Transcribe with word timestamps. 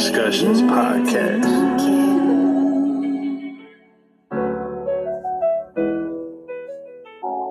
Discussions 0.00 0.62
podcast. 0.62 1.44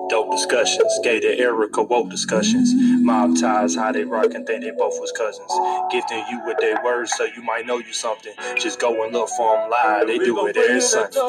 Dope 0.08 0.32
discussions, 0.32 0.98
Gator 1.04 1.28
Erica 1.28 1.84
woke 1.84 2.10
discussions, 2.10 2.72
mob 2.74 3.38
ties, 3.38 3.76
how 3.76 3.92
they 3.92 4.02
rock 4.02 4.34
and 4.34 4.44
think 4.48 4.64
they 4.64 4.72
both 4.72 4.98
was 4.98 5.12
cousins. 5.12 5.52
Gifting 5.92 6.24
you 6.28 6.44
with 6.44 6.56
their 6.58 6.82
words 6.82 7.12
so 7.16 7.22
you 7.22 7.40
might 7.44 7.66
know 7.66 7.78
you 7.78 7.92
something. 7.92 8.34
Just 8.58 8.80
go 8.80 9.04
and 9.04 9.12
look 9.12 9.28
for 9.28 9.56
them 9.56 9.70
live. 9.70 10.08
They 10.08 10.18
do 10.18 10.44
it 10.48 10.56
every 10.56 10.80
Sunday. 10.80 11.20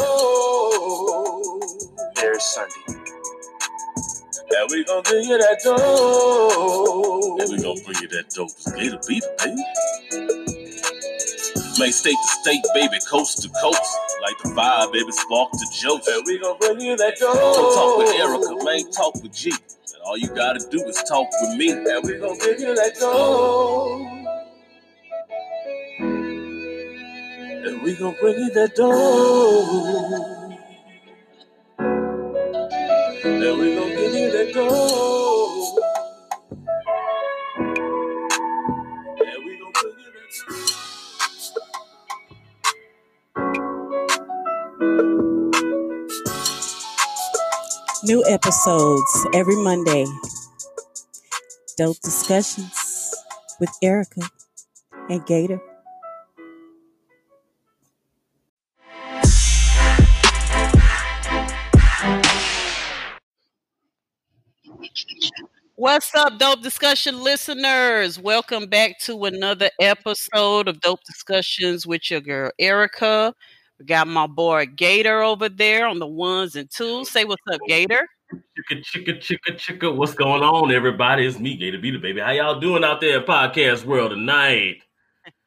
Every 2.17 2.39
Sunday. 2.39 2.99
Yeah, 4.51 4.65
we 4.71 4.83
gon' 4.85 5.03
bring 5.03 5.29
you 5.29 5.37
that 5.37 5.59
dope. 5.63 7.39
Yeah, 7.39 7.45
we 7.47 7.61
gon' 7.61 7.83
bring 7.85 8.01
you 8.01 8.07
that 8.07 8.31
dope. 8.33 8.49
Gator 8.75 8.99
beat 9.07 9.23
it, 9.23 9.37
baby. 9.37 10.40
State 11.89 12.15
to 12.21 12.27
state, 12.41 12.61
baby, 12.73 12.97
coast 13.09 13.41
to 13.43 13.49
coast. 13.61 13.97
Like 14.21 14.37
the 14.39 14.49
vibe, 14.49 14.93
baby, 14.93 15.11
spark 15.11 15.51
the 15.51 15.67
jokes. 15.81 16.07
Yeah, 16.07 16.21
we 16.25 16.39
gon' 16.39 16.57
bring 16.59 16.81
you 16.81 16.97
that 16.97 17.17
dough. 17.19 17.33
Don't 17.33 17.75
talk 17.75 17.97
with 17.97 18.09
Erica, 18.15 18.63
man, 18.65 18.91
talk 18.91 19.15
with 19.23 19.33
G. 19.33 19.51
And 19.51 20.03
all 20.05 20.17
you 20.17 20.29
gotta 20.29 20.59
do 20.69 20.83
is 20.85 21.03
talk 21.03 21.27
with 21.41 21.57
me. 21.57 21.71
And 21.71 22.05
we 22.05 22.19
gon' 22.19 22.37
bring 22.39 22.59
you 22.61 22.75
that 22.75 22.95
dope. 22.99 24.01
And 27.49 27.81
we 27.83 27.95
gon' 27.95 28.15
bring 28.21 28.39
you 28.39 28.51
that 28.53 28.75
dope. 28.75 30.59
And 33.25 33.59
we 33.59 33.75
gon' 33.75 33.89
give 33.89 34.13
you 34.13 34.31
that 34.31 34.53
dough. 34.53 35.10
New 48.03 48.23
episodes 48.27 49.27
every 49.33 49.55
Monday. 49.55 50.05
Dope 51.77 51.99
discussions 52.01 53.13
with 53.59 53.69
Erica 53.81 54.21
and 55.09 55.25
Gator. 55.25 55.61
What's 65.75 66.13
up, 66.13 66.37
Dope 66.37 66.61
Discussion 66.61 67.23
listeners? 67.23 68.19
Welcome 68.19 68.67
back 68.67 68.99
to 68.99 69.25
another 69.25 69.69
episode 69.79 70.67
of 70.67 70.79
Dope 70.81 71.03
Discussions 71.05 71.87
with 71.87 72.09
your 72.11 72.21
girl 72.21 72.51
Erica. 72.59 73.33
We 73.81 73.85
got 73.85 74.07
my 74.07 74.27
boy 74.27 74.67
Gator 74.67 75.23
over 75.23 75.49
there 75.49 75.87
on 75.87 75.97
the 75.97 76.05
ones 76.05 76.55
and 76.55 76.69
twos. 76.69 77.09
Say 77.09 77.25
what's 77.25 77.41
up, 77.51 77.59
Gator. 77.67 78.07
Chicka, 78.31 78.83
chicka, 78.83 79.17
chicka, 79.17 79.57
chicka. 79.57 79.95
What's 79.95 80.13
going 80.13 80.43
on, 80.43 80.71
everybody? 80.71 81.25
It's 81.25 81.39
me, 81.39 81.57
Gator 81.57 81.79
Beater, 81.79 81.97
baby. 81.97 82.21
How 82.21 82.29
y'all 82.29 82.59
doing 82.59 82.83
out 82.83 83.01
there 83.01 83.17
in 83.17 83.23
podcast 83.23 83.83
world 83.83 84.11
tonight? 84.11 84.83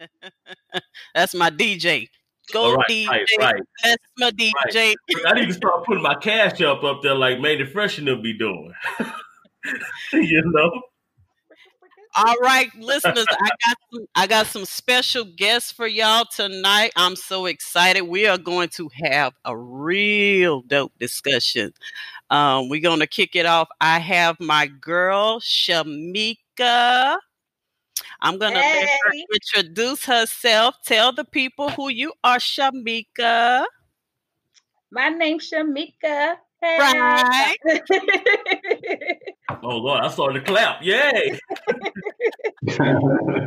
That's 1.14 1.32
my 1.32 1.48
DJ. 1.48 2.08
Go 2.52 2.74
right, 2.74 2.88
DJ. 2.88 3.06
right, 3.08 3.26
right. 3.38 3.62
That's 3.84 4.04
my 4.18 4.32
DJ. 4.32 4.96
I 5.24 5.34
need 5.34 5.46
to 5.46 5.54
start 5.54 5.84
putting 5.84 6.02
my 6.02 6.16
cash 6.16 6.60
up 6.60 6.82
up 6.82 7.02
there 7.04 7.14
like 7.14 7.38
Manny 7.38 7.64
Freshener 7.64 8.20
be 8.20 8.36
doing. 8.36 8.72
you 10.12 10.42
know? 10.46 10.82
All 12.16 12.36
right, 12.42 12.70
listeners, 12.78 13.26
I 13.28 13.48
got 13.66 13.76
some, 13.92 14.06
I 14.14 14.26
got 14.28 14.46
some 14.46 14.64
special 14.64 15.24
guests 15.24 15.72
for 15.72 15.86
y'all 15.86 16.24
tonight. 16.24 16.92
I'm 16.94 17.16
so 17.16 17.46
excited. 17.46 18.02
We 18.02 18.28
are 18.28 18.38
going 18.38 18.68
to 18.70 18.88
have 19.02 19.32
a 19.44 19.56
real 19.56 20.62
dope 20.62 20.92
discussion. 21.00 21.72
Um, 22.30 22.68
we're 22.68 22.80
going 22.80 23.00
to 23.00 23.08
kick 23.08 23.34
it 23.34 23.46
off. 23.46 23.68
I 23.80 23.98
have 23.98 24.38
my 24.38 24.68
girl 24.68 25.40
Shamika. 25.40 27.16
I'm 28.20 28.38
going 28.38 28.52
to 28.54 28.60
let 28.60 28.88
her 28.88 29.12
introduce 29.34 30.04
herself. 30.04 30.76
Tell 30.84 31.12
the 31.12 31.24
people 31.24 31.70
who 31.70 31.88
you 31.88 32.12
are, 32.22 32.38
Shamika. 32.38 33.64
My 34.92 35.08
name's 35.08 35.50
Shamika. 35.50 36.36
Hey. 36.62 36.78
Right. 36.78 37.56
Oh 39.62 39.76
Lord, 39.76 40.00
I 40.02 40.08
saw 40.08 40.32
the 40.32 40.40
clap. 40.40 40.82
Yay! 40.82 41.38
um, 42.80 42.80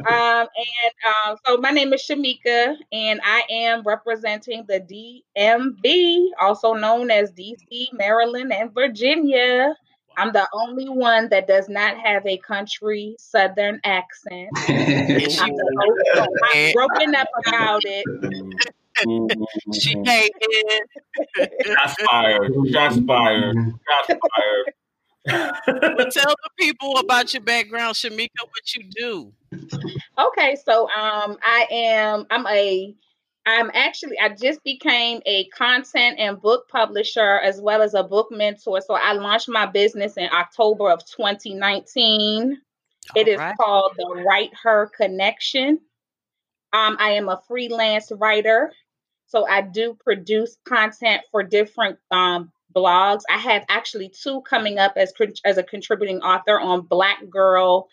and 0.05 0.93
um, 1.25 1.37
so 1.45 1.57
my 1.57 1.71
name 1.71 1.91
is 1.93 2.03
Shamika, 2.03 2.75
and 2.91 3.19
I 3.23 3.43
am 3.49 3.81
representing 3.83 4.65
the 4.67 4.79
DMV, 4.79 6.29
also 6.39 6.73
known 6.73 7.09
as 7.09 7.31
DC, 7.31 7.93
Maryland, 7.93 8.53
and 8.53 8.73
Virginia. 8.73 9.75
I'm 10.17 10.33
the 10.33 10.47
only 10.53 10.89
one 10.89 11.29
that 11.29 11.47
does 11.47 11.69
not 11.69 11.97
have 11.97 12.25
a 12.25 12.37
country 12.39 13.15
Southern 13.19 13.79
accent. 13.83 14.49
And 14.67 15.21
I'm, 15.39 15.55
the. 15.55 16.27
I'm 16.53 16.73
broken 16.73 17.15
up 17.15 17.27
about 17.45 17.81
it. 17.85 18.05
she 19.73 19.93
came 19.93 20.29
in. 20.41 21.75
Shots 21.75 21.95
fired. 22.09 22.51
Shots 22.71 22.99
fired. 23.05 23.55
Shots 23.87 24.07
fired. 24.07 24.73
But 25.27 26.11
tell 26.11 26.35
the 26.43 26.49
people 26.57 26.97
about 26.97 27.33
your 27.33 27.43
background, 27.43 27.95
Shamika, 27.95 28.29
what 28.41 28.75
you 28.75 28.83
do. 28.89 29.33
Okay, 30.17 30.57
so 30.65 30.83
um 30.83 31.37
I 31.43 31.67
am 31.69 32.25
I'm 32.29 32.47
a 32.47 32.95
I'm 33.45 33.71
actually 33.73 34.19
I 34.19 34.29
just 34.29 34.63
became 34.63 35.21
a 35.25 35.45
content 35.49 36.19
and 36.19 36.41
book 36.41 36.67
publisher 36.69 37.39
as 37.39 37.61
well 37.61 37.81
as 37.81 37.93
a 37.93 38.03
book 38.03 38.27
mentor. 38.31 38.81
So 38.81 38.95
I 38.95 39.13
launched 39.13 39.49
my 39.49 39.65
business 39.65 40.17
in 40.17 40.29
October 40.31 40.89
of 40.91 41.05
2019. 41.05 42.61
It 43.15 43.27
is 43.27 43.39
All 43.39 43.45
right. 43.45 43.55
called 43.57 43.93
the 43.97 44.23
Write 44.27 44.51
Her 44.61 44.91
Connection. 44.95 45.79
Um, 46.73 46.97
I 46.99 47.11
am 47.11 47.29
a 47.29 47.41
freelance 47.47 48.11
writer, 48.11 48.73
so 49.27 49.47
I 49.47 49.61
do 49.61 49.97
produce 50.03 50.57
content 50.67 51.21
for 51.31 51.41
different 51.43 51.99
um, 52.11 52.51
blogs. 52.75 53.21
I 53.29 53.37
have 53.37 53.65
actually 53.69 54.09
two 54.09 54.41
coming 54.41 54.77
up 54.77 54.93
as 54.95 55.13
as 55.45 55.57
a 55.57 55.63
contributing 55.63 56.21
author 56.21 56.59
on 56.59 56.81
Black 56.81 57.17
Girl, 57.29 57.87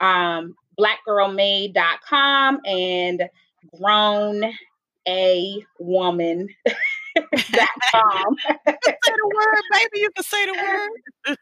um, 0.00 0.54
BlackGirlMade.com 0.78 2.60
and 2.64 3.28
Grown 3.76 4.44
A 5.06 5.64
Woman. 5.78 6.48
dot 7.52 7.68
com. 7.92 8.36
say 8.46 8.94
the 9.04 9.32
word, 9.34 9.62
baby. 9.72 10.00
You 10.00 10.10
can 10.14 10.24
say 10.24 10.46
the 10.46 10.52
word. 10.52 10.90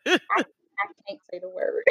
I 0.06 0.42
can't 1.06 1.20
say 1.30 1.38
the 1.38 1.48
word. 1.48 1.84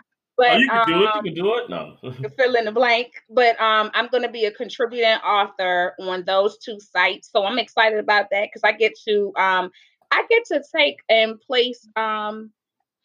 but 0.38 0.52
oh, 0.52 0.56
you 0.56 0.68
can 0.68 0.86
do 0.86 1.02
it. 1.02 1.08
um, 1.08 1.12
You 1.16 1.32
can 1.32 1.34
do 1.34 1.54
it. 1.56 1.68
No. 1.68 1.96
fill 2.38 2.54
in 2.54 2.64
the 2.64 2.72
blank. 2.72 3.12
But 3.28 3.60
um, 3.60 3.90
I'm 3.92 4.06
going 4.06 4.22
to 4.22 4.30
be 4.30 4.44
a 4.44 4.52
contributing 4.52 5.18
author 5.24 5.94
on 6.00 6.24
those 6.24 6.58
two 6.58 6.78
sites, 6.80 7.28
so 7.30 7.44
I'm 7.44 7.58
excited 7.58 7.98
about 7.98 8.30
that 8.30 8.48
because 8.48 8.62
I 8.64 8.72
get 8.72 8.92
to 9.06 9.32
um, 9.36 9.70
I 10.10 10.24
get 10.30 10.44
to 10.46 10.62
take 10.74 11.00
and 11.10 11.40
place 11.40 11.86
um, 11.96 12.52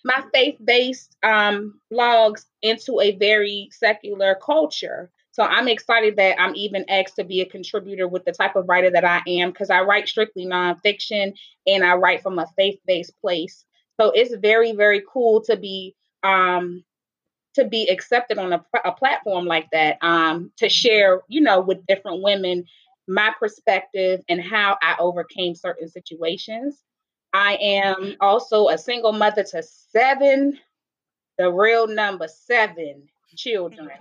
my 0.05 0.23
faith-based 0.33 1.17
um, 1.23 1.79
blogs 1.91 2.45
into 2.61 3.01
a 3.01 3.15
very 3.17 3.69
secular 3.71 4.35
culture. 4.35 5.09
So 5.31 5.41
I'm 5.43 5.67
excited 5.67 6.17
that 6.17 6.39
I'm 6.39 6.55
even 6.55 6.85
asked 6.89 7.15
to 7.15 7.23
be 7.23 7.41
a 7.41 7.45
contributor 7.45 8.07
with 8.07 8.23
the 8.23 8.31
type 8.31 8.55
of 8.55 8.69
writer 8.69 8.91
that 8.91 9.03
I 9.03 9.21
am 9.27 9.49
because 9.49 9.71
I 9.71 9.81
write 9.81 10.07
strictly 10.07 10.45
nonfiction 10.45 11.33
and 11.65 11.83
I 11.83 11.95
write 11.95 12.21
from 12.21 12.37
a 12.37 12.45
faith-based 12.55 13.19
place. 13.19 13.65
So 13.99 14.11
it's 14.11 14.35
very, 14.35 14.73
very 14.73 15.01
cool 15.11 15.41
to 15.45 15.57
be 15.57 15.95
um, 16.21 16.83
to 17.55 17.65
be 17.65 17.87
accepted 17.87 18.37
on 18.37 18.53
a, 18.53 18.65
a 18.85 18.91
platform 18.91 19.45
like 19.45 19.69
that 19.71 19.97
um, 20.01 20.51
to 20.57 20.69
share, 20.69 21.21
you 21.27 21.41
know, 21.41 21.61
with 21.61 21.85
different 21.85 22.21
women 22.21 22.65
my 23.07 23.33
perspective 23.39 24.21
and 24.29 24.41
how 24.41 24.77
I 24.81 24.95
overcame 24.99 25.55
certain 25.55 25.89
situations. 25.89 26.81
I 27.33 27.55
am 27.55 28.15
also 28.21 28.69
a 28.69 28.77
single 28.77 29.11
mother 29.11 29.43
to 29.43 29.63
seven, 29.63 30.59
the 31.37 31.51
real 31.51 31.87
number 31.87 32.27
seven 32.27 33.03
children. 33.35 33.89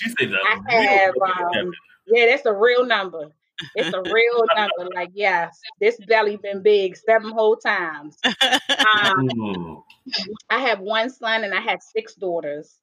You 0.00 0.10
say 0.18 0.26
that. 0.26 0.62
I 0.68 0.74
have, 0.74 1.14
um, 1.16 1.70
yeah, 2.08 2.26
that's 2.26 2.44
a 2.46 2.52
real 2.52 2.84
number. 2.84 3.30
It's 3.76 3.94
a 3.94 4.02
real 4.02 4.44
number. 4.56 4.92
Like, 4.92 5.10
yes, 5.14 5.60
this 5.80 5.96
belly 6.08 6.36
been 6.36 6.62
big 6.62 6.96
seven 6.96 7.30
whole 7.30 7.56
times. 7.56 8.18
Um, 8.26 9.82
Mm. 10.06 10.34
I 10.50 10.58
have 10.58 10.80
one 10.80 11.08
son 11.08 11.44
and 11.44 11.54
I 11.54 11.60
have 11.60 11.80
six 11.80 12.14
daughters. 12.14 12.76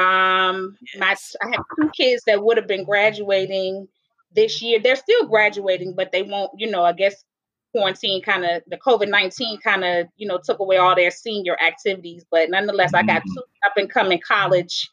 Um, 0.00 0.78
my 0.98 1.14
I 1.42 1.48
have 1.52 1.64
two 1.78 1.90
kids 1.94 2.22
that 2.26 2.42
would 2.42 2.56
have 2.56 2.66
been 2.66 2.84
graduating 2.84 3.86
this 4.34 4.62
year. 4.62 4.80
They're 4.80 4.96
still 4.96 5.26
graduating, 5.26 5.94
but 5.94 6.10
they 6.10 6.22
won't. 6.22 6.52
You 6.58 6.70
know, 6.70 6.84
I 6.84 6.92
guess 6.92 7.24
quarantine 7.72 8.22
kind 8.22 8.44
of 8.44 8.62
the 8.66 8.78
COVID 8.78 9.08
nineteen 9.08 9.60
kind 9.60 9.84
of 9.84 10.06
you 10.16 10.26
know 10.26 10.38
took 10.42 10.58
away 10.58 10.78
all 10.78 10.96
their 10.96 11.10
senior 11.10 11.56
activities. 11.60 12.24
But 12.30 12.48
nonetheless, 12.50 12.94
I 12.94 13.02
got 13.02 13.22
two 13.22 13.42
up 13.66 13.74
and 13.76 13.90
coming 13.90 14.20
college 14.26 14.88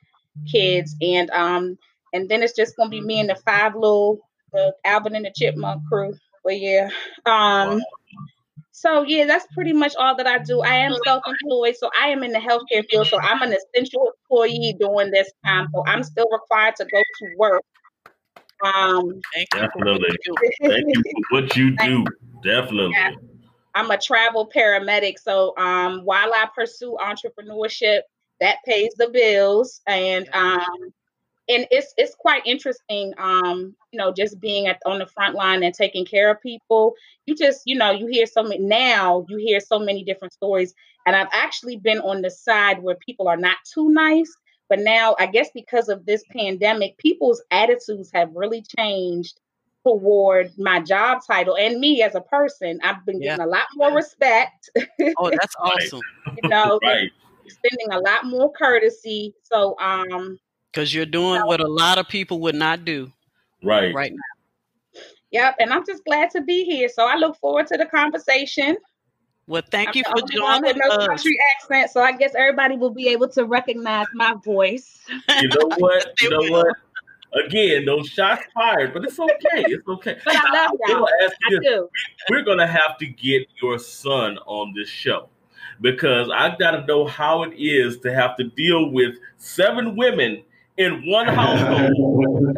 kids, 0.51 0.95
and 1.01 1.29
um, 1.29 1.77
and 2.13 2.27
then 2.27 2.43
it's 2.43 2.55
just 2.55 2.75
gonna 2.75 2.89
be 2.89 3.01
me 3.01 3.21
and 3.21 3.29
the 3.29 3.35
five 3.35 3.75
little 3.75 4.19
the 4.51 4.75
Alvin 4.83 5.15
and 5.15 5.25
the 5.25 5.31
Chipmunk 5.33 5.83
crew. 5.87 6.15
But 6.43 6.59
yeah, 6.59 6.89
um, 7.25 7.81
so 8.77 9.01
yeah, 9.01 9.25
that's 9.25 9.47
pretty 9.55 9.73
much 9.73 9.95
all 9.95 10.15
that 10.15 10.27
I 10.27 10.37
do. 10.37 10.61
I 10.61 10.75
am 10.75 10.93
self-employed, 11.03 11.75
so 11.77 11.89
I 11.99 12.09
am 12.09 12.21
in 12.21 12.31
the 12.31 12.37
healthcare 12.37 12.85
field. 12.87 13.07
So 13.07 13.19
I'm 13.19 13.41
an 13.41 13.51
essential 13.51 14.11
employee 14.21 14.75
during 14.79 15.09
this 15.09 15.31
time. 15.43 15.67
So 15.73 15.83
I'm 15.87 16.03
still 16.03 16.27
required 16.31 16.75
to 16.75 16.85
go 16.85 16.99
to 16.99 17.35
work. 17.39 17.63
Um, 18.63 19.19
definitely. 19.51 20.15
Thank 20.61 20.85
you 20.89 21.03
for 21.03 21.41
what 21.41 21.57
you 21.57 21.75
do. 21.77 22.05
Definitely. 22.43 22.91
Yeah. 22.91 23.13
I'm 23.73 23.89
a 23.89 23.97
travel 23.97 24.47
paramedic, 24.55 25.17
so 25.17 25.57
um, 25.57 26.01
while 26.05 26.31
I 26.31 26.47
pursue 26.55 26.95
entrepreneurship, 27.01 28.01
that 28.39 28.57
pays 28.63 28.93
the 28.95 29.09
bills, 29.09 29.81
and 29.87 30.29
um, 30.33 30.93
and 31.49 31.67
it's 31.71 31.93
it's 31.97 32.15
quite 32.15 32.41
interesting 32.45 33.13
um 33.17 33.75
you 33.91 33.97
know 33.97 34.11
just 34.11 34.39
being 34.39 34.67
at 34.67 34.79
on 34.85 34.99
the 34.99 35.07
front 35.07 35.35
line 35.35 35.63
and 35.63 35.73
taking 35.73 36.05
care 36.05 36.31
of 36.31 36.41
people. 36.41 36.93
You 37.25 37.35
just 37.35 37.61
you 37.65 37.75
know 37.75 37.91
you 37.91 38.07
hear 38.07 38.25
so 38.25 38.43
many 38.43 38.59
now 38.59 39.25
you 39.29 39.37
hear 39.37 39.59
so 39.59 39.79
many 39.79 40.03
different 40.03 40.33
stories 40.33 40.73
and 41.07 41.15
i've 41.15 41.27
actually 41.33 41.77
been 41.77 41.99
on 41.99 42.21
the 42.21 42.29
side 42.29 42.83
where 42.83 42.95
people 42.95 43.27
are 43.27 43.37
not 43.37 43.57
too 43.73 43.89
nice 43.89 44.31
but 44.69 44.79
now 44.79 45.15
i 45.19 45.25
guess 45.25 45.49
because 45.53 45.89
of 45.89 46.05
this 46.05 46.23
pandemic 46.31 46.97
people's 46.97 47.41
attitudes 47.51 48.11
have 48.13 48.29
really 48.35 48.63
changed 48.77 49.39
toward 49.83 50.51
my 50.57 50.79
job 50.79 51.19
title 51.25 51.55
and 51.55 51.79
me 51.79 52.01
as 52.01 52.13
a 52.13 52.19
person. 52.21 52.77
I've 52.83 53.05
been 53.05 53.21
getting 53.21 53.39
yeah. 53.39 53.45
a 53.45 53.47
lot 53.47 53.67
more 53.75 53.93
respect 53.93 54.69
oh 55.17 55.29
that's 55.29 55.55
awesome. 55.59 56.01
you 56.41 56.49
know 56.49 56.77
right. 56.83 57.09
spending 57.47 57.91
a 57.91 57.99
lot 57.99 58.25
more 58.25 58.51
courtesy. 58.51 59.33
So 59.43 59.77
um 59.79 60.37
because 60.71 60.93
you're 60.93 61.05
doing 61.05 61.41
what 61.45 61.59
a 61.59 61.67
lot 61.67 61.97
of 61.97 62.07
people 62.07 62.39
would 62.41 62.55
not 62.55 62.85
do. 62.85 63.11
Right. 63.63 63.93
Right 63.93 64.11
now. 64.11 65.01
Yep. 65.31 65.55
And 65.59 65.73
I'm 65.73 65.85
just 65.85 66.03
glad 66.05 66.29
to 66.31 66.41
be 66.41 66.63
here. 66.63 66.89
So 66.89 67.05
I 67.05 67.15
look 67.15 67.37
forward 67.37 67.67
to 67.67 67.77
the 67.77 67.85
conversation. 67.85 68.77
Well, 69.47 69.63
thank 69.71 69.89
I'm 69.89 69.95
you 69.95 70.03
for 70.03 70.27
joining 70.27 70.77
no 70.77 70.87
us. 70.89 71.07
country 71.07 71.37
accent, 71.55 71.89
so 71.89 72.01
I 72.01 72.11
guess 72.11 72.35
everybody 72.35 72.75
will 72.75 72.89
be 72.89 73.07
able 73.07 73.29
to 73.29 73.45
recognize 73.45 74.07
my 74.13 74.35
voice. 74.43 74.99
You 75.39 75.47
know 75.47 75.69
what? 75.77 76.05
you 76.21 76.29
know 76.29 76.51
what? 76.51 76.75
Again, 77.45 77.85
no 77.85 78.03
shots 78.03 78.43
fired, 78.53 78.93
but 78.93 79.05
it's 79.05 79.17
okay. 79.17 79.63
It's 79.67 79.87
okay. 79.87 80.17
But 80.25 80.35
I 80.35 80.51
love 80.53 80.71
y'all. 80.87 81.07
I 81.21 81.59
do. 81.61 81.89
We're 82.29 82.43
gonna 82.43 82.67
have 82.67 82.97
to 82.97 83.05
get 83.05 83.47
your 83.61 83.79
son 83.79 84.37
on 84.39 84.73
this 84.75 84.89
show 84.89 85.29
because 85.79 86.29
I 86.33 86.55
gotta 86.57 86.85
know 86.85 87.05
how 87.05 87.43
it 87.43 87.53
is 87.57 87.99
to 87.99 88.13
have 88.13 88.35
to 88.37 88.45
deal 88.45 88.91
with 88.91 89.15
seven 89.37 89.95
women 89.95 90.43
in 90.77 91.03
one 91.05 91.27
household. 91.27 92.55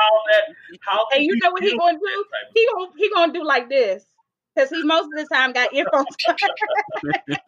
how 0.00 0.12
that 0.26 0.54
how 0.80 1.06
And 1.14 1.24
you 1.24 1.36
know 1.36 1.50
what 1.50 1.62
he 1.62 1.76
gonna 1.76 1.98
do? 1.98 2.24
He 2.54 2.66
gonna 2.72 2.90
he 2.96 3.10
gonna 3.10 3.32
do 3.32 3.44
like 3.44 3.68
this. 3.68 4.04
Because 4.54 4.70
he 4.70 4.82
most 4.82 5.04
of 5.06 5.12
the 5.12 5.26
time 5.32 5.52
got 5.52 5.72
earphones. 5.72 6.06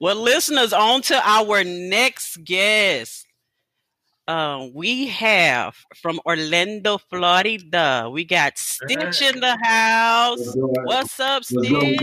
well, 0.00 0.16
listeners, 0.16 0.72
on 0.72 1.02
to 1.02 1.20
our 1.28 1.64
next 1.64 2.44
guest. 2.44 3.26
Uh, 4.26 4.68
we 4.72 5.08
have 5.08 5.76
from 6.00 6.18
Orlando, 6.24 6.96
Florida. 6.98 8.08
We 8.10 8.24
got 8.24 8.56
Stitch 8.56 9.20
in 9.20 9.40
the 9.40 9.58
house. 9.62 10.54
What's 10.56 11.20
up, 11.20 11.44
Stitch? 11.44 12.00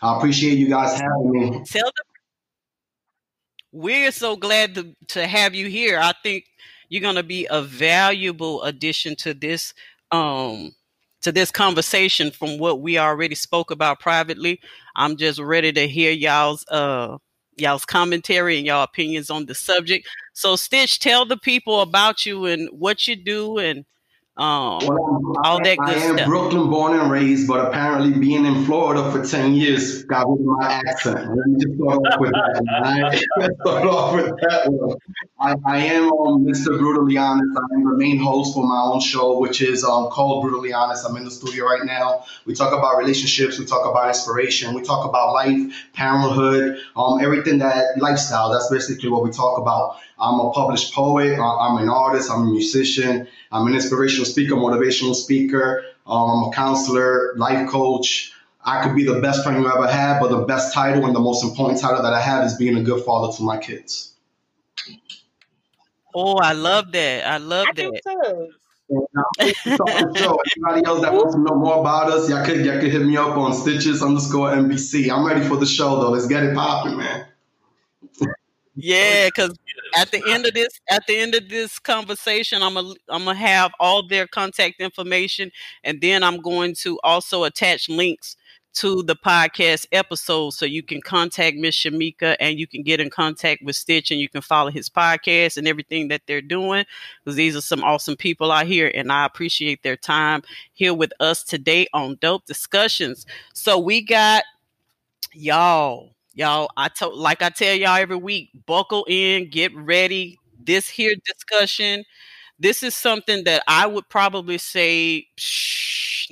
I 0.00 0.16
appreciate 0.16 0.56
you 0.56 0.68
guys 0.68 0.98
having 0.98 1.30
me. 1.30 1.50
Tell 1.66 1.90
the 1.90 2.13
we're 3.74 4.12
so 4.12 4.36
glad 4.36 4.76
to, 4.76 4.94
to 5.08 5.26
have 5.26 5.54
you 5.54 5.66
here. 5.68 5.98
I 5.98 6.12
think 6.22 6.44
you're 6.88 7.02
going 7.02 7.16
to 7.16 7.24
be 7.24 7.46
a 7.50 7.60
valuable 7.60 8.62
addition 8.62 9.16
to 9.16 9.34
this 9.34 9.74
um 10.12 10.72
to 11.22 11.32
this 11.32 11.50
conversation 11.50 12.30
from 12.30 12.58
what 12.58 12.80
we 12.82 12.98
already 12.98 13.34
spoke 13.34 13.70
about 13.70 13.98
privately. 13.98 14.60
I'm 14.94 15.16
just 15.16 15.40
ready 15.40 15.72
to 15.72 15.88
hear 15.88 16.12
y'all's 16.12 16.64
uh 16.68 17.18
y'all's 17.56 17.84
commentary 17.84 18.58
and 18.58 18.66
y'all 18.66 18.84
opinions 18.84 19.30
on 19.30 19.46
the 19.46 19.54
subject. 19.54 20.06
So 20.34 20.54
Stitch, 20.54 21.00
tell 21.00 21.24
the 21.26 21.36
people 21.36 21.80
about 21.80 22.24
you 22.24 22.46
and 22.46 22.68
what 22.70 23.08
you 23.08 23.16
do 23.16 23.58
and 23.58 23.84
um, 24.36 24.80
well, 24.82 25.32
all 25.44 25.62
that 25.62 25.78
good 25.78 25.88
I 25.88 25.92
am 25.94 26.16
stuff. 26.16 26.26
Brooklyn 26.26 26.68
born 26.68 26.98
and 26.98 27.08
raised, 27.08 27.46
but 27.46 27.68
apparently 27.68 28.18
being 28.18 28.44
in 28.44 28.64
Florida 28.64 29.12
for 29.12 29.24
10 29.24 29.54
years 29.54 30.02
got 30.04 30.28
rid 30.28 30.40
of 30.40 30.46
my 30.46 30.72
accent. 30.72 31.16
Let 31.16 31.46
me 31.46 31.60
just 31.60 31.76
start 31.76 31.98
off 31.98 32.20
with 32.20 32.32
that. 32.32 32.62
I, 32.84 33.16
start 33.60 33.86
off 33.86 34.14
with 34.14 34.26
that 34.40 34.98
I, 35.38 35.54
I 35.64 35.78
am 35.78 36.12
um, 36.12 36.44
Mr. 36.44 36.76
Brutally 36.76 37.16
Honest. 37.16 37.56
I 37.56 37.74
am 37.74 37.84
the 37.84 37.96
main 37.96 38.18
host 38.18 38.54
for 38.54 38.66
my 38.66 38.80
own 38.80 39.00
show, 39.00 39.38
which 39.38 39.60
is 39.60 39.84
um, 39.84 40.08
called 40.08 40.42
Brutally 40.42 40.72
Honest. 40.72 41.06
I'm 41.08 41.16
in 41.16 41.24
the 41.24 41.30
studio 41.30 41.66
right 41.66 41.84
now. 41.84 42.24
We 42.44 42.54
talk 42.54 42.72
about 42.72 42.96
relationships. 42.98 43.58
We 43.58 43.66
talk 43.66 43.88
about 43.88 44.08
inspiration. 44.08 44.74
We 44.74 44.82
talk 44.82 45.08
about 45.08 45.32
life, 45.32 45.86
parenthood, 45.92 46.78
um, 46.96 47.20
everything 47.20 47.58
that 47.58 47.98
lifestyle. 47.98 48.50
That's 48.50 48.68
basically 48.68 49.10
what 49.10 49.22
we 49.22 49.30
talk 49.30 49.58
about. 49.58 49.98
I'm 50.24 50.40
a 50.40 50.50
published 50.52 50.94
poet. 50.94 51.38
I'm 51.38 51.76
an 51.78 51.90
artist. 51.90 52.30
I'm 52.30 52.48
a 52.48 52.50
musician. 52.50 53.28
I'm 53.52 53.66
an 53.66 53.74
inspirational 53.74 54.24
speaker, 54.24 54.54
motivational 54.54 55.14
speaker. 55.14 55.84
Um, 56.06 56.30
I'm 56.30 56.48
a 56.48 56.52
counselor, 56.52 57.34
life 57.36 57.68
coach. 57.68 58.32
I 58.64 58.82
could 58.82 58.96
be 58.96 59.04
the 59.04 59.20
best 59.20 59.44
friend 59.44 59.60
you 59.60 59.70
ever 59.70 59.86
had, 59.86 60.20
but 60.20 60.30
the 60.30 60.46
best 60.46 60.72
title 60.72 61.04
and 61.04 61.14
the 61.14 61.20
most 61.20 61.44
important 61.44 61.78
title 61.78 62.02
that 62.02 62.14
I 62.14 62.20
have 62.20 62.46
is 62.46 62.54
being 62.54 62.78
a 62.78 62.82
good 62.82 63.04
father 63.04 63.36
to 63.36 63.42
my 63.42 63.58
kids. 63.58 64.14
Oh, 66.14 66.36
I 66.36 66.52
love 66.52 66.90
that. 66.92 67.26
I 67.26 67.36
love 67.36 67.66
I 67.68 67.72
that. 67.72 68.00
too. 68.02 68.48
Anybody 69.40 70.86
else 70.86 71.00
that 71.02 71.12
wants 71.12 71.34
to 71.34 71.40
know 71.40 71.56
more 71.56 71.80
about 71.80 72.10
us, 72.10 72.28
y'all 72.30 72.44
could 72.44 72.64
y'all 72.64 72.80
could 72.80 72.92
hit 72.92 73.04
me 73.04 73.16
up 73.16 73.36
on 73.36 73.52
Stitches 73.52 74.02
underscore 74.02 74.50
NBC. 74.50 75.10
I'm 75.10 75.26
ready 75.26 75.46
for 75.46 75.56
the 75.56 75.66
show 75.66 76.00
though. 76.00 76.10
Let's 76.10 76.26
get 76.26 76.44
it 76.44 76.54
popping, 76.54 76.96
man. 76.96 77.26
Yeah, 78.76 79.26
because 79.26 79.56
at 79.96 80.10
the 80.10 80.22
end 80.28 80.46
of 80.46 80.54
this, 80.54 80.68
at 80.90 81.06
the 81.06 81.16
end 81.16 81.34
of 81.34 81.48
this 81.48 81.78
conversation, 81.78 82.62
I'm 82.62 82.74
gonna 82.74 82.94
I'm 83.08 83.24
gonna 83.24 83.38
have 83.38 83.72
all 83.80 84.06
their 84.06 84.26
contact 84.26 84.80
information, 84.80 85.50
and 85.82 86.00
then 86.00 86.22
I'm 86.22 86.40
going 86.40 86.74
to 86.82 86.98
also 87.02 87.44
attach 87.44 87.88
links 87.88 88.36
to 88.74 89.04
the 89.04 89.14
podcast 89.14 89.86
episode 89.92 90.50
so 90.50 90.66
you 90.66 90.82
can 90.82 91.00
contact 91.00 91.56
Miss 91.56 91.76
Shamika 91.76 92.36
and 92.40 92.58
you 92.58 92.66
can 92.66 92.82
get 92.82 93.00
in 93.00 93.08
contact 93.08 93.62
with 93.62 93.76
Stitch 93.76 94.10
and 94.10 94.20
you 94.20 94.28
can 94.28 94.42
follow 94.42 94.70
his 94.70 94.90
podcast 94.90 95.56
and 95.56 95.68
everything 95.68 96.08
that 96.08 96.22
they're 96.26 96.42
doing 96.42 96.84
because 97.24 97.36
these 97.36 97.54
are 97.54 97.60
some 97.60 97.84
awesome 97.84 98.16
people 98.16 98.50
out 98.50 98.66
here 98.66 98.90
and 98.92 99.12
I 99.12 99.26
appreciate 99.26 99.84
their 99.84 99.96
time 99.96 100.42
here 100.72 100.92
with 100.92 101.12
us 101.20 101.44
today 101.44 101.86
on 101.92 102.18
Dope 102.20 102.46
Discussions. 102.46 103.26
So 103.52 103.78
we 103.78 104.02
got 104.02 104.42
y'all 105.32 106.13
y'all 106.34 106.68
i 106.76 106.88
told 106.88 107.16
like 107.18 107.42
i 107.42 107.48
tell 107.50 107.74
y'all 107.74 107.96
every 107.96 108.16
week 108.16 108.50
buckle 108.66 109.04
in 109.08 109.48
get 109.50 109.74
ready. 109.76 110.38
This 110.62 110.88
here 110.88 111.14
discussion 111.26 112.04
this 112.58 112.82
is 112.82 112.94
something 112.96 113.44
that 113.44 113.62
i 113.68 113.86
would 113.86 114.08
probably 114.08 114.58
say 114.58 115.26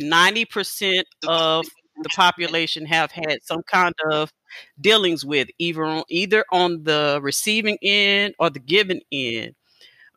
90% 0.01 1.05
of 1.29 1.67
the 2.03 2.09
population 2.17 2.87
have 2.87 3.13
had 3.13 3.39
some 3.43 3.63
kind 3.65 3.95
of 4.11 4.33
dealings 4.81 5.25
with 5.25 5.49
either 5.59 5.85
on 5.85 6.05
either 6.09 6.45
on 6.53 6.85
the 6.85 7.21
receiving 7.23 7.79
end 7.83 8.35
or 8.39 8.51
the 8.51 8.59
giving 8.61 9.01
end. 9.13 9.55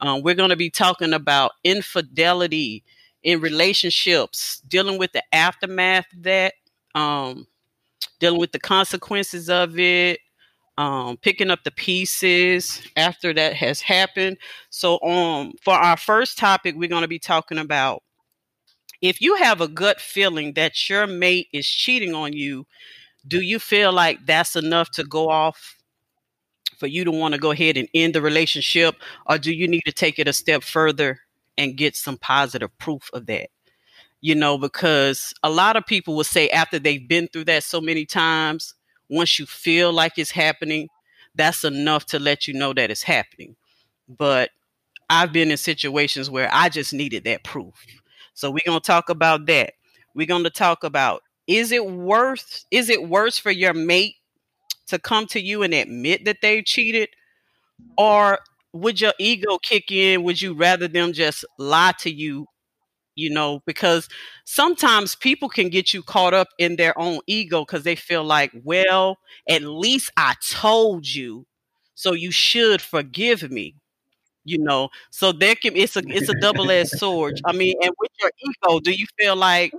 Um, 0.02 0.22
we're 0.24 0.36
going 0.36 0.50
to 0.52 0.56
be 0.58 0.70
talking 0.70 1.14
about 1.14 1.52
infidelity 1.64 2.84
in 3.24 3.42
relationships 3.42 4.62
dealing 4.68 5.00
with 5.00 5.12
the 5.14 5.24
aftermath 5.34 6.06
of 6.14 6.24
that. 6.24 6.54
Um, 6.96 7.48
dealing 8.20 8.40
with 8.40 8.52
the 8.52 8.60
consequences 8.60 9.50
of 9.50 9.78
it, 9.80 10.20
um, 10.78 11.18
picking 11.18 11.52
up 11.52 11.64
the 11.64 11.72
pieces 11.72 12.82
after 12.98 13.34
that 13.34 13.54
has 13.56 13.82
happened. 13.82 14.38
So, 14.70 15.02
um, 15.02 15.54
for 15.64 15.74
our 15.74 15.98
first 15.98 16.38
topic, 16.38 16.76
we're 16.76 16.90
going 16.90 17.04
to 17.04 17.08
be 17.08 17.20
talking 17.20 17.58
about 17.58 18.04
if 19.02 19.22
you 19.22 19.36
have 19.36 19.62
a 19.62 19.68
gut 19.68 20.00
feeling 20.02 20.54
that 20.54 20.90
your 20.90 21.08
mate 21.08 21.48
is 21.54 21.68
cheating 21.68 22.14
on 22.14 22.34
you, 22.34 22.66
do 23.28 23.42
you 23.42 23.60
feel 23.60 23.92
like 23.94 24.26
that's 24.26 24.56
enough 24.56 24.92
to 24.92 25.04
go 25.04 25.30
off 25.30 25.76
for 26.78 26.88
you 26.88 27.04
to 27.06 27.12
want 27.12 27.34
to 27.34 27.40
go 27.40 27.52
ahead 27.52 27.78
and 27.78 27.88
end 27.94 28.16
the 28.16 28.22
relationship, 28.22 28.96
or 29.28 29.38
do 29.38 29.54
you 29.54 29.68
need 29.68 29.84
to 29.86 29.92
take 29.94 30.20
it 30.20 30.28
a 30.28 30.34
step 30.34 30.64
further 30.64 31.20
and 31.58 31.78
get 31.78 31.96
some 31.96 32.18
positive 32.18 32.76
proof 32.78 33.10
of 33.14 33.26
that? 33.28 33.50
You 34.26 34.34
know, 34.34 34.58
because 34.58 35.36
a 35.44 35.52
lot 35.52 35.76
of 35.76 35.86
people 35.86 36.16
will 36.16 36.24
say 36.24 36.50
after 36.50 36.80
they've 36.80 37.08
been 37.08 37.28
through 37.28 37.44
that 37.46 37.64
so 37.64 37.80
many 37.80 38.08
times, 38.08 38.74
once 39.08 39.38
you 39.38 39.46
feel 39.46 39.94
like 39.94 40.18
it's 40.18 40.32
happening, 40.32 40.90
that's 41.36 41.64
enough 41.64 42.08
to 42.08 42.18
let 42.18 42.48
you 42.48 42.56
know 42.56 42.74
that 42.74 42.90
it's 42.90 43.04
happening. 43.04 43.56
But 44.10 44.50
I've 45.12 45.32
been 45.32 45.52
in 45.52 45.58
situations 45.58 46.32
where 46.32 46.50
I 46.52 46.70
just 46.70 46.92
needed 46.92 47.24
that 47.26 47.44
proof. 47.44 47.86
So 48.34 48.50
we're 48.50 48.66
going 48.66 48.80
to 48.80 48.88
talk 48.88 49.10
about 49.10 49.46
that. 49.46 49.74
We're 50.16 50.26
going 50.26 50.44
to 50.46 50.50
talk 50.50 50.84
about 50.84 51.22
is 51.46 51.72
it 51.72 51.86
worth 51.86 52.66
is 52.72 52.90
it 52.90 53.08
worse 53.08 53.38
for 53.38 53.52
your 53.52 53.76
mate 53.76 54.16
to 54.88 54.98
come 54.98 55.28
to 55.28 55.40
you 55.40 55.62
and 55.62 55.74
admit 55.74 56.26
that 56.26 56.38
they 56.42 56.64
cheated? 56.64 57.10
Or 57.98 58.40
would 58.74 59.02
your 59.02 59.14
ego 59.20 59.60
kick 59.60 59.92
in? 59.92 60.24
Would 60.24 60.42
you 60.42 60.54
rather 60.56 60.88
them 60.88 61.14
just 61.14 61.46
lie 61.60 61.94
to 62.00 62.12
you? 62.12 62.48
You 63.16 63.30
know, 63.30 63.62
because 63.66 64.10
sometimes 64.44 65.16
people 65.16 65.48
can 65.50 65.70
get 65.70 65.94
you 65.94 66.04
caught 66.04 66.34
up 66.34 66.50
in 66.58 66.76
their 66.76 66.98
own 67.00 67.20
ego 67.28 67.62
because 67.66 67.84
they 67.84 67.96
feel 67.96 68.24
like, 68.26 68.52
well, 68.64 69.20
at 69.48 69.64
least 69.64 70.12
I 70.18 70.36
told 70.46 71.08
you, 71.08 71.46
so 71.96 72.12
you 72.14 72.32
should 72.32 72.82
forgive 72.82 73.50
me 73.52 73.76
you 74.46 74.60
know? 74.60 74.90
So 75.12 75.32
there 75.32 75.56
can 75.56 75.76
it's 75.76 75.96
a 75.98 76.04
it's 76.08 76.30
a 76.30 76.34
double-edged 76.36 76.90
sword. 76.90 77.40
I 77.46 77.54
mean 77.54 77.76
and 77.82 77.92
with 78.00 78.12
your 78.22 78.32
ego 78.40 78.80
do 78.80 78.92
you 78.92 79.06
feel 79.20 79.36
like 79.36 79.74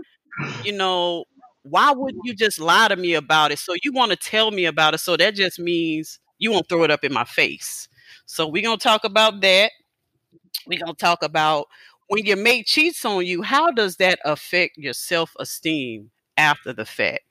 you 0.62 0.72
know 0.72 1.24
why 1.62 1.92
would 1.92 2.14
you 2.24 2.34
just 2.34 2.60
lie 2.60 2.88
to 2.88 2.96
me 2.96 3.14
about 3.14 3.52
it? 3.52 3.58
So 3.58 3.74
you 3.82 3.92
want 3.92 4.12
to 4.12 4.16
tell 4.16 4.50
me 4.52 4.66
about 4.66 4.94
it 4.94 4.98
so 4.98 5.16
that 5.16 5.34
just 5.34 5.58
means 5.58 6.20
you 6.38 6.52
won't 6.52 6.68
throw 6.68 6.84
it 6.84 6.90
up 6.92 7.04
in 7.04 7.12
my 7.12 7.24
face. 7.24 7.88
So 8.26 8.46
we're 8.48 8.62
to 8.62 8.76
talk 8.76 9.04
about 9.04 9.40
that. 9.42 9.72
We're 10.66 10.78
to 10.80 10.94
talk 10.94 11.22
about 11.22 11.66
when 12.08 12.24
your 12.24 12.36
mate 12.36 12.66
cheats 12.66 13.04
on 13.04 13.24
you 13.26 13.42
how 13.42 13.70
does 13.70 13.96
that 13.96 14.18
affect 14.24 14.76
your 14.78 14.92
self-esteem 14.92 16.10
after 16.36 16.72
the 16.72 16.84
fact 16.84 17.24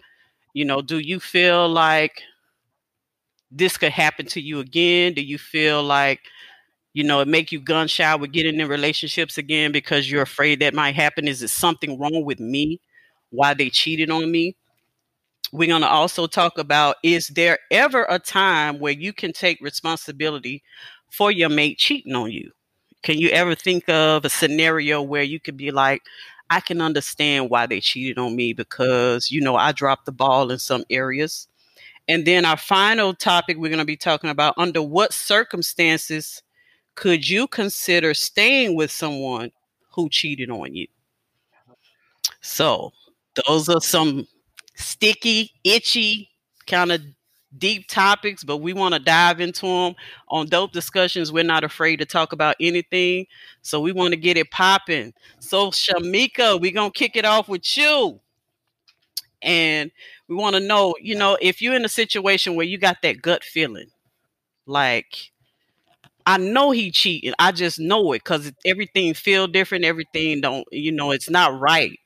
you 0.53 0.65
know 0.65 0.82
do 0.82 1.00
you 1.00 1.20
feel 1.20 1.67
like 1.70 2.22
this 3.51 3.77
could 3.77 3.91
happen 3.91 4.25
to 4.25 4.41
you 4.41 4.60
again 4.60 5.13
do 5.13 5.22
you 5.22 5.38
feel 5.38 5.84
like 5.84 6.22
you 6.94 7.03
know, 7.05 7.22
it 7.22 7.27
make 7.29 7.51
you 7.51 7.60
gun 7.62 7.88
shy 7.88 8.15
with 8.15 8.34
getting 8.34 8.60
in 8.60 8.67
relationships 8.67 9.38
again 9.38 9.72
because 9.72 10.12
you're 10.12 10.24
afraid 10.24 10.60
that 10.60 10.74
might 10.74 10.96
happen. 10.96 11.27
Is 11.27 11.44
it 11.44 11.50
something 11.50 12.00
wrong 12.00 12.25
with 12.25 12.39
me? 12.39 12.82
Why 13.32 13.53
they 13.53 13.70
cheated 13.70 14.12
on 14.12 14.32
me? 14.32 14.58
We're 15.51 15.70
going 15.70 15.82
to 15.82 15.88
also 15.89 16.27
talk 16.27 16.58
about 16.58 16.98
is 17.03 17.27
there 17.29 17.60
ever 17.72 18.05
a 18.10 18.20
time 18.20 18.79
where 18.79 18.94
you 18.94 19.13
can 19.13 19.34
take 19.34 19.60
responsibility 19.62 20.63
for 21.12 21.32
your 21.32 21.50
mate 21.50 21.77
cheating 21.77 22.15
on 22.15 22.32
you? 22.32 22.51
Can 23.05 23.19
you 23.19 23.29
ever 23.29 23.53
think 23.53 23.88
of 23.88 24.25
a 24.25 24.29
scenario 24.29 25.00
where 25.00 25.21
you 25.21 25.39
could 25.39 25.55
be 25.55 25.69
like, 25.69 26.01
I 26.50 26.59
can 26.59 26.81
understand 26.81 27.51
why 27.51 27.67
they 27.67 27.79
cheated 27.79 28.17
on 28.17 28.35
me 28.35 28.51
because, 28.51 29.29
you 29.29 29.41
know, 29.41 29.55
I 29.55 29.74
dropped 29.74 30.07
the 30.07 30.12
ball 30.12 30.50
in 30.50 30.57
some 30.57 30.83
areas. 30.89 31.47
And 32.07 32.25
then 32.25 32.45
our 32.45 32.57
final 32.57 33.13
topic, 33.13 33.57
we're 33.57 33.69
going 33.69 33.77
to 33.77 33.85
be 33.85 33.95
talking 33.95 34.31
about 34.31 34.55
under 34.57 34.81
what 34.81 35.13
circumstances 35.13 36.41
could 36.95 37.29
you 37.29 37.45
consider 37.45 38.15
staying 38.15 38.75
with 38.75 38.89
someone 38.89 39.51
who 39.91 40.09
cheated 40.09 40.50
on 40.50 40.74
you? 40.74 40.88
So, 42.41 42.91
those 43.45 43.69
are 43.69 43.81
some 43.81 44.27
sticky, 44.77 45.51
itchy, 45.63 46.31
kind 46.65 46.91
of 46.91 47.01
deep 47.57 47.88
topics, 47.88 48.43
but 48.43 48.57
we 48.57 48.74
want 48.74 48.93
to 48.93 49.00
dive 49.00 49.39
into 49.39 49.65
them 49.67 49.95
on 50.29 50.47
dope 50.47 50.71
discussions. 50.71 51.31
We're 51.31 51.43
not 51.43 51.63
afraid 51.63 51.97
to 51.97 52.05
talk 52.05 52.33
about 52.33 52.55
anything, 52.59 53.27
so 53.62 53.79
we 53.81 53.91
want 53.91 54.12
to 54.13 54.17
get 54.19 54.38
it 54.38 54.51
popping. 54.51 55.13
So, 55.39 55.71
Shamika, 55.71 56.59
we're 56.59 56.71
gonna 56.71 56.91
kick 56.91 57.15
it 57.15 57.25
off 57.25 57.47
with 57.50 57.77
you, 57.77 58.19
and 59.41 59.91
we 60.27 60.35
want 60.35 60.55
to 60.55 60.59
know, 60.59 60.95
you 61.00 61.15
know, 61.15 61.38
if 61.41 61.62
you're 61.62 61.75
in 61.75 61.85
a 61.85 61.89
situation 61.89 62.55
where 62.55 62.65
you 62.65 62.77
got 62.77 62.97
that 63.03 63.21
gut 63.21 63.43
feeling, 63.43 63.88
like 64.65 65.31
I 66.25 66.38
know 66.38 66.71
he 66.71 66.91
cheating. 66.91 67.33
I 67.39 67.51
just 67.51 67.79
know 67.79 68.13
it 68.13 68.24
because 68.24 68.51
everything 68.65 69.13
feel 69.13 69.47
different. 69.47 69.85
Everything 69.85 70.41
don't, 70.41 70.67
you 70.71 70.91
know, 70.91 71.12
it's 71.12 71.29
not 71.29 71.59
right. 71.59 72.00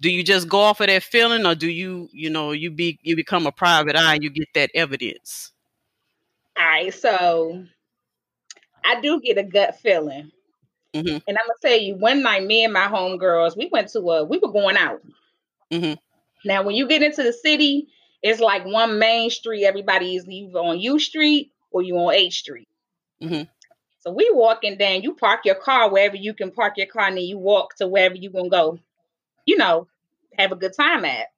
Do 0.00 0.10
you 0.10 0.24
just 0.24 0.48
go 0.48 0.60
off 0.60 0.80
of 0.80 0.86
that 0.86 1.02
feeling, 1.02 1.44
or 1.44 1.54
do 1.54 1.68
you, 1.68 2.08
you 2.12 2.30
know, 2.30 2.52
you 2.52 2.70
be 2.70 2.98
you 3.02 3.16
become 3.16 3.46
a 3.46 3.52
private 3.52 3.96
eye 3.96 4.14
and 4.14 4.24
you 4.24 4.30
get 4.30 4.48
that 4.54 4.70
evidence? 4.74 5.52
All 6.58 6.64
right, 6.64 6.92
so 6.92 7.64
I 8.84 9.00
do 9.00 9.20
get 9.20 9.38
a 9.38 9.42
gut 9.42 9.78
feeling, 9.78 10.30
mm-hmm. 10.94 11.08
and 11.08 11.22
I'm 11.28 11.34
gonna 11.34 11.54
tell 11.62 11.78
you, 11.78 11.96
one 11.96 12.22
night, 12.22 12.44
me 12.44 12.64
and 12.64 12.72
my 12.72 12.86
homegirls, 12.86 13.56
we 13.56 13.68
went 13.70 13.88
to 13.88 14.00
a, 14.00 14.24
we 14.24 14.38
were 14.38 14.52
going 14.52 14.76
out. 14.76 15.02
Mm-hmm. 15.70 15.94
Now, 16.44 16.62
when 16.62 16.74
you 16.74 16.88
get 16.88 17.02
into 17.02 17.22
the 17.22 17.32
city, 17.32 17.88
it's 18.22 18.40
like 18.40 18.64
one 18.64 18.98
main 18.98 19.28
street. 19.30 19.64
Everybody 19.64 20.16
is 20.16 20.26
either 20.26 20.58
on 20.58 20.80
U 20.80 20.98
Street 20.98 21.52
or 21.70 21.82
you 21.82 21.96
on 21.98 22.14
H 22.14 22.38
Street. 22.38 22.68
Mm-hmm. 23.22 23.42
So 24.00 24.12
we 24.12 24.30
walking 24.32 24.78
down, 24.78 25.02
you 25.02 25.14
park 25.14 25.40
your 25.44 25.56
car 25.56 25.90
wherever 25.90 26.16
you 26.16 26.32
can 26.32 26.50
park 26.50 26.78
your 26.78 26.86
car, 26.86 27.08
and 27.08 27.18
then 27.18 27.24
you 27.24 27.36
walk 27.36 27.76
to 27.76 27.86
wherever 27.86 28.14
you're 28.14 28.32
gonna 28.32 28.48
go, 28.48 28.78
you 29.44 29.58
know, 29.58 29.86
have 30.38 30.52
a 30.52 30.56
good 30.56 30.74
time 30.74 31.04
at. 31.04 31.28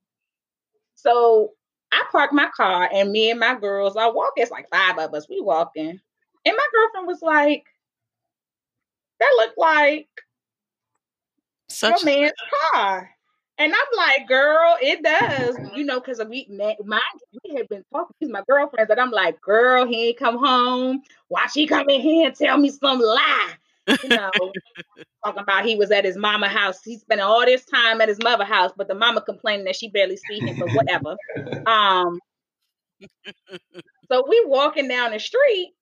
So 0.94 1.52
I 1.92 2.04
park 2.10 2.32
my 2.32 2.48
car 2.56 2.88
and 2.92 3.12
me 3.12 3.30
and 3.30 3.40
my 3.40 3.58
girls 3.58 3.96
are 3.96 4.12
walking. 4.12 4.42
It's 4.42 4.50
like 4.50 4.70
five 4.70 4.98
of 4.98 5.14
us. 5.14 5.28
We 5.28 5.40
walking. 5.40 6.00
And 6.44 6.56
my 6.56 6.68
girlfriend 6.72 7.06
was 7.06 7.22
like, 7.22 7.64
that 9.20 9.34
looked 9.36 9.58
like 9.58 10.08
Such 11.68 12.02
your 12.02 12.04
man's 12.04 12.32
car. 12.72 13.10
And 13.58 13.72
I'm 13.72 13.96
like, 13.96 14.26
girl, 14.26 14.76
it 14.80 15.02
does, 15.04 15.56
you 15.76 15.84
know, 15.84 16.00
because 16.00 16.20
we, 16.28 16.46
mind 16.48 17.02
we 17.44 17.54
had 17.54 17.68
been 17.68 17.84
talking 17.92 18.16
to 18.22 18.28
my 18.28 18.42
girlfriends, 18.48 18.90
and 18.90 18.98
I'm 18.98 19.10
like, 19.10 19.40
girl, 19.40 19.86
he 19.86 20.08
ain't 20.08 20.18
come 20.18 20.38
home. 20.38 21.02
Why 21.28 21.46
she 21.46 21.66
come 21.66 21.88
in 21.88 22.00
here 22.00 22.28
and 22.28 22.36
tell 22.36 22.56
me 22.58 22.70
some 22.70 22.98
lie? 22.98 23.52
You 24.02 24.08
know, 24.10 24.30
talking 25.24 25.42
about 25.42 25.64
he 25.64 25.76
was 25.76 25.90
at 25.90 26.04
his 26.04 26.16
mama 26.16 26.48
house. 26.48 26.82
He 26.84 26.98
spent 26.98 27.20
all 27.20 27.44
this 27.44 27.64
time 27.64 28.00
at 28.00 28.08
his 28.08 28.22
mother 28.22 28.44
house, 28.44 28.72
but 28.76 28.88
the 28.88 28.94
mama 28.94 29.22
complaining 29.22 29.64
that 29.66 29.76
she 29.76 29.88
barely 29.88 30.16
see 30.16 30.40
him, 30.40 30.58
but 30.58 30.70
whatever. 30.72 31.16
Um, 31.66 32.18
so 34.10 34.24
we 34.28 34.44
walking 34.46 34.88
down 34.88 35.12
the 35.12 35.18
street, 35.18 35.72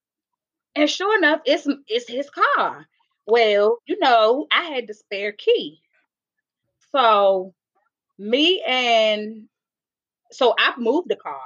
and 0.74 0.88
sure 0.88 1.16
enough, 1.18 1.40
it's 1.44 1.66
it's 1.88 2.08
his 2.08 2.30
car. 2.30 2.86
Well, 3.26 3.78
you 3.86 3.98
know, 4.00 4.46
I 4.52 4.64
had 4.64 4.86
the 4.88 4.94
spare 4.94 5.32
key. 5.32 5.80
So 6.92 7.54
me 8.18 8.62
and 8.66 9.48
so 10.32 10.54
I 10.58 10.74
moved 10.78 11.08
the 11.08 11.16
car. 11.16 11.40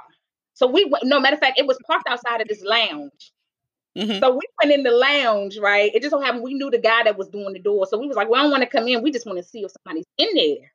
So 0.53 0.67
we 0.67 0.85
went, 0.85 1.05
no 1.05 1.19
matter 1.19 1.35
of 1.35 1.39
fact, 1.39 1.59
it 1.59 1.67
was 1.67 1.77
parked 1.87 2.07
outside 2.07 2.41
of 2.41 2.47
this 2.47 2.63
lounge. 2.63 3.31
Mm-hmm. 3.97 4.19
So 4.19 4.31
we 4.31 4.41
went 4.61 4.73
in 4.73 4.83
the 4.83 4.91
lounge, 4.91 5.57
right? 5.57 5.91
It 5.93 6.01
just 6.01 6.11
so 6.11 6.19
happened 6.19 6.43
we 6.43 6.53
knew 6.53 6.69
the 6.69 6.77
guy 6.77 7.03
that 7.03 7.17
was 7.17 7.29
doing 7.29 7.53
the 7.53 7.59
door. 7.59 7.85
So 7.87 7.97
we 7.97 8.07
was 8.07 8.17
like, 8.17 8.29
well, 8.29 8.39
I 8.39 8.43
don't 8.43 8.51
want 8.51 8.63
to 8.63 8.69
come 8.69 8.87
in. 8.87 9.01
We 9.01 9.11
just 9.11 9.25
want 9.25 9.37
to 9.37 9.43
see 9.43 9.61
if 9.61 9.71
somebody's 9.71 10.05
in 10.17 10.29
there. 10.35 10.71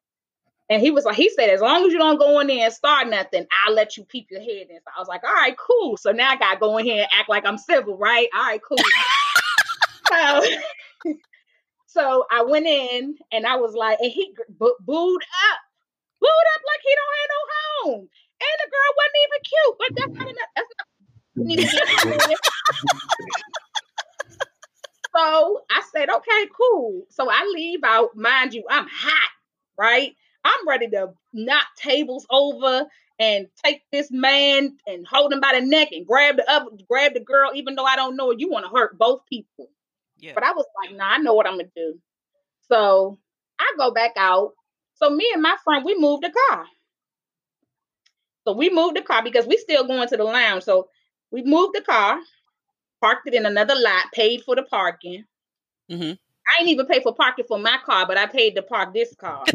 And 0.70 0.80
he 0.80 0.90
was 0.90 1.04
like, 1.04 1.16
he 1.16 1.28
said, 1.28 1.50
as 1.50 1.60
long 1.60 1.84
as 1.84 1.92
you 1.92 1.98
don't 1.98 2.18
go 2.18 2.38
in 2.38 2.46
there 2.46 2.64
and 2.66 2.72
start 2.72 3.08
nothing, 3.08 3.44
I'll 3.66 3.74
let 3.74 3.96
you 3.96 4.04
peep 4.04 4.28
your 4.30 4.40
head 4.40 4.68
in. 4.70 4.78
So 4.78 4.90
I 4.96 5.00
was 5.00 5.08
like, 5.08 5.24
all 5.24 5.34
right, 5.34 5.56
cool. 5.58 5.96
So 5.96 6.12
now 6.12 6.30
I 6.30 6.36
got 6.36 6.54
to 6.54 6.60
go 6.60 6.78
in 6.78 6.84
here 6.84 7.02
and 7.02 7.08
act 7.12 7.28
like 7.28 7.44
I'm 7.44 7.58
civil, 7.58 7.98
right? 7.98 8.28
All 8.34 8.42
right, 8.42 8.60
cool. 8.66 8.78
so, 10.08 11.12
so 11.86 12.24
I 12.30 12.44
went 12.44 12.66
in 12.66 13.16
and 13.32 13.46
I 13.46 13.56
was 13.56 13.74
like, 13.74 13.98
and 14.00 14.12
he 14.12 14.32
booed 14.48 14.72
up 14.78 15.60
booed 16.20 16.48
up 16.54 16.62
like 16.68 16.82
he 16.84 16.92
don't 16.94 17.16
have 17.18 17.30
no 17.34 17.42
home. 17.50 18.04
And 18.40 18.56
the 18.60 18.68
girl 18.70 18.90
wasn't 18.96 19.24
even 19.24 19.40
cute, 19.50 19.76
but 19.80 19.90
that's 19.96 20.14
not 20.16 20.28
enough. 20.28 20.52
That's 20.56 20.72
not 20.78 20.89
so 25.16 25.60
I 25.70 25.82
said, 25.94 26.08
okay, 26.08 26.48
cool. 26.56 27.02
So 27.10 27.30
I 27.30 27.50
leave 27.54 27.80
out, 27.84 28.16
mind 28.16 28.54
you, 28.54 28.64
I'm 28.68 28.86
hot, 28.90 29.30
right? 29.78 30.14
I'm 30.44 30.68
ready 30.68 30.88
to 30.90 31.12
knock 31.32 31.66
tables 31.76 32.26
over 32.30 32.86
and 33.18 33.46
take 33.62 33.82
this 33.92 34.10
man 34.10 34.76
and 34.86 35.06
hold 35.06 35.32
him 35.32 35.40
by 35.40 35.58
the 35.58 35.66
neck 35.66 35.88
and 35.92 36.06
grab 36.06 36.36
the 36.36 36.50
other, 36.50 36.70
grab 36.88 37.14
the 37.14 37.20
girl, 37.20 37.50
even 37.54 37.74
though 37.74 37.84
I 37.84 37.96
don't 37.96 38.16
know 38.16 38.30
You 38.30 38.50
want 38.50 38.64
to 38.64 38.70
hurt 38.70 38.98
both 38.98 39.20
people. 39.28 39.68
Yeah. 40.18 40.32
But 40.34 40.44
I 40.44 40.52
was 40.52 40.64
like, 40.82 40.96
nah, 40.96 41.10
I 41.10 41.18
know 41.18 41.34
what 41.34 41.46
I'm 41.46 41.58
gonna 41.58 41.68
do. 41.76 41.98
So 42.70 43.18
I 43.58 43.72
go 43.78 43.90
back 43.90 44.12
out 44.16 44.52
so 45.00 45.08
me 45.08 45.28
and 45.32 45.42
my 45.42 45.56
friend, 45.64 45.84
we 45.84 45.98
moved 45.98 46.22
the 46.22 46.30
car. 46.30 46.66
So 48.44 48.52
we 48.52 48.70
moved 48.70 48.96
the 48.96 49.02
car 49.02 49.22
because 49.22 49.46
we 49.46 49.56
still 49.56 49.86
going 49.86 50.08
to 50.08 50.16
the 50.16 50.24
lounge. 50.24 50.62
So 50.62 50.88
we 51.30 51.42
moved 51.42 51.74
the 51.74 51.82
car, 51.82 52.20
parked 53.00 53.26
it 53.26 53.34
in 53.34 53.46
another 53.46 53.74
lot, 53.76 54.06
paid 54.12 54.42
for 54.42 54.56
the 54.56 54.62
parking. 54.62 55.24
Mm-hmm. 55.90 56.12
I 56.12 56.60
ain't 56.60 56.70
even 56.70 56.86
pay 56.86 57.00
for 57.00 57.14
parking 57.14 57.44
for 57.46 57.58
my 57.58 57.78
car, 57.84 58.06
but 58.06 58.16
I 58.16 58.26
paid 58.26 58.56
to 58.56 58.62
park 58.62 58.92
this 58.92 59.14
car. 59.14 59.44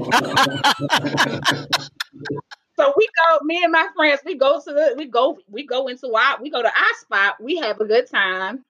so 2.77 2.93
we 2.95 3.07
go, 3.27 3.39
me 3.43 3.63
and 3.63 3.71
my 3.71 3.87
friends, 3.95 4.21
we 4.25 4.35
go 4.35 4.61
to 4.61 4.71
the, 4.71 4.95
we 4.97 5.05
go, 5.07 5.37
we 5.49 5.65
go 5.65 5.87
into 5.87 6.13
our, 6.15 6.41
we 6.41 6.49
go 6.49 6.61
to 6.61 6.67
our 6.67 6.95
spot. 7.01 7.35
We 7.41 7.57
have 7.57 7.81
a 7.81 7.85
good 7.85 8.09
time. 8.09 8.63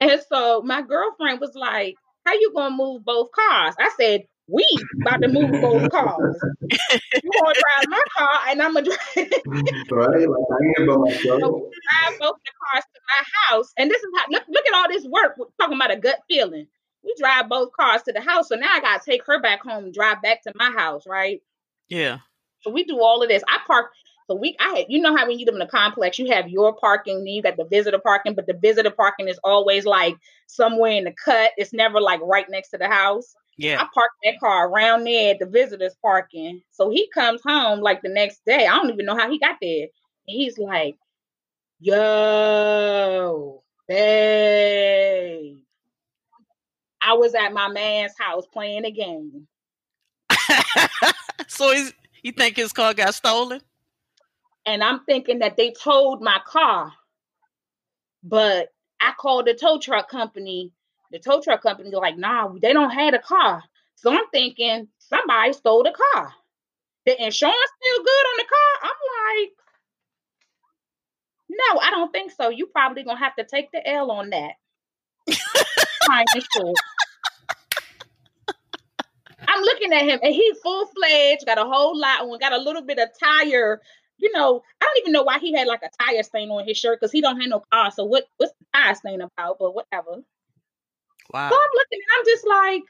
And 0.00 0.20
so 0.28 0.62
my 0.62 0.82
girlfriend 0.82 1.40
was 1.40 1.54
like, 1.54 1.94
"How 2.26 2.32
you 2.32 2.52
gonna 2.52 2.74
move 2.74 3.04
both 3.04 3.30
cars?" 3.30 3.76
I 3.78 3.90
said, 3.96 4.24
we 4.48 4.66
about 5.02 5.22
to 5.22 5.28
move 5.28 5.50
both 5.60 5.90
cars. 5.90 6.36
you 6.70 7.30
gonna 7.40 7.54
drive 7.54 7.88
my 7.88 8.02
car 8.16 8.40
and 8.48 8.62
I'm 8.62 8.74
gonna 8.74 8.86
drive. 8.86 8.98
right, 9.16 10.28
like 10.28 10.46
I 10.50 10.80
am 10.80 10.86
by 10.86 10.96
myself. 10.96 11.40
So 11.40 11.70
drive 11.70 12.18
both 12.18 12.36
the 12.44 12.52
cars 12.60 12.84
to 12.84 13.00
my 13.08 13.24
house, 13.46 13.72
and 13.78 13.90
this 13.90 14.02
is 14.02 14.10
how 14.16 14.24
look, 14.30 14.42
look 14.48 14.64
at 14.66 14.74
all 14.74 14.88
this 14.88 15.04
work. 15.04 15.36
We're 15.38 15.46
talking 15.60 15.76
about 15.76 15.92
a 15.92 15.96
gut 15.96 16.20
feeling. 16.28 16.66
We 17.04 17.14
drive 17.18 17.48
both 17.48 17.72
cars 17.72 18.02
to 18.02 18.12
the 18.12 18.20
house, 18.20 18.48
so 18.48 18.56
now 18.56 18.72
I 18.72 18.80
gotta 18.80 19.02
take 19.04 19.24
her 19.26 19.40
back 19.40 19.62
home, 19.62 19.92
drive 19.92 20.22
back 20.22 20.42
to 20.42 20.52
my 20.56 20.70
house, 20.70 21.04
right? 21.06 21.40
Yeah. 21.88 22.18
So 22.62 22.70
we 22.70 22.84
do 22.84 23.00
all 23.00 23.22
of 23.22 23.28
this. 23.28 23.42
I 23.48 23.58
park 23.66 23.90
So 24.28 24.36
we, 24.36 24.56
I 24.60 24.78
had, 24.78 24.86
you 24.88 25.00
know 25.00 25.16
how 25.16 25.26
when 25.26 25.38
you 25.38 25.46
live 25.46 25.56
in 25.56 25.62
a 25.62 25.66
complex, 25.66 26.18
you 26.18 26.32
have 26.32 26.48
your 26.48 26.74
parking, 26.74 27.18
then 27.18 27.34
you 27.34 27.42
got 27.42 27.56
the 27.56 27.64
visitor 27.64 27.98
parking, 27.98 28.34
but 28.34 28.46
the 28.46 28.54
visitor 28.54 28.90
parking 28.90 29.28
is 29.28 29.38
always 29.42 29.84
like 29.84 30.16
somewhere 30.46 30.92
in 30.92 31.04
the 31.04 31.14
cut. 31.24 31.50
It's 31.56 31.72
never 31.72 32.00
like 32.00 32.20
right 32.22 32.46
next 32.48 32.70
to 32.70 32.78
the 32.78 32.88
house. 32.88 33.34
Yeah. 33.56 33.80
I 33.80 33.86
parked 33.92 34.16
that 34.24 34.40
car 34.40 34.68
around 34.68 35.04
there 35.04 35.32
at 35.32 35.38
the 35.38 35.46
visitors 35.46 35.94
parking. 36.00 36.62
So 36.70 36.90
he 36.90 37.08
comes 37.12 37.42
home 37.46 37.80
like 37.80 38.02
the 38.02 38.08
next 38.08 38.44
day. 38.44 38.66
I 38.66 38.76
don't 38.76 38.90
even 38.90 39.06
know 39.06 39.16
how 39.16 39.30
he 39.30 39.38
got 39.38 39.56
there. 39.60 39.88
he's 40.26 40.58
like, 40.58 40.96
"Yo, 41.80 43.62
babe, 43.86 45.58
I 47.02 47.12
was 47.14 47.34
at 47.34 47.52
my 47.52 47.68
man's 47.68 48.18
house 48.18 48.46
playing 48.52 48.84
a 48.84 48.90
game." 48.90 49.46
so 51.46 51.72
he's 51.72 51.92
you 52.22 52.32
think 52.32 52.56
his 52.56 52.72
car 52.72 52.94
got 52.94 53.14
stolen? 53.14 53.60
And 54.64 54.82
I'm 54.82 55.04
thinking 55.04 55.40
that 55.40 55.56
they 55.56 55.72
towed 55.72 56.20
my 56.20 56.40
car. 56.46 56.92
But 58.22 58.68
I 59.00 59.12
called 59.18 59.46
the 59.46 59.54
tow 59.54 59.78
truck 59.78 60.08
company. 60.08 60.72
The 61.12 61.18
tow 61.18 61.40
truck 61.40 61.62
company, 61.62 61.90
like, 61.90 62.18
nah, 62.18 62.48
they 62.60 62.72
don't 62.72 62.90
have 62.90 63.14
a 63.14 63.18
car. 63.18 63.62
So 63.96 64.10
I'm 64.10 64.26
thinking 64.32 64.88
somebody 64.98 65.52
stole 65.52 65.84
the 65.84 65.92
car. 65.92 66.32
The 67.06 67.22
insurance 67.22 67.56
still 67.80 68.04
good 68.04 68.10
on 68.10 68.36
the 68.38 68.44
car? 68.44 68.90
I'm 68.90 69.40
like, 69.40 69.50
no, 71.50 71.80
I 71.80 71.90
don't 71.90 72.10
think 72.12 72.32
so. 72.32 72.48
You 72.48 72.66
probably 72.66 73.04
gonna 73.04 73.18
have 73.18 73.36
to 73.36 73.44
take 73.44 73.70
the 73.72 73.86
L 73.86 74.10
on 74.10 74.30
that. 74.30 74.52
I'm 79.48 79.62
looking 79.62 79.92
at 79.92 80.02
him 80.04 80.20
and 80.22 80.34
he's 80.34 80.58
full 80.58 80.86
fledged, 80.86 81.46
got 81.46 81.58
a 81.58 81.64
whole 81.64 81.98
lot 81.98 82.20
on, 82.22 82.38
got 82.38 82.52
a 82.52 82.58
little 82.58 82.82
bit 82.82 82.98
of 82.98 83.08
tire. 83.20 83.80
You 84.18 84.30
know, 84.32 84.62
I 84.80 84.84
don't 84.84 84.98
even 85.00 85.12
know 85.12 85.24
why 85.24 85.38
he 85.38 85.52
had 85.52 85.66
like 85.66 85.82
a 85.82 85.90
tire 86.02 86.22
stain 86.22 86.50
on 86.50 86.66
his 86.66 86.78
shirt 86.78 87.00
because 87.00 87.12
he 87.12 87.20
don't 87.20 87.40
have 87.40 87.50
no 87.50 87.62
car. 87.72 87.90
So 87.90 88.04
what 88.04 88.24
what's 88.36 88.52
the 88.58 88.66
tire 88.74 88.94
stain 88.94 89.20
about? 89.20 89.56
But 89.58 89.74
whatever. 89.74 90.22
Wow. 91.32 91.50
So 91.50 91.56
I'm 91.56 91.70
looking 91.74 92.00
I'm 92.18 92.24
just 92.26 92.46
like, 92.46 92.82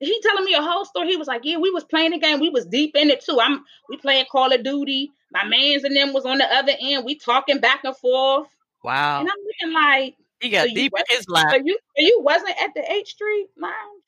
he 0.00 0.20
telling 0.22 0.44
me 0.44 0.54
a 0.54 0.62
whole 0.62 0.84
story. 0.84 1.08
He 1.08 1.16
was 1.16 1.28
like, 1.28 1.42
Yeah, 1.44 1.58
we 1.58 1.70
was 1.70 1.84
playing 1.84 2.10
the 2.12 2.18
game. 2.18 2.40
We 2.40 2.50
was 2.50 2.66
deep 2.66 2.96
in 2.96 3.10
it 3.10 3.24
too. 3.24 3.38
I'm 3.40 3.64
we 3.88 3.96
playing 3.96 4.26
Call 4.30 4.52
of 4.52 4.64
Duty. 4.64 5.10
My 5.32 5.44
mans 5.44 5.84
and 5.84 5.96
them 5.96 6.12
was 6.12 6.26
on 6.26 6.38
the 6.38 6.52
other 6.52 6.72
end. 6.80 7.04
We 7.04 7.14
talking 7.14 7.60
back 7.60 7.84
and 7.84 7.96
forth. 7.96 8.48
Wow. 8.84 9.20
And 9.20 9.28
I'm 9.28 9.36
looking 9.44 9.74
like 9.74 10.16
he 10.40 10.50
got 10.50 10.68
so 10.68 10.74
deep 10.74 10.92
in 10.96 11.16
his 11.16 11.28
life. 11.28 11.50
So 11.50 11.56
you 11.56 11.78
so 11.96 12.02
you 12.02 12.20
wasn't 12.22 12.60
at 12.60 12.74
the 12.74 12.92
H 12.92 13.10
Street 13.10 13.48
lounge? 13.56 14.02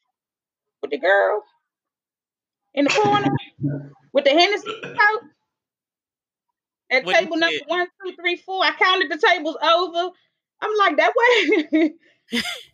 with 0.84 0.90
the 0.90 0.98
girl 0.98 1.42
in 2.74 2.84
the 2.84 2.90
corner 2.90 3.30
with 4.12 4.24
the 4.24 4.30
Hennessy 4.30 4.70
out 4.84 5.22
at 6.90 7.04
what 7.06 7.16
table 7.16 7.38
number 7.38 7.56
one, 7.66 7.86
two, 8.04 8.14
three, 8.16 8.36
four. 8.36 8.62
I 8.62 8.72
counted 8.72 9.10
the 9.10 9.16
tables 9.16 9.56
over. 9.62 10.10
I'm 10.60 10.70
like 10.78 10.98
that 10.98 11.12
way. 11.16 11.94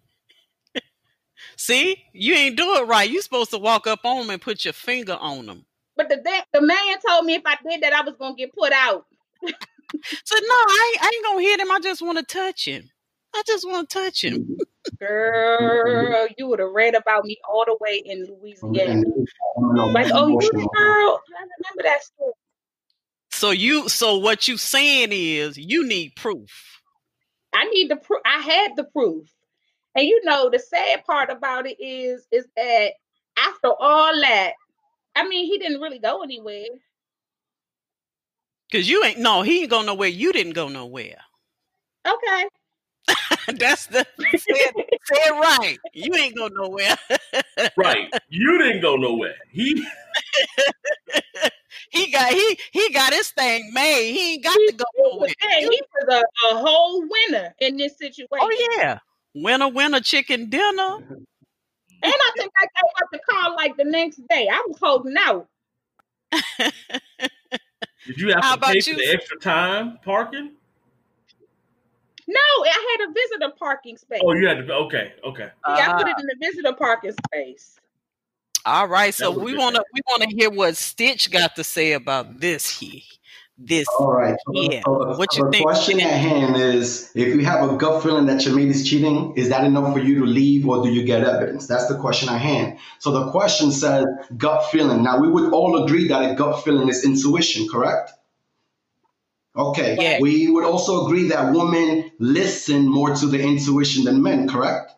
See, 1.61 2.03
you 2.15 2.33
ain't 2.33 2.57
do 2.57 2.77
it 2.77 2.87
right. 2.87 3.11
You 3.11 3.21
supposed 3.21 3.51
to 3.51 3.59
walk 3.59 3.87
up 3.87 4.01
on 4.05 4.23
them 4.23 4.31
and 4.31 4.41
put 4.41 4.65
your 4.65 4.73
finger 4.73 5.19
on 5.21 5.45
them. 5.45 5.67
But 5.95 6.09
the 6.09 6.17
the 6.55 6.63
man 6.63 6.99
told 7.07 7.27
me 7.27 7.35
if 7.35 7.43
I 7.45 7.59
did 7.63 7.83
that, 7.83 7.93
I 7.93 8.01
was 8.01 8.15
gonna 8.19 8.35
get 8.35 8.55
put 8.55 8.73
out. 8.73 9.05
so 9.45 10.37
no, 10.37 10.55
I 10.55 10.93
ain't, 10.95 11.05
I 11.05 11.11
ain't 11.15 11.25
gonna 11.27 11.43
hit 11.43 11.61
him. 11.61 11.71
I 11.71 11.79
just 11.81 12.01
want 12.01 12.17
to 12.17 12.25
touch 12.25 12.65
him. 12.65 12.89
I 13.35 13.43
just 13.47 13.69
want 13.69 13.91
to 13.91 14.03
touch 14.03 14.25
him. 14.25 14.57
Girl, 14.99 16.29
you 16.39 16.47
would 16.47 16.61
have 16.61 16.71
read 16.71 16.95
about 16.95 17.27
me 17.27 17.37
all 17.47 17.67
the 17.67 17.77
way 17.79 18.03
in 18.07 18.25
Louisiana. 18.25 19.05
Like, 19.93 20.11
oh, 20.15 20.29
you 20.41 20.51
girl. 20.53 20.71
I 20.75 21.43
remember 21.43 21.83
that 21.83 22.03
story. 22.03 22.33
So 23.33 23.51
you, 23.51 23.91
so 23.91 24.17
what 24.17 24.49
you 24.49 24.57
saying 24.57 25.11
is 25.13 25.59
you 25.59 25.87
need 25.87 26.17
proof. 26.17 26.81
I 27.53 27.67
need 27.67 27.91
the 27.91 27.97
proof. 27.97 28.23
I 28.25 28.39
had 28.39 28.77
the 28.77 28.85
proof, 28.85 29.29
and 29.95 30.07
you 30.07 30.21
know 30.25 30.51
the 30.51 30.59
sad 30.59 31.05
part 31.05 31.31
about 31.31 31.67
it 31.67 31.83
is, 31.83 32.27
is 32.31 32.47
that 32.57 32.93
after 33.39 33.69
all 33.79 34.21
that, 34.21 34.53
I 35.17 35.27
mean, 35.27 35.47
he 35.47 35.59
didn't 35.59 35.81
really 35.81 35.99
go 35.99 36.23
anywhere. 36.23 36.67
Cause 38.73 38.89
you 38.89 39.05
ain't 39.05 39.19
no, 39.19 39.43
he 39.43 39.63
ain't 39.63 39.71
go 39.71 39.83
nowhere. 39.83 40.09
You 40.09 40.33
didn't 40.33 40.53
go 40.53 40.69
nowhere. 40.69 41.17
Okay. 42.07 42.45
That's 43.59 43.87
the 43.87 44.07
say 44.19 44.27
it, 44.47 45.01
say 45.03 45.17
it 45.17 45.33
right. 45.33 45.77
You 45.93 46.15
ain't 46.15 46.37
go 46.37 46.47
nowhere. 46.49 46.97
right. 47.77 48.13
You 48.29 48.59
didn't 48.59 48.81
go 48.81 48.95
nowhere. 48.95 49.35
He 49.51 49.85
he 51.91 52.13
got 52.13 52.33
he 52.33 52.59
he 52.71 52.91
got 52.93 53.13
his 53.13 53.31
thing 53.31 53.73
made. 53.75 54.13
He 54.13 54.35
ain't 54.35 54.45
got 54.45 54.57
he, 54.57 54.67
to 54.69 54.73
go 54.75 54.85
nowhere. 54.99 55.33
Hey, 55.41 55.63
he 55.63 55.83
was 55.95 56.23
a, 56.23 56.55
a 56.55 56.59
whole 56.59 57.03
winner 57.03 57.53
in 57.61 57.77
this 57.77 57.95
oh, 57.95 58.07
situation. 58.07 58.29
Oh 58.41 58.77
yeah. 58.77 58.99
Winner, 59.35 59.69
winner, 59.69 60.01
chicken 60.01 60.49
dinner. 60.49 60.99
And 62.03 62.15
I 62.15 62.33
think 62.35 62.51
I 62.57 62.63
gave 62.65 63.03
up 63.03 63.09
the 63.13 63.19
car 63.31 63.55
like 63.57 63.77
the 63.77 63.85
next 63.85 64.27
day. 64.29 64.49
I 64.51 64.65
was 64.67 64.79
holding 64.81 65.15
out. 65.19 65.47
Did 68.07 68.17
you 68.17 68.29
have 68.33 68.43
How 68.43 68.57
to 68.57 68.61
pay 68.63 68.75
you? 68.77 68.83
for 68.83 68.95
the 68.95 69.11
extra 69.13 69.39
time 69.39 69.99
parking? 70.03 70.53
No, 72.27 72.41
I 72.65 72.97
had 72.99 73.11
a 73.11 73.13
visitor 73.13 73.55
parking 73.59 73.99
space. 73.99 74.21
Oh, 74.25 74.33
you 74.33 74.47
had 74.47 74.67
to. 74.67 74.73
Okay, 74.73 75.13
okay. 75.25 75.51
Yeah, 75.67 75.91
uh, 75.91 75.95
I 75.95 76.03
put 76.03 76.09
it 76.09 76.17
in 76.19 76.27
the 76.27 76.37
visitor 76.41 76.73
parking 76.73 77.13
space. 77.27 77.77
All 78.65 78.89
right, 78.89 79.13
so 79.13 79.31
we 79.31 79.57
want 79.57 79.75
to 79.77 79.85
we 79.93 80.01
want 80.09 80.23
to 80.23 80.29
hear 80.29 80.51
what 80.51 80.77
Stitch 80.77 81.31
got 81.31 81.57
to 81.57 81.65
say 81.65 81.93
about 81.93 82.41
this 82.41 82.79
here. 82.79 83.01
This 83.63 83.87
all 83.99 84.11
right. 84.11 84.37
Yeah. 84.55 84.81
So 84.87 85.17
what 85.19 85.37
you 85.37 85.45
the 85.45 85.51
think? 85.51 85.65
question 85.65 86.01
at 86.01 86.13
hand 86.13 86.57
is: 86.57 87.11
If 87.15 87.35
you 87.35 87.45
have 87.45 87.71
a 87.71 87.77
gut 87.77 88.03
feeling 88.03 88.25
that 88.27 88.43
your 88.47 88.57
mate 88.57 88.69
is 88.69 88.89
cheating, 88.89 89.35
is 89.37 89.51
that 89.51 89.65
enough 89.65 89.93
for 89.93 89.99
you 90.01 90.21
to 90.21 90.25
leave, 90.25 90.67
or 90.67 90.83
do 90.83 90.91
you 90.91 91.05
get 91.05 91.25
evidence? 91.25 91.67
That's 91.67 91.87
the 91.87 91.99
question 91.99 92.31
at 92.31 92.41
hand. 92.41 92.79
So 93.01 93.11
the 93.11 93.31
question 93.31 93.71
says 93.71 94.07
gut 94.35 94.71
feeling. 94.71 95.03
Now 95.03 95.21
we 95.21 95.29
would 95.29 95.53
all 95.53 95.85
agree 95.85 96.09
that 96.09 96.31
a 96.31 96.35
gut 96.37 96.65
feeling 96.65 96.89
is 96.89 97.05
intuition, 97.05 97.69
correct? 97.71 98.13
Okay. 99.55 99.97
Yeah. 100.01 100.21
We 100.21 100.51
would 100.51 100.65
also 100.65 101.05
agree 101.05 101.29
that 101.29 101.53
women 101.53 102.13
listen 102.19 102.89
more 102.89 103.15
to 103.15 103.27
the 103.27 103.43
intuition 103.43 104.05
than 104.05 104.23
men, 104.23 104.49
correct? 104.49 104.93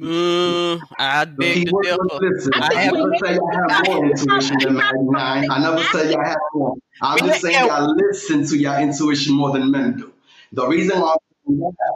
Mm, 0.00 0.80
I 0.98 1.24
beg 1.26 1.66
to 1.66 1.72
differ. 2.20 2.50
I, 2.54 2.88
I 2.88 2.90
never 2.90 3.12
say 3.22 3.38
I 3.38 3.72
have 3.74 3.86
more 3.86 4.06
intuition 4.06 4.56
than 4.60 4.74
men. 4.74 5.50
I 5.50 5.58
never 5.60 5.82
say 5.84 6.14
I 6.14 6.28
have 6.28 6.38
more. 6.54 6.74
I'm 7.02 7.18
just 7.18 7.42
saying 7.42 7.70
I 7.70 7.80
listen 7.80 8.46
to 8.46 8.56
your 8.56 8.78
intuition 8.78 9.34
more 9.34 9.52
than 9.52 9.70
men 9.70 9.98
do. 9.98 10.12
The 10.52 10.66
reason 10.66 11.00
why 11.00 11.16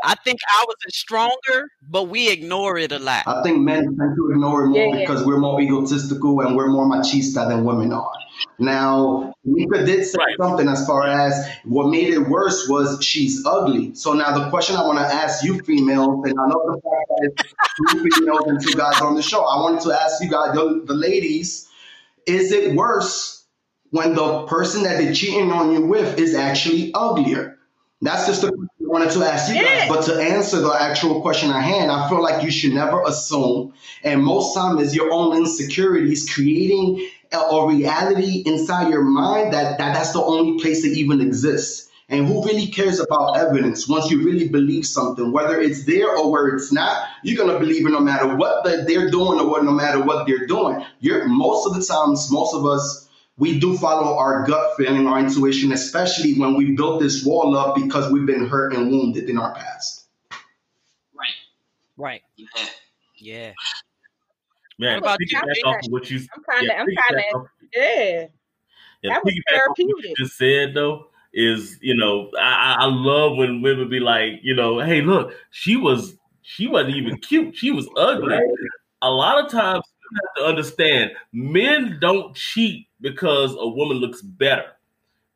I 0.04 0.14
think 0.24 0.40
ours 0.58 0.74
is 0.86 0.96
stronger, 0.96 1.70
but 1.88 2.04
we 2.04 2.30
ignore 2.30 2.76
it 2.76 2.92
a 2.92 2.98
lot. 2.98 3.26
I 3.26 3.42
think 3.42 3.62
men 3.62 3.84
tend 3.84 4.16
to 4.16 4.30
ignore 4.32 4.64
it 4.64 4.68
more 4.68 4.94
yeah, 4.94 5.00
because 5.00 5.20
yeah. 5.20 5.26
we're 5.26 5.38
more 5.38 5.60
egotistical 5.60 6.40
and 6.40 6.56
we're 6.56 6.68
more 6.68 6.86
machista 6.86 7.48
than 7.48 7.64
women 7.64 7.92
are. 7.92 8.12
Now, 8.58 9.34
Mika 9.44 9.84
did 9.84 10.04
say 10.04 10.16
right. 10.18 10.36
something 10.40 10.68
as 10.68 10.86
far 10.86 11.06
as 11.06 11.48
what 11.64 11.88
made 11.88 12.12
it 12.12 12.20
worse 12.20 12.68
was 12.68 13.02
she's 13.04 13.44
ugly. 13.44 13.94
So 13.94 14.12
now 14.12 14.36
the 14.36 14.48
question 14.50 14.76
I 14.76 14.86
want 14.86 14.98
to 14.98 15.04
ask 15.04 15.44
you 15.44 15.60
females, 15.62 16.24
and 16.24 16.38
I 16.38 16.48
know 16.48 16.62
the 16.66 16.80
fact 16.82 17.08
that 17.08 17.32
it's 17.32 17.54
two 17.92 18.08
females 18.20 18.46
and 18.46 18.60
two 18.60 18.76
guys 18.76 19.00
on 19.00 19.14
the 19.14 19.22
show, 19.22 19.42
I 19.42 19.60
wanted 19.60 19.80
to 19.82 19.92
ask 19.92 20.22
you 20.22 20.30
guys, 20.30 20.54
the, 20.54 20.82
the 20.86 20.94
ladies, 20.94 21.68
is 22.26 22.52
it 22.52 22.74
worse 22.74 23.44
when 23.90 24.14
the 24.14 24.46
person 24.46 24.82
that 24.84 24.98
they're 24.98 25.14
cheating 25.14 25.50
on 25.50 25.72
you 25.72 25.86
with 25.86 26.18
is 26.18 26.34
actually 26.34 26.92
uglier? 26.94 27.58
That's 28.02 28.26
just 28.26 28.42
the 28.42 28.48
question 28.48 28.68
I 28.82 28.88
wanted 28.88 29.10
to 29.12 29.24
ask 29.24 29.54
you 29.54 29.62
guys. 29.62 29.88
But 29.88 30.02
to 30.02 30.20
answer 30.20 30.60
the 30.60 30.72
actual 30.78 31.22
question 31.22 31.50
at 31.50 31.62
hand, 31.62 31.90
I 31.90 32.08
feel 32.08 32.22
like 32.22 32.42
you 32.42 32.50
should 32.50 32.74
never 32.74 33.02
assume. 33.02 33.72
And 34.02 34.22
most 34.22 34.54
time 34.54 34.78
is 34.78 34.94
your 34.94 35.10
own 35.10 35.36
insecurities 35.36 36.30
creating 36.30 37.08
a 37.40 37.66
reality 37.66 38.42
inside 38.46 38.90
your 38.90 39.02
mind 39.02 39.52
that, 39.52 39.78
that 39.78 39.94
that's 39.94 40.12
the 40.12 40.22
only 40.22 40.60
place 40.60 40.84
it 40.84 40.96
even 40.96 41.20
exists. 41.20 41.90
And 42.08 42.26
who 42.26 42.44
really 42.44 42.66
cares 42.66 43.00
about 43.00 43.38
evidence 43.38 43.88
once 43.88 44.10
you 44.10 44.22
really 44.22 44.48
believe 44.48 44.86
something, 44.86 45.32
whether 45.32 45.58
it's 45.60 45.84
there 45.84 46.14
or 46.14 46.30
where 46.30 46.48
it's 46.48 46.70
not, 46.70 47.06
you're 47.22 47.42
gonna 47.42 47.58
believe 47.58 47.86
it 47.86 47.90
no 47.90 48.00
matter 48.00 48.36
what 48.36 48.62
the, 48.64 48.84
they're 48.86 49.10
doing 49.10 49.40
or 49.40 49.48
what 49.48 49.64
no 49.64 49.72
matter 49.72 50.02
what 50.02 50.26
they're 50.26 50.46
doing. 50.46 50.84
You're 51.00 51.26
most 51.26 51.66
of 51.66 51.74
the 51.74 51.84
times, 51.84 52.30
most 52.30 52.54
of 52.54 52.66
us 52.66 53.04
we 53.36 53.58
do 53.58 53.76
follow 53.76 54.16
our 54.16 54.46
gut 54.46 54.76
feeling, 54.76 55.06
our 55.06 55.18
intuition, 55.18 55.72
especially 55.72 56.34
when 56.34 56.54
we 56.54 56.72
built 56.72 57.00
this 57.00 57.24
wall 57.24 57.56
up 57.56 57.74
because 57.74 58.12
we've 58.12 58.26
been 58.26 58.46
hurt 58.46 58.72
and 58.74 58.90
wounded 58.90 59.28
in 59.28 59.38
our 59.38 59.52
past. 59.54 60.06
Right. 61.12 61.34
Right. 61.96 62.22
Yeah. 62.36 62.46
Yeah. 63.16 63.52
Man, 64.78 64.98
about 64.98 65.18
you? 65.20 65.38
off 65.64 65.76
of 65.76 65.92
what 65.92 66.10
you 66.10 66.20
I'm 66.34 66.42
kind 66.42 66.62
of, 66.62 66.68
yeah, 66.68 66.80
I'm 66.80 66.86
kind 67.08 67.24
of, 67.34 67.46
yeah. 67.74 68.26
Yeah, 69.02 69.14
that 69.14 69.24
was 69.24 69.34
therapeutic. 69.48 69.94
What 69.94 70.04
you 70.04 70.14
just 70.16 70.36
said 70.36 70.74
though 70.74 71.08
is, 71.32 71.78
you 71.80 71.94
know, 71.94 72.30
I, 72.38 72.76
I 72.80 72.86
love 72.86 73.36
when 73.36 73.62
women 73.62 73.88
be 73.88 74.00
like, 74.00 74.40
you 74.42 74.54
know, 74.54 74.80
hey, 74.80 75.00
look, 75.02 75.34
she 75.50 75.76
was, 75.76 76.16
she 76.42 76.66
wasn't 76.66 76.96
even 76.96 77.18
cute, 77.18 77.56
she 77.56 77.70
was 77.70 77.88
ugly. 77.96 78.34
Right. 78.34 78.42
A 79.02 79.10
lot 79.10 79.44
of 79.44 79.50
times 79.50 79.84
you 80.10 80.20
have 80.22 80.44
to 80.44 80.48
understand, 80.50 81.12
men 81.32 81.98
don't 82.00 82.34
cheat 82.34 82.86
because 83.00 83.54
a 83.58 83.68
woman 83.68 83.98
looks 83.98 84.22
better. 84.22 84.66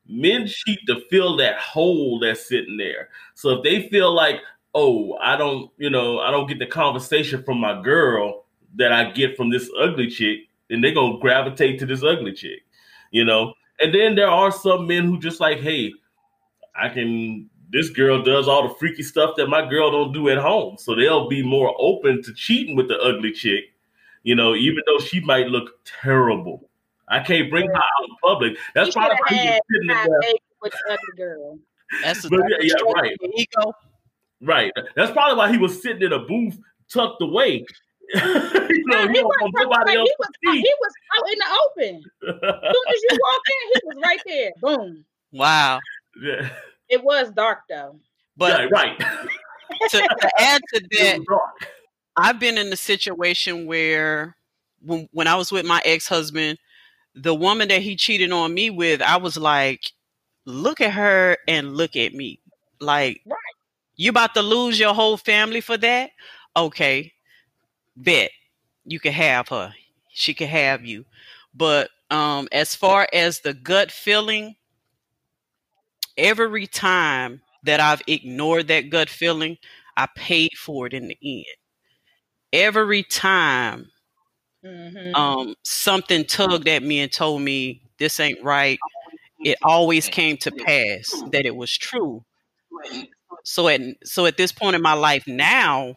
Men 0.09 0.47
cheat 0.47 0.79
to 0.87 1.03
fill 1.11 1.37
that 1.37 1.59
hole 1.59 2.19
that's 2.19 2.49
sitting 2.49 2.79
there. 2.79 3.11
So 3.35 3.51
if 3.51 3.63
they 3.63 3.89
feel 3.89 4.13
like, 4.15 4.41
oh, 4.75 5.19
I 5.21 5.37
don't, 5.37 5.71
you 5.77 5.91
know, 5.91 6.21
I 6.21 6.31
don't 6.31 6.49
get 6.49 6.59
the 6.59 6.67
conversation 6.67 7.43
from 7.43 7.59
my 7.59 7.83
girl 7.83 8.47
that 8.77 8.93
I 8.93 9.11
get 9.11 9.37
from 9.37 9.51
this 9.51 9.71
ugly 9.79 10.09
chick, 10.09 10.41
then 10.69 10.81
they're 10.81 10.95
gonna 10.95 11.19
gravitate 11.19 11.79
to 11.81 11.87
this 11.87 12.03
ugly 12.03 12.33
chick, 12.33 12.61
you 13.11 13.25
know. 13.25 13.55
And 13.81 13.95
then 13.95 14.15
there 14.15 14.29
are 14.29 14.51
some 14.51 14.87
men 14.87 15.05
who 15.05 15.19
just 15.19 15.41
like, 15.41 15.59
hey, 15.61 15.93
I 16.75 16.89
can. 16.89 17.49
This 17.71 17.91
girl 17.91 18.23
does 18.23 18.49
all 18.49 18.67
the 18.67 18.75
freaky 18.77 19.03
stuff 19.03 19.37
that 19.37 19.49
my 19.49 19.69
girl 19.69 19.91
don't 19.91 20.13
do 20.13 20.31
at 20.31 20.39
home, 20.39 20.77
so 20.79 20.95
they'll 20.95 21.29
be 21.29 21.43
more 21.43 21.75
open 21.79 22.23
to 22.23 22.33
cheating 22.33 22.77
with 22.77 22.89
the 22.89 22.99
ugly 22.99 23.31
chick, 23.31 23.65
you 24.23 24.35
know, 24.35 24.55
even 24.55 24.83
though 24.87 24.99
she 25.05 25.21
might 25.21 25.49
look 25.49 25.71
terrible. 25.85 26.69
I 27.09 27.21
can't 27.21 27.51
bring 27.51 27.67
her 27.67 27.77
out 27.77 28.09
in 28.09 28.17
public. 28.25 28.57
That's 28.75 28.95
probably 28.95 29.17
why 29.29 29.37
he 29.37 29.49
was 29.49 29.61
sitting 29.71 29.89
there. 29.89 30.21
with 30.63 30.73
the 30.73 30.93
ugly 30.93 31.17
girl. 31.17 31.59
That's 32.03 32.23
the 32.23 32.31
But 32.31 32.41
yeah, 32.49 32.57
yeah, 32.61 32.93
right. 32.95 33.17
ego. 33.37 33.73
Right. 34.43 34.73
That's 34.95 35.11
probably 35.13 35.37
why 35.37 35.51
he 35.51 35.59
was 35.59 35.83
sitting 35.83 36.03
in 36.03 36.13
a 36.13 36.21
booth 36.21 36.59
tucked 36.93 37.23
away. 37.23 37.67
You 38.15 38.85
know, 38.87 39.09
he 39.09 39.15
he, 39.19 39.23
wasn't 39.23 39.25
talking 39.25 39.53
nobody 39.55 39.93
about- 39.93 39.97
else 39.97 40.09
he 40.09 40.15
was 40.19 40.29
he 40.65 40.75
was 40.81 40.93
out 41.17 41.33
in 41.33 41.39
the 41.39 41.59
open. 41.67 42.03
As 42.29 42.75
soon 42.75 42.85
as 42.89 43.03
you 43.11 43.19
walk 43.21 43.43
in, 43.49 43.73
he 43.73 43.81
was 43.85 43.97
right 44.03 44.21
there. 44.27 44.53
Boom. 44.61 45.05
Wow. 45.33 45.81
yeah. 46.23 46.49
It 46.89 47.05
was 47.05 47.31
dark 47.33 47.61
though. 47.69 47.99
But 48.37 48.61
Yeah, 48.61 48.67
right. 48.73 48.99
to, 49.91 49.99
to 49.99 50.31
add 50.39 50.63
to 50.75 50.81
that. 50.93 51.21
I've 52.17 52.41
been 52.41 52.59
in 52.59 52.73
a 52.73 52.77
situation 52.77 53.67
where 53.67 54.37
when, 54.85 55.09
when 55.13 55.27
I 55.27 55.35
was 55.37 55.53
with 55.53 55.67
my 55.67 55.83
ex 55.85 56.09
husband, 56.09 56.59
the 57.15 57.35
woman 57.35 57.69
that 57.69 57.83
he 57.83 57.95
cheated 57.97 58.33
on 58.33 58.55
me 58.55 58.71
with, 58.71 59.03
I 59.03 59.17
was 59.19 59.37
like, 59.37 59.83
look 60.47 60.81
at 60.81 60.93
her 60.93 61.37
and 61.47 61.77
look 61.77 61.95
at 61.97 62.15
me. 62.15 62.41
Like, 62.81 63.21
Right. 63.27 63.37
you 63.97 64.11
about 64.11 64.35
to 64.35 64.43
lose 64.43 64.79
your 64.81 64.95
whole 64.95 65.17
family 65.17 65.61
for 65.61 65.77
that? 65.77 66.11
Okay, 66.57 67.13
bet 68.03 68.31
you 68.85 69.01
can 69.01 69.13
have 69.13 69.49
her. 69.49 69.75
She 70.11 70.35
can 70.35 70.49
have 70.49 70.85
you. 70.87 71.07
But 71.55 71.91
um, 72.11 72.49
as 72.53 72.75
far 72.75 73.09
as 73.13 73.41
the 73.41 73.55
gut 73.55 73.93
feeling, 73.93 74.57
every 76.17 76.67
time 76.67 77.43
that 77.65 77.81
I've 77.81 78.03
ignored 78.07 78.69
that 78.69 78.91
gut 78.91 79.09
feeling, 79.11 79.59
I 79.97 80.07
paid 80.15 80.53
for 80.57 80.87
it 80.87 80.95
in 80.95 81.09
the 81.09 81.19
end. 81.23 81.45
Every 82.53 83.03
time 83.05 83.91
Mhm. 84.63 85.15
um, 85.15 85.55
something 85.65 86.25
tugged 86.25 86.69
at 86.69 86.83
me 86.83 87.01
and 87.01 87.13
told 87.13 87.43
me 87.43 87.83
this 87.99 88.21
ain't 88.21 88.43
right, 88.43 88.81
it 89.45 89.59
always 89.63 90.09
came 90.09 90.37
to 90.39 90.53
pass 90.53 91.23
that 91.33 91.47
it 91.47 91.57
was 91.57 91.77
true. 91.77 92.25
So 93.45 93.69
at 93.69 93.81
so 94.05 94.27
at 94.27 94.37
this 94.37 94.53
point 94.53 94.77
in 94.77 94.83
my 94.83 94.95
life 94.95 95.27
now, 95.27 95.97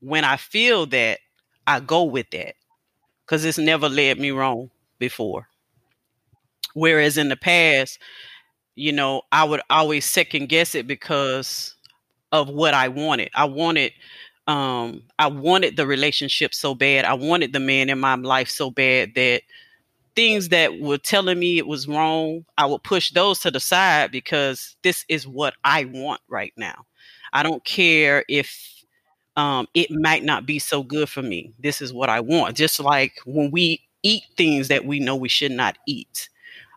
when 0.00 0.24
I 0.24 0.36
feel 0.36 0.86
that, 0.86 1.20
I 1.66 1.80
go 1.80 2.04
with 2.04 2.30
that 2.30 2.54
because 3.24 3.44
it's 3.44 3.58
never 3.58 3.88
led 3.88 4.18
me 4.18 4.30
wrong 4.32 4.70
before. 4.98 5.48
Whereas 6.74 7.18
in 7.18 7.28
the 7.28 7.36
past, 7.36 7.98
you 8.76 8.92
know, 8.92 9.22
I 9.32 9.44
would 9.44 9.60
always 9.70 10.06
second 10.06 10.48
guess 10.48 10.74
it 10.74 10.86
because 10.86 11.74
of 12.32 12.48
what 12.48 12.74
I 12.74 12.88
wanted. 12.88 13.30
I 13.34 13.44
wanted 13.46 13.92
um 14.48 15.02
I 15.18 15.28
wanted 15.28 15.76
the 15.76 15.86
relationship 15.86 16.54
so 16.54 16.74
bad. 16.74 17.04
I 17.04 17.14
wanted 17.14 17.52
the 17.52 17.60
man 17.60 17.90
in 17.90 18.00
my 18.00 18.16
life 18.16 18.48
so 18.50 18.70
bad 18.70 19.14
that 19.16 19.42
things 20.16 20.50
that 20.50 20.80
were 20.80 20.98
telling 20.98 21.38
me 21.38 21.58
it 21.58 21.66
was 21.66 21.88
wrong, 21.88 22.44
I 22.58 22.66
would 22.66 22.82
push 22.84 23.12
those 23.12 23.40
to 23.40 23.50
the 23.50 23.60
side 23.60 24.12
because 24.12 24.76
this 24.82 25.04
is 25.08 25.26
what 25.26 25.54
I 25.64 25.84
want 25.86 26.20
right 26.28 26.52
now. 26.56 26.86
I 27.32 27.42
don't 27.42 27.64
care 27.64 28.24
if 28.28 28.79
um, 29.36 29.66
it 29.74 29.90
might 29.90 30.24
not 30.24 30.46
be 30.46 30.58
so 30.58 30.82
good 30.82 31.08
for 31.08 31.22
me. 31.22 31.52
This 31.58 31.80
is 31.80 31.92
what 31.92 32.08
I 32.08 32.20
want. 32.20 32.56
Just 32.56 32.80
like 32.80 33.14
when 33.24 33.50
we 33.50 33.82
eat 34.02 34.24
things 34.36 34.68
that 34.68 34.84
we 34.84 35.00
know 35.00 35.16
we 35.16 35.28
should 35.28 35.52
not 35.52 35.76
eat. 35.86 36.28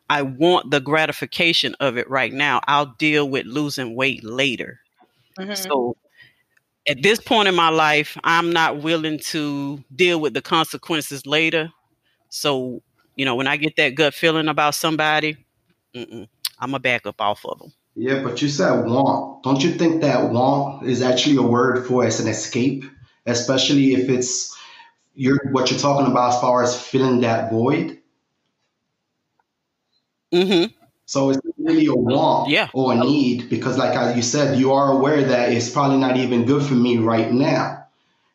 I 0.10 0.22
want 0.24 0.72
the 0.72 0.80
gratification 0.82 1.76
of 1.80 1.98
it 1.98 2.10
right 2.10 2.34
now. 2.34 2.62
I'll 2.68 2.96
deal 2.98 3.30
with 3.30 3.46
losing 3.46 3.96
weight 3.96 4.24
later. 4.24 4.80
Mhm. 5.38 5.72
So 5.72 5.96
at 6.88 7.02
this 7.02 7.20
point 7.20 7.48
in 7.48 7.56
my 7.56 7.70
life, 7.70 8.18
I'm 8.24 8.52
not 8.52 8.82
willing 8.82 9.20
to 9.28 9.84
deal 9.96 10.20
with 10.20 10.34
the 10.34 10.42
consequences 10.42 11.26
later. 11.26 11.72
So, 12.30 12.82
you 13.16 13.26
know, 13.26 13.36
when 13.36 13.48
I 13.48 13.58
get 13.58 13.76
that 13.78 13.96
gut 13.96 14.14
feeling 14.14 14.48
about 14.48 14.76
somebody, 14.76 15.38
I'm 16.60 16.74
a 16.74 16.80
back 16.80 17.06
up 17.06 17.22
off 17.22 17.46
of 17.46 17.60
them. 17.60 17.74
Yeah, 17.96 18.24
but 18.24 18.42
you 18.42 18.50
said 18.50 18.86
want. 18.86 19.44
Don't 19.44 19.64
you 19.64 19.72
think 19.72 20.02
that 20.02 20.32
want 20.32 20.88
is 20.88 21.02
actually 21.02 21.38
a 21.38 21.42
word 21.44 21.86
for 21.86 22.06
as 22.06 22.20
an 22.20 22.28
escape, 22.28 22.86
especially 23.26 23.94
if 23.94 24.10
it's 24.10 24.56
you're 25.16 25.40
what 25.52 25.72
you're 25.72 25.80
talking 25.80 26.12
about 26.12 26.34
as 26.36 26.42
far 26.42 26.64
as 26.64 26.80
filling 26.82 27.22
that 27.22 27.52
void? 27.52 28.00
Mm-hmm. 30.34 30.72
So 31.06 31.30
it's 31.30 31.40
really 31.58 31.86
a 31.88 31.94
want 31.94 32.50
Yeah. 32.50 32.70
or 32.74 32.94
a 32.94 32.98
need 32.98 33.50
because, 33.50 33.78
like 33.78 33.96
I- 33.96 34.16
you 34.16 34.22
said, 34.22 34.60
you 34.60 34.74
are 34.74 34.92
aware 34.92 35.24
that 35.24 35.52
it's 35.52 35.70
probably 35.70 35.98
not 35.98 36.18
even 36.18 36.46
good 36.46 36.64
for 36.64 36.74
me 36.76 36.98
right 36.98 37.32
now. 37.32 37.83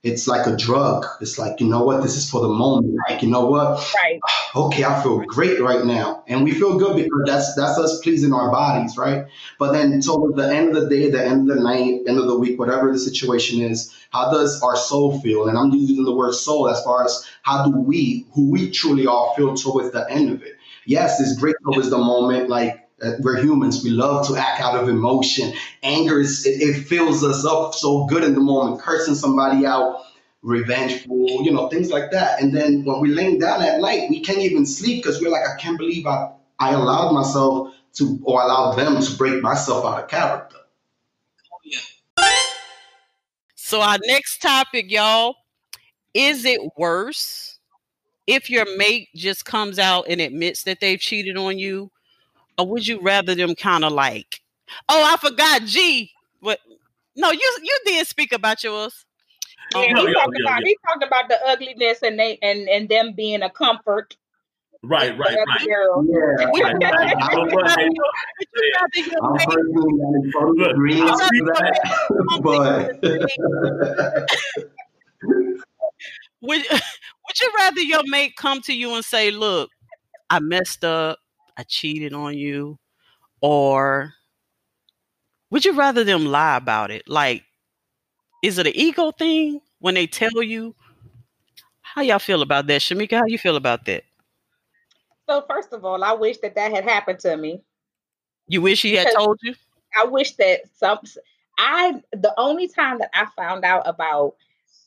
It's 0.05 0.29
like 0.29 0.47
a 0.47 0.57
drug. 0.57 1.05
It's 1.21 1.41
like, 1.41 1.61
you 1.61 1.67
know 1.67 1.83
what, 1.83 2.03
this 2.03 2.17
is 2.17 2.31
for 2.31 2.41
the 2.41 2.49
moment. 2.49 2.95
Like, 3.09 3.21
you 3.21 3.29
know 3.29 3.47
what, 3.47 3.85
Right. 4.05 4.21
okay, 4.55 4.85
I 4.85 5.03
feel 5.03 5.19
great 5.21 5.61
right 5.61 5.85
now. 5.85 6.23
And 6.29 6.45
we 6.45 6.53
feel 6.53 6.79
good 6.79 6.97
because 6.97 7.23
that's 7.27 7.55
that's 7.57 7.79
us 7.79 8.01
pleasing 8.01 8.33
our 8.33 8.51
bodies, 8.53 8.97
right? 8.97 9.27
But 9.59 9.73
then 9.73 10.01
towards 10.01 10.37
the 10.37 10.49
end 10.49 10.77
of 10.77 10.85
the 10.85 10.89
day, 10.89 11.11
the 11.11 11.25
end 11.25 11.51
of 11.51 11.57
the 11.57 11.63
night, 11.63 12.03
end 12.07 12.19
of 12.19 12.29
the 12.29 12.39
week, 12.39 12.61
whatever 12.61 12.93
the 12.93 12.99
situation 12.99 13.61
is, 13.61 13.93
how 14.11 14.31
does 14.31 14.63
our 14.63 14.77
soul 14.77 15.21
feel? 15.21 15.49
And 15.49 15.59
I'm 15.59 15.73
using 15.73 16.05
the 16.05 16.15
word 16.15 16.35
soul 16.35 16.69
as 16.69 16.83
far 16.85 17.05
as 17.05 17.27
how 17.43 17.65
do 17.65 17.77
we, 17.77 18.25
who 18.35 18.51
we 18.51 18.71
truly 18.71 19.07
are, 19.07 19.35
feel 19.37 19.55
towards 19.55 19.91
the 19.91 20.09
end 20.09 20.31
of 20.31 20.43
it. 20.43 20.55
Yes, 20.87 21.21
it's 21.21 21.37
great 21.37 21.57
towards 21.65 21.91
the 21.91 21.99
moment, 21.99 22.49
like 22.49 22.88
uh, 23.03 23.13
we're 23.21 23.41
humans. 23.41 23.83
We 23.83 23.91
love 23.91 24.27
to 24.29 24.37
act 24.37 24.61
out 24.61 24.75
of 24.75 24.89
emotion. 24.89 25.53
Anger 25.83 26.21
is 26.21 26.47
it, 26.47 26.61
it 26.61 26.83
fills 26.85 27.23
us 27.25 27.45
up 27.45 27.75
so 27.75 28.07
good 28.07 28.25
in 28.25 28.35
the 28.35 28.41
moment. 28.41 28.81
Cursing 28.81 29.15
somebody 29.15 29.67
out, 29.67 30.03
revengeful, 30.43 31.45
you 31.45 31.53
know, 31.53 31.69
things 31.69 31.91
like 31.91 32.11
that. 32.11 32.41
And 32.43 32.55
then 32.55 32.85
when 32.85 33.01
we're 33.01 33.15
laying 33.15 33.39
down 33.39 33.63
at 33.63 33.81
night, 33.81 34.11
we 34.11 34.21
can't 34.21 34.39
even 34.39 34.67
sleep 34.67 35.03
because 35.03 35.21
we're 35.21 35.31
like, 35.31 35.49
I 35.49 35.57
can't 35.59 35.79
believe 35.79 36.07
I 36.07 36.31
I 36.59 36.73
allowed 36.73 37.13
myself 37.13 37.75
to 37.95 38.21
or 38.25 38.43
allowed 38.43 38.77
them 38.77 39.01
to 39.01 39.17
break 39.17 39.43
myself 39.43 39.85
out 39.85 40.03
of 40.03 40.09
character. 40.09 40.57
So, 43.55 43.83
our 43.83 43.99
next 44.07 44.41
topic, 44.41 44.91
y'all 44.91 45.37
is 46.15 46.45
it 46.45 46.61
worse 46.77 47.59
if 48.27 48.51
your 48.51 48.65
mate 48.77 49.09
just 49.15 49.45
comes 49.45 49.79
out 49.79 50.07
and 50.09 50.21
admits 50.21 50.65
that 50.65 50.81
they've 50.81 50.99
cheated 50.99 51.37
on 51.37 51.59
you? 51.59 51.91
Or 52.59 52.67
would 52.67 52.87
you 52.87 53.01
rather 53.01 53.35
them 53.35 53.55
kind 53.55 53.85
of 53.85 53.93
like, 53.93 54.41
oh, 54.89 55.03
I 55.13 55.17
forgot 55.17 55.63
G? 55.65 56.11
What? 56.41 56.59
No, 57.17 57.31
you 57.31 57.57
you 57.63 57.79
did 57.87 58.07
speak 58.07 58.33
about 58.33 58.63
yours. 58.65 59.05
Yeah, 59.75 59.81
Um, 59.81 59.85
he 59.85 59.91
yeah, 59.91 60.13
talked 60.15 60.37
yeah, 60.39 60.51
about 60.51 60.63
he 60.65 60.77
talked 60.87 61.05
about 61.05 61.29
the 61.29 61.39
ugliness 61.47 62.03
and 62.03 62.19
they 62.19 62.39
and 62.43 62.69
and 62.69 62.89
them 62.89 63.13
being 63.15 63.43
a 63.43 63.51
comfort. 63.51 64.17
Right, 64.83 65.17
right, 65.19 65.37
right. 65.49 65.67
girl. 65.67 66.05
Yeah. 66.09 66.47
Would 66.53 66.63
Right, 66.63 66.73
right. 66.75 66.83
rather- 66.83 67.09
You 67.09 67.17
know 67.17 67.43
would 67.43 67.51
you 67.51 67.57
what, 67.57 67.65
rather 67.65 67.81
hey, 67.81 67.89
your- 67.93 68.13
would 68.39 68.49
you 68.55 68.73
rather 68.75 69.01
your 69.11 69.21
I'm 69.25 69.37
personally 69.37 69.93
not 69.99 70.15
in 70.15 70.33
total 70.33 70.55
Look, 70.55 70.71
agreement 70.71 71.11
I'll 71.11 71.19
to 71.19 71.25
speak 71.27 71.45
that, 71.47 73.19
would 76.41 76.63
would 76.71 77.41
you 77.41 77.53
rather 77.59 77.81
your 77.81 78.03
mate 78.07 78.37
come 78.37 78.61
to 78.63 78.73
you 78.73 78.95
and 78.95 79.05
say, 79.05 79.31
"Look, 79.31 79.71
I 80.31 80.39
messed 80.41 80.85
up, 80.85 81.19
I 81.59 81.65
cheated 81.65 82.15
on 82.15 82.39
you," 82.39 82.79
or 83.41 84.15
would 85.51 85.65
you 85.65 85.73
rather 85.73 86.05
them 86.05 86.27
lie 86.27 86.57
about 86.57 86.91
it? 86.91 87.09
Like, 87.09 87.45
is 88.43 88.59
it 88.59 88.67
an 88.67 88.77
ego 88.77 89.11
thing 89.11 89.61
when 89.81 89.95
they 89.95 90.07
tell 90.07 90.43
you? 90.43 90.75
How 91.81 92.03
y'all 92.03 92.19
feel 92.19 92.43
about 92.43 92.67
that, 92.69 92.81
Shamika? 92.81 93.19
How 93.19 93.27
you 93.27 93.39
feel 93.39 93.57
about 93.57 93.85
that? 93.87 94.05
So 95.29 95.45
first 95.49 95.73
of 95.73 95.85
all, 95.85 96.05
I 96.05 96.13
wish 96.13 96.39
that 96.39 96.55
that 96.55 96.73
had 96.73 96.85
happened 96.85 97.19
to 97.21 97.37
me. 97.37 97.61
You 98.47 98.63
wish 98.63 98.83
he 98.83 98.95
had 98.95 99.13
told 99.15 99.39
you? 99.43 99.55
I 99.99 100.05
wish 100.05 100.37
that 100.37 100.61
some 100.77 101.01
I 101.59 102.01
the 102.13 102.33
only 102.39 102.69
time 102.69 102.99
that 102.99 103.11
I 103.15 103.27
found 103.37 103.65
out 103.65 103.83
about 103.85 104.37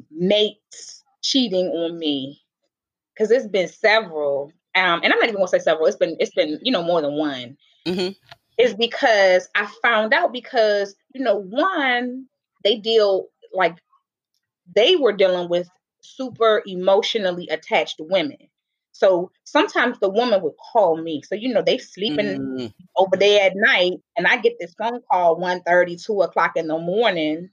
mates 0.09 1.03
cheating 1.21 1.67
on 1.67 1.99
me 1.99 2.41
because 3.13 3.29
it's 3.29 3.45
been 3.47 3.67
several 3.67 4.51
um 4.75 5.01
and 5.03 5.13
I'm 5.13 5.19
not 5.19 5.29
even 5.29 5.35
gonna 5.35 5.47
say 5.47 5.59
several 5.59 5.87
it's 5.87 5.97
been 5.97 6.15
it's 6.19 6.33
been 6.33 6.59
you 6.63 6.71
know 6.71 6.83
more 6.83 7.01
than 7.01 7.13
one 7.17 7.57
Mhm. 7.87 8.15
is 8.57 8.73
because 8.75 9.47
I 9.55 9.67
found 9.81 10.13
out 10.13 10.33
because 10.33 10.95
you 11.13 11.23
know 11.23 11.37
one 11.41 12.27
they 12.63 12.77
deal 12.77 13.27
like 13.53 13.77
they 14.75 14.95
were 14.95 15.13
dealing 15.13 15.49
with 15.49 15.69
super 16.01 16.63
emotionally 16.65 17.47
attached 17.49 17.97
women 17.99 18.37
So 18.93 19.31
sometimes 19.45 19.99
the 19.99 20.09
woman 20.09 20.41
would 20.43 20.53
call 20.73 20.97
me. 21.01 21.21
So, 21.23 21.35
you 21.35 21.53
know, 21.53 21.61
they 21.63 21.77
sleeping 21.77 22.39
mm. 22.57 22.73
over 22.97 23.17
there 23.17 23.45
at 23.47 23.53
night, 23.55 23.93
and 24.17 24.27
I 24.27 24.37
get 24.37 24.53
this 24.59 24.73
phone 24.77 25.01
call 25.11 25.37
1 25.39 25.61
30, 25.63 25.97
2 25.97 26.21
o'clock 26.21 26.53
in 26.57 26.67
the 26.67 26.77
morning 26.77 27.49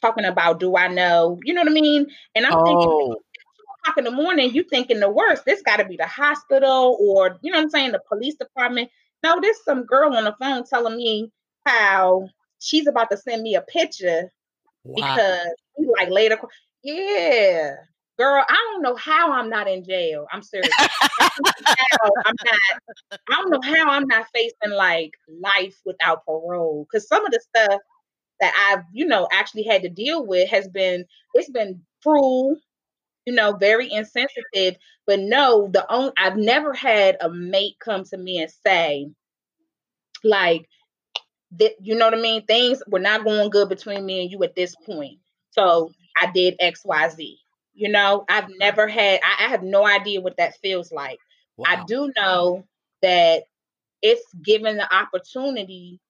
talking 0.00 0.24
about, 0.24 0.60
do 0.60 0.76
I 0.76 0.88
know? 0.88 1.38
You 1.44 1.54
know 1.54 1.62
what 1.62 1.70
I 1.70 1.72
mean? 1.74 2.06
And 2.34 2.46
I'm 2.46 2.58
oh. 2.58 2.64
thinking, 2.64 3.16
o'clock 3.86 3.98
in 3.98 4.04
the 4.04 4.10
morning, 4.10 4.54
you 4.54 4.62
thinking 4.64 5.00
the 5.00 5.10
worst. 5.10 5.44
This 5.44 5.62
got 5.62 5.76
to 5.76 5.84
be 5.84 5.96
the 5.96 6.06
hospital 6.06 6.96
or, 7.00 7.38
you 7.42 7.50
know 7.50 7.58
what 7.58 7.64
I'm 7.64 7.70
saying, 7.70 7.92
the 7.92 8.02
police 8.08 8.34
department. 8.36 8.90
No, 9.22 9.40
there's 9.40 9.62
some 9.64 9.84
girl 9.84 10.14
on 10.14 10.24
the 10.24 10.36
phone 10.40 10.64
telling 10.64 10.96
me 10.96 11.32
how 11.64 12.28
she's 12.58 12.86
about 12.86 13.10
to 13.10 13.16
send 13.16 13.42
me 13.42 13.54
a 13.54 13.62
picture 13.62 14.30
wow. 14.84 15.14
because 15.14 15.54
he 15.76 15.86
like 15.98 16.10
later. 16.10 16.38
Yeah, 16.82 17.74
girl, 18.18 18.44
I 18.48 18.70
don't 18.72 18.82
know 18.82 18.96
how 18.96 19.32
I'm 19.32 19.48
not 19.48 19.68
in 19.68 19.84
jail. 19.84 20.26
I'm 20.32 20.42
serious. 20.42 20.70
I'm 20.78 22.34
not. 22.44 22.60
I 23.12 23.16
don't 23.30 23.50
know 23.50 23.60
how 23.62 23.90
I'm 23.90 24.06
not 24.06 24.26
facing 24.34 24.76
like 24.76 25.12
life 25.28 25.76
without 25.84 26.24
parole 26.24 26.86
because 26.90 27.08
some 27.08 27.24
of 27.24 27.32
the 27.32 27.40
stuff 27.40 27.80
that 28.40 28.52
I've 28.70 28.84
you 28.92 29.06
know 29.06 29.26
actually 29.32 29.64
had 29.64 29.82
to 29.82 29.88
deal 29.88 30.24
with 30.24 30.48
has 30.50 30.68
been 30.68 31.04
it's 31.34 31.50
been 31.50 31.80
cruel, 32.02 32.56
you 33.26 33.34
know, 33.34 33.52
very 33.54 33.92
insensitive. 33.92 34.76
But 35.06 35.20
no, 35.20 35.68
the 35.72 35.90
only 35.92 36.12
I've 36.18 36.36
never 36.36 36.72
had 36.72 37.16
a 37.20 37.28
mate 37.30 37.76
come 37.80 38.04
to 38.04 38.16
me 38.16 38.40
and 38.40 38.50
say 38.66 39.08
like 40.24 40.68
that 41.58 41.72
you 41.80 41.94
know 41.96 42.06
what 42.06 42.18
I 42.18 42.20
mean. 42.20 42.46
Things 42.46 42.82
were 42.88 42.98
not 43.00 43.24
going 43.24 43.50
good 43.50 43.68
between 43.68 44.06
me 44.06 44.22
and 44.22 44.30
you 44.30 44.42
at 44.44 44.56
this 44.56 44.74
point. 44.74 45.18
So 45.50 45.90
I 46.20 46.30
did 46.32 46.56
X 46.60 46.82
Y 46.84 47.08
Z 47.10 47.38
you 47.76 47.90
know, 47.90 48.24
I've 48.28 48.48
never 48.58 48.88
had, 48.88 49.20
I, 49.22 49.44
I 49.44 49.48
have 49.48 49.62
no 49.62 49.86
idea 49.86 50.20
what 50.20 50.38
that 50.38 50.56
feels 50.62 50.90
like. 50.90 51.18
Wow. 51.58 51.66
I 51.68 51.84
do 51.84 52.10
know 52.16 52.64
that 53.02 53.44
if 54.02 54.18
given 54.42 54.78
the 54.78 54.94
opportunity, 54.94 56.00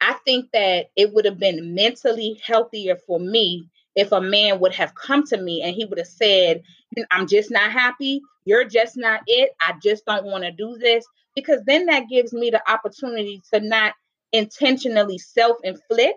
I 0.00 0.14
think 0.24 0.50
that 0.52 0.90
it 0.96 1.12
would 1.12 1.24
have 1.24 1.38
been 1.38 1.74
mentally 1.74 2.40
healthier 2.42 2.96
for 3.06 3.18
me 3.18 3.68
if 3.98 4.12
a 4.12 4.20
man 4.20 4.60
would 4.60 4.72
have 4.74 4.94
come 4.94 5.26
to 5.26 5.36
me 5.36 5.60
and 5.60 5.74
he 5.74 5.84
would 5.84 5.98
have 5.98 6.06
said, 6.06 6.62
I'm 7.10 7.26
just 7.26 7.50
not 7.50 7.72
happy. 7.72 8.20
You're 8.44 8.64
just 8.64 8.96
not 8.96 9.22
it. 9.26 9.50
I 9.60 9.74
just 9.82 10.06
don't 10.06 10.24
want 10.24 10.44
to 10.44 10.52
do 10.52 10.78
this. 10.78 11.04
Because 11.34 11.60
then 11.66 11.86
that 11.86 12.08
gives 12.08 12.32
me 12.32 12.50
the 12.50 12.62
opportunity 12.70 13.42
to 13.52 13.60
not 13.60 13.94
intentionally 14.32 15.18
self 15.18 15.56
inflict. 15.64 16.14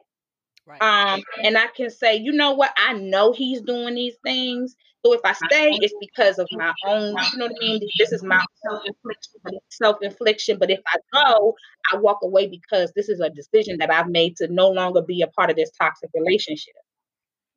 Right. 0.67 0.79
Um, 0.79 1.23
and 1.43 1.57
I 1.57 1.67
can 1.75 1.89
say, 1.89 2.17
you 2.17 2.33
know 2.33 2.53
what? 2.53 2.71
I 2.77 2.93
know 2.93 3.33
he's 3.33 3.61
doing 3.61 3.95
these 3.95 4.15
things. 4.23 4.75
So 5.03 5.13
if 5.13 5.21
I 5.25 5.33
stay, 5.33 5.71
it's 5.81 5.95
because 5.99 6.37
of 6.37 6.47
my 6.51 6.71
own, 6.85 7.15
you 7.33 7.39
know 7.39 7.47
what 7.47 7.55
I 7.59 7.65
mean? 7.65 7.81
This 7.97 8.11
is 8.11 8.21
my 8.21 8.45
self-infliction, 8.63 9.59
self-infliction. 9.69 10.59
But 10.59 10.69
if 10.69 10.81
I 10.85 10.97
go, 11.11 11.55
I 11.91 11.97
walk 11.97 12.19
away 12.21 12.45
because 12.45 12.93
this 12.95 13.09
is 13.09 13.19
a 13.19 13.31
decision 13.31 13.79
that 13.79 13.91
I've 13.91 14.09
made 14.09 14.37
to 14.37 14.47
no 14.49 14.69
longer 14.69 15.01
be 15.01 15.23
a 15.23 15.27
part 15.27 15.49
of 15.49 15.55
this 15.55 15.71
toxic 15.71 16.11
relationship. 16.13 16.75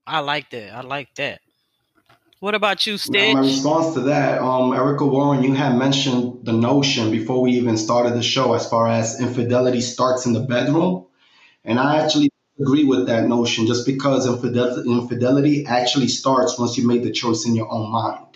I 0.06 0.20
like 0.20 0.50
that. 0.50 0.74
I 0.74 0.80
like 0.82 1.14
that. 1.16 1.40
What 2.40 2.54
about 2.54 2.86
you, 2.86 2.98
Stitch? 2.98 3.34
My 3.34 3.40
response 3.40 3.94
to 3.94 4.00
that, 4.00 4.42
um, 4.42 4.74
Erica 4.74 5.06
Warren, 5.06 5.42
you 5.42 5.54
had 5.54 5.78
mentioned 5.78 6.44
the 6.44 6.52
notion 6.52 7.10
before 7.10 7.40
we 7.40 7.52
even 7.52 7.78
started 7.78 8.12
the 8.14 8.22
show 8.22 8.52
as 8.52 8.68
far 8.68 8.86
as 8.86 9.18
infidelity 9.18 9.80
starts 9.80 10.26
in 10.26 10.34
the 10.34 10.40
bedroom. 10.40 11.06
And 11.64 11.78
I 11.78 12.02
actually 12.02 12.30
agree 12.60 12.84
with 12.84 13.06
that 13.06 13.26
notion 13.26 13.66
just 13.66 13.86
because 13.86 14.26
infidelity, 14.26 14.90
infidelity 14.90 15.64
actually 15.66 16.08
starts 16.08 16.58
once 16.58 16.76
you 16.76 16.86
make 16.86 17.02
the 17.02 17.12
choice 17.12 17.46
in 17.46 17.54
your 17.54 17.72
own 17.72 17.90
mind. 17.90 18.33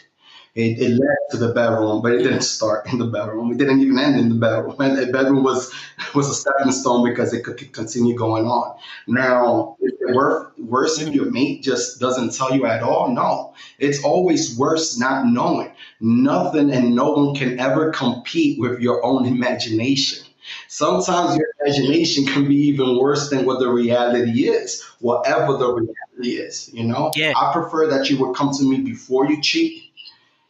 It, 0.54 0.78
it, 0.80 0.90
led 0.90 1.16
to 1.30 1.36
the 1.36 1.52
bedroom, 1.52 2.02
but 2.02 2.12
it 2.12 2.18
didn't 2.18 2.40
start 2.40 2.90
in 2.92 2.98
the 2.98 3.06
bedroom. 3.06 3.52
It 3.52 3.58
didn't 3.58 3.80
even 3.80 3.98
end 3.98 4.18
in 4.18 4.28
the 4.28 4.34
bedroom. 4.34 4.74
And 4.80 4.98
the 4.98 5.06
bedroom 5.06 5.44
was 5.44 5.72
was 6.14 6.28
a 6.28 6.34
stepping 6.34 6.72
stone 6.72 7.08
because 7.08 7.32
it 7.32 7.44
could 7.44 7.72
continue 7.72 8.16
going 8.16 8.46
on. 8.46 8.76
Now, 9.06 9.76
is 9.80 9.92
it 10.00 10.14
worse, 10.14 10.50
worse 10.58 11.00
if 11.00 11.14
your 11.14 11.30
mate 11.30 11.62
just 11.62 12.00
doesn't 12.00 12.34
tell 12.34 12.54
you 12.54 12.66
at 12.66 12.82
all? 12.82 13.10
No, 13.10 13.54
it's 13.78 14.02
always 14.02 14.56
worse 14.58 14.98
not 14.98 15.26
knowing. 15.26 15.70
Nothing 16.00 16.72
and 16.72 16.94
no 16.94 17.12
one 17.12 17.34
can 17.34 17.60
ever 17.60 17.92
compete 17.92 18.58
with 18.58 18.80
your 18.80 19.04
own 19.04 19.26
imagination. 19.26 20.24
Sometimes 20.68 21.36
your 21.36 21.48
imagination 21.60 22.26
can 22.26 22.48
be 22.48 22.56
even 22.56 22.98
worse 22.98 23.30
than 23.30 23.44
what 23.44 23.58
the 23.58 23.68
reality 23.68 24.48
is, 24.48 24.82
whatever 25.00 25.56
the 25.56 25.72
reality 25.72 26.36
is. 26.36 26.70
You 26.72 26.84
know, 26.84 27.10
yeah. 27.14 27.32
I 27.36 27.52
prefer 27.52 27.86
that 27.88 28.08
you 28.10 28.18
would 28.18 28.34
come 28.34 28.52
to 28.54 28.62
me 28.64 28.80
before 28.80 29.26
you 29.26 29.40
cheat. 29.42 29.87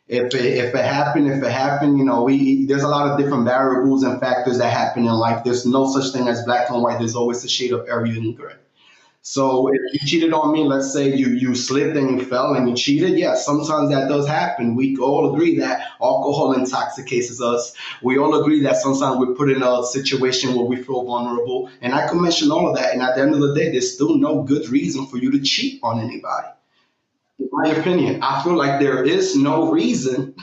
If 0.08 0.34
it, 0.34 0.44
if 0.44 0.74
it 0.74 0.84
happened, 0.84 1.30
if 1.30 1.42
it 1.42 1.52
happened, 1.52 1.98
you 1.98 2.04
know, 2.04 2.22
we 2.22 2.64
there's 2.64 2.82
a 2.82 2.88
lot 2.88 3.10
of 3.10 3.18
different 3.18 3.44
variables 3.44 4.02
and 4.04 4.18
factors 4.18 4.58
that 4.58 4.72
happen 4.72 5.04
in 5.04 5.12
life. 5.12 5.44
There's 5.44 5.66
no 5.66 5.90
such 5.92 6.12
thing 6.12 6.28
as 6.28 6.42
black 6.44 6.70
and 6.70 6.82
white. 6.82 6.98
There's 6.98 7.14
always 7.14 7.44
a 7.44 7.48
shade 7.48 7.72
of 7.72 7.86
every 7.86 8.16
and 8.16 8.34
gray. 8.34 8.54
So 9.20 9.68
if 9.68 9.92
you 9.92 10.08
cheated 10.08 10.32
on 10.32 10.52
me, 10.52 10.64
let's 10.64 10.90
say 10.90 11.14
you 11.14 11.28
you 11.28 11.54
slipped 11.54 11.94
and 11.94 12.18
you 12.18 12.24
fell 12.24 12.54
and 12.54 12.66
you 12.66 12.74
cheated, 12.74 13.18
yeah, 13.18 13.34
sometimes 13.34 13.90
that 13.90 14.08
does 14.08 14.26
happen. 14.26 14.74
We 14.74 14.96
all 14.96 15.34
agree 15.34 15.58
that 15.58 15.88
alcohol 16.00 16.54
intoxicates 16.54 17.38
us. 17.38 17.74
We 18.02 18.16
all 18.16 18.40
agree 18.40 18.62
that 18.62 18.76
sometimes 18.76 19.18
we're 19.18 19.34
put 19.34 19.50
in 19.50 19.62
a 19.62 19.84
situation 19.84 20.54
where 20.54 20.64
we 20.64 20.76
feel 20.76 21.04
vulnerable. 21.04 21.68
And 21.82 21.94
I 21.94 22.08
can 22.08 22.22
mention 22.22 22.50
all 22.50 22.70
of 22.70 22.76
that. 22.76 22.94
And 22.94 23.02
at 23.02 23.16
the 23.16 23.20
end 23.20 23.34
of 23.34 23.40
the 23.40 23.54
day, 23.54 23.70
there's 23.70 23.92
still 23.92 24.16
no 24.16 24.42
good 24.44 24.70
reason 24.70 25.06
for 25.06 25.18
you 25.18 25.30
to 25.32 25.40
cheat 25.40 25.80
on 25.82 26.00
anybody. 26.00 26.48
In 27.38 27.48
my 27.52 27.68
opinion, 27.70 28.22
I 28.22 28.42
feel 28.42 28.56
like 28.56 28.80
there 28.80 29.04
is 29.04 29.36
no 29.36 29.70
reason 29.70 30.34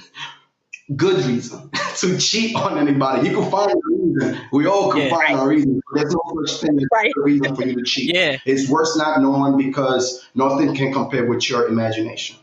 good 0.96 1.26
reason 1.26 1.70
to 1.98 2.18
cheat 2.18 2.56
on 2.56 2.78
anybody. 2.78 3.28
You 3.28 3.36
can 3.36 3.50
find 3.50 3.72
a 3.72 3.82
reason. 3.86 4.40
We 4.52 4.68
all 4.68 4.92
can 4.92 5.04
yeah, 5.04 5.10
find 5.10 5.38
right. 5.38 5.44
a 5.44 5.48
reason. 5.48 5.82
There's 5.94 6.14
no 6.14 6.46
such 6.46 6.62
thing 6.62 6.78
as 6.78 6.88
right. 6.94 7.12
a 7.18 7.22
reason 7.22 7.56
for 7.56 7.66
you 7.66 7.76
to 7.76 7.84
cheat. 7.84 8.14
Yeah. 8.14 8.38
It's 8.46 8.70
worse 8.70 8.96
not 8.98 9.22
knowing 9.22 9.58
because 9.58 10.28
nothing 10.36 10.76
can 10.76 10.94
compare 10.94 11.26
with 11.26 11.50
your 11.50 11.68
imagination. 11.68 12.38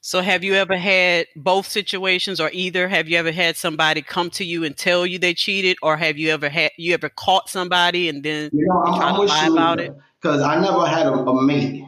So 0.00 0.22
have 0.22 0.42
you 0.42 0.54
ever 0.54 0.76
had 0.76 1.26
both 1.36 1.66
situations 1.66 2.40
or 2.40 2.50
either 2.54 2.88
have 2.88 3.08
you 3.08 3.18
ever 3.18 3.32
had 3.32 3.56
somebody 3.56 4.00
come 4.00 4.30
to 4.30 4.44
you 4.44 4.64
and 4.64 4.74
tell 4.74 5.04
you 5.04 5.18
they 5.18 5.34
cheated 5.34 5.76
or 5.82 5.98
have 5.98 6.16
you 6.16 6.30
ever 6.30 6.48
had 6.48 6.70
you 6.78 6.94
ever 6.94 7.10
caught 7.10 7.50
somebody 7.50 8.08
and 8.08 8.22
then 8.22 8.48
you 8.54 8.66
know, 8.66 8.84
I'm, 8.86 8.94
try 8.94 9.08
I'm 9.10 9.16
to 9.16 9.22
lie 9.22 9.46
about 9.48 9.80
it? 9.80 9.94
Because 10.22 10.40
I 10.40 10.58
never 10.60 10.86
had 10.86 11.06
a, 11.06 11.12
a 11.12 11.42
mate 11.42 11.84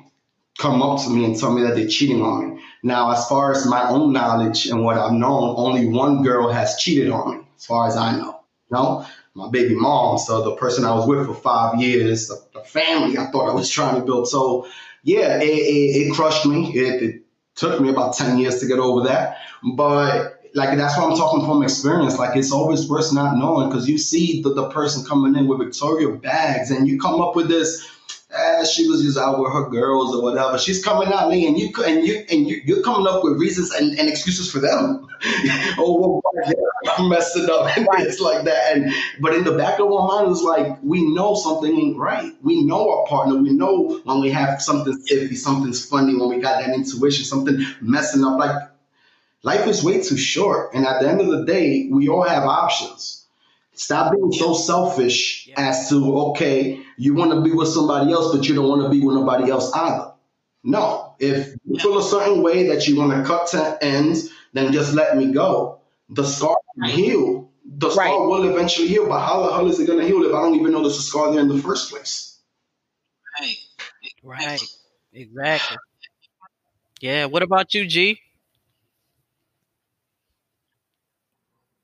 come 0.61 0.83
up 0.83 1.03
to 1.03 1.11
me 1.11 1.25
and 1.25 1.39
tell 1.39 1.53
me 1.53 1.63
that 1.63 1.75
they're 1.75 1.89
cheating 1.89 2.23
on 2.23 2.55
me. 2.55 2.63
Now, 2.83 3.11
as 3.13 3.27
far 3.29 3.53
as 3.53 3.67
my 3.67 3.89
own 3.89 4.13
knowledge 4.13 4.67
and 4.67 4.85
what 4.85 4.99
I've 4.99 5.13
known, 5.13 5.55
only 5.57 5.87
one 5.87 6.23
girl 6.23 6.53
has 6.53 6.77
cheated 6.77 7.11
on 7.11 7.39
me, 7.39 7.45
as 7.57 7.65
far 7.65 7.89
as 7.89 7.97
I 7.97 8.17
know. 8.17 8.37
Know, 8.71 9.05
my 9.35 9.51
baby 9.51 9.75
mom, 9.75 10.19
so 10.19 10.45
the 10.45 10.55
person 10.55 10.85
I 10.85 10.95
was 10.95 11.07
with 11.07 11.27
for 11.27 11.35
five 11.35 11.81
years, 11.81 12.29
the, 12.29 12.41
the 12.55 12.61
family 12.61 13.19
I 13.19 13.27
thought 13.27 13.51
I 13.51 13.55
was 13.55 13.69
trying 13.69 13.97
to 13.97 14.07
build. 14.07 14.29
So, 14.29 14.69
yeah, 15.03 15.39
it, 15.39 15.49
it, 15.49 16.07
it 16.07 16.15
crushed 16.15 16.47
me. 16.47 16.73
It, 16.77 17.03
it 17.03 17.23
took 17.57 17.81
me 17.81 17.89
about 17.89 18.15
10 18.15 18.39
years 18.39 18.61
to 18.61 18.67
get 18.67 18.79
over 18.79 19.09
that. 19.09 19.39
But 19.75 20.41
like 20.55 20.77
that's 20.77 20.97
why 20.97 21.05
I'm 21.05 21.17
talking 21.17 21.45
from 21.45 21.63
experience. 21.63 22.19
Like 22.19 22.37
it's 22.37 22.53
always 22.53 22.89
worth 22.89 23.13
not 23.13 23.37
knowing 23.37 23.69
because 23.69 23.89
you 23.89 23.99
see 23.99 24.43
the, 24.43 24.53
the 24.53 24.69
person 24.71 25.05
coming 25.05 25.37
in 25.37 25.47
with 25.47 25.59
Victoria 25.59 26.09
bags 26.11 26.71
and 26.71 26.89
you 26.89 26.99
come 26.99 27.21
up 27.21 27.37
with 27.37 27.49
this 27.49 27.87
ah, 28.35 28.65
she 28.65 28.89
was 28.89 29.03
just 29.03 29.19
out 29.19 29.39
with 29.41 29.53
her 29.53 29.69
girls 29.69 30.15
or 30.15 30.23
whatever. 30.23 30.59
She's 30.59 30.83
coming 30.83 31.13
out 31.13 31.31
me, 31.31 31.47
and 31.47 31.59
you 31.59 31.73
and 31.85 32.07
you 32.07 32.25
and 32.31 32.49
you, 32.49 32.61
you're 32.65 32.83
coming 32.83 33.07
up 33.07 33.25
with 33.25 33.39
reasons 33.39 33.73
and, 33.73 33.99
and 33.99 34.09
excuses 34.09 34.51
for 34.51 34.59
them. 34.61 35.07
oh, 35.79 35.99
well, 35.99 36.23
I'm 36.97 37.09
messing 37.09 37.49
up 37.51 37.77
and 37.77 37.87
it's 38.01 38.21
like 38.21 38.45
that. 38.45 38.77
And 38.77 38.93
but 39.21 39.35
in 39.35 39.45
the 39.45 39.53
back 39.57 39.79
of 39.79 39.93
our 39.93 40.07
mind, 40.07 40.31
it's 40.31 40.43
like 40.43 40.79
we 40.83 41.13
know 41.15 41.35
something 41.35 41.75
ain't 41.77 41.97
right. 41.97 42.33
We 42.43 42.65
know 42.65 42.91
our 42.91 43.07
partner. 43.07 43.37
We 43.37 43.51
know 43.51 44.01
when 44.05 44.21
we 44.21 44.31
have 44.31 44.63
something 44.63 44.95
iffy, 45.11 45.37
something's 45.37 45.85
funny, 45.85 46.15
when 46.15 46.29
we 46.29 46.41
got 46.41 46.61
that 46.65 46.75
intuition, 46.75 47.25
something 47.25 47.65
messing 47.81 48.25
up. 48.25 48.39
Like 48.39 48.71
life 49.43 49.67
is 49.67 49.83
way 49.85 50.01
too 50.03 50.19
short, 50.19 50.75
and 50.75 50.87
at 50.87 51.01
the 51.01 51.09
end 51.09 51.21
of 51.21 51.29
the 51.29 51.45
day, 51.45 51.89
we 51.91 52.09
all 52.09 52.23
have 52.23 52.45
options 52.45 53.20
Stop 53.81 54.13
being 54.13 54.31
so 54.31 54.53
selfish 54.53 55.47
yeah. 55.47 55.55
as 55.57 55.89
to, 55.89 56.19
okay, 56.19 56.83
you 56.99 57.15
want 57.15 57.31
to 57.31 57.41
be 57.41 57.51
with 57.51 57.69
somebody 57.69 58.13
else, 58.13 58.37
but 58.37 58.47
you 58.47 58.55
don't 58.55 58.69
want 58.69 58.83
to 58.83 58.91
be 58.91 59.01
with 59.03 59.17
nobody 59.17 59.51
else 59.51 59.73
either. 59.73 60.13
No. 60.63 61.15
If 61.19 61.55
you 61.65 61.79
feel 61.79 61.99
a 61.99 62.03
certain 62.03 62.43
way 62.43 62.69
that 62.69 62.87
you 62.87 62.99
want 62.99 63.13
to 63.13 63.25
cut 63.27 63.47
to 63.53 63.79
ends, 63.81 64.29
then 64.53 64.75
just 64.75 64.93
let 64.93 65.17
me 65.17 65.33
go. 65.33 65.81
The 66.11 66.25
scar 66.25 66.59
will 66.77 66.91
heal. 66.91 67.51
The 67.65 67.91
scar 67.91 68.05
right. 68.05 68.29
will 68.29 68.51
eventually 68.51 68.87
heal, 68.87 69.09
but 69.09 69.21
how 69.21 69.47
the 69.47 69.55
hell 69.55 69.71
is 69.71 69.81
it 69.81 69.87
going 69.87 70.01
to 70.01 70.07
heal 70.07 70.23
if 70.25 70.35
I 70.35 70.43
don't 70.43 70.57
even 70.57 70.73
know 70.73 70.83
there's 70.83 70.99
a 70.99 71.03
scar 71.03 71.33
there 71.33 71.41
in 71.41 71.49
the 71.49 71.57
first 71.57 71.91
place? 71.91 72.39
Right. 73.41 73.57
Right. 74.23 74.63
Exactly. 75.15 75.79
Yeah. 77.01 77.25
What 77.25 77.43
about 77.43 77.73
you, 77.73 77.87
G? 77.87 78.21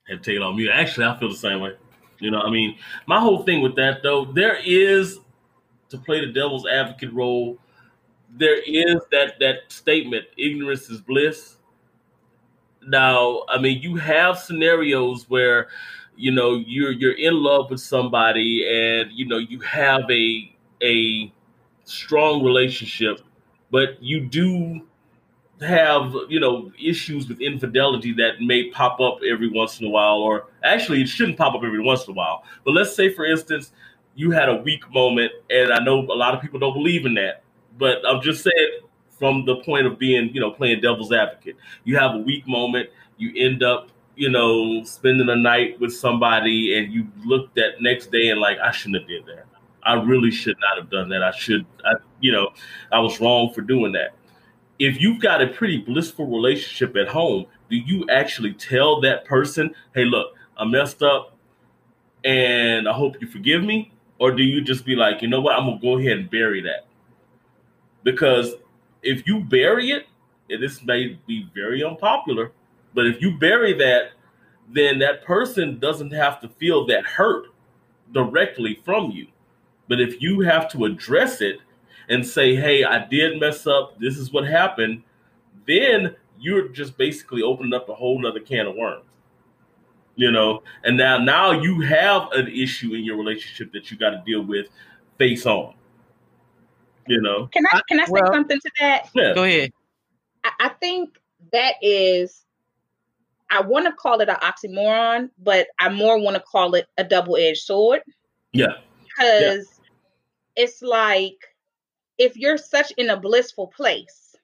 Have 0.08 0.20
to 0.20 0.30
take 0.30 0.36
it 0.36 0.42
on 0.42 0.56
mute. 0.56 0.70
Actually, 0.70 1.06
I 1.06 1.18
feel 1.18 1.30
the 1.30 1.36
same 1.36 1.60
way. 1.62 1.72
You 2.20 2.30
know, 2.30 2.40
I 2.40 2.50
mean, 2.50 2.76
my 3.06 3.20
whole 3.20 3.42
thing 3.44 3.62
with 3.62 3.76
that 3.76 4.02
though, 4.02 4.24
there 4.26 4.58
is 4.64 5.18
to 5.90 5.98
play 5.98 6.20
the 6.24 6.32
devil's 6.32 6.66
advocate 6.66 7.12
role. 7.12 7.58
There 8.36 8.60
is 8.66 9.00
that 9.12 9.38
that 9.40 9.70
statement, 9.72 10.26
ignorance 10.38 10.90
is 10.90 11.00
bliss. 11.00 11.56
Now, 12.86 13.42
I 13.48 13.58
mean, 13.58 13.82
you 13.82 13.96
have 13.96 14.38
scenarios 14.38 15.28
where 15.28 15.68
you 16.16 16.30
know 16.30 16.54
you're 16.54 16.92
you're 16.92 17.12
in 17.18 17.34
love 17.34 17.70
with 17.70 17.80
somebody, 17.80 18.66
and 18.68 19.10
you 19.12 19.26
know 19.26 19.38
you 19.38 19.60
have 19.60 20.02
a 20.10 20.54
a 20.82 21.32
strong 21.84 22.44
relationship, 22.44 23.20
but 23.70 24.02
you 24.02 24.20
do 24.20 24.82
have 25.60 26.12
you 26.28 26.38
know 26.38 26.70
issues 26.82 27.28
with 27.28 27.40
infidelity 27.40 28.12
that 28.12 28.40
may 28.40 28.70
pop 28.70 29.00
up 29.00 29.20
every 29.26 29.48
once 29.48 29.80
in 29.80 29.86
a 29.86 29.90
while 29.90 30.18
or 30.18 30.48
actually 30.62 31.00
it 31.00 31.08
shouldn't 31.08 31.38
pop 31.38 31.54
up 31.54 31.62
every 31.64 31.80
once 31.80 32.06
in 32.06 32.12
a 32.12 32.14
while. 32.14 32.44
But 32.64 32.72
let's 32.72 32.94
say 32.94 33.12
for 33.12 33.24
instance 33.24 33.72
you 34.16 34.30
had 34.30 34.48
a 34.48 34.56
weak 34.56 34.90
moment 34.90 35.30
and 35.50 35.72
i 35.72 35.78
know 35.78 36.00
a 36.00 36.16
lot 36.16 36.34
of 36.34 36.40
people 36.40 36.58
don't 36.58 36.74
believe 36.74 37.06
in 37.06 37.14
that 37.14 37.42
but 37.78 37.98
i'm 38.08 38.20
just 38.20 38.42
saying 38.42 38.80
from 39.10 39.44
the 39.44 39.56
point 39.56 39.86
of 39.86 39.98
being 39.98 40.28
you 40.34 40.40
know 40.40 40.50
playing 40.50 40.80
devil's 40.80 41.12
advocate 41.12 41.54
you 41.84 41.96
have 41.96 42.14
a 42.14 42.18
weak 42.18 42.46
moment 42.48 42.88
you 43.18 43.30
end 43.36 43.62
up 43.62 43.88
you 44.16 44.30
know 44.30 44.82
spending 44.84 45.28
a 45.28 45.36
night 45.36 45.78
with 45.78 45.94
somebody 45.94 46.76
and 46.76 46.92
you 46.92 47.06
look 47.24 47.54
that 47.54 47.80
next 47.80 48.10
day 48.10 48.28
and 48.30 48.40
like 48.40 48.58
i 48.58 48.72
shouldn't 48.72 49.00
have 49.00 49.08
did 49.08 49.24
that. 49.26 49.44
I 49.82 49.94
really 49.94 50.32
should 50.32 50.56
not 50.58 50.78
have 50.78 50.90
done 50.90 51.08
that. 51.10 51.22
I 51.22 51.30
should 51.30 51.64
I, 51.84 51.92
you 52.20 52.32
know 52.32 52.48
i 52.90 52.98
was 52.98 53.20
wrong 53.20 53.52
for 53.54 53.60
doing 53.60 53.92
that 53.92 54.15
if 54.78 55.00
you've 55.00 55.20
got 55.20 55.42
a 55.42 55.48
pretty 55.48 55.78
blissful 55.78 56.26
relationship 56.26 56.96
at 56.96 57.08
home, 57.08 57.46
do 57.70 57.76
you 57.76 58.06
actually 58.10 58.52
tell 58.54 59.00
that 59.00 59.24
person, 59.24 59.74
hey, 59.94 60.04
look, 60.04 60.34
I 60.56 60.64
messed 60.64 61.02
up 61.02 61.36
and 62.24 62.88
I 62.88 62.92
hope 62.92 63.16
you 63.20 63.26
forgive 63.26 63.62
me? 63.62 63.92
Or 64.18 64.32
do 64.32 64.42
you 64.42 64.62
just 64.62 64.86
be 64.86 64.96
like, 64.96 65.20
you 65.22 65.28
know 65.28 65.40
what, 65.40 65.56
I'm 65.56 65.66
going 65.66 65.78
to 65.78 65.86
go 65.86 65.98
ahead 65.98 66.18
and 66.18 66.30
bury 66.30 66.62
that? 66.62 66.86
Because 68.02 68.54
if 69.02 69.26
you 69.26 69.40
bury 69.40 69.90
it, 69.90 70.06
and 70.48 70.62
this 70.62 70.82
may 70.82 71.18
be 71.26 71.48
very 71.54 71.84
unpopular, 71.84 72.52
but 72.94 73.06
if 73.06 73.20
you 73.20 73.36
bury 73.36 73.72
that, 73.74 74.12
then 74.72 74.98
that 75.00 75.24
person 75.24 75.78
doesn't 75.78 76.12
have 76.12 76.40
to 76.40 76.48
feel 76.48 76.86
that 76.86 77.04
hurt 77.04 77.46
directly 78.12 78.80
from 78.84 79.10
you. 79.10 79.26
But 79.88 80.00
if 80.00 80.22
you 80.22 80.40
have 80.40 80.70
to 80.72 80.84
address 80.84 81.40
it, 81.40 81.58
and 82.08 82.26
say, 82.26 82.54
hey, 82.54 82.84
I 82.84 83.06
did 83.06 83.40
mess 83.40 83.66
up. 83.66 83.98
This 83.98 84.16
is 84.16 84.32
what 84.32 84.46
happened. 84.46 85.02
Then 85.66 86.14
you're 86.38 86.68
just 86.68 86.96
basically 86.96 87.42
opening 87.42 87.74
up 87.74 87.88
a 87.88 87.94
whole 87.94 88.26
other 88.26 88.40
can 88.40 88.66
of 88.66 88.76
worms. 88.76 89.04
You 90.18 90.32
know, 90.32 90.62
and 90.84 90.96
now 90.96 91.18
now 91.18 91.50
you 91.50 91.80
have 91.82 92.32
an 92.32 92.48
issue 92.48 92.94
in 92.94 93.04
your 93.04 93.18
relationship 93.18 93.70
that 93.72 93.90
you 93.90 93.98
got 93.98 94.10
to 94.10 94.22
deal 94.24 94.42
with 94.42 94.66
face 95.18 95.44
on. 95.44 95.74
You 97.06 97.20
know. 97.20 97.48
Can 97.48 97.66
I 97.70 97.80
can 97.88 98.00
I 98.00 98.06
say 98.06 98.12
well, 98.12 98.32
something 98.32 98.58
to 98.58 98.70
that? 98.80 99.10
Yeah. 99.14 99.34
Go 99.34 99.44
ahead. 99.44 99.72
I, 100.42 100.52
I 100.60 100.68
think 100.70 101.20
that 101.52 101.74
is 101.82 102.46
I 103.50 103.60
want 103.60 103.86
to 103.86 103.92
call 103.92 104.20
it 104.20 104.28
an 104.28 104.36
oxymoron, 104.36 105.30
but 105.38 105.68
I 105.78 105.88
more 105.88 106.18
want 106.18 106.36
to 106.36 106.42
call 106.42 106.74
it 106.74 106.86
a 106.98 107.04
double-edged 107.04 107.60
sword. 107.60 108.00
Yeah. 108.52 108.78
Because 109.04 109.66
yeah. 109.66 110.64
it's 110.64 110.82
like 110.82 111.36
if 112.18 112.36
you're 112.36 112.58
such 112.58 112.92
in 112.96 113.10
a 113.10 113.18
blissful 113.18 113.68
place, 113.68 114.34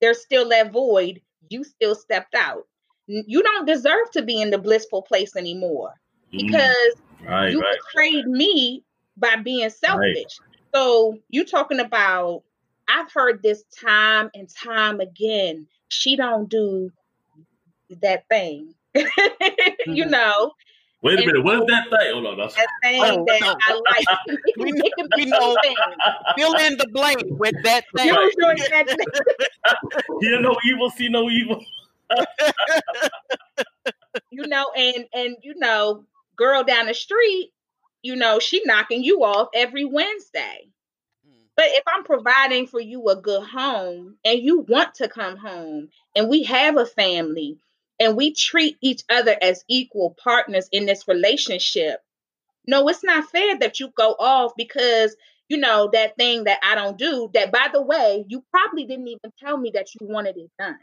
there's 0.00 0.22
still 0.22 0.48
that 0.50 0.72
void. 0.72 1.20
You 1.48 1.64
still 1.64 1.94
stepped 1.94 2.34
out. 2.34 2.66
You 3.06 3.42
don't 3.42 3.66
deserve 3.66 4.10
to 4.12 4.22
be 4.22 4.40
in 4.40 4.50
the 4.50 4.58
blissful 4.58 5.02
place 5.02 5.34
anymore 5.34 5.94
mm. 6.32 6.46
because 6.46 6.94
mm, 7.22 7.28
right, 7.28 7.50
you 7.50 7.60
right. 7.60 7.76
betrayed 7.92 8.26
me 8.26 8.84
by 9.16 9.36
being 9.36 9.70
selfish. 9.70 9.98
Right. 9.98 10.26
So 10.74 11.18
you 11.30 11.44
talking 11.44 11.80
about 11.80 12.42
I've 12.88 13.12
heard 13.12 13.42
this 13.42 13.64
time 13.80 14.30
and 14.34 14.48
time 14.48 15.00
again. 15.00 15.66
She 15.88 16.16
don't 16.16 16.48
do 16.48 16.90
that 18.00 18.26
thing. 18.28 18.74
you 19.86 20.06
know, 20.06 20.52
Wait 21.00 21.20
a 21.20 21.26
minute, 21.26 21.44
what's 21.44 21.64
that 21.70 21.84
thing? 21.90 22.12
Hold 22.12 22.26
on, 22.26 22.38
that's 22.38 22.56
that 22.56 22.66
thing 22.82 23.00
oh, 23.04 23.24
that 23.24 23.40
no. 23.40 23.54
I 23.68 23.74
like. 23.74 24.38
we, 24.58 24.72
we 25.16 25.26
know. 25.26 25.56
Fill 26.36 26.54
in 26.54 26.76
the 26.76 26.88
blank 26.88 27.22
with 27.30 27.54
that 27.62 27.84
thing. 27.96 28.12
Hear 30.20 30.40
no 30.40 30.56
evil, 30.64 30.90
see 30.90 31.08
no 31.08 31.30
evil. 31.30 31.64
you 34.30 34.48
know, 34.48 34.72
and 34.76 35.06
and 35.14 35.36
you 35.42 35.54
know, 35.56 36.04
girl 36.34 36.64
down 36.64 36.86
the 36.86 36.94
street, 36.94 37.52
you 38.02 38.16
know, 38.16 38.40
she 38.40 38.60
knocking 38.64 39.04
you 39.04 39.22
off 39.22 39.50
every 39.54 39.84
Wednesday. 39.84 40.68
Hmm. 41.24 41.44
But 41.54 41.66
if 41.68 41.84
I'm 41.86 42.02
providing 42.02 42.66
for 42.66 42.80
you 42.80 43.08
a 43.08 43.14
good 43.14 43.44
home 43.44 44.16
and 44.24 44.40
you 44.40 44.62
want 44.68 44.96
to 44.96 45.08
come 45.08 45.36
home 45.36 45.90
and 46.16 46.28
we 46.28 46.42
have 46.42 46.76
a 46.76 46.86
family 46.86 47.56
and 48.00 48.16
we 48.16 48.32
treat 48.32 48.76
each 48.80 49.02
other 49.10 49.36
as 49.40 49.64
equal 49.68 50.16
partners 50.22 50.68
in 50.72 50.86
this 50.86 51.08
relationship. 51.08 52.00
No, 52.66 52.88
it's 52.88 53.04
not 53.04 53.30
fair 53.30 53.58
that 53.58 53.80
you 53.80 53.90
go 53.96 54.14
off 54.18 54.52
because 54.56 55.16
you 55.48 55.56
know 55.56 55.88
that 55.92 56.16
thing 56.16 56.44
that 56.44 56.60
I 56.62 56.74
don't 56.74 56.98
do. 56.98 57.30
That 57.34 57.50
by 57.50 57.68
the 57.72 57.82
way, 57.82 58.24
you 58.28 58.44
probably 58.50 58.84
didn't 58.84 59.08
even 59.08 59.32
tell 59.38 59.56
me 59.56 59.70
that 59.74 59.88
you 59.94 60.06
wanted 60.06 60.36
it 60.36 60.50
done. 60.58 60.78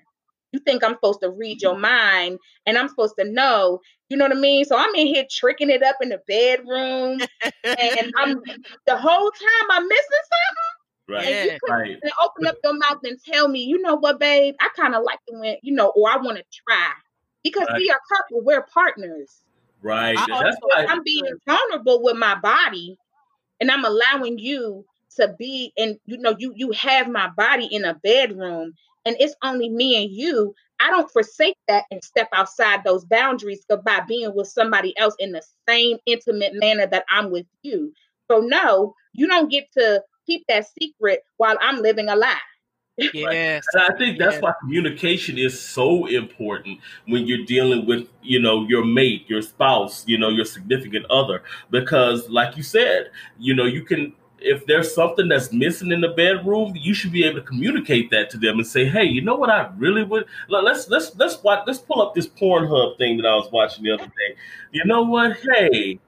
You 0.52 0.60
think 0.60 0.84
I'm 0.84 0.94
supposed 0.94 1.22
to 1.22 1.30
read 1.30 1.62
your 1.62 1.78
mind 1.78 2.40
and 2.66 2.78
I'm 2.78 2.88
supposed 2.88 3.16
to 3.20 3.26
know, 3.26 3.82
you 4.10 4.16
know 4.16 4.26
what 4.26 4.38
I 4.38 4.40
mean? 4.40 4.64
So 4.64 4.78
I'm 4.78 4.96
in 4.96 5.08
here 5.08 5.26
tricking 5.30 5.70
it 5.70 5.84
up 5.84 5.98
in 6.02 6.10
the 6.10 6.22
bedroom 6.28 7.20
and 7.64 8.14
I'm 8.18 8.42
the 8.88 8.98
whole 8.98 9.32
time 9.32 9.70
I'm 9.72 9.88
missing 9.88 10.06
something. 10.08 10.76
Right. 11.08 11.28
And 11.28 11.52
you 11.52 11.58
right. 11.70 11.98
open 12.24 12.48
up 12.48 12.56
your 12.64 12.74
mouth 12.74 13.00
and 13.04 13.20
tell 13.32 13.48
me, 13.48 13.64
you 13.64 13.80
know 13.82 13.96
what, 13.96 14.20
babe, 14.20 14.56
I 14.60 14.70
kind 14.76 14.96
of 14.96 15.04
like 15.04 15.20
it 15.28 15.38
when, 15.38 15.58
you 15.62 15.76
know, 15.76 15.92
or 15.96 16.10
I 16.10 16.18
want 16.18 16.38
to 16.38 16.44
try 16.68 16.94
because 17.46 17.68
right. 17.70 17.78
we 17.78 17.92
are 17.92 18.00
couple, 18.12 18.42
we're 18.42 18.66
partners. 18.74 19.44
Right. 19.84 20.18
That's 20.28 20.58
why 20.62 20.88
I'm 20.90 21.04
being 21.04 21.24
vulnerable 21.48 22.02
with 22.02 22.18
my 22.18 22.34
body 22.34 22.98
and 23.62 23.70
I'm 23.70 23.86
allowing 23.86 24.40
you 24.40 24.84
to 25.18 25.34
be 25.40 25.72
and 25.78 25.98
you 26.06 26.18
know 26.18 26.36
you 26.40 26.54
you 26.56 26.72
have 26.72 27.08
my 27.08 27.30
body 27.38 27.68
in 27.72 27.86
a 27.86 27.94
bedroom 27.94 28.74
and 29.06 29.16
it's 29.20 29.36
only 29.44 29.70
me 29.70 30.04
and 30.04 30.12
you 30.12 30.54
i 30.82 30.90
don't 30.90 31.10
forsake 31.10 31.56
that 31.70 31.86
and 31.90 32.04
step 32.04 32.28
outside 32.34 32.84
those 32.84 33.06
boundaries 33.06 33.66
by 33.86 34.02
being 34.10 34.36
with 34.36 34.48
somebody 34.48 34.98
else 34.98 35.16
in 35.20 35.32
the 35.32 35.42
same 35.70 35.98
intimate 36.06 36.54
manner 36.54 36.86
that 36.86 37.06
i'm 37.10 37.32
with 37.32 37.46
you 37.64 37.94
so 38.30 38.40
no 38.40 38.94
you 39.14 39.26
don't 39.26 39.50
get 39.50 39.72
to 39.72 40.04
keep 40.26 40.44
that 40.50 40.66
secret 40.78 41.22
while 41.38 41.58
i'm 41.62 41.82
living 41.82 42.10
a 42.10 42.16
lie 42.16 42.36
Yes. 42.98 43.66
And 43.74 43.84
I 43.84 43.98
think 43.98 44.18
that's 44.18 44.42
why 44.42 44.54
communication 44.62 45.38
is 45.38 45.60
so 45.60 46.06
important 46.06 46.80
when 47.08 47.28
you're 47.28 47.46
dealing 47.46 47.86
with, 47.86 48.08
you 48.22 48.40
know, 48.40 48.66
your 48.68 48.86
mate, 48.86 49.30
your 49.30 49.42
spouse, 49.42 50.08
you 50.08 50.18
know, 50.18 50.30
your 50.30 50.46
significant 50.46 51.06
other. 51.10 51.44
Because 51.72 52.30
like 52.30 52.56
you 52.56 52.64
said, 52.64 53.12
you 53.38 53.54
know, 53.54 53.66
you 53.66 53.84
can 53.84 54.14
if 54.40 54.66
there's 54.68 54.94
something 54.94 55.28
that's 55.28 55.52
missing 55.52 55.92
in 55.92 56.02
the 56.02 56.10
bedroom, 56.10 56.74
you 56.76 56.94
should 56.94 57.12
be 57.12 57.24
able 57.24 57.40
to 57.40 57.46
communicate 57.46 58.12
that 58.12 58.30
to 58.30 58.38
them 58.38 58.58
and 58.58 58.68
say, 58.68 58.86
"Hey, 58.86 59.04
you 59.04 59.22
know 59.22 59.36
what? 59.36 59.50
I 59.50 59.72
really 59.78 60.04
would 60.04 60.26
let's 60.50 60.88
let's 60.88 61.16
let's 61.16 61.42
watch 61.42 61.64
let's 61.66 61.80
pull 61.80 62.02
up 62.02 62.14
this 62.14 62.28
Pornhub 62.28 62.98
thing 62.98 63.18
that 63.18 63.26
I 63.26 63.36
was 63.36 63.52
watching 63.52 63.84
the 63.84 63.92
other 63.92 64.06
day. 64.06 64.36
You 64.72 64.86
know 64.86 65.02
what? 65.04 65.38
Hey, 65.54 66.00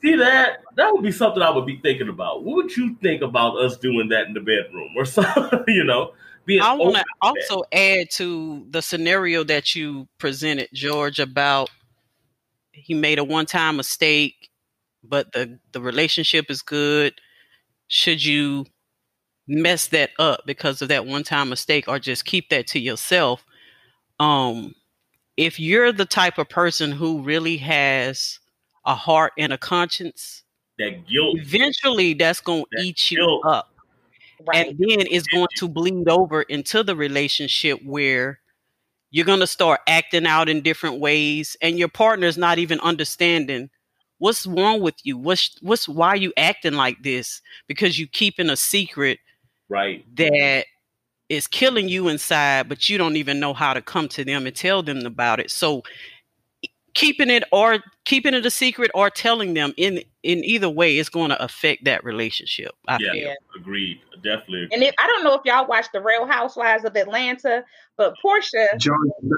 See 0.00 0.16
that? 0.16 0.62
That 0.76 0.92
would 0.92 1.02
be 1.02 1.12
something 1.12 1.42
I 1.42 1.50
would 1.50 1.66
be 1.66 1.80
thinking 1.80 2.08
about. 2.08 2.44
What 2.44 2.56
would 2.56 2.76
you 2.76 2.96
think 3.02 3.22
about 3.22 3.56
us 3.56 3.76
doing 3.76 4.08
that 4.10 4.26
in 4.26 4.34
the 4.34 4.40
bedroom 4.40 4.90
or 4.96 5.04
something? 5.04 5.64
You 5.66 5.84
know, 5.84 6.12
being. 6.46 6.62
I 6.62 6.74
want 6.74 6.96
to 6.96 7.04
also 7.20 7.64
add 7.72 8.10
to 8.12 8.66
the 8.70 8.80
scenario 8.80 9.44
that 9.44 9.74
you 9.74 10.08
presented, 10.18 10.68
George, 10.72 11.18
about 11.18 11.70
he 12.72 12.94
made 12.94 13.18
a 13.18 13.24
one-time 13.24 13.76
mistake, 13.76 14.50
but 15.02 15.32
the 15.32 15.58
the 15.72 15.80
relationship 15.80 16.50
is 16.50 16.62
good. 16.62 17.14
Should 17.88 18.24
you 18.24 18.66
mess 19.48 19.88
that 19.88 20.10
up 20.18 20.42
because 20.46 20.80
of 20.82 20.88
that 20.88 21.06
one-time 21.06 21.48
mistake, 21.48 21.88
or 21.88 21.98
just 21.98 22.24
keep 22.24 22.50
that 22.50 22.68
to 22.68 22.78
yourself? 22.78 23.44
Um, 24.20 24.74
if 25.36 25.58
you're 25.58 25.92
the 25.92 26.04
type 26.04 26.38
of 26.38 26.48
person 26.48 26.92
who 26.92 27.22
really 27.22 27.56
has 27.58 28.38
a 28.88 28.94
heart 28.94 29.32
and 29.38 29.52
a 29.52 29.58
conscience, 29.58 30.42
that 30.78 31.06
guilt 31.06 31.38
eventually 31.38 32.14
that's 32.14 32.40
going 32.40 32.64
to 32.72 32.82
eat 32.82 32.96
guilt. 33.08 33.44
you 33.44 33.50
up. 33.50 33.72
Right. 34.46 34.68
And 34.68 34.78
then 34.78 35.06
it's 35.10 35.26
going 35.28 35.48
to 35.56 35.68
bleed 35.68 36.08
over 36.08 36.42
into 36.42 36.82
the 36.82 36.96
relationship 36.96 37.80
where 37.84 38.40
you're 39.10 39.26
going 39.26 39.40
to 39.40 39.46
start 39.46 39.80
acting 39.86 40.26
out 40.26 40.48
in 40.48 40.62
different 40.62 41.00
ways 41.00 41.56
and 41.62 41.78
your 41.78 41.88
partner's 41.88 42.38
not 42.38 42.58
even 42.58 42.80
understanding 42.80 43.70
what's 44.18 44.46
wrong 44.46 44.80
with 44.80 44.94
you 45.04 45.16
what's 45.16 45.56
what's 45.62 45.88
why 45.88 46.08
are 46.08 46.16
you 46.16 46.32
acting 46.36 46.74
like 46.74 47.02
this 47.02 47.40
because 47.68 47.98
you 47.98 48.06
keeping 48.06 48.50
a 48.50 48.56
secret 48.56 49.18
right 49.68 50.04
that 50.16 50.66
is 51.28 51.46
killing 51.46 51.88
you 51.88 52.08
inside 52.08 52.68
but 52.68 52.88
you 52.88 52.98
don't 52.98 53.16
even 53.16 53.38
know 53.40 53.54
how 53.54 53.72
to 53.72 53.80
come 53.80 54.08
to 54.08 54.24
them 54.24 54.46
and 54.46 54.56
tell 54.56 54.82
them 54.82 55.06
about 55.06 55.40
it 55.40 55.50
so 55.50 55.82
keeping 56.98 57.30
it 57.30 57.44
or 57.52 57.78
keeping 58.04 58.34
it 58.34 58.44
a 58.44 58.50
secret 58.50 58.90
or 58.92 59.08
telling 59.08 59.54
them 59.54 59.72
in 59.76 60.02
in 60.24 60.44
either 60.44 60.68
way 60.68 60.98
is 60.98 61.08
going 61.08 61.30
to 61.30 61.42
affect 61.42 61.84
that 61.84 62.02
relationship. 62.02 62.72
I 62.88 62.98
yeah, 63.00 63.12
feel. 63.12 63.34
agreed. 63.56 64.00
Definitely. 64.16 64.68
And 64.72 64.82
if, 64.82 64.94
I 64.98 65.06
don't 65.06 65.22
know 65.22 65.34
if 65.34 65.42
y'all 65.44 65.68
watched 65.68 65.92
the 65.92 66.02
Real 66.02 66.26
Housewives 66.26 66.84
of 66.84 66.96
Atlanta, 66.96 67.64
but 67.96 68.14
Porsha 68.24 68.66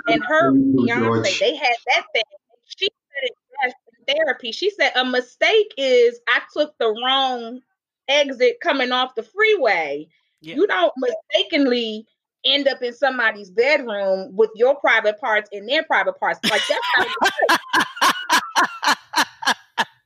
and 0.09 0.25
her 0.25 0.53
fiance, 0.53 1.39
they 1.39 1.55
had 1.55 1.75
that 1.95 2.05
thing. 2.15 2.23
She 2.65 2.87
said 2.87 3.25
it 3.25 3.33
best 3.63 3.77
in 3.99 4.15
therapy. 4.15 4.53
She 4.53 4.71
said 4.71 4.93
a 4.97 5.05
mistake 5.05 5.75
is 5.77 6.19
I 6.29 6.41
took 6.57 6.79
the 6.79 6.95
wrong 7.05 7.61
exit 8.09 8.57
coming 8.63 8.91
off 8.91 9.15
the 9.15 9.23
freeway. 9.23 10.09
Yeah. 10.41 10.55
You 10.55 10.67
don't 10.67 10.93
mistakenly 10.97 12.07
end 12.45 12.69
up 12.69 12.83
in 12.83 12.93
somebody's 12.95 13.51
bedroom 13.51 14.35
with 14.35 14.51
your 14.55 14.77
private 14.77 15.21
parts 15.21 15.49
and 15.53 15.69
their 15.69 15.83
private 15.85 16.19
parts. 16.19 16.41
Like 16.49 16.63
that's. 16.69 17.15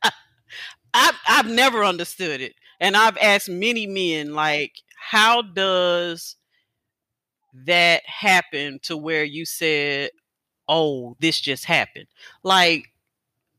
I've 0.94 1.18
I've 1.28 1.48
never 1.48 1.84
understood 1.84 2.40
it, 2.40 2.54
and 2.80 2.96
I've 2.96 3.16
asked 3.18 3.48
many 3.48 3.86
men 3.86 4.32
like, 4.34 4.72
how 4.96 5.42
does 5.42 6.36
that 7.66 8.02
happen 8.06 8.78
to 8.84 8.96
where 8.96 9.24
you 9.24 9.44
said, 9.44 10.10
"Oh, 10.68 11.16
this 11.20 11.40
just 11.40 11.64
happened"? 11.64 12.06
Like 12.42 12.84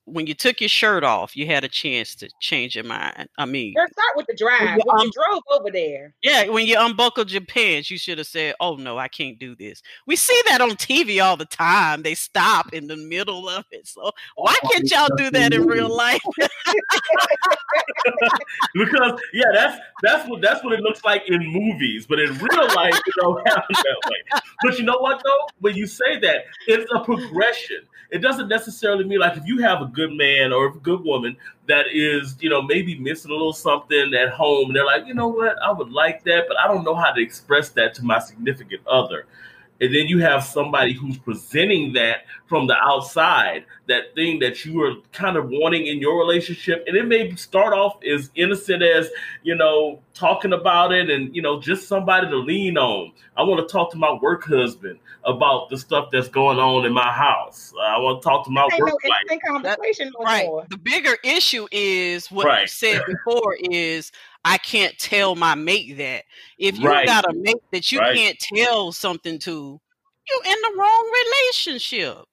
when 0.06 0.28
you 0.28 0.34
took 0.34 0.62
your 0.62 0.70
shirt 0.70 1.04
off, 1.04 1.36
you 1.36 1.46
had 1.48 1.64
a 1.64 1.68
chance 1.68 2.14
to 2.16 2.30
change 2.40 2.76
your 2.76 2.84
mind. 2.84 3.28
I 3.38 3.46
mean, 3.46 3.74
Let's 3.76 3.92
start 3.94 4.16
with 4.16 4.28
the 4.28 4.36
drive. 4.36 4.62
Yeah, 4.62 4.76
When 4.86 5.00
um, 5.02 5.06
you 5.08 5.12
drove 5.12 5.44
over 5.52 5.72
there. 5.72 6.14
yeah, 6.22 6.48
when 6.48 6.66
you 6.68 6.76
unbuckled 6.80 7.32
your 7.32 7.42
pants, 7.46 7.90
you 7.90 7.98
should 7.98 8.18
have 8.20 8.28
said, 8.28 8.54
"Oh 8.60 8.76
no, 8.76 8.98
I 9.00 9.08
can't 9.08 9.40
do 9.40 9.56
this." 9.56 9.82
We 10.06 10.16
see 10.16 10.40
that 10.48 10.62
on 10.62 10.72
TV 10.72 11.24
all 11.24 11.36
the 11.38 11.46
time. 11.46 12.04
They 12.04 12.14
stop 12.14 12.72
in 12.74 12.88
the 12.88 12.98
middle 12.98 13.50
of 13.50 13.66
it. 13.72 13.88
So 13.88 14.12
why 14.36 14.56
can't 14.72 14.90
y'all 14.92 15.10
do 15.18 15.32
that 15.32 15.54
in 15.54 15.66
real 15.66 15.90
life? 15.96 16.22
because 18.74 19.20
yeah, 19.34 19.46
that's 19.54 19.80
that's 20.04 20.30
what 20.30 20.42
that's 20.42 20.64
what 20.64 20.74
it 20.74 20.82
looks 20.82 21.04
like 21.04 21.24
in 21.28 21.40
movies, 21.52 22.06
but 22.08 22.20
in 22.20 22.30
real 22.38 22.68
life 22.76 22.94
it 22.96 23.14
don't 23.22 23.46
happen 23.48 23.64
that 23.70 24.10
way. 24.10 24.42
But 24.64 24.78
you 24.78 24.86
know 24.86 24.98
what 25.00 25.22
though? 25.24 25.48
When 25.60 25.76
you 25.76 25.88
say 25.88 26.20
that, 26.20 26.46
it's 26.68 26.90
a 26.94 27.00
progression. 27.04 27.82
It 28.12 28.20
doesn't 28.20 28.48
necessarily 28.48 29.04
mean 29.04 29.20
like 29.20 29.36
if 29.38 29.46
you 29.46 29.60
have 29.60 29.82
a 29.82 29.88
good 29.96 30.12
man 30.12 30.54
or 30.54 30.68
a 30.68 30.72
good 30.74 31.04
woman 31.04 31.36
that 31.68 31.86
is, 31.92 32.36
you 32.40 32.50
know, 32.50 32.62
maybe 32.62 33.00
missing 33.00 33.32
a 33.32 33.34
little 33.34 33.54
something 33.54 34.14
at 34.14 34.30
home, 34.30 34.68
and 34.68 34.76
they're 34.76 34.86
like, 34.86 35.08
you 35.08 35.14
know 35.14 35.30
what, 35.30 35.56
I 35.64 35.72
would 35.72 35.92
like 35.92 36.24
that, 36.26 36.46
but 36.48 36.58
I 36.58 36.68
don't 36.68 36.84
know 36.84 36.96
how 36.96 37.12
to 37.12 37.22
express 37.22 37.70
that 37.70 37.96
to 37.96 38.06
my 38.06 38.20
significant 38.20 38.86
other. 38.86 39.26
And 39.82 39.94
then 39.94 40.08
you 40.08 40.20
have 40.20 40.44
somebody 40.44 40.94
who's 40.94 41.18
presenting 41.18 41.94
that 41.94 42.26
from 42.48 42.68
the 42.68 42.76
outside, 42.76 43.66
that 43.88 44.16
thing 44.16 44.40
that 44.40 44.66
you 44.66 44.82
are 44.82 44.96
kind 45.12 45.38
of 45.38 45.50
wanting 45.50 45.88
in 45.88 46.00
your 46.00 46.18
relationship. 46.20 46.84
And 46.88 46.96
it 46.98 47.08
may 47.08 47.36
start 47.36 47.74
off 47.74 47.98
as 48.04 48.32
innocent 48.36 48.82
as, 48.82 49.10
you 49.44 49.56
know, 49.56 50.00
talking 50.14 50.54
about 50.54 50.92
it 50.92 51.10
and, 51.10 51.36
you 51.36 51.42
know, 51.42 51.60
just 51.60 51.88
somebody 51.88 52.28
to 52.28 52.38
lean 52.38 52.78
on. 52.78 53.12
I 53.38 53.44
want 53.44 53.68
to 53.68 53.72
talk 53.72 53.92
to 53.92 53.98
my 53.98 54.18
work 54.22 54.46
husband 54.46 55.00
about 55.24 55.70
the 55.70 55.78
stuff 55.78 56.10
that's 56.12 56.28
going 56.28 56.58
on 56.58 56.86
in 56.86 56.94
my 56.94 57.12
house. 57.12 57.74
I 57.82 58.00
want 58.00 58.22
to 58.22 58.28
talk 58.28 58.46
to 58.46 58.52
my 58.52 58.66
work 58.78 58.80
no 58.80 58.98
wife. 59.30 59.40
conversation 59.48 60.12
no 60.18 60.26
right. 60.26 60.46
more. 60.46 60.66
The 60.70 60.78
bigger 60.78 61.18
issue 61.24 61.68
is 61.72 62.32
what 62.32 62.62
you 62.62 62.68
said 62.68 63.02
before 63.08 63.58
is 63.70 64.12
I 64.46 64.58
can't 64.60 64.98
tell 65.00 65.36
my 65.36 65.56
mate 65.56 65.98
that. 65.98 66.26
If 66.58 66.78
you 66.78 66.88
Right. 66.88 67.06
got 67.06 67.26
a 67.26 67.34
mate 67.34 67.56
that 67.72 67.92
you 67.92 68.00
Right. 68.00 68.16
can't 68.16 68.40
tell 68.40 68.92
something 68.92 69.40
to, 69.40 69.82
you're 70.30 70.54
in 70.54 70.62
the 70.62 70.76
wrong 70.78 71.12
relationship. 71.26 72.26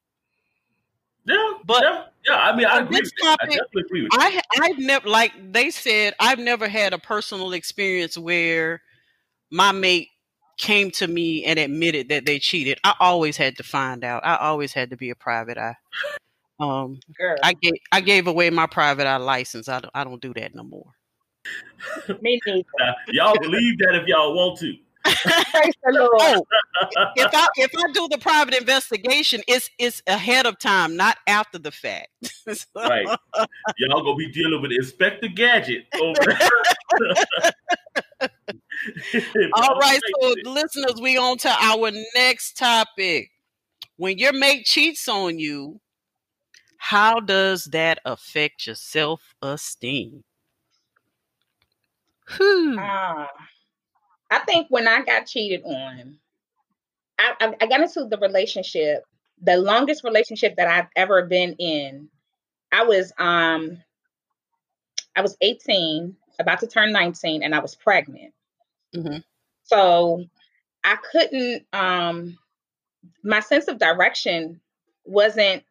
Yeah, 1.25 1.53
But- 1.65 1.83
yeah, 1.83 2.05
yeah. 2.27 2.37
I 2.37 2.57
mean, 2.57 2.67
I 2.67 2.79
on 2.79 2.83
agree. 2.85 3.01
this 3.01 3.13
With 3.13 3.23
that. 3.23 3.39
I 3.43 3.45
topic, 3.47 3.51
definitely 3.59 3.83
agree 3.83 4.03
with 4.03 4.11
that. 4.13 4.43
I 4.59 4.65
I've 4.71 4.79
never 4.79 5.09
like 5.09 5.33
they 5.53 5.71
said 5.71 6.15
I've 6.19 6.39
never 6.39 6.69
had 6.69 6.93
a 6.93 6.99
personal 6.99 7.53
experience 7.53 8.17
where 8.19 8.83
my 9.51 9.73
mate 9.73 10.09
came 10.59 10.91
to 10.93 11.07
me 11.07 11.45
and 11.45 11.59
admitted 11.59 12.09
that 12.11 12.27
they 12.27 12.39
cheated. 12.39 12.79
I 12.85 12.95
always 13.01 13.37
had 13.37 13.57
to 13.57 13.63
find 13.63 14.05
out. 14.05 14.25
I 14.25 14.37
always 14.37 14.73
had 14.73 14.91
to 14.91 14.97
be 14.97 15.11
a 15.11 15.15
private 15.15 15.59
eye. 15.59 15.77
Um, 16.61 17.01
Girl, 17.19 17.37
I 17.43 17.55
gave 17.55 17.73
I 17.91 18.01
gave 18.01 18.27
away 18.27 18.51
my 18.51 18.67
private 18.67 19.07
eye 19.07 19.17
license. 19.17 19.69
I 19.69 19.81
don't 19.81 19.91
I 19.95 20.05
don't 20.05 20.21
do 20.23 20.33
that 20.35 20.55
no 20.55 20.63
more. 20.63 20.93
me 22.21 22.41
neither. 22.47 22.63
Now, 22.79 22.95
y'all 23.09 23.39
believe 23.41 23.79
that 23.79 23.95
if 23.95 24.07
y'all 24.07 24.35
want 24.35 24.59
to. 24.61 24.75
Praise 25.05 25.75
the 25.83 25.93
Lord. 25.93 26.11
Oh, 26.21 26.47
if 27.17 27.31
I 27.33 27.49
if 27.57 27.71
I 27.77 27.93
do 27.93 28.09
the 28.11 28.19
private 28.19 28.55
investigation, 28.55 29.41
it's 29.49 29.69
it's 29.79 30.03
ahead 30.07 30.47
of 30.47 30.59
time, 30.59 30.97
not 30.97 31.19
after 31.27 31.59
the 31.59 31.71
fact. 31.71 32.09
Right. 32.75 33.07
Y'all 33.79 34.03
gonna 34.03 34.17
be 34.17 34.31
dealing 34.31 34.61
with 34.63 34.73
Inspector 34.73 35.27
Gadget 35.29 35.87
over. 36.01 36.39
All 39.55 39.79
right, 39.79 40.01
so 40.21 40.35
listeners, 40.45 41.01
we 41.01 41.17
on 41.17 41.39
to 41.39 41.49
our 41.49 41.91
next 42.15 42.57
topic. 42.57 43.31
When 43.97 44.19
your 44.19 44.33
mate 44.33 44.65
cheats 44.65 45.09
on 45.09 45.39
you, 45.39 45.81
how 46.77 47.21
does 47.21 47.67
that 47.67 48.01
affect 48.05 48.67
your 48.67 48.75
self 48.75 49.35
esteem? 49.41 50.25
Hmm. 52.27 52.77
Ah, 52.79 53.29
I 54.33 54.39
think 54.47 54.69
when 54.71 54.89
I 54.89 55.03
got 55.03 55.27
cheated 55.27 55.63
on, 55.65 56.19
I, 57.19 57.35
I, 57.39 57.55
I 57.61 57.67
got 57.67 57.83
into 57.83 58.07
the 58.07 58.17
relationship, 58.17 59.05
the 59.43 59.59
longest 59.59 60.05
relationship 60.05 60.57
that 60.57 60.69
I've 60.69 60.89
ever 60.97 61.27
been 61.27 61.53
in. 61.59 62.09
I 62.73 62.85
was 62.85 63.13
um, 63.19 63.77
I 65.15 65.21
was 65.21 65.37
18, 65.43 66.17
about 66.39 66.61
to 66.61 66.67
turn 66.67 66.93
19, 66.93 67.43
and 67.43 67.55
I 67.55 67.59
was 67.59 67.75
pregnant. 67.75 68.33
Mhm. 68.95 69.23
So 69.65 70.25
I 70.83 70.97
couldn't. 70.97 71.67
Um, 71.75 72.39
my 73.23 73.41
sense 73.41 73.69
of 73.69 73.79
direction 73.79 74.61
wasn't 75.05 75.63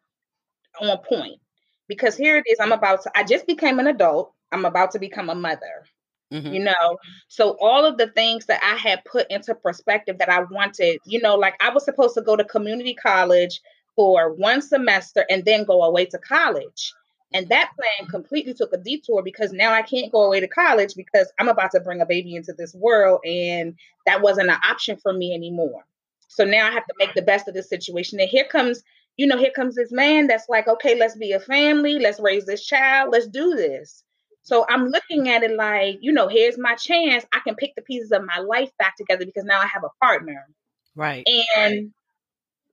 on 0.82 0.98
point 1.00 1.40
because 1.88 2.16
here 2.16 2.38
it 2.38 2.44
is. 2.48 2.60
I'm 2.60 2.74
about 2.74 3.04
to. 3.04 3.12
I 3.18 3.24
just 3.24 3.48
became 3.48 3.80
an 3.80 3.88
adult. 3.88 4.34
I'm 4.52 4.66
about 4.66 4.92
to 4.92 5.00
become 5.00 5.30
a 5.30 5.36
mother 5.36 5.86
Mhm. 6.32 6.54
you 6.54 6.60
know? 6.64 6.98
So 7.28 7.58
all 7.60 7.86
of 7.86 7.98
the 7.98 8.08
things 8.08 8.46
that 8.48 8.62
i 8.64 8.76
had 8.76 9.04
put 9.06 9.28
into 9.30 9.54
perspective 9.56 10.18
that 10.20 10.30
i 10.30 10.42
wanted 10.52 11.00
you 11.06 11.22
know 11.22 11.36
like 11.36 11.56
i 11.62 11.70
was 11.70 11.86
supposed 11.86 12.16
to 12.16 12.22
go 12.22 12.36
to 12.36 12.44
community 12.46 12.94
college 12.94 13.62
for 13.96 14.34
one 14.34 14.62
semester 14.62 15.26
and 15.30 15.44
then 15.46 15.66
go 15.66 15.84
away 15.84 16.06
to 16.06 16.18
college. 16.18 16.94
And 17.34 17.48
that 17.50 17.72
plan 17.78 18.10
completely 18.10 18.54
took 18.54 18.74
a 18.74 18.78
detour 18.78 19.22
because 19.24 19.52
now 19.54 19.74
i 19.74 19.82
can't 19.82 20.12
go 20.12 20.24
away 20.24 20.40
to 20.40 20.48
college 20.48 20.96
because 20.96 21.32
i'm 21.40 21.50
about 21.50 21.72
to 21.72 21.80
bring 21.80 22.02
a 22.02 22.06
baby 22.06 22.36
into 22.36 22.54
this 22.54 22.74
world 22.76 23.22
and 23.26 23.76
that 24.06 24.22
wasn't 24.22 24.50
an 24.50 24.58
option 24.70 24.98
for 24.98 25.14
me 25.14 25.34
anymore. 25.34 25.84
So 26.28 26.44
now 26.46 26.68
i 26.68 26.72
have 26.72 26.86
to 26.88 26.94
make 27.00 27.14
the 27.14 27.22
best 27.22 27.48
of 27.48 27.54
this 27.54 27.70
situation. 27.70 28.20
And 28.20 28.30
here 28.30 28.46
comes 28.46 28.84
you 29.18 29.28
know 29.28 29.38
here 29.38 29.52
comes 29.56 29.76
this 29.76 29.92
man 29.92 30.28
that's 30.28 30.48
like 30.50 30.68
okay 30.68 30.96
let's 30.96 31.18
be 31.18 31.32
a 31.34 31.40
family. 31.40 32.00
Let's 32.00 32.20
raise 32.20 32.46
this 32.46 32.66
child. 32.66 33.10
Let's 33.12 33.28
do 33.28 33.56
this 33.56 34.04
so 34.44 34.66
I'm 34.68 34.88
looking 34.88 35.30
at 35.30 35.44
it 35.44 35.56
like, 35.56 36.00
you 36.02 36.12
know, 36.12 36.28
here's 36.28 36.58
my 36.58 36.76
chance. 36.76 37.26
I 37.34 37.40
can 37.40 37.56
pick 37.56 37.74
the 37.76 37.82
pieces 37.82 38.12
of 38.12 38.24
my 38.26 38.40
life 38.40 38.72
back 38.80 38.96
together 38.98 39.26
because 39.26 39.44
now 39.44 39.60
I 39.60 39.68
have 39.68 39.84
a 39.84 40.06
partner. 40.06 40.48
Right. 40.96 41.28
And 41.56 41.94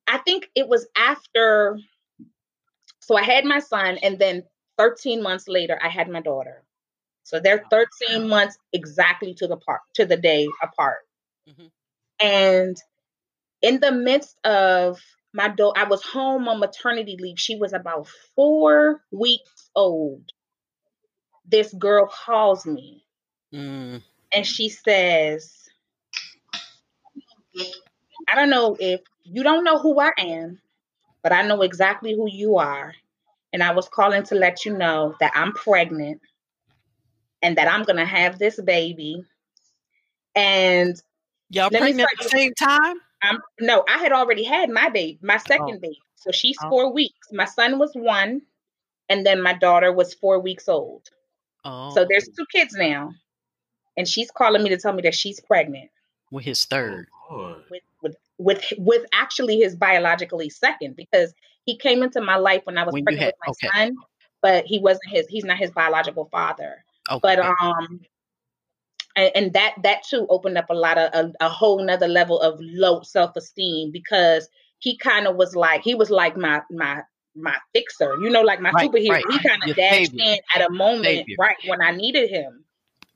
I 0.06 0.18
think 0.18 0.50
it 0.54 0.68
was 0.68 0.86
after, 0.96 1.78
so 3.00 3.16
I 3.16 3.22
had 3.22 3.44
my 3.44 3.58
son, 3.58 3.98
and 4.02 4.18
then 4.18 4.44
13 4.78 5.22
months 5.22 5.48
later, 5.48 5.78
I 5.82 5.88
had 5.88 6.08
my 6.08 6.20
daughter. 6.20 6.64
So 7.24 7.40
they're 7.40 7.64
13 7.70 8.28
months 8.28 8.56
exactly 8.72 9.34
to 9.34 9.46
the 9.46 9.58
part 9.58 9.80
to 9.94 10.06
the 10.06 10.16
day 10.16 10.48
apart. 10.62 11.00
Mhm. 11.46 11.70
And 12.20 12.76
in 13.60 13.80
the 13.80 13.92
midst 13.92 14.38
of 14.44 15.00
my 15.34 15.48
daughter, 15.48 15.78
I 15.78 15.84
was 15.84 16.02
home 16.02 16.48
on 16.48 16.58
maternity 16.58 17.18
leave. 17.20 17.38
She 17.38 17.56
was 17.56 17.74
about 17.74 18.08
four 18.34 19.04
weeks 19.10 19.70
old. 19.74 20.32
This 21.49 21.72
girl 21.74 22.07
calls 22.07 22.66
me 22.66 23.05
Mm. 23.53 24.03
and 24.32 24.46
she 24.46 24.68
says, 24.68 25.68
I 28.28 28.34
don't 28.34 28.51
know 28.51 28.76
if 28.78 29.01
you 29.24 29.42
don't 29.42 29.64
know 29.64 29.78
who 29.78 29.99
I 30.01 30.12
am, 30.18 30.61
but 31.22 31.32
I 31.32 31.42
know 31.42 31.62
exactly 31.62 32.14
who 32.14 32.28
you 32.30 32.57
are. 32.59 32.94
And 33.53 33.62
I 33.62 33.72
was 33.72 33.88
calling 33.88 34.22
to 34.24 34.34
let 34.34 34.64
you 34.66 34.76
know 34.76 35.14
that 35.20 35.32
I'm 35.34 35.53
pregnant 35.53 36.20
and 37.42 37.57
that 37.57 37.68
I'm 37.68 37.84
going 37.84 37.96
to 37.96 38.05
have 38.05 38.38
this 38.38 38.61
baby. 38.61 39.24
And 40.34 41.01
Y'all 41.51 41.70
pregnant 41.70 42.09
at 42.12 42.22
the 42.22 42.28
same 42.28 42.53
time? 42.55 42.96
I'm 43.22 43.38
no, 43.61 43.84
I 43.88 43.99
had 43.99 44.12
already 44.12 44.44
had 44.44 44.70
my 44.70 44.90
baby, 44.90 45.18
my 45.22 45.38
second 45.38 45.80
baby. 45.80 45.99
So 46.16 46.30
she's 46.30 46.59
Oh. 46.62 46.68
four 46.68 46.92
weeks. 46.92 47.28
My 47.32 47.46
son 47.46 47.78
was 47.78 47.92
one, 47.94 48.42
and 49.09 49.24
then 49.24 49.40
my 49.42 49.55
daughter 49.55 49.92
was 49.92 50.14
four 50.14 50.38
weeks 50.40 50.68
old. 50.68 51.09
Oh, 51.64 51.94
So 51.94 52.06
there's 52.09 52.28
two 52.28 52.46
kids 52.52 52.74
now. 52.74 53.12
And 53.96 54.06
she's 54.06 54.30
calling 54.30 54.62
me 54.62 54.68
to 54.70 54.76
tell 54.76 54.92
me 54.92 55.02
that 55.02 55.14
she's 55.14 55.40
pregnant. 55.40 55.90
with 56.30 56.44
his 56.44 56.64
third. 56.64 57.09
Lord. 57.30 57.62
with, 57.70 57.82
with 58.02 58.16
with 58.38 58.64
with 58.78 59.04
actually 59.12 59.59
his 59.59 59.74
biologically 59.76 60.48
second 60.50 60.94
because 60.96 61.34
he 61.64 61.76
came 61.76 62.02
into 62.02 62.20
my 62.20 62.36
life 62.36 62.62
when 62.64 62.78
I 62.78 62.84
was 62.84 62.92
When 62.94 63.04
pregnant 63.04 63.24
had 63.24 63.34
with 63.46 63.56
my 63.62 63.68
okay. 63.68 63.86
son, 63.88 63.96
but 64.40 64.64
he 64.64 64.78
wasn't 64.78 65.09
his 65.11 65.26
he's 65.28 65.44
not 65.44 65.59
his 65.59 65.70
biological 65.72 66.28
father. 66.30 66.84
Okay. 67.11 67.20
But 67.22 67.38
um 67.40 68.00
and, 69.16 69.30
and 69.34 69.52
that 69.54 69.74
that 69.82 70.04
too 70.04 70.26
opened 70.30 70.56
up 70.56 70.70
a 70.70 70.74
lot 70.74 70.96
of 70.96 71.11
a, 71.12 71.32
a 71.44 71.48
whole 71.48 71.82
nother 71.84 72.09
level 72.09 72.40
of 72.40 72.59
low 72.61 73.02
self-esteem 73.02 73.90
because 73.90 74.48
he 74.78 74.96
kind 74.96 75.26
of 75.26 75.34
was 75.36 75.56
like 75.56 75.82
he 75.82 75.94
was 75.96 76.09
like 76.09 76.36
my 76.36 76.62
my 76.70 77.02
my 77.41 77.57
fixer, 77.72 78.16
you 78.22 78.30
know, 78.30 78.43
like 78.43 78.61
my 78.61 78.70
Right, 78.72 78.91
superhero. 78.91 79.11
right. 79.11 79.24
He 79.30 79.39
kind 79.49 79.62
of 79.68 79.76
dashed 79.76 80.11
savior. 80.12 80.24
in 80.24 80.39
at 80.55 80.68
a 80.68 80.72
moment, 80.72 81.05
Savior. 81.05 81.36
right, 81.39 81.57
when 81.66 81.80
I 81.82 81.93
needed 81.93 82.30
him. 82.30 82.64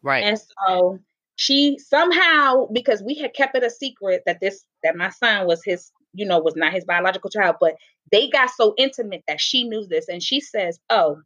right. 0.02 0.24
And 0.24 0.40
so 0.66 0.98
she 1.36 1.78
somehow, 1.78 2.66
because 2.72 3.02
we 3.02 3.14
had 3.14 3.34
kept 3.34 3.56
it 3.56 3.62
a 3.64 3.70
secret 3.70 4.22
that 4.26 4.40
this 4.40 4.64
that 4.82 4.96
my 4.96 5.10
son 5.10 5.46
was 5.46 5.62
his, 5.64 5.90
you 6.14 6.26
know, 6.26 6.38
was 6.38 6.56
not 6.56 6.72
his 6.72 6.84
biological 6.84 7.30
child, 7.30 7.56
but 7.60 7.74
they 8.10 8.28
got 8.28 8.50
so 8.50 8.74
intimate 8.76 9.22
that 9.28 9.40
she 9.40 9.64
knew 9.64 9.86
this, 9.86 10.08
and 10.08 10.22
she 10.22 10.40
says, 10.40 10.78
"Oh, 10.90 11.20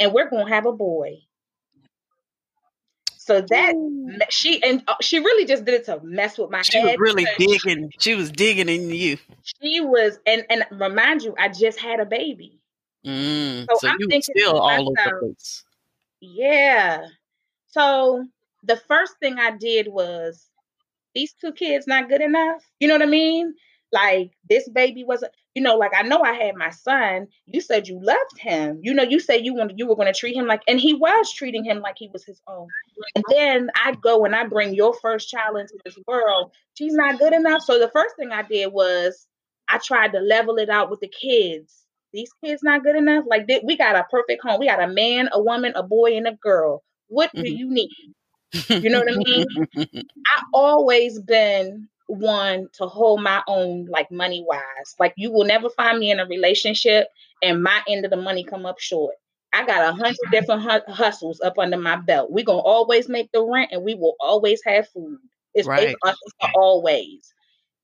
and 0.00 0.12
we're 0.12 0.30
gonna 0.30 0.48
have 0.48 0.66
a 0.66 0.72
boy." 0.72 1.18
So 3.24 3.40
that 3.40 3.74
me- 3.76 4.18
she 4.30 4.62
and 4.62 4.82
uh, 4.88 4.96
she 5.00 5.18
really 5.20 5.46
just 5.46 5.64
did 5.64 5.74
it 5.74 5.84
to 5.86 6.00
mess 6.02 6.38
with 6.38 6.50
my 6.50 6.62
She 6.62 6.80
was 6.80 6.90
head. 6.90 6.98
really 6.98 7.24
digging. 7.38 7.92
She 7.98 8.14
was 8.14 8.30
digging 8.32 8.68
in 8.68 8.90
you. 8.90 9.18
She 9.42 9.80
was, 9.80 10.18
and 10.26 10.44
and 10.50 10.64
remind 10.72 11.22
you, 11.22 11.34
I 11.38 11.48
just 11.48 11.78
had 11.78 12.00
a 12.00 12.04
baby. 12.06 12.60
Mm, 13.06 13.68
So 13.70 13.78
so 13.78 13.88
I'm 13.88 13.98
you 13.98 14.08
thinking 14.08 14.34
still 14.36 14.54
to 14.54 14.60
all 14.60 14.88
over 14.88 14.96
the 15.04 15.12
place. 15.20 15.64
Yeah. 16.20 17.06
So 17.68 18.26
the 18.62 18.76
first 18.76 19.14
thing 19.20 19.38
I 19.38 19.52
did 19.52 19.88
was 19.88 20.48
these 21.14 21.34
two 21.34 21.52
kids 21.52 21.86
not 21.86 22.08
good 22.08 22.22
enough. 22.22 22.62
You 22.80 22.88
know 22.88 22.94
what 22.94 23.02
I 23.02 23.06
mean? 23.06 23.54
Like 23.92 24.32
this 24.48 24.68
baby 24.68 25.04
wasn't, 25.04 25.32
you 25.54 25.62
know, 25.62 25.76
like 25.76 25.92
I 25.96 26.02
know 26.02 26.22
I 26.22 26.32
had 26.34 26.56
my 26.56 26.70
son. 26.70 27.28
You 27.46 27.60
said 27.60 27.88
you 27.88 28.00
loved 28.02 28.38
him. 28.38 28.80
You 28.82 28.94
know, 28.94 29.02
you 29.02 29.20
said 29.20 29.44
you 29.44 29.54
wanted 29.54 29.78
you 29.78 29.86
were 29.86 29.96
going 29.96 30.12
to 30.12 30.18
treat 30.18 30.36
him 30.36 30.46
like 30.46 30.62
and 30.66 30.80
he 30.80 30.94
was 30.94 31.32
treating 31.32 31.64
him 31.64 31.80
like 31.80 31.96
he 31.98 32.08
was 32.12 32.24
his 32.24 32.40
own. 32.48 32.68
And 33.14 33.24
then 33.30 33.70
I 33.74 33.92
go 33.94 34.24
and 34.24 34.34
I 34.34 34.46
bring 34.46 34.74
your 34.74 34.94
first 34.94 35.28
child 35.28 35.58
into 35.58 35.78
this 35.84 35.98
world. 36.06 36.52
She's 36.74 36.94
not 36.94 37.18
good 37.18 37.34
enough. 37.34 37.62
So 37.62 37.78
the 37.78 37.90
first 37.90 38.16
thing 38.16 38.32
I 38.32 38.42
did 38.42 38.72
was 38.72 39.26
I 39.68 39.78
tried 39.78 40.12
to 40.12 40.20
level 40.20 40.56
it 40.56 40.70
out 40.70 40.90
with 40.90 41.00
the 41.00 41.08
kids. 41.08 41.84
These 42.12 42.32
kids 42.44 42.62
not 42.62 42.82
good 42.84 42.96
enough. 42.96 43.24
Like 43.26 43.46
we 43.64 43.76
got 43.76 43.96
a 43.96 44.04
perfect 44.10 44.42
home. 44.42 44.60
We 44.60 44.66
got 44.66 44.82
a 44.82 44.88
man, 44.88 45.28
a 45.32 45.42
woman, 45.42 45.72
a 45.76 45.82
boy, 45.82 46.16
and 46.16 46.26
a 46.26 46.32
girl. 46.32 46.82
What 47.08 47.30
do 47.42 47.50
Mhm. 47.50 47.56
you 47.56 47.70
need? 47.70 47.90
You 48.80 48.90
know 48.90 48.98
what 49.00 49.08
I 49.12 49.16
mean? 49.16 49.46
I 50.26 50.42
always 50.54 51.20
been 51.20 51.88
one 52.12 52.68
to 52.74 52.86
hold 52.86 53.22
my 53.22 53.42
own, 53.48 53.86
like 53.86 54.10
money 54.10 54.44
wise. 54.46 54.94
Like 54.98 55.14
you 55.16 55.32
will 55.32 55.44
never 55.44 55.70
find 55.70 55.98
me 55.98 56.10
in 56.10 56.20
a 56.20 56.26
relationship 56.26 57.08
and 57.42 57.62
my 57.62 57.82
end 57.88 58.04
of 58.04 58.10
the 58.10 58.16
money 58.16 58.44
come 58.44 58.66
up 58.66 58.78
short. 58.78 59.14
I 59.52 59.66
got 59.66 59.88
a 59.88 59.92
hundred 59.92 60.16
different 60.30 60.62
hu- 60.62 60.92
hustles 60.92 61.40
up 61.40 61.58
under 61.58 61.76
my 61.76 61.96
belt. 61.96 62.30
We 62.30 62.42
gonna 62.42 62.58
always 62.60 63.08
make 63.08 63.30
the 63.32 63.42
rent 63.44 63.70
and 63.72 63.82
we 63.82 63.94
will 63.94 64.16
always 64.20 64.62
have 64.64 64.88
food. 64.88 65.18
It's, 65.54 65.68
Right. 65.68 65.88
it's 65.88 65.96
us 66.04 66.16
always. 66.54 67.32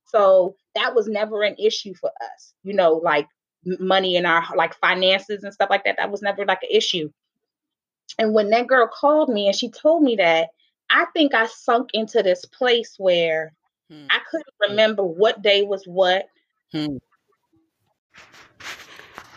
So 0.07 0.57
that 0.75 0.95
was 0.95 1.09
never 1.09 1.43
an 1.43 1.57
issue 1.59 1.95
for 1.95 2.11
us. 2.11 2.55
You 2.63 2.75
know, 2.75 2.95
like 2.95 3.29
money 3.65 4.17
in 4.17 4.25
our 4.25 4.45
like 4.57 4.75
finances 4.77 5.45
and 5.45 5.53
stuff 5.53 5.71
like 5.71 5.85
that. 5.85 5.97
That 5.99 6.11
was 6.11 6.23
never 6.23 6.45
like 6.47 6.63
an 6.63 6.71
issue. 6.73 7.11
And 8.19 8.35
when 8.35 8.51
that 8.51 8.67
girl 8.67 8.89
called 8.89 9.29
me 9.29 9.47
and 9.47 9.57
she 9.57 9.71
told 9.71 10.03
me 10.03 10.17
that, 10.17 10.49
I 10.91 11.07
think 11.15 11.35
I 11.35 11.47
sunk 11.47 11.91
into 11.93 12.23
this 12.23 12.45
place 12.47 12.95
where 12.99 13.53
Hmm. 13.91 14.11
I 14.11 14.21
couldn't 14.31 14.55
remember 14.71 15.03
what 15.05 15.43
day 15.43 15.63
was 15.63 15.85
what. 15.87 16.29
Hmm. 16.73 16.99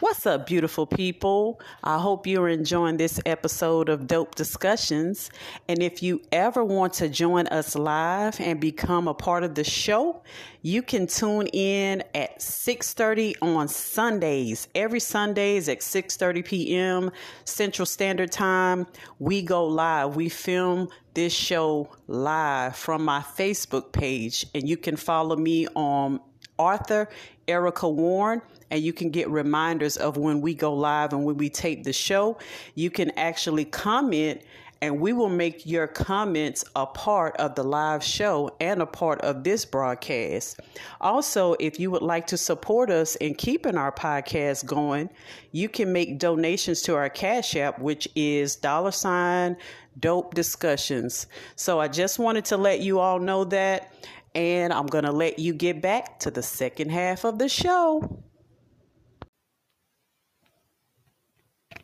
What's 0.02 0.26
up, 0.26 0.47
beautiful 0.47 0.88
people? 0.88 1.62
I 1.84 1.99
hope 1.99 2.26
you're 2.26 2.47
enjoying 2.47 2.97
this 2.97 3.20
episode 3.24 3.88
of 3.88 4.08
Dope 4.08 4.34
Discussions. 4.34 5.30
And 5.70 5.84
if 5.84 6.02
you 6.02 6.24
ever 6.32 6.66
want 6.66 6.93
to 6.93 7.08
join 7.08 7.45
us 7.49 7.76
live 7.76 8.39
and 8.39 8.60
become 8.60 9.08
a 9.08 9.14
part 9.14 9.43
of 9.43 9.54
the 9.54 9.64
show, 9.64 10.24
you 10.64 10.82
can 10.82 11.06
tune 11.06 11.45
in 11.54 12.04
at 12.16 12.39
6:30 12.39 13.36
on 13.43 13.68
Sundays. 13.68 14.68
Every 14.74 14.99
Sundays 14.99 15.70
at 15.70 15.82
6:30 15.82 16.45
p.m. 16.45 17.12
Central 17.45 17.86
Standard 17.86 18.32
Time, 18.32 18.88
we 19.20 19.43
go 19.43 19.68
live. 19.68 20.16
We 20.16 20.30
film 20.30 20.89
this 21.14 21.32
show 21.32 21.91
live 22.08 22.76
from 22.76 23.06
my 23.06 23.20
Facebook 23.20 23.91
page, 23.91 24.47
and 24.56 24.68
you 24.68 24.78
can 24.78 24.95
follow 24.95 25.36
me 25.36 25.68
on 25.76 26.22
Arthur 26.58 27.08
Erica 27.52 27.89
Warren, 27.89 28.41
and 28.70 28.82
you 28.82 28.93
can 28.93 29.10
get 29.10 29.30
reminders 29.30 29.97
of 29.97 30.16
when 30.18 30.39
we 30.39 30.54
go 30.54 30.74
live 30.74 31.12
and 31.12 31.26
when 31.26 31.38
we 31.38 31.49
tape 31.49 31.84
the 31.84 31.91
show. 31.91 32.38
You 32.76 32.89
can 32.89 33.12
actually 33.12 33.66
comment, 33.66 34.41
and 34.82 34.99
we 34.99 35.12
will 35.12 35.30
make 35.30 35.66
your 35.66 35.86
comments 35.86 36.64
a 36.76 36.86
part 36.86 37.36
of 37.36 37.56
the 37.56 37.64
live 37.64 38.04
show 38.04 38.56
and 38.62 38.82
a 38.82 38.86
part 38.86 39.20
of 39.22 39.43
this 39.43 39.66
broadcast. 39.66 40.62
Also, 41.02 41.56
if 41.60 41.80
you 41.80 41.91
would 41.91 42.02
like 42.02 42.26
to 42.28 42.38
support 42.38 42.89
us 42.89 43.16
in 43.18 43.36
keeping 43.36 43.78
our 43.78 43.91
podcast 43.91 44.66
going, 44.66 45.10
you 45.52 45.68
can 45.68 45.91
make 45.91 46.18
donations 46.18 46.82
to 46.84 46.95
our 46.95 47.10
Cash 47.10 47.56
App, 47.58 47.80
which 47.80 48.08
is 48.16 48.56
dollar 48.56 48.91
sign 48.91 49.58
dope 49.99 50.34
discussions. 50.34 51.28
So 51.58 51.80
I 51.80 51.89
just 51.89 52.18
wanted 52.18 52.45
to 52.45 52.58
let 52.58 52.80
you 52.80 52.99
all 52.99 53.20
know 53.20 53.43
that. 53.45 53.93
And 54.34 54.72
I'm 54.72 54.88
going 54.88 55.04
to 55.04 55.12
let 55.12 55.40
you 55.40 55.54
get 55.54 55.82
back 55.82 56.20
to 56.22 56.32
the 56.32 56.42
second 56.44 56.90
half 56.92 57.26
of 57.26 57.38
the 57.38 57.50
show. 57.50 58.24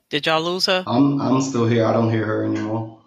Did 0.10 0.26
y'all 0.26 0.42
lose 0.42 0.66
her? 0.68 0.84
I'm 0.88 1.20
I'm 1.22 1.42
still 1.42 1.66
here. 1.68 1.86
I 1.86 1.92
don't 1.92 2.10
hear 2.10 2.26
her 2.26 2.46
anymore. 2.46 2.98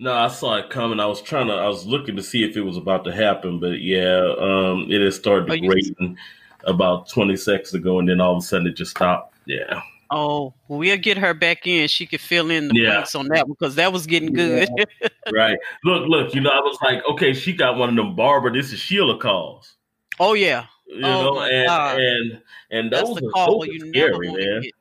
No, 0.00 0.12
I 0.12 0.26
saw 0.28 0.56
it 0.56 0.68
coming. 0.68 0.98
I 0.98 1.06
was 1.06 1.22
trying 1.22 1.46
to. 1.46 1.54
I 1.54 1.68
was 1.68 1.86
looking 1.86 2.16
to 2.16 2.22
see 2.22 2.42
if 2.44 2.56
it 2.56 2.62
was 2.62 2.76
about 2.76 3.04
to 3.04 3.12
happen, 3.14 3.60
but 3.60 3.80
yeah, 3.80 4.34
um, 4.38 4.88
it 4.90 5.00
had 5.00 5.14
started 5.14 5.48
Oh, 5.48 5.54
you- 5.54 5.60
degrading 5.62 6.18
about 6.64 7.08
20 7.08 7.36
seconds 7.36 7.72
ago, 7.72 8.00
and 8.00 8.08
then 8.08 8.20
all 8.20 8.32
of 8.36 8.42
a 8.42 8.46
sudden 8.46 8.66
it 8.66 8.74
just 8.76 8.90
stopped. 8.90 9.34
Yeah, 9.46 9.80
Oh, 10.10 10.54
we'll 10.68 10.96
get 10.98 11.16
her 11.18 11.34
back 11.34 11.66
in. 11.66 11.88
She 11.88 12.06
could 12.06 12.20
fill 12.20 12.50
in 12.50 12.68
the 12.68 12.74
Yeah. 12.80 12.90
blanks 12.90 13.14
on 13.14 13.28
that 13.28 13.46
because 13.48 13.74
that 13.76 13.92
was 13.92 14.06
getting 14.06 14.32
good. 14.32 14.68
right. 15.32 15.58
Look, 15.84 16.06
look. 16.08 16.34
You 16.34 16.40
know, 16.40 16.50
I 16.50 16.60
was 16.60 16.78
like, 16.82 17.02
okay, 17.10 17.32
she 17.32 17.52
got 17.52 17.76
one 17.76 17.88
of 17.88 17.96
them 17.96 18.14
Barbara. 18.14 18.52
This 18.52 18.72
is 18.72 18.78
Sheila 18.78 19.18
calls. 19.18 19.76
oh, 20.20 20.34
yeah. 20.34 20.66
You 20.86 21.00
Oh, 21.04 21.34
know, 21.34 21.40
and 21.40 21.66
God. 21.66 21.98
and 22.00 22.42
and 22.70 22.92
That's 22.92 23.08
those 23.08 23.16
the 23.18 23.26
are, 23.26 23.30
call 23.30 23.58
those 23.60 23.68
you 23.74 23.90
never 23.90 24.14
scary, 24.14 24.28
man. 24.32 24.60
get. 24.62 24.72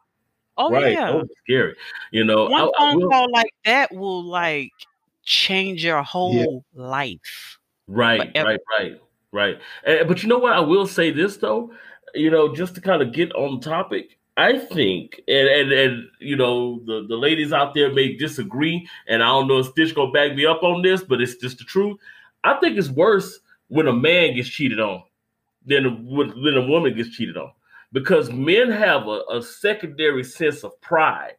Oh, 0.58 0.70
right, 0.72 0.94
yeah. 0.94 1.12
those 1.12 1.28
scary. 1.44 1.76
You 2.12 2.24
know, 2.24 2.44
One 2.48 2.54
I, 2.62 2.66
I 2.66 2.92
phone 2.92 3.02
will- 3.02 3.10
call 3.10 3.32
like 3.32 3.52
that 3.66 3.92
will, 3.94 4.24
like, 4.24 4.72
change 5.24 5.84
your 5.84 6.04
whole 6.04 6.64
life. 6.76 7.58
Right, 7.88 8.32
forever. 8.32 8.50
right, 8.50 8.60
right, 8.80 9.02
right. 9.32 9.60
Eh, 9.86 10.04
but 10.04 10.22
you 10.22 10.30
know 10.30 10.38
what? 10.38 10.54
I 10.54 10.60
will 10.60 10.86
say 10.88 11.10
this 11.12 11.38
though, 11.38 11.72
you 12.14 12.30
know, 12.30 12.54
just 12.56 12.76
to 12.76 12.82
kind 12.82 13.02
of 13.02 13.12
get 13.12 13.34
on 13.34 13.60
topic. 13.60 14.18
I 14.38 14.58
think, 14.58 15.22
and 15.28 15.48
and 15.48 15.72
and 15.72 16.10
you 16.20 16.36
know, 16.36 16.82
the 16.86 17.06
the 17.08 17.16
ladies 17.16 17.54
out 17.54 17.74
there 17.74 17.94
may 17.94 18.16
disagree, 18.16 18.88
and 19.08 19.24
I 19.24 19.28
don't 19.28 19.48
know 19.48 19.60
if 19.60 19.68
Stitch 19.68 19.96
gonna 19.96 20.12
back 20.12 20.36
me 20.36 20.46
up 20.46 20.62
on 20.62 20.82
this, 20.82 21.04
but 21.04 21.22
it's 21.22 21.36
just 21.36 21.58
the 21.58 21.64
truth. 21.64 21.98
I 22.44 22.56
think 22.56 22.78
it's 22.78 22.90
worse 22.90 23.40
when 23.70 23.88
a 23.88 23.94
man 23.94 24.36
gets 24.36 24.50
cheated 24.50 24.80
on 24.80 25.04
than 25.66 26.06
when 26.06 26.58
a 26.58 26.68
woman 26.68 26.96
gets 26.96 27.16
cheated 27.16 27.38
on, 27.38 27.52
because 27.94 28.30
men 28.30 28.70
have 28.70 29.08
a, 29.08 29.22
a 29.32 29.42
secondary 29.42 30.24
sense 30.24 30.64
of 30.64 30.80
pride 30.82 31.36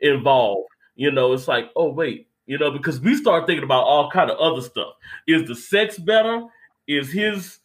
involved. 0.00 0.68
You 0.96 1.10
know, 1.10 1.34
it's 1.34 1.46
like, 1.46 1.70
oh 1.76 1.90
wait, 1.90 2.26
you 2.46 2.56
know, 2.56 2.70
because 2.70 3.00
we 3.00 3.16
start 3.16 3.46
thinking 3.46 3.64
about 3.64 3.84
all 3.84 4.10
kind 4.10 4.30
of 4.30 4.38
other 4.38 4.62
stuff. 4.62 4.94
Is 5.26 5.46
the 5.46 5.54
sex 5.54 5.98
better? 5.98 6.46
Is 6.86 7.12
his 7.12 7.58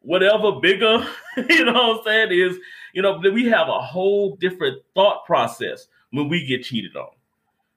whatever 0.00 0.52
bigger? 0.52 1.06
you 1.50 1.64
know 1.66 1.72
what 1.72 1.98
I'm 1.98 2.04
saying? 2.04 2.32
Is 2.32 2.58
you 2.98 3.02
know, 3.02 3.16
we 3.16 3.44
have 3.46 3.68
a 3.68 3.80
whole 3.80 4.34
different 4.40 4.82
thought 4.96 5.24
process 5.24 5.86
when 6.10 6.28
we 6.28 6.44
get 6.44 6.64
cheated 6.64 6.96
on. 6.96 7.10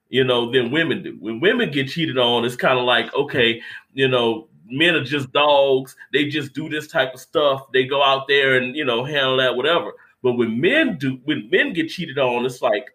You 0.08 0.24
know, 0.24 0.50
than 0.50 0.72
women 0.72 1.04
do. 1.04 1.16
When 1.20 1.38
women 1.38 1.70
get 1.70 1.86
cheated 1.90 2.18
on, 2.18 2.44
it's 2.44 2.56
kind 2.56 2.76
of 2.76 2.84
like, 2.86 3.14
okay, 3.14 3.62
you 3.92 4.08
know, 4.08 4.48
men 4.66 4.96
are 4.96 5.04
just 5.04 5.30
dogs. 5.30 5.94
They 6.12 6.24
just 6.24 6.54
do 6.54 6.68
this 6.68 6.88
type 6.88 7.14
of 7.14 7.20
stuff. 7.20 7.70
They 7.72 7.84
go 7.84 8.02
out 8.02 8.26
there 8.26 8.56
and 8.56 8.74
you 8.74 8.84
know 8.84 9.04
handle 9.04 9.36
that 9.36 9.54
whatever. 9.54 9.92
But 10.24 10.32
when 10.32 10.60
men 10.60 10.98
do, 10.98 11.20
when 11.22 11.48
men 11.50 11.72
get 11.72 11.88
cheated 11.88 12.18
on, 12.18 12.44
it's 12.44 12.60
like 12.60 12.86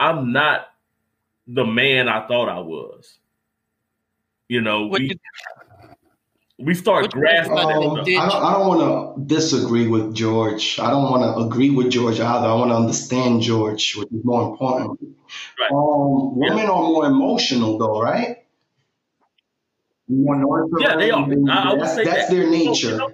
I'm 0.00 0.32
not 0.32 0.68
the 1.46 1.66
man 1.66 2.08
I 2.08 2.26
thought 2.26 2.48
I 2.48 2.60
was. 2.60 3.18
You 4.48 4.62
know, 4.62 4.86
we 4.86 5.20
we 6.60 6.74
start 6.74 7.02
what 7.02 7.14
you 7.14 7.20
grasping 7.20 7.56
think 7.56 7.68
that 7.68 7.76
about 7.76 7.98
Um, 7.98 8.18
I 8.18 8.28
don't, 8.28 8.44
I 8.44 8.52
don't 8.52 8.68
want 8.68 9.16
to 9.16 9.34
disagree 9.34 9.86
with 9.86 10.14
George. 10.14 10.78
I 10.78 10.90
don't 10.90 11.10
want 11.10 11.22
to 11.22 11.42
agree 11.44 11.70
with 11.70 11.90
George 11.90 12.20
either. 12.20 12.46
I 12.46 12.54
want 12.54 12.70
to 12.70 12.76
understand 12.76 13.42
George, 13.42 13.96
which 13.96 14.08
is 14.12 14.24
more 14.24 14.50
important. 14.50 15.00
Right. 15.58 15.70
Um, 15.70 16.36
women 16.36 16.66
are 16.66 16.82
more 16.82 17.06
emotional, 17.06 17.78
though, 17.78 18.00
right? 18.00 18.38
more. 20.08 20.68
Yeah, 20.78 20.96
they 20.96 21.10
are. 21.10 21.22
I, 21.22 21.72
I 21.72 21.76
that's, 21.76 21.96
that's 21.96 22.06
that. 22.06 22.30
their 22.30 22.50
nature. 22.50 22.88
So, 22.88 22.92
you 22.92 22.98
know 22.98 23.10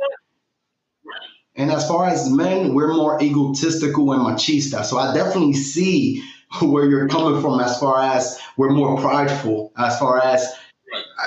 and 1.57 1.71
as 1.71 1.89
far 1.89 2.07
as 2.07 2.31
men, 2.31 2.75
we're 2.75 2.93
more 2.93 3.21
egotistical 3.23 4.13
and 4.13 4.23
machista. 4.23 4.85
So 4.85 4.99
I 4.99 5.15
definitely 5.15 5.55
see 5.55 6.23
where 6.63 6.87
you're 6.87 7.09
coming 7.09 7.41
from 7.41 7.61
as 7.61 7.79
far 7.81 8.01
as 8.01 8.39
we're 8.57 8.71
more 8.71 8.97
prideful, 8.99 9.73
as 9.77 9.99
far 9.99 10.23
as 10.23 10.53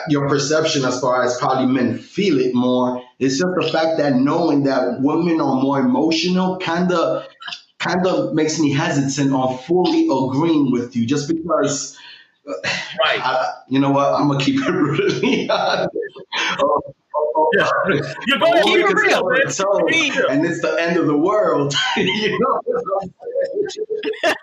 your 0.09 0.27
perception, 0.27 0.85
as 0.85 0.99
far 0.99 1.23
as 1.23 1.37
probably 1.37 1.65
men 1.65 1.97
feel 1.97 2.39
it 2.39 2.53
more. 2.53 3.03
It's 3.19 3.37
just 3.37 3.53
the 3.59 3.69
fact 3.71 3.97
that 3.97 4.15
knowing 4.15 4.63
that 4.63 5.01
women 5.01 5.41
are 5.41 5.55
more 5.55 5.79
emotional 5.79 6.57
kind 6.59 6.91
of 6.91 7.25
kind 7.79 8.05
of 8.05 8.33
makes 8.33 8.59
me 8.59 8.71
hesitant 8.71 9.33
on 9.33 9.57
fully 9.59 10.03
agreeing 10.03 10.71
with 10.71 10.95
you 10.95 11.05
just 11.05 11.29
because 11.29 11.97
right. 12.45 13.25
I, 13.25 13.53
you 13.67 13.79
know 13.79 13.91
what? 13.91 14.13
I'm 14.13 14.27
gonna 14.27 14.43
keep 14.43 14.61
it 14.61 14.69
really 14.71 15.49
honest 15.49 15.95
yeah. 17.53 17.69
You're 18.27 18.39
going 18.39 18.63
keep 18.63 18.77
it 18.77 18.95
real. 18.95 19.49
So, 19.49 19.87
and 20.29 20.45
it's 20.45 20.61
the 20.61 20.75
end 20.79 20.97
of 20.97 21.07
the 21.07 21.17
world. 21.17 21.73
you 21.97 22.39
know 22.39 22.61
I 24.25 24.35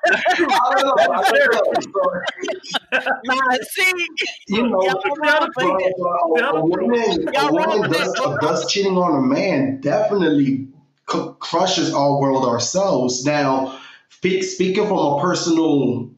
don't 0.77 0.87
know. 0.87 0.95
I 0.99 1.22
don't 1.22 1.95
know. 1.95 3.16
nah, 3.24 3.57
see, 3.62 3.93
you 4.49 4.68
know, 4.68 4.81
a 4.81 6.61
woman, 6.61 7.29
a 7.37 7.53
woman 7.53 7.91
does, 7.91 8.12
does 8.41 8.72
cheating 8.72 8.97
on 8.97 9.18
a 9.18 9.27
man 9.27 9.81
definitely 9.81 10.68
c- 11.11 11.31
crushes 11.41 11.93
our 11.93 12.20
world 12.20 12.47
ourselves. 12.47 13.24
Now, 13.24 13.79
speak, 14.11 14.45
speaking 14.45 14.87
from 14.87 14.99
a 14.99 15.20
personal 15.20 16.11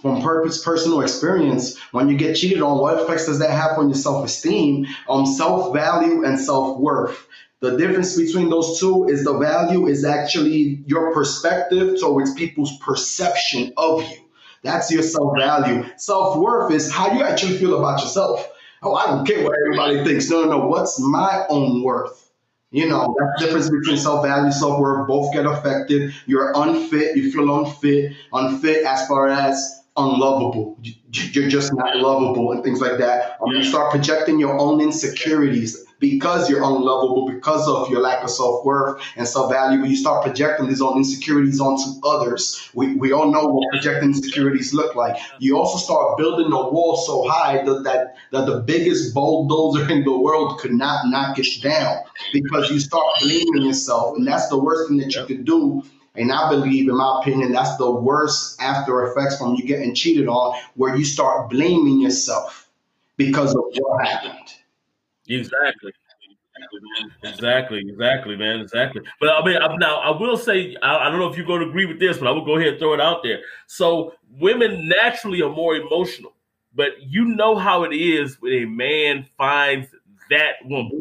from 0.00 0.22
purpose, 0.22 0.62
personal 0.62 1.00
experience, 1.00 1.76
when 1.90 2.08
you 2.08 2.16
get 2.16 2.36
cheated 2.36 2.62
on, 2.62 2.78
what 2.78 3.00
effects 3.00 3.26
does 3.26 3.40
that 3.40 3.50
have 3.50 3.78
on 3.78 3.88
your 3.88 3.96
self-esteem, 3.96 4.86
um, 5.08 5.26
self-value, 5.26 6.24
and 6.24 6.38
self-worth? 6.38 7.26
The 7.60 7.76
difference 7.76 8.16
between 8.16 8.48
those 8.48 8.78
two 8.78 9.08
is 9.08 9.24
the 9.24 9.36
value 9.36 9.88
is 9.88 10.04
actually 10.04 10.84
your 10.86 11.12
perspective 11.12 11.98
towards 11.98 12.32
people's 12.34 12.76
perception 12.78 13.72
of 13.76 14.02
you. 14.02 14.18
That's 14.62 14.90
your 14.92 15.02
self-value. 15.02 15.84
Self-worth 15.96 16.72
is 16.72 16.92
how 16.92 17.12
you 17.12 17.22
actually 17.24 17.58
feel 17.58 17.76
about 17.76 18.00
yourself. 18.00 18.48
Oh, 18.82 18.94
I 18.94 19.06
don't 19.06 19.26
care 19.26 19.42
what 19.42 19.56
everybody 19.66 20.04
thinks. 20.04 20.30
No, 20.30 20.44
no, 20.44 20.50
no. 20.50 20.66
What's 20.68 21.00
my 21.00 21.44
own 21.48 21.82
worth? 21.82 22.30
You 22.70 22.88
know, 22.88 23.16
that's 23.18 23.40
the 23.40 23.46
difference 23.46 23.70
between 23.70 23.96
self-value, 23.96 24.52
self-worth. 24.52 25.08
Both 25.08 25.32
get 25.32 25.46
affected. 25.46 26.14
You're 26.26 26.52
unfit. 26.54 27.16
You 27.16 27.32
feel 27.32 27.64
unfit. 27.64 28.12
Unfit 28.32 28.84
as 28.84 29.08
far 29.08 29.28
as 29.28 29.77
unlovable. 29.98 30.78
You're 31.12 31.48
just 31.48 31.72
not 31.74 31.96
lovable 31.96 32.52
and 32.52 32.62
things 32.62 32.80
like 32.80 32.98
that. 32.98 33.38
Um, 33.42 33.52
you 33.52 33.64
start 33.64 33.90
projecting 33.90 34.38
your 34.38 34.58
own 34.58 34.80
insecurities 34.80 35.84
because 36.00 36.48
you're 36.48 36.62
unlovable, 36.62 37.26
because 37.26 37.68
of 37.68 37.90
your 37.90 38.00
lack 38.00 38.22
of 38.22 38.30
self 38.30 38.64
worth 38.64 39.02
and 39.16 39.26
self 39.26 39.50
value. 39.50 39.84
You 39.84 39.96
start 39.96 40.24
projecting 40.24 40.68
these 40.68 40.80
own 40.80 40.98
insecurities 40.98 41.60
onto 41.60 42.06
others. 42.06 42.70
We, 42.74 42.94
we 42.94 43.12
all 43.12 43.30
know 43.30 43.46
what 43.46 43.68
projecting 43.70 44.10
insecurities 44.10 44.72
look 44.72 44.94
like. 44.94 45.16
You 45.38 45.58
also 45.58 45.78
start 45.78 46.18
building 46.18 46.46
a 46.46 46.70
wall 46.70 46.96
so 46.96 47.28
high 47.28 47.64
that, 47.64 47.84
that, 47.84 48.16
that 48.32 48.46
the 48.46 48.60
biggest 48.60 49.14
bulldozer 49.14 49.90
in 49.90 50.04
the 50.04 50.16
world 50.16 50.60
could 50.60 50.72
not 50.72 51.06
knock 51.06 51.38
it 51.38 51.62
down 51.62 52.04
because 52.32 52.70
you 52.70 52.78
start 52.78 53.06
blaming 53.22 53.62
yourself. 53.62 54.16
And 54.16 54.26
that's 54.26 54.48
the 54.48 54.58
worst 54.58 54.88
thing 54.88 54.98
that 54.98 55.14
you 55.14 55.24
could 55.24 55.44
do 55.44 55.82
and 56.18 56.32
I 56.32 56.48
believe, 56.50 56.88
in 56.88 56.96
my 56.96 57.20
opinion, 57.20 57.52
that's 57.52 57.76
the 57.76 57.90
worst 57.90 58.60
after 58.60 59.06
effects 59.06 59.38
from 59.38 59.54
you 59.54 59.64
getting 59.64 59.94
cheated 59.94 60.28
on, 60.28 60.58
where 60.74 60.96
you 60.96 61.04
start 61.04 61.50
blaming 61.50 62.00
yourself 62.00 62.68
because 63.16 63.54
of 63.54 63.62
what 63.74 64.06
happened. 64.06 64.54
Exactly. 65.28 65.92
Exactly, 67.22 67.80
exactly, 67.86 68.36
man, 68.36 68.60
exactly. 68.60 69.02
But 69.20 69.30
I 69.30 69.44
mean, 69.44 69.56
I'm, 69.56 69.78
now 69.78 70.00
I 70.00 70.10
will 70.18 70.36
say, 70.36 70.76
I, 70.82 71.06
I, 71.06 71.10
don't 71.10 71.18
know 71.18 71.28
if 71.28 71.36
you're 71.36 71.46
going 71.46 71.60
to 71.60 71.68
agree 71.68 71.86
with 71.86 72.00
this, 72.00 72.18
but 72.18 72.26
I 72.26 72.30
will 72.30 72.44
go 72.44 72.56
ahead 72.56 72.68
and 72.68 72.78
throw 72.78 72.94
it 72.94 73.00
out 73.00 73.22
there. 73.22 73.40
So, 73.66 74.14
women 74.38 74.88
naturally 74.88 75.40
are 75.42 75.50
more 75.50 75.76
emotional, 75.76 76.34
but 76.74 77.00
you 77.00 77.24
know 77.24 77.56
how 77.56 77.84
it 77.84 77.94
is 77.94 78.40
when 78.40 78.52
a 78.52 78.64
man 78.64 79.26
finds 79.36 79.88
that 80.30 80.54
woman 80.64 81.00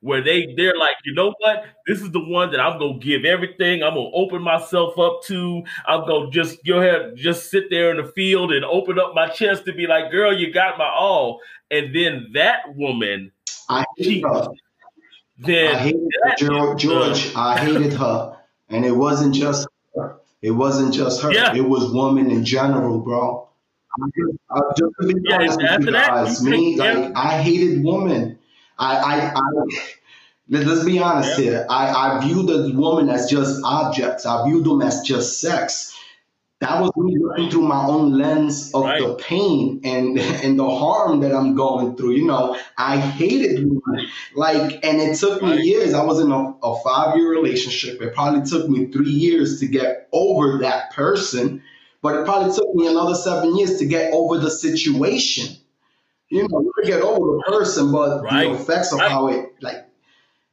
where 0.00 0.22
they 0.22 0.54
they're 0.56 0.76
like, 0.76 0.96
you 1.04 1.14
know 1.14 1.34
what? 1.38 1.64
This 1.86 2.00
is 2.00 2.10
the 2.10 2.20
one 2.20 2.50
that 2.52 2.60
I'm 2.60 2.78
gonna 2.78 2.98
give 2.98 3.24
everything. 3.24 3.82
I'm 3.82 3.94
gonna 3.94 4.10
open 4.14 4.42
myself 4.42 4.98
up 4.98 5.22
to. 5.24 5.62
I'm 5.86 6.06
gonna 6.06 6.30
just 6.30 6.64
go 6.64 6.80
ahead, 6.80 7.16
just 7.16 7.50
sit 7.50 7.70
there 7.70 7.90
in 7.90 7.98
the 8.04 8.10
field 8.12 8.52
and 8.52 8.64
open 8.64 8.98
up 8.98 9.14
my 9.14 9.28
chest 9.28 9.66
to 9.66 9.72
be 9.72 9.86
like, 9.86 10.10
girl, 10.10 10.36
you 10.36 10.52
got 10.52 10.78
my 10.78 10.88
all. 10.88 11.40
And 11.70 11.94
then 11.94 12.30
that 12.34 12.74
woman, 12.74 13.32
I 13.68 13.84
hated 13.96 14.24
her. 14.24 14.48
Then 15.38 15.74
I 15.74 15.78
hated 15.78 16.00
George. 16.38 16.82
George 16.82 17.32
I 17.34 17.58
hated 17.58 17.92
her, 17.94 18.36
and 18.68 18.84
it 18.84 18.92
wasn't 18.92 19.34
just 19.34 19.68
her. 19.94 20.16
It 20.42 20.52
wasn't 20.52 20.94
just 20.94 21.22
her. 21.22 21.32
Yeah. 21.32 21.54
It 21.54 21.68
was 21.68 21.92
women 21.92 22.30
in 22.30 22.44
general, 22.44 23.00
bro. 23.00 23.48
I 24.00 24.06
just, 24.16 24.38
I 24.50 24.60
just 24.76 24.92
to 25.00 25.06
be 25.06 25.20
yeah, 25.24 25.36
honest 25.36 25.58
with 25.58 25.80
you 25.80 25.92
guys, 25.92 26.44
me, 26.44 26.76
like 26.76 27.12
I 27.14 27.42
hated 27.42 27.84
women. 27.84 28.38
I, 28.80 28.96
I, 28.96 29.32
I 29.34 29.42
let's 30.48 30.84
be 30.84 30.98
honest 30.98 31.38
yeah. 31.38 31.44
here. 31.44 31.66
I, 31.68 32.16
I 32.16 32.26
view 32.26 32.42
the 32.42 32.72
woman 32.74 33.08
as 33.10 33.30
just 33.30 33.60
objects. 33.62 34.26
I 34.26 34.48
view 34.48 34.62
them 34.62 34.82
as 34.82 35.02
just 35.02 35.40
sex. 35.40 35.96
That 36.60 36.80
was 36.80 36.90
me 36.96 37.16
looking 37.18 37.50
through 37.50 37.62
my 37.62 37.86
own 37.86 38.18
lens 38.18 38.70
of 38.74 38.84
right. 38.84 39.00
the 39.00 39.14
pain 39.14 39.80
and 39.84 40.18
and 40.44 40.58
the 40.58 40.68
harm 40.68 41.20
that 41.20 41.34
I'm 41.34 41.54
going 41.54 41.96
through. 41.96 42.12
You 42.12 42.26
know, 42.26 42.58
I 42.76 42.98
hated 42.98 43.58
women. 43.58 44.06
Like, 44.34 44.84
and 44.84 45.00
it 45.00 45.16
took 45.16 45.42
me 45.42 45.50
right. 45.50 45.64
years. 45.64 45.94
I 45.94 46.04
was 46.04 46.20
in 46.20 46.32
a, 46.32 46.54
a 46.62 46.80
five 46.82 47.16
year 47.16 47.30
relationship. 47.30 48.00
It 48.00 48.14
probably 48.14 48.42
took 48.48 48.68
me 48.68 48.86
three 48.86 49.10
years 49.10 49.60
to 49.60 49.66
get 49.66 50.08
over 50.12 50.58
that 50.58 50.92
person, 50.92 51.62
but 52.02 52.14
it 52.16 52.24
probably 52.24 52.54
took 52.54 52.74
me 52.74 52.86
another 52.86 53.14
seven 53.14 53.56
years 53.56 53.78
to 53.78 53.86
get 53.86 54.12
over 54.12 54.38
the 54.38 54.50
situation 54.50 55.59
you 56.30 56.46
know, 56.48 56.60
you 56.60 56.72
get 56.84 57.02
over 57.02 57.36
the 57.36 57.42
person, 57.46 57.92
but 57.92 58.22
right. 58.22 58.48
the 58.48 58.54
effects 58.54 58.92
of 58.92 59.00
right. 59.00 59.10
how 59.10 59.28
it 59.28 59.52
like 59.60 59.86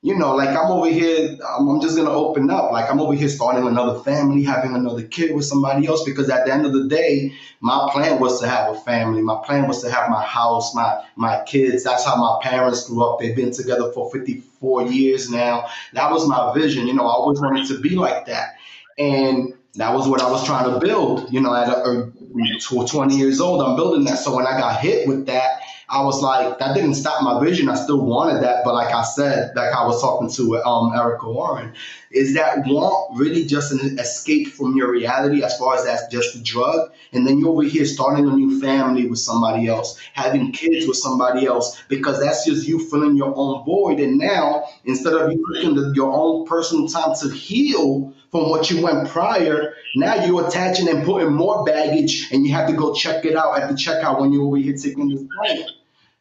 you 0.04 0.16
know, 0.16 0.36
like 0.36 0.50
I'm 0.50 0.72
over 0.72 0.90
here, 0.90 1.38
I'm, 1.50 1.68
I'm, 1.68 1.82
just 1.82 1.98
gonna 1.98 2.12
open 2.12 2.52
up. 2.52 2.72
Like 2.72 2.90
I'm 2.90 3.00
over 3.00 3.14
here 3.14 3.28
starting 3.28 3.68
another 3.68 4.00
family, 4.00 4.44
having 4.44 4.76
another 4.76 5.04
kid 5.04 5.36
with 5.36 5.46
somebody 5.46 5.88
else, 5.88 6.04
because 6.04 6.30
at 6.30 6.46
the 6.46 6.54
end 6.54 6.66
of 6.66 6.74
the 6.74 6.88
day, 6.88 7.34
my 7.62 7.90
plan 7.92 8.20
was 8.20 8.40
to 8.40 8.48
have 8.48 8.76
a 8.76 8.80
family. 8.82 9.22
My 9.22 9.42
plan 9.44 9.68
was 9.68 9.82
to 9.82 9.92
have 9.92 10.10
my 10.10 10.24
house, 10.24 10.76
my 10.76 11.04
my 11.16 11.44
kids. 11.46 11.84
That's 11.84 12.06
how 12.06 12.16
my 12.16 12.40
parents 12.44 12.88
grew 12.88 13.04
up. 13.04 13.20
They've 13.20 13.36
been 13.36 13.52
together 13.52 13.92
for 13.92 14.12
54 14.12 14.84
years 14.84 15.32
now. 15.32 15.68
That 15.94 16.12
was 16.12 16.28
my 16.28 16.54
vision. 16.54 16.88
You 16.88 16.94
know, 16.94 17.06
I 17.06 17.14
always 17.14 17.42
wanted 17.42 17.68
to 17.70 17.80
be 17.80 17.96
like 17.96 18.28
that, 18.28 18.56
and 19.00 19.56
that 19.76 19.94
was 19.94 20.08
what 20.08 20.22
I 20.22 20.30
was 20.30 20.46
trying 20.46 20.72
to 20.72 20.80
build. 20.80 21.34
You 21.34 21.42
know, 21.42 21.56
at 21.56 21.70
a, 21.70 21.90
a 21.90 22.12
20 22.34 23.16
years 23.16 23.40
old, 23.40 23.62
I'm 23.62 23.76
building 23.76 24.04
that. 24.06 24.20
So 24.20 24.36
when 24.36 24.46
I 24.46 24.58
got 24.58 24.80
hit 24.80 25.08
with 25.08 25.26
that, 25.28 25.62
I 25.90 26.04
was 26.04 26.22
like, 26.22 26.60
that 26.60 26.76
didn't 26.76 26.96
stop 26.96 27.24
my 27.24 27.42
vision. 27.42 27.70
I 27.70 27.76
still 27.76 28.06
wanted 28.06 28.44
that, 28.44 28.66
but 28.66 28.74
like 28.74 28.94
I 28.94 29.04
said, 29.04 29.56
like 29.56 29.74
I 29.74 29.86
was 29.86 30.02
talking 30.02 30.30
to 30.32 30.62
um, 30.64 30.94
Erica 30.94 31.30
Warren, 31.30 31.74
is 32.12 32.34
that 32.34 32.68
want 32.68 33.18
really 33.18 33.46
just 33.46 33.72
an 33.72 33.98
escape 33.98 34.50
from 34.50 34.76
your 34.76 34.92
reality 34.92 35.44
as 35.44 35.58
far 35.58 35.76
as 35.76 35.86
that's 35.86 36.06
just 36.08 36.36
a 36.36 36.44
drug, 36.44 36.92
and 37.14 37.26
then 37.26 37.38
you're 37.38 37.50
over 37.50 37.64
here 37.64 37.86
starting 37.86 38.28
a 38.28 38.36
new 38.36 38.60
family 38.60 39.08
with 39.08 39.20
somebody 39.20 39.68
else, 39.68 39.98
having 40.14 40.52
kids 40.52 40.86
with 40.88 40.98
somebody 40.98 41.46
else, 41.46 41.82
because 41.88 42.20
that's 42.20 42.46
just 42.46 42.68
you 42.68 42.80
filling 42.90 43.16
your 43.16 43.34
own 43.34 43.64
void. 43.64 44.02
And 44.02 44.18
now 44.18 44.66
instead 44.84 45.14
of 45.14 45.32
you 45.32 45.46
taking 45.54 45.96
your 45.96 46.12
own 46.12 46.46
personal 46.46 46.90
time 46.90 47.16
to 47.22 47.30
heal 47.30 48.14
from 48.30 48.50
what 48.50 48.70
you 48.70 48.82
went 48.82 49.08
prior, 49.08 49.74
now 50.00 50.16
you're 50.16 50.48
attaching 50.48 50.90
and 50.90 51.06
putting 51.06 51.34
more 51.34 51.64
baggage, 51.64 52.32
and 52.32 52.46
you 52.46 52.54
have 52.54 52.68
to 52.68 52.74
go 52.74 52.94
check 52.94 53.26
it 53.26 53.36
out 53.36 53.60
at 53.60 53.70
the 53.70 53.76
checkout 53.76 54.20
when 54.20 54.32
you're 54.32 54.44
over 54.44 54.58
here 54.58 54.76
taking 54.76 55.10
this 55.10 55.24
plan. 55.36 55.66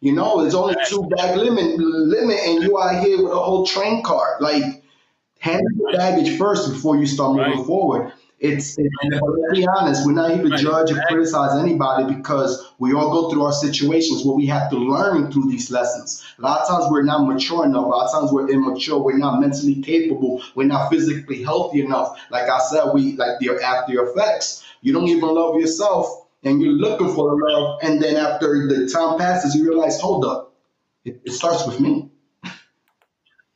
You 0.01 0.13
know, 0.13 0.43
there's 0.43 0.55
only 0.55 0.77
two 0.87 1.09
bag 1.17 1.37
limit 1.37 1.79
limit, 1.79 2.39
and 2.45 2.63
you 2.63 2.77
are 2.77 2.99
here 3.01 3.23
with 3.23 3.33
a 3.33 3.39
whole 3.39 3.67
train 3.67 4.03
cart. 4.03 4.43
Like, 4.43 4.83
handle 5.39 5.69
the 5.77 5.97
baggage 5.97 6.37
first 6.39 6.73
before 6.73 6.97
you 6.97 7.07
start 7.07 7.37
moving 7.37 7.59
right. 7.59 7.67
forward. 7.67 8.13
It's, 8.39 8.77
it's 8.79 8.95
let's 9.03 9.59
be 9.59 9.67
honest, 9.67 10.05
we're 10.05 10.13
not 10.13 10.31
here 10.31 10.43
to 10.43 10.57
judge 10.59 10.93
or 10.93 11.01
criticize 11.09 11.59
anybody 11.59 12.15
because 12.15 12.71
we 12.79 12.93
all 12.93 13.11
go 13.11 13.31
through 13.31 13.45
our 13.45 13.53
situations 13.53 14.25
where 14.25 14.37
we 14.37 14.45
have 14.47 14.69
to 14.71 14.77
learn 14.77 15.33
through 15.33 15.49
these 15.49 15.71
lessons. 15.71 16.23
A 16.39 16.43
lot 16.43 16.61
of 16.61 16.69
times 16.69 16.85
we're 16.91 17.03
not 17.03 17.27
mature 17.27 17.65
enough. 17.65 17.85
A 17.85 17.89
lot 17.89 18.07
of 18.07 18.13
times 18.13 18.33
we're 18.33 18.51
immature. 18.51 18.99
We're 18.99 19.17
not 19.17 19.41
mentally 19.41 19.81
capable. 19.81 20.43
We're 20.55 20.67
not 20.67 20.91
physically 20.91 21.43
healthy 21.43 21.81
enough. 21.81 22.19
Like 22.31 22.51
I 22.51 22.59
said, 22.59 22.93
we 22.93 23.17
like 23.17 23.39
the 23.41 23.59
after 23.63 24.05
effects. 24.07 24.65
You 24.83 24.93
don't 24.93 25.09
even 25.09 25.35
love 25.35 25.59
yourself 25.59 26.27
and 26.47 26.63
you're 26.63 26.73
looking 26.73 27.13
for 27.13 27.31
the 27.31 27.45
love, 27.45 27.81
and 27.83 28.01
then 28.01 28.17
after 28.17 28.69
the 28.69 28.89
time 28.89 29.19
passes, 29.19 29.55
you 29.55 29.65
realize, 29.69 30.01
hold 30.01 30.25
up, 30.25 30.55
it, 31.05 31.21
it 31.25 31.33
starts 31.33 31.67
with 31.67 31.81
me. 31.81 32.09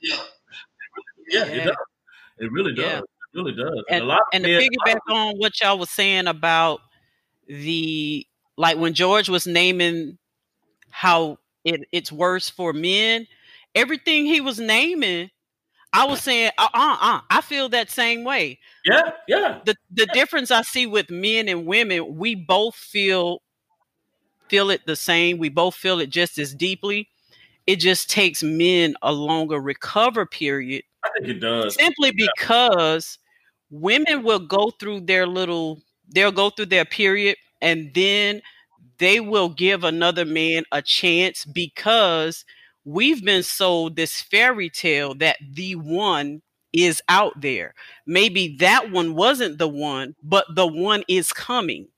Yeah. 0.00 0.16
Yeah, 1.28 1.44
it 1.44 1.64
does. 1.66 1.76
It 2.38 2.50
really 2.50 2.74
does. 2.74 2.84
Yeah. 2.84 3.00
It 3.32 3.38
really 3.38 3.52
does. 3.52 3.84
And, 3.88 4.04
and, 4.10 4.20
and 4.32 4.44
to 4.44 4.50
piggyback 4.50 4.98
on 5.10 5.36
what 5.36 5.60
y'all 5.60 5.78
was 5.78 5.90
saying 5.90 6.26
about 6.26 6.80
the 7.48 8.26
like 8.56 8.78
when 8.78 8.94
George 8.94 9.28
was 9.28 9.46
naming 9.46 10.18
how 10.90 11.38
it, 11.64 11.82
it's 11.92 12.12
worse 12.12 12.48
for 12.50 12.72
men. 12.72 13.26
Everything 13.74 14.26
he 14.26 14.40
was 14.40 14.58
naming, 14.58 15.30
I 15.92 16.04
was 16.06 16.20
saying, 16.22 16.50
uh, 16.58 16.68
uh, 16.74 16.96
uh, 17.00 17.20
I 17.30 17.40
feel 17.40 17.68
that 17.70 17.90
same 17.90 18.24
way. 18.24 18.58
Yeah, 18.84 19.10
yeah. 19.28 19.60
The 19.64 19.76
the 19.90 20.06
difference 20.06 20.50
I 20.50 20.62
see 20.62 20.86
with 20.86 21.10
men 21.10 21.48
and 21.48 21.66
women, 21.66 22.16
we 22.16 22.34
both 22.34 22.74
feel 22.74 23.42
feel 24.48 24.70
it 24.70 24.84
the 24.86 24.96
same. 24.96 25.38
We 25.38 25.48
both 25.48 25.74
feel 25.74 26.00
it 26.00 26.10
just 26.10 26.38
as 26.38 26.54
deeply. 26.54 27.08
It 27.66 27.76
just 27.76 28.10
takes 28.10 28.42
men 28.42 28.94
a 29.02 29.12
longer 29.12 29.60
recover 29.60 30.26
period. 30.26 30.82
I 31.04 31.08
think 31.16 31.28
it 31.28 31.40
does. 31.40 31.76
Simply 31.76 32.12
yeah. 32.16 32.26
because 32.34 33.18
women 33.70 34.22
will 34.22 34.38
go 34.40 34.70
through 34.70 35.00
their 35.00 35.26
little 35.26 35.80
they'll 36.12 36.32
go 36.32 36.50
through 36.50 36.66
their 36.66 36.84
period 36.84 37.36
and 37.62 37.92
then 37.94 38.42
they 38.98 39.20
will 39.20 39.48
give 39.48 39.84
another 39.84 40.24
man 40.24 40.64
a 40.72 40.82
chance 40.82 41.44
because 41.44 42.44
we've 42.84 43.24
been 43.24 43.42
sold 43.42 43.96
this 43.96 44.20
fairy 44.20 44.70
tale 44.70 45.14
that 45.14 45.36
the 45.52 45.74
one 45.76 46.42
is 46.72 47.02
out 47.08 47.40
there. 47.40 47.74
Maybe 48.06 48.56
that 48.58 48.90
one 48.90 49.14
wasn't 49.16 49.58
the 49.58 49.68
one, 49.68 50.14
but 50.22 50.46
the 50.54 50.66
one 50.66 51.02
is 51.08 51.32
coming. 51.32 51.88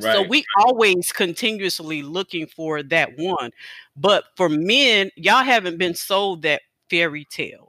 Right. 0.00 0.12
So 0.14 0.22
we 0.22 0.44
always 0.58 1.12
continuously 1.12 2.02
looking 2.02 2.46
for 2.46 2.82
that 2.84 3.16
one. 3.16 3.50
But 3.96 4.24
for 4.36 4.48
men, 4.48 5.10
y'all 5.16 5.44
haven't 5.44 5.78
been 5.78 5.94
sold 5.94 6.42
that 6.42 6.62
fairy 6.90 7.24
tale. 7.30 7.63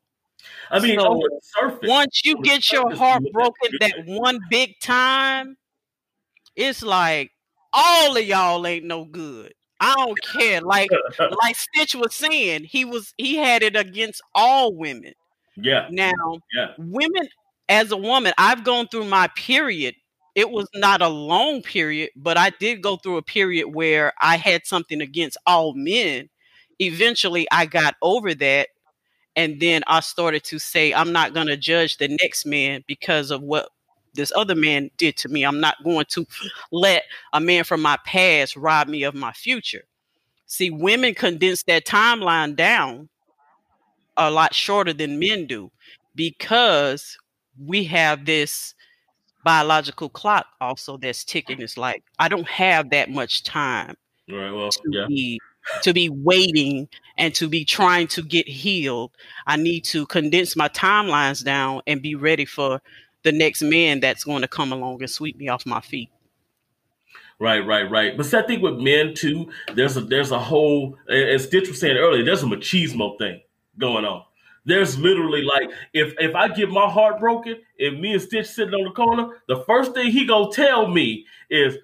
I 0.71 0.79
mean, 0.79 0.99
so 0.99 1.21
surface, 1.41 1.89
once 1.89 2.21
you 2.23 2.41
get 2.41 2.71
your 2.71 2.93
heart 2.95 3.23
broken 3.31 3.71
that 3.79 4.05
one 4.05 4.39
big 4.49 4.79
time, 4.79 5.57
it's 6.55 6.81
like 6.81 7.31
all 7.73 8.15
of 8.15 8.23
y'all 8.23 8.65
ain't 8.65 8.85
no 8.85 9.05
good. 9.05 9.53
I 9.79 9.93
don't 9.95 10.17
care. 10.21 10.61
Like 10.61 10.89
like 11.19 11.55
Stitch 11.55 11.95
was 11.95 12.15
saying, 12.15 12.63
he 12.63 12.85
was 12.85 13.13
he 13.17 13.35
had 13.35 13.63
it 13.63 13.75
against 13.75 14.21
all 14.33 14.73
women. 14.75 15.13
Yeah. 15.57 15.87
Now, 15.89 16.39
yeah. 16.53 16.73
women 16.77 17.27
as 17.69 17.91
a 17.91 17.97
woman, 17.97 18.33
I've 18.37 18.63
gone 18.63 18.87
through 18.87 19.05
my 19.05 19.27
period. 19.35 19.95
It 20.35 20.49
was 20.49 20.67
not 20.75 21.01
a 21.01 21.07
long 21.07 21.61
period, 21.61 22.09
but 22.15 22.37
I 22.37 22.49
did 22.49 22.81
go 22.81 22.97
through 22.97 23.17
a 23.17 23.23
period 23.23 23.69
where 23.69 24.11
I 24.21 24.35
had 24.35 24.65
something 24.65 24.99
against 25.01 25.37
all 25.47 25.73
men. 25.73 26.29
Eventually, 26.79 27.47
I 27.51 27.65
got 27.65 27.95
over 28.01 28.33
that 28.35 28.67
and 29.35 29.59
then 29.59 29.83
I 29.87 29.99
started 29.99 30.43
to 30.45 30.59
say, 30.59 30.93
I'm 30.93 31.11
not 31.11 31.33
going 31.33 31.47
to 31.47 31.57
judge 31.57 31.97
the 31.97 32.07
next 32.21 32.45
man 32.45 32.83
because 32.87 33.31
of 33.31 33.41
what 33.41 33.69
this 34.13 34.31
other 34.35 34.55
man 34.55 34.89
did 34.97 35.17
to 35.17 35.29
me. 35.29 35.43
I'm 35.43 35.59
not 35.59 35.83
going 35.83 36.05
to 36.09 36.25
let 36.71 37.03
a 37.33 37.39
man 37.39 37.63
from 37.65 37.81
my 37.81 37.97
past 38.05 38.55
rob 38.55 38.87
me 38.87 39.03
of 39.03 39.13
my 39.13 39.33
future. 39.33 39.83
See, 40.47 40.69
women 40.69 41.13
condense 41.13 41.63
that 41.63 41.85
timeline 41.85 42.55
down 42.55 43.09
a 44.15 44.31
lot 44.31 44.53
shorter 44.53 44.93
than 44.93 45.19
men 45.19 45.47
do 45.47 45.71
because 46.15 47.17
we 47.59 47.83
have 47.85 48.25
this 48.25 48.73
biological 49.43 50.09
clock 50.09 50.45
also 50.61 50.97
that's 50.97 51.23
ticking. 51.25 51.61
It's 51.61 51.77
like 51.77 52.03
I 52.19 52.29
don't 52.29 52.47
have 52.47 52.91
that 52.91 53.09
much 53.11 53.43
time 53.43 53.95
right, 54.29 54.51
well, 54.51 54.69
to 54.69 54.81
yeah. 54.91 55.05
be 55.07 55.39
to 55.81 55.93
be 55.93 56.09
waiting 56.09 56.87
and 57.17 57.33
to 57.35 57.47
be 57.47 57.65
trying 57.65 58.07
to 58.07 58.21
get 58.21 58.47
healed. 58.47 59.11
I 59.47 59.57
need 59.57 59.85
to 59.85 60.05
condense 60.07 60.55
my 60.55 60.69
timelines 60.69 61.43
down 61.43 61.81
and 61.87 62.01
be 62.01 62.15
ready 62.15 62.45
for 62.45 62.81
the 63.23 63.31
next 63.31 63.61
man 63.61 63.99
that's 63.99 64.23
going 64.23 64.41
to 64.41 64.47
come 64.47 64.71
along 64.71 65.01
and 65.01 65.09
sweep 65.09 65.37
me 65.37 65.49
off 65.49 65.65
my 65.65 65.81
feet. 65.81 66.09
Right, 67.39 67.59
right, 67.59 67.89
right. 67.89 68.15
But 68.15 68.33
I 68.33 68.43
think 68.43 68.61
with 68.61 68.75
men 68.75 69.13
too, 69.13 69.51
there's 69.73 69.97
a 69.97 70.01
there's 70.01 70.31
a 70.31 70.39
whole 70.39 70.97
as 71.09 71.43
Stitch 71.43 71.67
was 71.67 71.79
saying 71.79 71.97
earlier, 71.97 72.23
there's 72.23 72.43
a 72.43 72.45
machismo 72.45 73.17
thing 73.17 73.41
going 73.77 74.05
on. 74.05 74.23
There's 74.63 74.97
literally 74.97 75.41
like 75.41 75.69
if 75.93 76.13
if 76.17 76.33
I 76.33 76.47
get 76.47 76.69
my 76.69 76.89
heart 76.89 77.19
broken, 77.19 77.57
if 77.77 77.99
me 77.99 78.13
and 78.13 78.21
Stitch 78.21 78.47
sitting 78.47 78.73
on 78.73 78.85
the 78.85 78.91
corner, 78.91 79.41
the 79.49 79.63
first 79.65 79.93
thing 79.93 80.11
he 80.11 80.25
gonna 80.25 80.51
tell 80.51 80.87
me 80.87 81.25
is, 81.49 81.77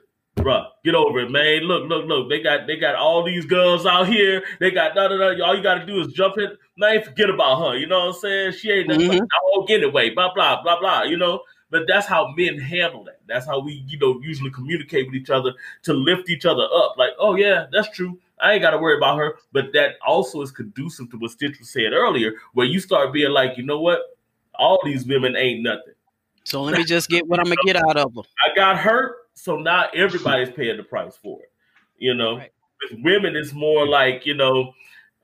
bruh, 0.43 0.67
get 0.83 0.95
over 0.95 1.19
it, 1.19 1.31
man. 1.31 1.63
Look, 1.63 1.87
look, 1.87 2.05
look. 2.05 2.29
They 2.29 2.41
got 2.41 2.67
they 2.67 2.75
got 2.77 2.95
all 2.95 3.23
these 3.23 3.45
girls 3.45 3.85
out 3.85 4.07
here. 4.07 4.43
They 4.59 4.71
got 4.71 4.95
da 4.95 5.07
da 5.07 5.17
da. 5.17 5.43
All 5.43 5.55
you 5.55 5.63
got 5.63 5.75
to 5.75 5.85
do 5.85 5.99
is 6.01 6.13
jump 6.13 6.37
in. 6.37 6.57
Man, 6.77 7.03
forget 7.03 7.29
about 7.29 7.59
her. 7.59 7.77
You 7.77 7.87
know 7.87 8.07
what 8.07 8.15
I'm 8.15 8.21
saying? 8.21 8.53
She 8.53 8.71
ain't 8.71 8.87
nothing 8.87 9.09
mm-hmm. 9.09 9.59
dog 9.59 9.71
anyway. 9.71 10.09
Blah 10.09 10.33
blah 10.33 10.61
blah 10.61 10.79
blah. 10.79 11.03
You 11.03 11.17
know. 11.17 11.41
But 11.69 11.83
that's 11.87 12.05
how 12.05 12.33
men 12.35 12.59
handle 12.59 13.05
that. 13.05 13.21
That's 13.27 13.45
how 13.45 13.61
we, 13.61 13.85
you 13.87 13.97
know, 13.97 14.19
usually 14.21 14.51
communicate 14.51 15.05
with 15.05 15.15
each 15.15 15.29
other 15.29 15.53
to 15.83 15.93
lift 15.93 16.29
each 16.29 16.45
other 16.45 16.63
up. 16.63 16.95
Like, 16.97 17.11
oh 17.17 17.35
yeah, 17.35 17.67
that's 17.71 17.89
true. 17.89 18.19
I 18.41 18.53
ain't 18.53 18.61
got 18.61 18.71
to 18.71 18.77
worry 18.77 18.97
about 18.97 19.17
her. 19.17 19.35
But 19.53 19.71
that 19.71 19.91
also 20.05 20.41
is 20.41 20.51
conducive 20.51 21.09
to 21.11 21.17
what 21.17 21.31
Stitch 21.31 21.59
was 21.59 21.69
saying 21.69 21.93
earlier, 21.93 22.33
where 22.53 22.65
you 22.65 22.81
start 22.81 23.13
being 23.13 23.31
like, 23.31 23.57
you 23.57 23.63
know 23.63 23.79
what? 23.79 24.01
All 24.55 24.81
these 24.83 25.05
women 25.05 25.37
ain't 25.37 25.63
nothing. 25.63 25.93
So 26.43 26.61
let 26.61 26.77
me 26.77 26.83
just 26.83 27.07
get 27.07 27.25
what 27.27 27.39
I'm 27.39 27.45
gonna 27.45 27.55
get 27.65 27.77
out 27.77 27.95
of 27.95 28.13
them. 28.13 28.25
I 28.45 28.53
got 28.53 28.77
hurt. 28.77 29.15
So 29.33 29.57
now 29.57 29.85
everybody's 29.93 30.51
paying 30.51 30.77
the 30.77 30.83
price 30.83 31.17
for 31.17 31.41
it. 31.41 31.51
You 31.97 32.13
know, 32.13 32.37
right. 32.37 32.51
with 32.91 32.99
women, 33.03 33.35
it's 33.35 33.53
more 33.53 33.87
like 33.87 34.25
you 34.25 34.33
know, 34.33 34.73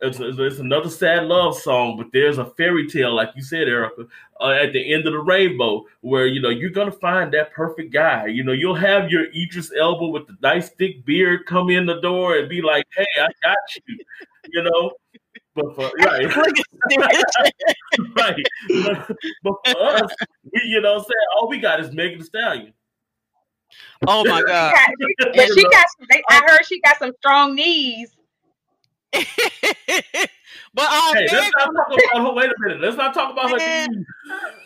it's, 0.01 0.20
it's, 0.20 0.60
another 0.60 0.89
sad 0.89 1.24
love 1.24 1.58
song, 1.58 1.97
but 1.97 2.08
there's 2.14 2.38
a 2.38 2.45
fairy 2.45 2.88
tale, 2.88 3.16
like 3.16 3.30
you 3.36 3.41
said, 3.41 3.68
Erica, 3.68 4.05
uh, 4.39 4.49
at 4.49 4.72
the 4.72 4.93
end 4.93 5.08
of 5.08 5.14
the 5.14 5.20
rainbow, 5.20 5.86
where 6.01 6.28
you 6.28 6.39
know 6.39 6.49
you're 6.49 6.70
gonna 6.70 6.91
find 6.91 7.34
that 7.34 7.51
perfect 7.51 7.91
guy. 7.91 8.28
You 8.28 8.43
know, 8.43 8.51
you'll 8.51 8.76
have 8.76 9.10
your 9.10 9.26
Idris 9.34 9.72
Elba 9.78 10.08
with 10.08 10.28
the 10.28 10.38
nice 10.41 10.70
thick 10.70 11.03
beard 11.05 11.47
come 11.47 11.70
in 11.72 11.88
the 11.88 11.99
door 12.01 12.38
and 12.38 12.47
be 12.47 12.62
like, 12.62 12.86
"Hey, 12.95 13.05
I 13.20 13.28
got 13.41 13.58
you," 13.88 13.97
you 14.49 14.64
know. 14.64 14.91
But 15.55 15.76
for 15.76 15.91
right, 15.99 16.36
right. 18.16 18.45
But, 18.70 19.18
but 19.43 19.53
for 19.66 19.84
us, 19.84 20.16
we, 20.43 20.62
you 20.66 20.82
know, 20.82 20.99
saying 20.99 21.28
all 21.36 21.49
we 21.49 21.58
got 21.58 21.80
is 21.80 21.91
Megan 21.91 22.20
Thee 22.20 22.26
Stallion. 22.26 22.74
Oh 24.07 24.23
my 24.25 24.41
god! 24.43 24.73
but 25.19 25.47
she 25.53 25.63
got. 25.63 25.86
Some, 25.97 26.07
I 26.30 26.41
heard 26.47 26.65
she 26.65 26.80
got 26.82 26.97
some 26.99 27.11
strong 27.19 27.55
knees. 27.55 28.11
but 29.13 29.23
all 30.78 31.13
hey, 31.13 31.28
let's 31.32 31.51
not 31.55 31.73
talk 31.73 31.88
about 31.88 32.28
her. 32.28 32.34
Wait 32.34 32.49
a 32.49 32.53
minute. 32.59 32.82
Let's 32.82 32.97
not 32.97 33.13
talk 33.13 33.32
about 33.32 33.51
her. 33.51 33.57
Knees. 33.57 34.05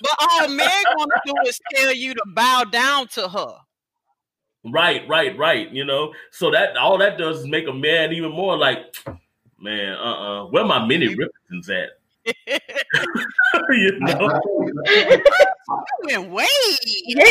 But 0.01 0.15
all 0.19 0.47
Meg 0.49 0.69
want 0.97 1.11
to 1.15 1.21
do 1.25 1.33
is 1.47 1.59
tell 1.73 1.93
you 1.93 2.13
to 2.13 2.23
bow 2.33 2.63
down 2.65 3.07
to 3.09 3.29
her. 3.29 3.55
Right, 4.63 5.07
right, 5.07 5.37
right. 5.37 5.71
You 5.71 5.85
know, 5.85 6.13
so 6.31 6.51
that 6.51 6.77
all 6.77 6.97
that 6.99 7.17
does 7.17 7.39
is 7.39 7.47
make 7.47 7.67
a 7.67 7.73
man 7.73 8.13
even 8.13 8.31
more 8.31 8.57
like, 8.57 8.95
man, 9.59 9.93
uh, 9.93 10.01
uh-uh. 10.01 10.43
uh 10.43 10.47
where 10.47 10.65
my 10.65 10.85
mini 10.85 11.15
Riptons 11.15 11.69
at? 11.69 11.91
you 13.73 13.99
know? 13.99 14.39
wait, 16.29 16.47
yeah, 17.05 17.23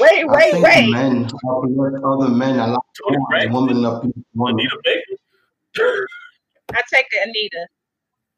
wait, 0.00 0.24
wait, 0.26 0.26
I 0.28 0.60
wait. 0.62 0.90
Men 0.90 1.28
uplift 1.44 2.04
other 2.04 2.28
men 2.28 2.58
a 2.58 2.66
lot 2.68 2.84
more 3.08 3.38
than 3.38 3.52
women 3.52 3.84
uplift 3.84 4.18
women. 4.34 4.60
Anita 4.60 4.78
Baker. 4.84 6.06
I 6.74 6.82
take 6.92 7.06
it, 7.10 7.28
Anita. 7.28 7.66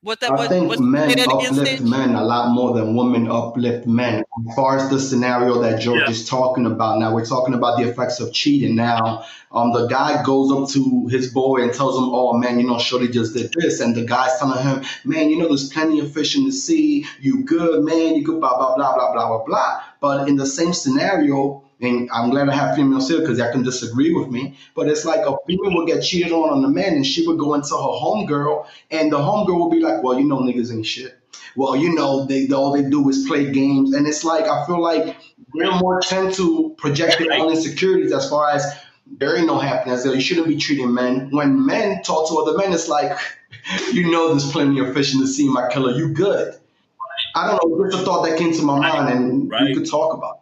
What 0.01 0.21
that, 0.21 0.31
I 0.31 0.35
what, 0.37 0.49
think 0.49 0.79
men 0.79 1.19
uplift 1.19 1.83
men 1.83 2.15
a 2.15 2.23
lot 2.23 2.55
more 2.55 2.73
than 2.73 2.95
women 2.95 3.29
uplift 3.29 3.85
men. 3.85 4.23
As 4.49 4.55
far 4.55 4.77
as 4.77 4.89
the 4.91 5.01
scenario 5.01 5.61
that 5.63 5.81
George 5.81 6.03
yeah. 6.03 6.11
is 6.11 6.29
talking 6.29 6.67
about 6.67 7.01
now, 7.01 7.13
we're 7.13 7.25
talking 7.25 7.53
about 7.53 7.79
the 7.79 7.89
effects 7.89 8.21
of 8.21 8.33
cheating. 8.33 8.77
Now, 8.77 9.25
um, 9.51 9.73
the 9.73 9.89
guy 9.89 10.23
goes 10.23 10.53
up 10.53 10.69
to 10.75 11.09
his 11.09 11.33
boy 11.33 11.63
and 11.63 11.75
tells 11.75 11.99
him, 11.99 12.11
"Oh 12.13 12.33
man, 12.35 12.61
you 12.61 12.67
know, 12.69 12.79
Shorty 12.79 13.09
just 13.09 13.35
did 13.35 13.53
this," 13.59 13.81
and 13.81 13.97
the 13.97 14.05
guy's 14.05 14.39
telling 14.39 14.63
him, 14.63 14.85
"Man, 15.05 15.31
you 15.31 15.39
know, 15.39 15.49
there's 15.49 15.69
plenty 15.69 15.99
of 15.99 16.13
fish 16.13 16.37
in 16.37 16.45
the 16.45 16.53
sea. 16.53 17.05
You 17.21 17.43
good, 17.43 17.83
man. 17.83 18.15
You 18.15 18.23
good, 18.23 18.39
blah 18.39 18.57
blah 18.57 18.77
blah 18.77 18.95
blah 18.95 19.13
blah 19.13 19.27
blah 19.27 19.45
blah." 19.45 19.83
But 20.01 20.29
in 20.29 20.37
the 20.37 20.47
same 20.47 20.75
scenario, 20.75 21.65
and 21.81 22.11
I'm 22.13 22.31
glad 22.31 22.49
I 22.49 22.55
have 22.55 22.75
females 22.75 23.09
here 23.09 23.21
because 23.21 23.41
I 23.41 23.53
can 23.53 23.63
disagree 23.63 24.13
with 24.13 24.29
me. 24.29 24.57
But 24.75 24.89
it's 24.89 25.05
like 25.05 25.21
a 25.21 25.37
female 25.47 25.75
will 25.75 25.87
get 25.87 26.03
cheated 26.03 26.33
on 26.33 26.51
on 26.51 26.63
the 26.63 26.69
man, 26.69 26.95
and 26.95 27.07
she 27.07 27.27
would 27.27 27.39
go 27.39 27.55
into 27.55 27.71
her 27.71 27.77
homegirl, 27.77 28.67
and 28.91 29.13
the 29.13 29.19
homegirl 29.19 29.59
will 29.59 29.71
be 29.71 29.81
like, 29.81 30.03
"Well, 30.03 30.19
you 30.19 30.27
know, 30.27 30.39
niggas 30.39 30.73
ain't 30.73 30.87
shit." 30.87 31.19
Well, 31.57 31.77
you 31.77 31.95
know, 31.95 32.25
they 32.25 32.49
all 32.49 32.73
they 32.73 32.83
do 32.83 33.09
is 33.09 33.27
play 33.27 33.51
games, 33.51 33.95
and 33.95 34.07
it's 34.07 34.25
like 34.25 34.45
I 34.45 34.67
feel 34.67 34.81
like 34.81 35.17
they're 35.55 35.73
more 35.73 36.01
tend 36.01 36.35
to 36.35 36.75
project 36.79 37.19
their 37.19 37.33
own 37.35 37.53
insecurities 37.53 38.13
as 38.13 38.29
far 38.29 38.51
as 38.51 38.65
there 39.07 39.37
ain't 39.37 39.47
no 39.47 39.59
happiness 39.59 40.05
there. 40.05 40.15
You 40.15 40.21
shouldn't 40.21 40.49
be 40.49 40.57
treating 40.57 40.93
men. 40.93 41.31
When 41.31 41.65
men 41.65 42.03
talk 42.03 42.29
to 42.29 42.39
other 42.39 42.59
men, 42.59 42.73
it's 42.73 42.89
like, 42.89 43.17
you 43.93 44.11
know, 44.11 44.29
there's 44.31 44.51
plenty 44.51 44.81
of 44.81 44.93
fish 44.95 45.15
in 45.15 45.21
the 45.21 45.27
sea, 45.27 45.49
my 45.49 45.69
killer. 45.71 45.93
You 45.93 46.11
good? 46.11 46.55
I 47.35 47.47
don't 47.47 47.79
know. 47.79 47.91
Just 47.91 48.03
a 48.03 48.05
thought 48.05 48.23
that 48.25 48.39
came 48.39 48.53
to 48.53 48.63
my 48.63 48.79
mind, 48.79 49.13
and 49.13 49.51
right. 49.51 49.65
we 49.65 49.75
could 49.75 49.89
talk 49.89 50.15
about. 50.15 50.37
It. 50.37 50.38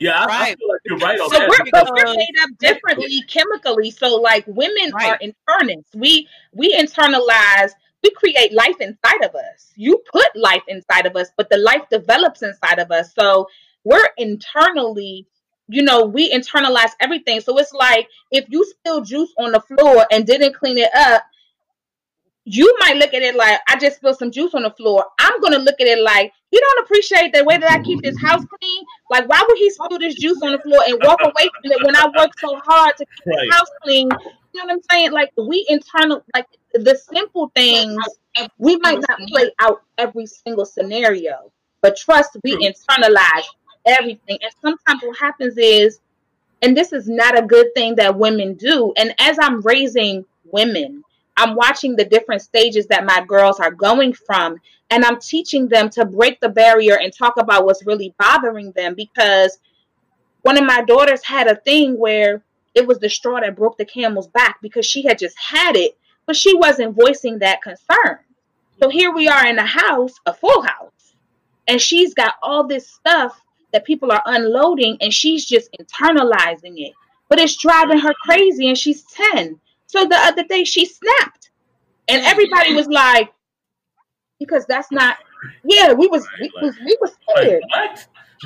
Yeah, 0.00 0.18
I, 0.18 0.26
right. 0.26 0.42
I 0.42 0.54
feel 0.56 0.68
like 0.68 0.80
you're 0.84 0.98
right 0.98 1.20
on 1.20 1.30
so 1.30 1.38
that. 1.38 1.48
We're, 1.48 1.70
but 1.70 1.90
we're 1.90 2.14
made 2.14 2.34
up 2.42 2.50
differently 2.58 3.22
chemically. 3.28 3.90
So 3.90 4.16
like 4.16 4.44
women 4.46 4.92
right. 4.92 5.12
are 5.12 5.18
internalists. 5.18 5.94
We 5.94 6.28
we 6.52 6.74
internalize, 6.74 7.70
we 8.02 8.10
create 8.10 8.52
life 8.52 8.80
inside 8.80 9.22
of 9.22 9.34
us. 9.34 9.72
You 9.76 10.02
put 10.12 10.34
life 10.34 10.62
inside 10.68 11.06
of 11.06 11.16
us, 11.16 11.28
but 11.36 11.48
the 11.50 11.58
life 11.58 11.82
develops 11.90 12.42
inside 12.42 12.78
of 12.78 12.90
us. 12.90 13.14
So 13.14 13.48
we're 13.84 14.08
internally 14.16 15.26
you 15.68 15.82
know, 15.82 16.04
we 16.04 16.30
internalize 16.30 16.90
everything. 17.00 17.40
So 17.40 17.56
it's 17.58 17.72
like 17.72 18.08
if 18.30 18.44
you 18.48 18.64
spill 18.66 19.00
juice 19.00 19.32
on 19.38 19.52
the 19.52 19.60
floor 19.60 20.06
and 20.10 20.26
didn't 20.26 20.54
clean 20.54 20.78
it 20.78 20.90
up, 20.94 21.24
you 22.44 22.74
might 22.80 22.96
look 22.96 23.14
at 23.14 23.22
it 23.22 23.34
like 23.34 23.58
I 23.68 23.78
just 23.78 23.96
spilled 23.96 24.18
some 24.18 24.30
juice 24.30 24.54
on 24.54 24.62
the 24.62 24.70
floor. 24.70 25.06
I'm 25.18 25.40
gonna 25.40 25.58
look 25.58 25.80
at 25.80 25.86
it 25.86 26.02
like 26.02 26.32
you 26.54 26.60
don't 26.60 26.84
appreciate 26.84 27.32
the 27.32 27.42
way 27.42 27.58
that 27.58 27.68
I 27.68 27.82
keep 27.82 28.00
this 28.02 28.16
house 28.20 28.44
clean. 28.44 28.84
Like, 29.10 29.28
why 29.28 29.44
would 29.46 29.58
he 29.58 29.70
spill 29.70 29.98
this 29.98 30.14
juice 30.14 30.40
on 30.40 30.52
the 30.52 30.58
floor 30.60 30.82
and 30.86 31.00
walk 31.02 31.18
away 31.20 31.48
from 31.60 31.72
it 31.72 31.84
when 31.84 31.96
I 31.96 32.06
work 32.16 32.30
so 32.38 32.56
hard 32.64 32.96
to 32.96 33.04
keep 33.04 33.26
right. 33.26 33.48
the 33.50 33.54
house 33.56 33.70
clean? 33.82 34.08
You 34.52 34.60
know 34.60 34.66
what 34.66 34.72
I'm 34.74 34.82
saying? 34.88 35.10
Like 35.10 35.32
we 35.36 35.66
internal 35.68 36.22
like 36.32 36.46
the 36.72 36.96
simple 37.12 37.50
things 37.56 37.98
we 38.58 38.76
might 38.76 39.00
not 39.08 39.18
play 39.26 39.50
out 39.58 39.82
every 39.98 40.26
single 40.26 40.64
scenario, 40.64 41.50
but 41.80 41.96
trust 41.96 42.36
we 42.44 42.56
internalize 42.56 43.46
everything. 43.84 44.38
And 44.40 44.52
sometimes 44.62 45.02
what 45.02 45.18
happens 45.18 45.58
is, 45.58 45.98
and 46.62 46.76
this 46.76 46.92
is 46.92 47.08
not 47.08 47.36
a 47.36 47.42
good 47.42 47.74
thing 47.74 47.96
that 47.96 48.16
women 48.16 48.54
do. 48.54 48.92
And 48.96 49.12
as 49.18 49.38
I'm 49.40 49.60
raising 49.62 50.24
women, 50.44 51.03
I'm 51.36 51.56
watching 51.56 51.96
the 51.96 52.04
different 52.04 52.42
stages 52.42 52.86
that 52.86 53.04
my 53.04 53.24
girls 53.26 53.60
are 53.60 53.70
going 53.70 54.12
from, 54.12 54.56
and 54.90 55.04
I'm 55.04 55.18
teaching 55.20 55.68
them 55.68 55.90
to 55.90 56.04
break 56.04 56.40
the 56.40 56.48
barrier 56.48 56.98
and 56.98 57.12
talk 57.12 57.36
about 57.36 57.64
what's 57.64 57.86
really 57.86 58.14
bothering 58.18 58.72
them. 58.72 58.94
Because 58.94 59.58
one 60.42 60.58
of 60.58 60.64
my 60.64 60.82
daughters 60.82 61.24
had 61.24 61.46
a 61.48 61.56
thing 61.56 61.98
where 61.98 62.42
it 62.74 62.86
was 62.86 62.98
the 62.98 63.08
straw 63.08 63.40
that 63.40 63.56
broke 63.56 63.78
the 63.78 63.84
camel's 63.84 64.28
back 64.28 64.58
because 64.60 64.84
she 64.84 65.02
had 65.02 65.18
just 65.18 65.36
had 65.38 65.76
it, 65.76 65.96
but 66.26 66.36
she 66.36 66.54
wasn't 66.54 66.96
voicing 66.96 67.38
that 67.38 67.62
concern. 67.62 68.18
So 68.80 68.88
here 68.88 69.12
we 69.12 69.28
are 69.28 69.46
in 69.46 69.58
a 69.58 69.66
house, 69.66 70.14
a 70.26 70.34
full 70.34 70.62
house, 70.62 71.14
and 71.68 71.80
she's 71.80 72.14
got 72.14 72.34
all 72.42 72.66
this 72.66 72.88
stuff 72.88 73.40
that 73.72 73.84
people 73.84 74.12
are 74.12 74.22
unloading 74.26 74.96
and 75.00 75.12
she's 75.12 75.44
just 75.44 75.70
internalizing 75.80 76.78
it. 76.78 76.92
But 77.28 77.40
it's 77.40 77.56
driving 77.56 77.98
her 77.98 78.12
crazy 78.22 78.68
and 78.68 78.78
she's 78.78 79.02
10. 79.32 79.58
So 79.94 80.04
the 80.06 80.16
other 80.16 80.42
day 80.42 80.64
she 80.64 80.86
snapped. 80.86 81.50
And 82.08 82.20
everybody 82.24 82.74
was 82.74 82.88
like, 82.88 83.32
because 84.40 84.66
that's 84.66 84.90
not 84.90 85.16
yeah, 85.62 85.92
we 85.92 86.08
was 86.08 86.26
we 86.40 86.50
was 86.60 86.76
we 86.84 86.98
was 87.00 87.12
scared. 87.30 87.62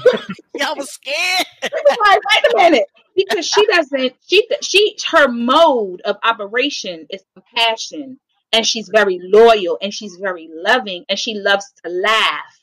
Y'all 0.55 0.77
was 0.77 0.91
scared. 0.91 1.47
we 1.63 1.71
was 1.73 1.99
like, 2.07 2.21
wait 2.31 2.53
a 2.53 2.71
minute. 2.71 2.89
Because 3.17 3.47
she 3.47 3.65
doesn't 3.67 4.13
she 4.27 4.47
she 4.61 4.95
her 5.11 5.29
mode 5.29 6.03
of 6.03 6.17
operation 6.23 7.07
is 7.09 7.25
compassion 7.33 8.21
and 8.53 8.67
she's 8.67 8.91
very 8.91 9.19
loyal 9.23 9.79
and 9.81 9.93
she's 9.95 10.17
very 10.21 10.51
loving 10.53 11.07
and 11.09 11.19
she 11.19 11.33
loves 11.33 11.73
to 11.83 11.91
laugh. 11.91 12.61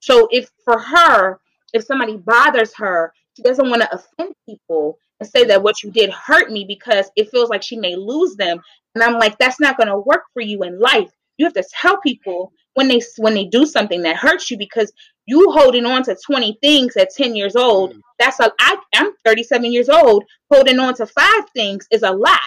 So 0.00 0.26
if 0.32 0.50
for 0.64 0.80
her, 0.80 1.38
if 1.72 1.84
somebody 1.84 2.16
bothers 2.16 2.74
her, 2.74 3.12
she 3.36 3.44
doesn't 3.44 3.70
want 3.70 3.82
to 3.82 3.94
offend 3.94 4.34
people 4.46 4.98
and 4.98 5.09
say 5.26 5.44
that 5.44 5.62
what 5.62 5.82
you 5.82 5.90
did 5.90 6.10
hurt 6.10 6.50
me 6.50 6.64
because 6.66 7.10
it 7.16 7.30
feels 7.30 7.50
like 7.50 7.62
she 7.62 7.76
may 7.76 7.96
lose 7.96 8.36
them. 8.36 8.60
And 8.94 9.04
I'm 9.04 9.18
like, 9.18 9.38
that's 9.38 9.60
not 9.60 9.76
going 9.76 9.88
to 9.88 9.98
work 9.98 10.22
for 10.32 10.42
you 10.42 10.62
in 10.62 10.80
life. 10.80 11.10
You 11.36 11.46
have 11.46 11.54
to 11.54 11.64
tell 11.80 12.00
people 12.00 12.52
when 12.74 12.88
they 12.88 13.00
when 13.16 13.34
they 13.34 13.44
do 13.46 13.66
something 13.66 14.02
that 14.02 14.16
hurts 14.16 14.50
you 14.50 14.58
because 14.58 14.92
you 15.26 15.50
holding 15.52 15.86
on 15.86 16.02
to 16.04 16.16
20 16.26 16.58
things 16.60 16.96
at 16.96 17.10
10 17.14 17.34
years 17.34 17.56
old. 17.56 17.94
Mm. 17.94 18.00
That's 18.18 18.40
a 18.40 18.52
I, 18.60 18.76
I'm 18.94 19.12
37 19.24 19.72
years 19.72 19.88
old. 19.88 20.24
Holding 20.50 20.78
on 20.78 20.94
to 20.94 21.06
five 21.06 21.48
things 21.54 21.86
is 21.90 22.02
a 22.02 22.10
lot. 22.10 22.40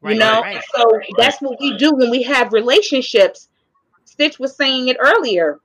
Right, 0.00 0.14
you 0.14 0.18
know, 0.18 0.40
right, 0.40 0.56
right. 0.56 0.64
so 0.74 1.00
that's 1.16 1.40
what 1.40 1.60
we 1.60 1.76
do 1.76 1.92
when 1.94 2.10
we 2.10 2.24
have 2.24 2.52
relationships. 2.52 3.48
Stitch 4.04 4.38
was 4.40 4.56
saying 4.56 4.88
it 4.88 4.96
earlier 5.00 5.60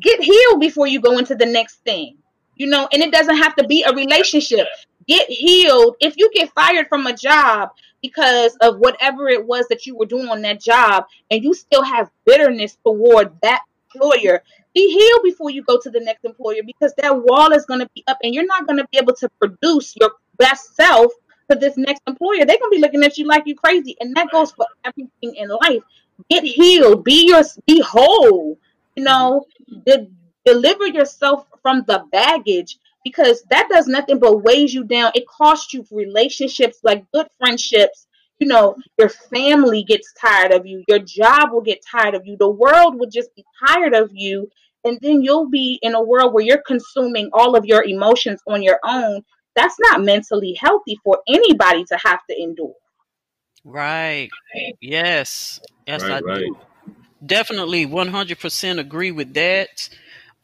get 0.00 0.22
healed 0.22 0.60
before 0.60 0.86
you 0.86 1.00
go 1.00 1.18
into 1.18 1.34
the 1.34 1.46
next 1.46 1.76
thing 1.84 2.16
you 2.56 2.66
know 2.66 2.88
and 2.92 3.02
it 3.02 3.12
doesn't 3.12 3.36
have 3.36 3.54
to 3.56 3.66
be 3.66 3.82
a 3.82 3.92
relationship 3.94 4.66
get 5.08 5.28
healed 5.28 5.96
if 6.00 6.14
you 6.16 6.30
get 6.34 6.52
fired 6.52 6.88
from 6.88 7.06
a 7.06 7.16
job 7.16 7.70
because 8.02 8.56
of 8.60 8.78
whatever 8.78 9.28
it 9.28 9.44
was 9.44 9.66
that 9.68 9.86
you 9.86 9.96
were 9.96 10.06
doing 10.06 10.28
on 10.28 10.42
that 10.42 10.60
job 10.60 11.04
and 11.30 11.42
you 11.42 11.54
still 11.54 11.82
have 11.82 12.10
bitterness 12.24 12.76
toward 12.84 13.32
that 13.42 13.62
employer 13.94 14.42
be 14.76 14.92
healed 14.92 15.22
before 15.24 15.50
you 15.50 15.62
go 15.62 15.78
to 15.80 15.90
the 15.90 16.00
next 16.00 16.24
employer 16.24 16.60
because 16.64 16.92
that 16.98 17.16
wall 17.16 17.50
is 17.52 17.64
going 17.64 17.80
to 17.80 17.88
be 17.94 18.04
up 18.06 18.18
and 18.22 18.34
you're 18.34 18.44
not 18.44 18.66
going 18.66 18.76
to 18.76 18.86
be 18.92 18.98
able 18.98 19.14
to 19.14 19.28
produce 19.40 19.96
your 19.98 20.12
best 20.36 20.76
self 20.76 21.10
to 21.50 21.56
this 21.56 21.78
next 21.78 22.02
employer. 22.06 22.44
They're 22.44 22.58
going 22.58 22.70
to 22.72 22.76
be 22.76 22.80
looking 22.80 23.02
at 23.02 23.16
you 23.16 23.26
like 23.26 23.44
you're 23.46 23.56
crazy 23.56 23.96
and 24.00 24.14
that 24.16 24.30
goes 24.30 24.52
for 24.52 24.66
everything 24.84 25.34
in 25.34 25.48
life. 25.48 25.82
Get 26.28 26.44
healed. 26.44 27.04
Be 27.04 27.26
your 27.26 27.42
be 27.66 27.80
whole. 27.80 28.58
You 28.96 29.04
know, 29.04 29.46
de- 29.86 30.10
deliver 30.44 30.86
yourself 30.86 31.46
from 31.62 31.84
the 31.86 32.04
baggage 32.12 32.78
because 33.06 33.44
that 33.50 33.68
does 33.70 33.86
nothing 33.86 34.18
but 34.18 34.42
weighs 34.42 34.74
you 34.74 34.82
down. 34.82 35.12
It 35.14 35.28
costs 35.28 35.72
you 35.72 35.86
relationships, 35.92 36.80
like 36.82 37.08
good 37.14 37.28
friendships. 37.38 38.08
You 38.40 38.48
know, 38.48 38.74
your 38.98 39.08
family 39.08 39.84
gets 39.84 40.12
tired 40.20 40.50
of 40.50 40.66
you. 40.66 40.82
Your 40.88 40.98
job 40.98 41.52
will 41.52 41.60
get 41.60 41.84
tired 41.88 42.16
of 42.16 42.26
you. 42.26 42.36
The 42.36 42.50
world 42.50 42.98
will 42.98 43.08
just 43.08 43.32
be 43.36 43.44
tired 43.64 43.94
of 43.94 44.10
you. 44.12 44.50
And 44.82 44.98
then 45.02 45.22
you'll 45.22 45.48
be 45.48 45.78
in 45.82 45.94
a 45.94 46.02
world 46.02 46.34
where 46.34 46.42
you're 46.42 46.64
consuming 46.66 47.30
all 47.32 47.54
of 47.54 47.64
your 47.64 47.84
emotions 47.84 48.40
on 48.48 48.60
your 48.60 48.80
own. 48.82 49.22
That's 49.54 49.76
not 49.78 50.02
mentally 50.02 50.58
healthy 50.60 50.98
for 51.04 51.20
anybody 51.28 51.84
to 51.84 51.96
have 52.04 52.18
to 52.28 52.36
endure. 52.36 52.74
Right. 53.64 54.30
Yes. 54.80 55.60
Yes, 55.86 56.02
right, 56.02 56.10
I 56.10 56.20
right. 56.26 56.38
do 56.40 56.56
definitely 57.24 57.86
100% 57.86 58.78
agree 58.78 59.12
with 59.12 59.34
that. 59.34 59.88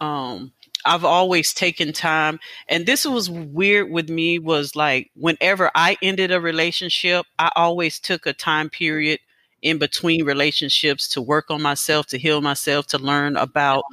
Um, 0.01 0.53
I've 0.85 1.05
always 1.05 1.53
taken 1.55 1.93
time, 1.93 2.41
and 2.69 2.87
this 2.87 3.05
was 3.07 3.31
weird 3.31 3.91
with 3.91 4.09
me. 4.11 4.39
Was 4.39 4.77
like 4.77 5.11
whenever 5.15 5.71
I 5.75 5.97
ended 6.03 6.33
a 6.33 6.41
relationship, 6.41 7.27
I 7.39 7.51
always 7.57 8.01
took 8.01 8.27
a 8.27 8.33
time 8.33 8.69
period 8.71 9.21
in 9.63 9.79
between 9.79 10.25
relationships 10.25 11.09
to 11.09 11.23
work 11.23 11.51
on 11.51 11.63
myself, 11.63 12.07
to 12.09 12.19
heal 12.19 12.41
myself, 12.41 12.87
to 12.89 12.99
learn 12.99 13.37
about 13.37 13.85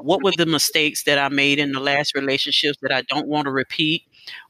what 0.00 0.22
were 0.22 0.32
the 0.36 0.46
mistakes 0.46 1.04
that 1.04 1.18
I 1.18 1.28
made 1.28 1.58
in 1.58 1.72
the 1.72 1.80
last 1.80 2.14
relationships 2.14 2.78
that 2.82 2.92
I 2.92 3.02
don't 3.02 3.26
want 3.26 3.46
to 3.46 3.50
repeat. 3.50 4.04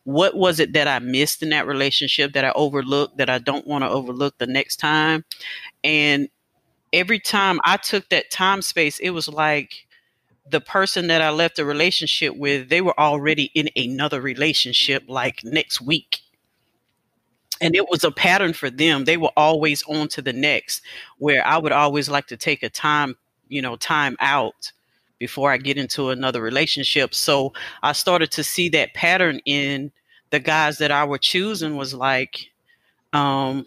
What 0.04 0.34
was 0.36 0.60
it 0.60 0.72
that 0.74 0.88
I 0.88 0.98
missed 0.98 1.42
in 1.42 1.50
that 1.50 1.66
relationship 1.66 2.32
that 2.32 2.44
I 2.44 2.52
overlooked 2.54 3.16
that 3.18 3.30
I 3.30 3.38
don't 3.38 3.66
want 3.66 3.84
to 3.84 3.88
overlook 3.90 4.36
the 4.38 4.46
next 4.46 4.76
time? 4.76 5.24
And 5.84 6.28
every 6.92 7.20
time 7.20 7.60
I 7.64 7.76
took 7.78 8.08
that 8.10 8.30
time 8.30 8.62
space, 8.62 8.98
it 9.00 9.10
was 9.10 9.28
like 9.28 9.86
the 10.50 10.60
person 10.60 11.06
that 11.08 11.22
I 11.22 11.30
left 11.30 11.58
a 11.58 11.64
relationship 11.64 12.36
with, 12.36 12.68
they 12.68 12.80
were 12.80 12.98
already 12.98 13.50
in 13.54 13.68
another 13.76 14.20
relationship 14.20 15.04
like 15.08 15.44
next 15.44 15.80
week. 15.80 16.20
And 17.60 17.76
it 17.76 17.88
was 17.90 18.04
a 18.04 18.10
pattern 18.10 18.52
for 18.52 18.70
them. 18.70 19.04
They 19.04 19.16
were 19.16 19.32
always 19.36 19.82
on 19.84 20.08
to 20.08 20.22
the 20.22 20.32
next, 20.32 20.82
where 21.18 21.46
I 21.46 21.58
would 21.58 21.72
always 21.72 22.08
like 22.08 22.26
to 22.28 22.36
take 22.36 22.62
a 22.62 22.70
time, 22.70 23.16
you 23.48 23.60
know, 23.60 23.76
time 23.76 24.16
out 24.20 24.72
before 25.18 25.52
I 25.52 25.58
get 25.58 25.76
into 25.76 26.08
another 26.08 26.40
relationship. 26.40 27.14
So 27.14 27.52
I 27.82 27.92
started 27.92 28.30
to 28.32 28.44
see 28.44 28.70
that 28.70 28.94
pattern 28.94 29.40
in 29.44 29.92
the 30.30 30.40
guys 30.40 30.78
that 30.78 30.90
I 30.90 31.04
were 31.04 31.18
choosing 31.18 31.76
was 31.76 31.92
like, 31.92 32.50
um, 33.12 33.66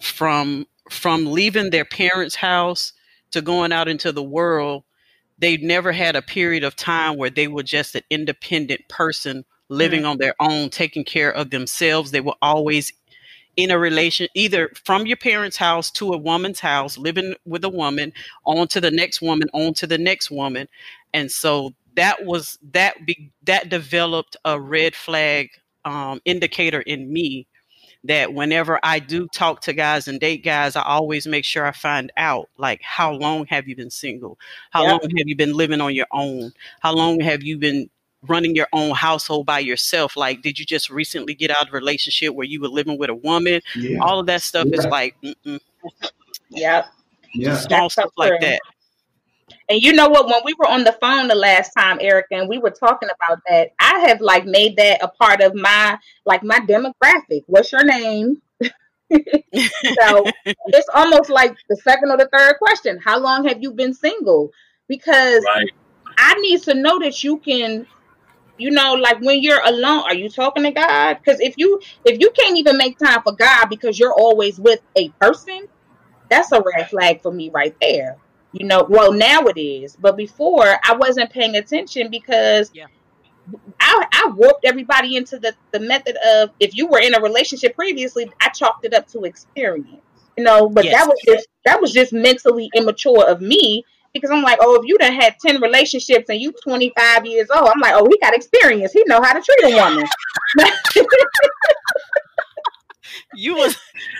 from 0.00 0.66
from 0.90 1.26
leaving 1.26 1.70
their 1.70 1.84
parents' 1.84 2.34
house 2.34 2.92
to 3.30 3.42
going 3.42 3.72
out 3.72 3.88
into 3.88 4.10
the 4.10 4.22
world, 4.22 4.84
they 5.38 5.56
never 5.58 5.92
had 5.92 6.16
a 6.16 6.22
period 6.22 6.64
of 6.64 6.76
time 6.76 7.16
where 7.16 7.30
they 7.30 7.48
were 7.48 7.62
just 7.62 7.94
an 7.94 8.02
independent 8.10 8.88
person 8.88 9.44
living 9.68 10.02
mm. 10.02 10.10
on 10.10 10.18
their 10.18 10.34
own, 10.40 10.70
taking 10.70 11.04
care 11.04 11.30
of 11.30 11.50
themselves. 11.50 12.10
They 12.10 12.20
were 12.20 12.36
always 12.42 12.92
in 13.56 13.72
a 13.72 13.78
relation, 13.78 14.28
either 14.34 14.70
from 14.84 15.04
your 15.06 15.16
parents' 15.16 15.56
house 15.56 15.90
to 15.90 16.12
a 16.12 16.16
woman's 16.16 16.60
house, 16.60 16.96
living 16.96 17.34
with 17.44 17.64
a 17.64 17.68
woman, 17.68 18.12
on 18.44 18.68
to 18.68 18.80
the 18.80 18.90
next 18.90 19.20
woman, 19.20 19.48
on 19.52 19.74
to 19.74 19.86
the 19.86 19.98
next 19.98 20.30
woman. 20.30 20.68
And 21.12 21.30
so 21.30 21.74
that 21.96 22.24
was 22.24 22.56
that 22.70 23.04
be, 23.04 23.32
that 23.42 23.68
developed 23.68 24.36
a 24.44 24.60
red 24.60 24.94
flag 24.94 25.50
um, 25.84 26.20
indicator 26.24 26.80
in 26.82 27.12
me 27.12 27.47
that 28.04 28.32
whenever 28.32 28.78
I 28.82 28.98
do 28.98 29.28
talk 29.34 29.60
to 29.62 29.72
guys 29.72 30.08
and 30.08 30.20
date 30.20 30.44
guys, 30.44 30.76
I 30.76 30.82
always 30.82 31.26
make 31.26 31.44
sure 31.44 31.66
I 31.66 31.72
find 31.72 32.12
out 32.16 32.48
like 32.56 32.80
how 32.82 33.12
long 33.12 33.46
have 33.46 33.68
you 33.68 33.76
been 33.76 33.90
single? 33.90 34.38
How 34.70 34.82
yep. 34.82 34.90
long 34.90 35.00
have 35.02 35.26
you 35.28 35.36
been 35.36 35.54
living 35.54 35.80
on 35.80 35.94
your 35.94 36.06
own? 36.12 36.52
How 36.80 36.94
long 36.94 37.20
have 37.20 37.42
you 37.42 37.58
been 37.58 37.90
running 38.26 38.54
your 38.54 38.68
own 38.72 38.94
household 38.94 39.46
by 39.46 39.58
yourself? 39.60 40.16
Like, 40.16 40.42
did 40.42 40.58
you 40.58 40.64
just 40.64 40.90
recently 40.90 41.34
get 41.34 41.50
out 41.50 41.68
of 41.68 41.68
a 41.68 41.76
relationship 41.76 42.34
where 42.34 42.46
you 42.46 42.60
were 42.60 42.68
living 42.68 42.98
with 42.98 43.10
a 43.10 43.14
woman? 43.14 43.60
Yeah. 43.76 43.98
All 44.00 44.20
of 44.20 44.26
that 44.26 44.42
stuff 44.42 44.66
yeah. 44.68 44.78
is 44.78 44.86
like, 44.86 45.16
mm-mm. 45.22 45.60
yep. 46.50 46.86
Yeah. 47.34 47.56
Small 47.56 47.90
stuff 47.90 48.10
like 48.16 48.40
that. 48.40 48.60
And 49.70 49.82
you 49.82 49.92
know 49.92 50.08
what? 50.08 50.26
When 50.26 50.40
we 50.44 50.54
were 50.58 50.68
on 50.68 50.84
the 50.84 50.92
phone 51.00 51.28
the 51.28 51.34
last 51.34 51.72
time, 51.76 51.98
Erica, 52.00 52.36
and 52.36 52.48
we 52.48 52.58
were 52.58 52.70
talking 52.70 53.08
about 53.14 53.40
that, 53.48 53.70
I 53.80 54.00
have 54.08 54.20
like 54.20 54.46
made 54.46 54.76
that 54.78 55.02
a 55.02 55.08
part 55.08 55.42
of 55.42 55.54
my 55.54 55.98
like 56.26 56.42
my 56.44 56.60
demographic. 56.60 57.44
What's 57.46 57.72
your 57.72 57.84
name? 57.84 58.42
so 59.12 60.26
it's 60.44 60.88
almost 60.94 61.30
like 61.30 61.56
the 61.68 61.76
second 61.76 62.10
or 62.10 62.18
the 62.18 62.28
third 62.32 62.56
question. 62.58 62.98
How 63.04 63.18
long 63.20 63.46
have 63.48 63.62
you 63.62 63.72
been 63.72 63.94
single? 63.94 64.50
Because 64.88 65.44
right. 65.44 65.70
I 66.18 66.34
need 66.40 66.62
to 66.64 66.74
know 66.74 66.98
that 67.00 67.24
you 67.24 67.38
can 67.38 67.86
You 68.58 68.70
know, 68.70 68.94
like 68.94 69.20
when 69.20 69.42
you're 69.42 69.62
alone, 69.64 70.04
are 70.04 70.14
you 70.14 70.28
talking 70.30 70.64
to 70.64 70.72
God? 70.72 71.18
Because 71.18 71.40
if 71.40 71.54
you 71.58 71.80
if 72.04 72.20
you 72.20 72.30
can't 72.32 72.58
even 72.58 72.78
make 72.78 72.98
time 72.98 73.22
for 73.22 73.34
God 73.34 73.66
because 73.68 73.98
you're 73.98 74.14
always 74.14 74.58
with 74.60 74.80
a 74.96 75.10
person, 75.20 75.66
that's 76.30 76.52
a 76.52 76.62
red 76.62 76.90
flag 76.90 77.22
for 77.22 77.32
me 77.32 77.50
right 77.54 77.76
there. 77.80 78.18
You 78.52 78.66
know, 78.66 78.86
well 78.88 79.12
now 79.12 79.42
it 79.42 79.60
is, 79.60 79.96
but 79.96 80.16
before 80.16 80.66
I 80.84 80.96
wasn't 80.96 81.30
paying 81.30 81.54
attention 81.56 82.10
because 82.10 82.70
Yeah. 82.72 82.86
I, 83.80 84.06
I 84.12 84.30
warped 84.34 84.64
everybody 84.64 85.16
into 85.16 85.38
the, 85.38 85.54
the 85.72 85.80
method 85.80 86.16
of 86.26 86.50
if 86.60 86.76
you 86.76 86.86
were 86.86 87.00
in 87.00 87.14
a 87.14 87.20
relationship 87.20 87.74
previously, 87.74 88.30
I 88.40 88.48
chalked 88.50 88.84
it 88.84 88.94
up 88.94 89.06
to 89.08 89.24
experience. 89.24 90.02
You 90.36 90.44
know, 90.44 90.68
but 90.68 90.84
Yes. 90.84 90.94
that 90.94 91.06
was 91.08 91.18
just 91.26 91.48
that 91.64 91.80
was 91.80 91.92
just 91.92 92.12
mentally 92.12 92.70
immature 92.74 93.26
of 93.26 93.40
me 93.40 93.84
because 94.14 94.30
I'm 94.30 94.42
like, 94.42 94.58
oh, 94.62 94.80
if 94.80 94.86
you 94.86 94.96
done 94.98 95.12
had 95.12 95.36
10 95.44 95.60
relationships 95.60 96.28
and 96.28 96.40
you 96.40 96.52
25 96.64 97.26
years 97.26 97.48
old, 97.54 97.68
I'm 97.68 97.80
like, 97.80 97.94
oh, 97.96 98.06
he 98.08 98.18
got 98.18 98.34
experience. 98.34 98.92
He 98.92 99.02
know 99.06 99.20
how 99.22 99.32
to 99.34 99.42
treat 99.42 99.72
a 99.72 99.76
woman. 99.76 100.06
You 103.34 103.54
was 103.54 103.76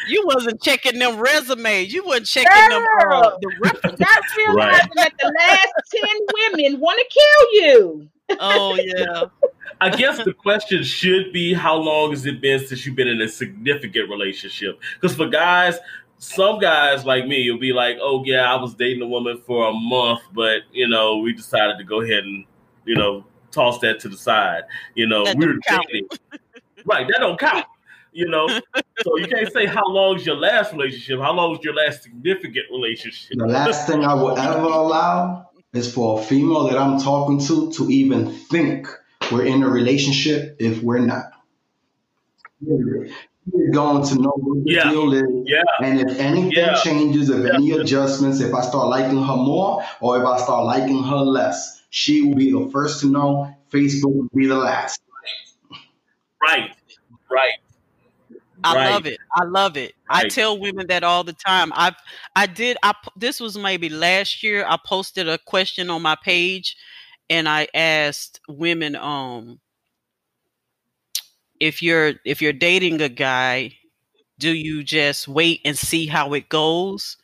you 0.08 0.24
wasn't 0.26 0.60
checking 0.62 0.98
them 0.98 1.18
resumes. 1.18 1.92
You 1.92 2.04
wasn't 2.04 2.26
checking 2.26 2.68
them 2.70 2.84
uh, 3.00 3.04
Girl. 3.04 3.38
the 3.40 3.52
references. 3.62 4.00
Not 4.00 4.22
realizing 4.36 4.90
that 4.96 5.12
the 5.18 5.32
last 5.38 5.72
10 5.90 6.62
women 6.62 6.80
want 6.80 6.98
to 6.98 7.20
kill 7.20 7.52
you. 7.62 8.08
Oh 8.40 8.74
yeah. 8.74 9.24
I 9.80 9.90
guess 9.90 10.22
the 10.22 10.32
question 10.32 10.82
should 10.82 11.32
be 11.32 11.54
how 11.54 11.76
long 11.76 12.10
has 12.10 12.26
it 12.26 12.40
been 12.40 12.66
since 12.66 12.84
you've 12.84 12.96
been 12.96 13.08
in 13.08 13.20
a 13.22 13.28
significant 13.28 14.10
relationship? 14.10 14.80
Because 15.00 15.16
for 15.16 15.28
guys, 15.28 15.78
some 16.18 16.58
guys 16.58 17.04
like 17.04 17.26
me 17.26 17.48
will 17.50 17.60
be 17.60 17.72
like, 17.72 17.96
"Oh 18.00 18.24
yeah, 18.24 18.52
I 18.52 18.60
was 18.60 18.74
dating 18.74 19.02
a 19.02 19.06
woman 19.06 19.40
for 19.46 19.68
a 19.68 19.72
month, 19.72 20.20
but 20.32 20.62
you 20.72 20.88
know, 20.88 21.18
we 21.18 21.32
decided 21.32 21.78
to 21.78 21.84
go 21.84 22.00
ahead 22.02 22.24
and 22.24 22.44
you 22.84 22.96
know 22.96 23.24
toss 23.50 23.78
that 23.80 24.00
to 24.00 24.08
the 24.08 24.16
side. 24.16 24.64
You 24.94 25.06
know, 25.06 25.24
That 25.24 25.36
we 25.36 25.46
were 25.46 25.54
don't 25.68 25.86
dating, 25.86 26.08
right? 26.84 27.06
That 27.08 27.18
don't 27.20 27.38
count. 27.38 27.66
You 28.12 28.26
know, 28.28 28.48
so 28.48 29.16
you 29.18 29.26
can't 29.26 29.52
say 29.52 29.66
how 29.66 29.86
long 29.86 30.16
is 30.16 30.26
your 30.26 30.36
last 30.36 30.72
relationship. 30.72 31.20
How 31.20 31.32
long 31.32 31.50
was 31.52 31.60
your 31.62 31.74
last 31.74 32.02
significant 32.02 32.66
relationship? 32.70 33.36
The 33.38 33.46
last 33.46 33.86
thing 33.86 34.04
I 34.04 34.14
will 34.14 34.36
ever 34.36 34.64
allow 34.64 35.50
is 35.72 35.92
for 35.92 36.18
a 36.18 36.22
female 36.22 36.64
that 36.68 36.78
I'm 36.78 36.98
talking 36.98 37.38
to 37.46 37.70
to 37.72 37.90
even 37.90 38.30
think 38.30 38.88
we're 39.30 39.44
in 39.44 39.62
a 39.62 39.68
relationship 39.68 40.56
if 40.58 40.82
we're 40.82 41.00
not. 41.00 41.26
You're 42.60 43.70
going 43.72 44.06
to 44.06 44.14
know 44.16 44.32
what 44.36 44.64
the 44.64 44.72
Yeah. 44.72 44.90
deal 44.90 45.12
is. 45.12 45.22
Yeah. 45.46 45.62
And 45.82 46.00
if 46.00 46.18
anything 46.18 46.52
Yeah. 46.52 46.74
changes, 46.76 47.30
if 47.30 47.44
any 47.54 47.72
adjustments, 47.72 48.40
if 48.40 48.54
I 48.54 48.62
start 48.62 48.88
liking 48.88 49.22
her 49.22 49.36
more 49.36 49.82
or 50.00 50.18
if 50.18 50.26
I 50.26 50.38
start 50.38 50.64
liking 50.64 51.02
her 51.04 51.16
less, 51.16 51.82
she 51.90 52.22
will 52.22 52.34
be 52.34 52.50
the 52.52 52.68
first 52.70 53.00
to 53.00 53.06
know. 53.06 53.54
Facebook 53.70 54.14
will 54.14 54.28
be 54.34 54.46
the 54.46 54.56
last. 54.56 55.00
Right, 56.42 56.70
right. 57.30 57.52
I 58.64 58.74
Right. 58.74 58.84
love 58.92 59.06
it. 59.06 59.20
I 59.34 59.44
love 59.44 59.76
it. 59.76 59.94
I 60.10 60.24
tell 60.24 60.58
women 60.58 60.86
that 60.88 61.04
all 61.04 61.24
the 61.24 61.32
time. 61.32 61.72
I 61.74 61.94
I 62.36 62.46
did 62.46 62.76
I 62.82 62.92
this 63.16 63.40
was 63.40 63.56
maybe 63.56 63.88
last 63.88 64.42
year 64.42 64.64
I 64.66 64.76
posted 64.84 65.28
a 65.28 65.38
question 65.38 65.90
on 65.90 66.02
my 66.02 66.16
page 66.16 66.76
and 67.30 67.48
I 67.48 67.68
asked 67.74 68.40
women 68.48 68.96
um 68.96 69.60
if 71.60 71.82
you're 71.82 72.14
if 72.24 72.40
you're 72.42 72.52
dating 72.52 73.00
a 73.00 73.08
guy, 73.08 73.76
do 74.38 74.50
you 74.52 74.82
just 74.84 75.28
wait 75.28 75.60
and 75.64 75.76
see 75.76 76.06
how 76.06 76.32
it 76.34 76.48
goes 76.48 77.16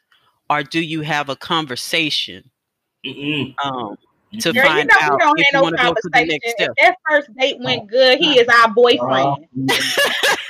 or 0.50 0.62
do 0.62 0.80
you 0.80 1.02
have 1.02 1.28
a 1.28 1.36
conversation 1.36 2.50
Mm-mm. 3.06 3.54
um 3.64 3.96
to 4.40 4.52
Girl, 4.52 4.70
you 4.70 4.84
find 4.84 4.90
know 4.90 4.96
we 5.06 5.16
out 5.16 5.18
don't 5.18 5.38
if 5.38 5.46
have 5.46 5.52
you 5.52 5.60
no 5.60 5.62
want 5.62 5.74
to 5.74 5.78
go 5.78 5.94
to 5.94 6.10
the 6.12 6.22
conversation. 6.22 6.26
next 6.26 6.50
If 6.56 6.56
step? 6.56 6.76
that 6.80 6.96
first 7.08 7.28
date 7.38 7.58
went 7.60 7.88
good, 7.88 8.18
he 8.18 8.38
is 8.38 8.48
our 8.48 8.72
boyfriend. 8.72 9.46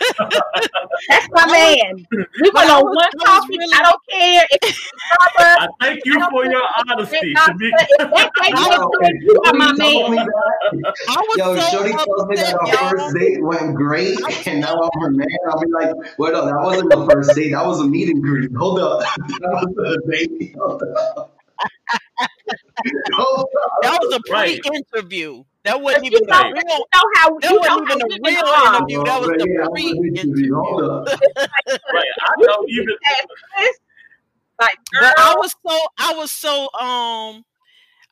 That's 1.08 1.28
my 1.32 1.46
man. 1.50 2.06
We 2.10 2.50
But 2.52 2.54
went 2.54 2.70
I 2.70 2.74
on 2.78 2.84
one 2.84 2.96
I 2.98 3.08
was 3.14 3.24
coffee. 3.24 3.58
really- 3.58 3.72
I 3.74 3.82
don't 3.82 4.02
care 4.10 4.46
if 4.50 4.58
it's 4.62 4.90
I 5.38 5.68
thank 5.80 6.00
you 6.04 6.18
for 6.30 6.44
your 6.46 6.62
honesty, 6.88 7.16
If 7.22 7.38
Tamika. 7.38 7.70
that 7.70 7.88
date 7.88 8.12
went 8.12 8.30
you 9.22 9.42
are 9.46 9.54
my 9.54 9.72
man. 9.72 10.26
I 11.08 11.16
was 11.16 11.36
Yo, 11.36 11.56
so 11.56 11.70
Shorty 11.70 11.92
told 11.92 12.28
me 12.28 12.36
that 12.36 12.54
our 12.54 12.68
y'all. 12.68 12.90
first 12.90 13.16
date 13.16 13.42
went 13.42 13.74
great, 13.74 14.18
and 14.46 14.60
now 14.60 14.74
I'm 14.80 15.00
her 15.00 15.10
man. 15.10 15.26
I'll 15.50 15.60
be 15.60 15.66
like, 15.72 15.94
wait 16.18 16.34
up, 16.34 16.44
that 16.46 16.60
wasn't 16.62 16.90
the 16.90 17.06
first 17.10 17.34
date. 17.34 17.52
That 17.52 17.66
was 17.66 17.80
a 17.80 17.84
meet 17.86 18.08
and 18.08 18.22
greet. 18.22 18.50
Hold 18.56 18.80
up. 18.80 19.00
That 19.00 19.74
was 19.76 19.98
a 20.06 20.10
date. 20.10 20.54
Hold 20.58 20.82
up. 20.82 21.30
Hold 23.14 23.48
up. 23.62 23.70
That 23.82 23.98
was 24.02 24.14
a 24.14 24.32
Right. 24.32 24.60
pre-interview. 24.62 25.44
That 25.64 25.80
wasn't 25.80 26.04
You 26.12 26.18
even 26.18 26.28
know, 26.28 26.36
a 26.36 26.44
you 26.48 26.52
real. 26.52 26.86
know 26.94 27.02
how 27.16 27.28
That 27.40 27.54
wasn't 27.58 27.82
even 27.88 28.00
a 28.02 28.18
real 28.22 28.46
are. 28.46 28.76
interview. 28.76 29.04
That 29.04 29.20
was 29.20 29.30
the 29.38 29.46
yeah, 29.46 29.60
that 29.62 29.70
was 29.70 29.80
a 29.80 29.84
meet 29.84 29.90
and 29.90 29.94
greet. 29.94 29.98
pre-interview. 29.98 30.54
Hold 30.54 30.82
up. 30.82 31.08
Right. 31.92 32.04
I 32.20 32.34
know 32.38 32.64
even 32.68 32.86
Like, 34.60 34.78
But 35.00 35.14
I 35.18 35.34
was 35.38 35.54
so 35.66 35.78
I 35.98 36.14
was 36.14 36.30
so 36.30 36.62
um 36.78 37.44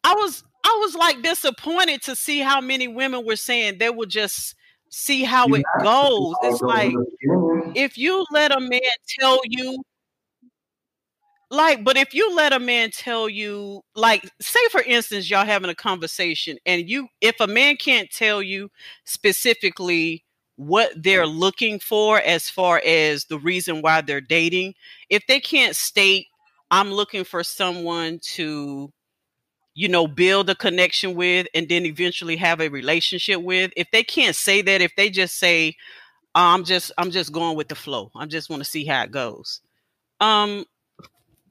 I 0.04 0.14
was 0.14 0.42
I 0.64 0.78
was 0.80 0.94
like 0.94 1.22
disappointed 1.22 2.02
to 2.02 2.16
see 2.16 2.40
how 2.40 2.60
many 2.60 2.88
women 2.88 3.24
were 3.24 3.36
saying 3.36 3.78
they 3.78 3.90
would 3.90 4.08
just 4.08 4.54
see 4.90 5.24
how 5.24 5.46
You 5.48 5.56
it 5.56 5.64
goes. 5.82 6.18
see 6.18 6.32
how 6.42 6.48
it 6.48 6.52
It's 6.52 6.62
like 6.62 6.92
in 6.92 6.94
the 6.94 7.06
beginning. 7.20 7.72
if 7.74 7.96
you 7.98 8.24
let 8.32 8.52
a 8.52 8.60
man 8.60 8.80
tell 9.20 9.40
you 9.44 9.82
like 11.52 11.84
but 11.84 11.96
if 11.96 12.14
you 12.14 12.34
let 12.34 12.52
a 12.52 12.58
man 12.58 12.90
tell 12.90 13.28
you 13.28 13.82
like 13.94 14.28
say 14.40 14.60
for 14.70 14.82
instance 14.82 15.30
y'all 15.30 15.44
having 15.44 15.70
a 15.70 15.74
conversation 15.74 16.56
and 16.66 16.88
you 16.88 17.06
if 17.20 17.38
a 17.40 17.46
man 17.46 17.76
can't 17.76 18.10
tell 18.10 18.42
you 18.42 18.70
specifically 19.04 20.24
what 20.56 20.90
they're 20.96 21.26
looking 21.26 21.78
for 21.78 22.18
as 22.20 22.48
far 22.48 22.80
as 22.86 23.26
the 23.26 23.38
reason 23.38 23.82
why 23.82 24.00
they're 24.00 24.20
dating 24.20 24.74
if 25.10 25.22
they 25.28 25.38
can't 25.38 25.76
state 25.76 26.26
i'm 26.70 26.90
looking 26.90 27.22
for 27.22 27.44
someone 27.44 28.18
to 28.22 28.90
you 29.74 29.88
know 29.88 30.06
build 30.06 30.50
a 30.50 30.54
connection 30.54 31.14
with 31.14 31.46
and 31.54 31.68
then 31.68 31.84
eventually 31.86 32.36
have 32.36 32.60
a 32.60 32.68
relationship 32.68 33.42
with 33.42 33.72
if 33.76 33.90
they 33.92 34.02
can't 34.02 34.36
say 34.36 34.62
that 34.62 34.80
if 34.80 34.92
they 34.96 35.10
just 35.10 35.38
say 35.38 35.74
i'm 36.34 36.64
just 36.64 36.92
i'm 36.98 37.10
just 37.10 37.32
going 37.32 37.56
with 37.56 37.68
the 37.68 37.74
flow. 37.74 38.10
I 38.16 38.26
just 38.26 38.48
want 38.50 38.62
to 38.62 38.68
see 38.68 38.84
how 38.86 39.02
it 39.04 39.10
goes. 39.10 39.60
Um 40.20 40.64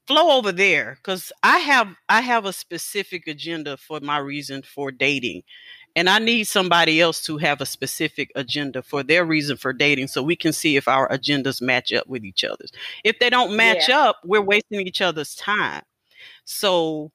flow 0.08 0.38
over 0.38 0.52
there 0.52 0.98
because 0.98 1.32
i 1.44 1.58
have 1.60 1.96
i 2.10 2.22
have 2.22 2.46
a 2.46 2.54
specific 2.54 3.28
agenda 3.28 3.78
for 3.78 4.00
my 4.02 4.18
reason 4.18 4.62
for 4.62 4.92
dating 4.92 5.44
and 5.96 6.10
i 6.10 6.18
need 6.20 6.46
somebody 6.46 7.00
else 7.00 7.24
to 7.24 7.38
have 7.38 7.62
a 7.62 7.66
specific 7.66 8.32
agenda 8.36 8.82
for 8.82 9.04
their 9.04 9.26
reason 9.26 9.58
for 9.58 9.74
dating 9.74 10.08
so 10.08 10.24
we 10.24 10.36
can 10.36 10.54
see 10.54 10.76
if 10.76 10.88
our 10.88 11.08
agendas 11.10 11.62
match 11.62 11.94
up 11.94 12.08
with 12.08 12.24
each 12.26 12.44
other's. 12.44 12.72
If 13.04 13.20
they 13.20 13.30
don't 13.30 13.56
match 13.56 13.90
up 13.90 14.18
we're 14.24 14.42
wasting 14.42 14.82
each 14.82 15.02
other's 15.02 15.36
time. 15.36 15.84
So 16.46 17.12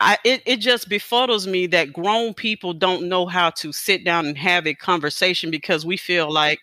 I 0.00 0.18
it, 0.24 0.42
it 0.46 0.56
just 0.58 0.88
befuddles 0.88 1.46
me 1.46 1.66
that 1.68 1.92
grown 1.92 2.34
people 2.34 2.74
don't 2.74 3.08
know 3.08 3.26
how 3.26 3.50
to 3.50 3.72
sit 3.72 4.04
down 4.04 4.26
and 4.26 4.36
have 4.36 4.66
a 4.66 4.74
conversation 4.74 5.50
because 5.50 5.86
we 5.86 5.96
feel 5.96 6.30
like 6.30 6.60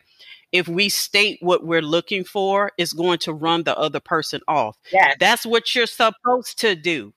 if 0.53 0.69
we 0.69 0.87
state 0.87 1.39
what 1.41 1.65
we're 1.65 1.81
looking 1.81 2.23
for, 2.23 2.71
it's 2.77 2.93
going 2.93 3.17
to 3.19 3.33
run 3.33 3.63
the 3.63 3.77
other 3.77 3.99
person 3.99 4.39
off. 4.47 4.77
yes. 4.93 5.17
That's 5.19 5.45
what 5.45 5.75
you're 5.75 5.87
supposed 5.87 6.59
to 6.59 6.75
do. 6.75 7.13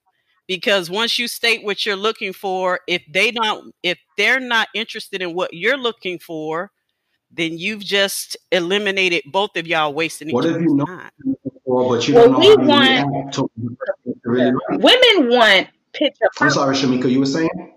Because 0.48 0.88
once 0.90 1.18
you 1.18 1.28
state 1.28 1.62
what 1.64 1.84
you're 1.86 1.96
looking 1.96 2.32
for, 2.32 2.80
if 2.88 3.02
they 3.12 3.30
don't 3.32 3.74
if 3.82 3.98
they're 4.16 4.40
not 4.40 4.68
interested 4.74 5.20
in 5.22 5.34
what 5.34 5.52
you're 5.52 5.76
looking 5.76 6.18
for, 6.18 6.70
then 7.32 7.58
you've 7.58 7.84
just 7.84 8.36
eliminated 8.52 9.22
both 9.32 9.56
of 9.56 9.66
y'all 9.66 9.92
wasting 9.92 10.28
each 10.28 10.34
What 10.34 10.44
if 10.46 10.52
other's 10.52 10.62
you 10.62 10.74
know 10.76 10.84
time. 10.86 11.10
Well, 11.64 11.88
but 11.88 12.06
you 12.08 12.14
Well, 12.14 12.30
don't 12.30 12.32
know 12.34 12.38
we 12.38 12.48
how 12.48 12.54
to 12.56 12.66
want- 13.06 13.34
to 13.34 13.50
the 13.56 13.76
person 13.76 14.20
that 14.22 14.30
really. 14.30 14.52
Women 14.70 15.36
want 15.36 15.68
picture 15.92 16.26
I'm 16.40 16.50
sorry, 16.50 16.76
Shamika, 16.76 17.10
you 17.10 17.18
were 17.20 17.26
saying? 17.26 17.74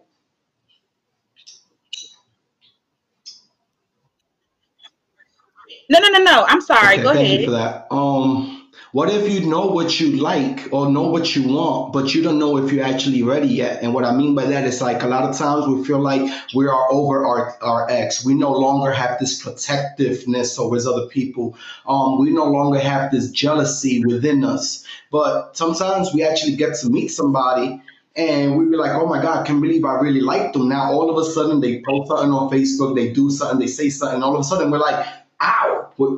No, 5.89 5.99
no, 5.99 6.07
no, 6.09 6.19
no. 6.23 6.45
I'm 6.47 6.61
sorry. 6.61 6.95
Okay, 6.95 7.03
Go 7.03 7.13
thank 7.13 7.25
ahead. 7.25 7.39
you 7.41 7.45
for 7.45 7.51
that. 7.51 7.87
Um, 7.91 8.55
what 8.91 9.09
if 9.11 9.31
you 9.31 9.47
know 9.47 9.67
what 9.67 9.99
you 9.99 10.17
like 10.17 10.67
or 10.71 10.89
know 10.89 11.09
what 11.09 11.35
you 11.35 11.47
want, 11.47 11.93
but 11.93 12.13
you 12.15 12.23
don't 12.23 12.39
know 12.39 12.57
if 12.57 12.71
you're 12.71 12.83
actually 12.85 13.21
ready 13.21 13.47
yet? 13.47 13.83
And 13.83 13.93
what 13.93 14.03
I 14.03 14.11
mean 14.15 14.33
by 14.33 14.45
that 14.45 14.65
is 14.65 14.81
like 14.81 15.03
a 15.03 15.07
lot 15.07 15.23
of 15.29 15.37
times 15.37 15.67
we 15.67 15.83
feel 15.85 15.99
like 15.99 16.21
we 16.55 16.67
are 16.67 16.91
over 16.91 17.25
our, 17.25 17.55
our 17.61 17.89
ex. 17.89 18.25
We 18.25 18.33
no 18.33 18.51
longer 18.51 18.91
have 18.91 19.19
this 19.19 19.41
protectiveness 19.41 20.55
towards 20.55 20.87
other 20.87 21.05
people. 21.07 21.55
Um, 21.87 22.19
we 22.19 22.31
no 22.31 22.45
longer 22.45 22.79
have 22.79 23.11
this 23.11 23.29
jealousy 23.29 24.03
within 24.03 24.43
us. 24.43 24.85
But 25.11 25.55
sometimes 25.55 26.13
we 26.13 26.23
actually 26.23 26.55
get 26.55 26.75
to 26.77 26.89
meet 26.89 27.09
somebody 27.09 27.81
and 28.15 28.57
we 28.57 28.65
be 28.65 28.75
like, 28.75 28.91
oh 28.91 29.05
my 29.05 29.21
God, 29.21 29.43
I 29.43 29.47
can't 29.47 29.61
believe 29.61 29.85
I 29.85 29.93
really 29.99 30.21
like 30.21 30.53
them. 30.53 30.67
Now 30.67 30.91
all 30.91 31.09
of 31.11 31.17
a 31.17 31.29
sudden 31.29 31.61
they 31.61 31.81
post 31.81 32.09
something 32.09 32.31
on 32.31 32.49
Facebook, 32.49 32.95
they 32.95 33.11
do 33.13 33.29
something, 33.29 33.59
they 33.59 33.67
say 33.67 33.89
something, 33.89 34.23
all 34.23 34.33
of 34.33 34.41
a 34.41 34.43
sudden 34.43 34.71
we're 34.71 34.79
like, 34.79 35.05
ow, 35.41 35.78
what, 35.99 36.11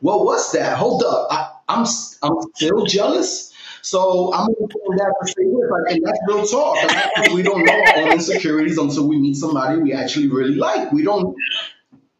what 0.00 0.24
was 0.24 0.52
that? 0.52 0.76
Hold 0.76 1.02
up, 1.04 1.28
I, 1.30 1.52
I'm 1.68 1.86
I'm 2.22 2.34
still 2.54 2.84
jealous. 2.86 3.52
So 3.82 4.34
I'm 4.34 4.46
going 4.46 4.68
to 4.68 4.74
pull 4.74 4.92
that 4.98 5.14
to 5.22 5.26
say 5.26 5.44
this, 5.44 5.70
like, 5.70 5.94
and 5.94 6.04
that's 6.04 6.18
real 6.26 6.44
talk. 6.44 6.76
Like, 7.16 7.32
we 7.32 7.42
don't 7.42 7.64
know 7.64 7.72
our 7.72 7.98
own 7.98 8.12
insecurities 8.12 8.76
until 8.76 9.08
we 9.08 9.18
meet 9.18 9.36
somebody 9.36 9.80
we 9.80 9.94
actually 9.94 10.28
really 10.28 10.56
like. 10.56 10.92
We 10.92 11.02
don't. 11.02 11.34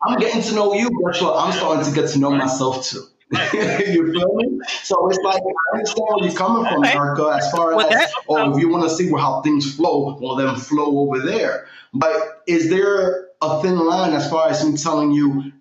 I'm 0.02 0.18
getting 0.18 0.40
to 0.42 0.54
know 0.54 0.72
you, 0.72 0.90
but 1.04 1.20
I'm 1.22 1.52
starting 1.52 1.84
to 1.84 2.00
get 2.00 2.08
to 2.10 2.18
know 2.18 2.30
myself 2.30 2.86
too. 2.86 3.04
you 3.52 4.12
feel 4.12 4.34
me? 4.34 4.60
So 4.82 5.08
it's 5.08 5.18
like 5.22 5.40
I 5.40 5.76
understand 5.76 6.06
where 6.08 6.28
you're 6.28 6.36
coming 6.36 6.64
from. 6.64 6.84
Erica, 6.84 7.36
as 7.36 7.50
far 7.52 7.78
as 7.78 8.12
oh, 8.28 8.36
um, 8.36 8.54
if 8.54 8.58
you 8.60 8.68
want 8.68 8.84
to 8.84 8.90
see 8.90 9.10
how 9.10 9.42
things 9.42 9.74
flow, 9.76 10.18
well 10.20 10.36
then 10.36 10.56
flow 10.56 10.98
over 11.00 11.20
there. 11.20 11.66
But 11.92 12.42
is 12.46 12.70
there 12.70 13.28
a 13.42 13.62
thin 13.62 13.78
line 13.78 14.14
as 14.14 14.28
far 14.28 14.48
as 14.48 14.64
me 14.64 14.76
telling 14.76 15.12
you 15.12 15.52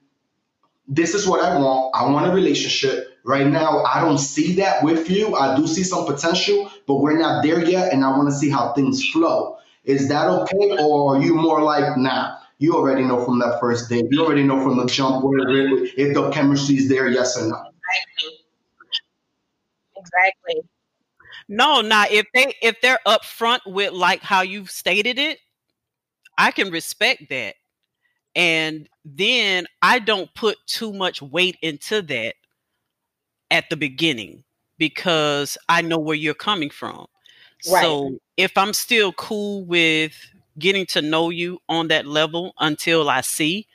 this 0.89 1.13
is 1.13 1.27
what 1.27 1.41
I 1.41 1.57
want? 1.57 1.95
I 1.95 2.09
want 2.09 2.27
a 2.27 2.33
relationship. 2.33 3.17
Right 3.23 3.47
now, 3.47 3.83
I 3.83 4.01
don't 4.01 4.17
see 4.17 4.55
that 4.55 4.83
with 4.83 5.09
you. 5.09 5.35
I 5.35 5.55
do 5.55 5.67
see 5.67 5.83
some 5.83 6.05
potential, 6.05 6.71
but 6.87 6.95
we're 6.95 7.17
not 7.17 7.43
there 7.43 7.63
yet, 7.63 7.93
and 7.93 8.03
I 8.03 8.09
want 8.09 8.27
to 8.29 8.35
see 8.35 8.49
how 8.49 8.73
things 8.73 9.07
flow. 9.09 9.57
Is 9.83 10.09
that 10.09 10.27
okay? 10.27 10.77
Or 10.79 11.15
are 11.15 11.21
you 11.21 11.35
more 11.35 11.61
like, 11.61 11.97
nah, 11.97 12.37
you 12.57 12.73
already 12.75 13.03
know 13.03 13.23
from 13.23 13.39
that 13.39 13.59
first 13.59 13.89
date. 13.89 14.05
You 14.09 14.25
already 14.25 14.43
know 14.43 14.61
from 14.61 14.77
the 14.77 14.85
jump 14.85 15.23
if 15.23 16.13
the 16.13 16.29
chemistry 16.31 16.75
is 16.75 16.89
there, 16.89 17.07
yes 17.07 17.37
or 17.37 17.47
no. 17.47 17.55
Exactly. 17.55 18.45
Exactly. 19.97 20.69
No, 21.47 21.81
not 21.81 22.11
if 22.11 22.25
they 22.33 22.53
if 22.61 22.79
they're 22.81 22.99
upfront 23.07 23.59
with 23.65 23.93
like 23.93 24.21
how 24.21 24.41
you've 24.41 24.69
stated 24.69 25.17
it, 25.17 25.39
I 26.37 26.51
can 26.51 26.71
respect 26.71 27.29
that. 27.29 27.55
And 28.35 28.87
then 29.03 29.65
I 29.81 29.99
don't 29.99 30.33
put 30.33 30.57
too 30.67 30.93
much 30.93 31.21
weight 31.21 31.57
into 31.61 32.01
that 32.03 32.35
at 33.51 33.69
the 33.69 33.77
beginning 33.77 34.43
because 34.77 35.57
I 35.67 35.81
know 35.81 35.97
where 35.97 36.15
you're 36.15 36.33
coming 36.33 36.69
from. 36.69 37.07
Right. 37.69 37.81
So 37.81 38.17
if 38.37 38.57
I'm 38.57 38.73
still 38.73 39.11
cool 39.13 39.65
with 39.65 40.13
getting 40.57 40.85
to 40.87 41.01
know 41.01 41.29
you 41.29 41.59
on 41.67 41.87
that 41.89 42.05
level 42.05 42.53
until 42.59 43.09
I 43.09 43.21
see, 43.21 43.67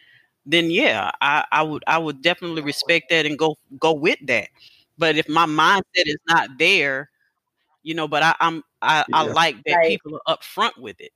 then 0.46 0.70
yeah, 0.70 1.10
I, 1.20 1.44
I 1.52 1.62
would 1.62 1.84
I 1.86 1.98
would 1.98 2.22
definitely 2.22 2.62
respect 2.62 3.10
that 3.10 3.26
and 3.26 3.38
go 3.38 3.56
go 3.78 3.92
with 3.92 4.18
that. 4.26 4.48
But 4.96 5.16
if 5.16 5.28
my 5.28 5.46
mindset 5.46 5.82
is 6.06 6.16
not 6.28 6.50
there, 6.58 7.10
you 7.82 7.94
know, 7.94 8.06
but 8.06 8.22
I, 8.22 8.34
I'm 8.40 8.62
I, 8.80 9.04
yeah. 9.08 9.16
I 9.16 9.22
like 9.22 9.56
that 9.64 9.74
right. 9.74 9.88
people 9.88 10.20
are 10.26 10.36
upfront 10.36 10.78
with 10.78 11.00
it. 11.00 11.12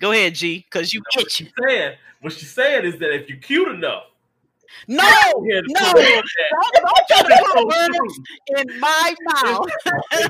Go 0.00 0.12
ahead, 0.12 0.34
G, 0.34 0.58
because 0.58 0.92
you 0.92 1.02
what 1.14 1.30
she's 1.30 1.50
saying, 1.66 1.96
what 2.20 2.32
she's 2.32 2.50
saying 2.50 2.84
is 2.84 2.98
that 2.98 3.12
if 3.14 3.28
you're 3.28 3.38
cute 3.38 3.68
enough, 3.68 4.04
no, 4.86 5.02
no, 5.36 5.92
don't, 5.92 5.94
don't 5.94 6.24
try 7.08 7.22
to 7.22 7.44
put 7.52 7.66
words 7.66 8.20
in 8.56 8.80
my 8.80 9.14
mouth. 9.22 9.66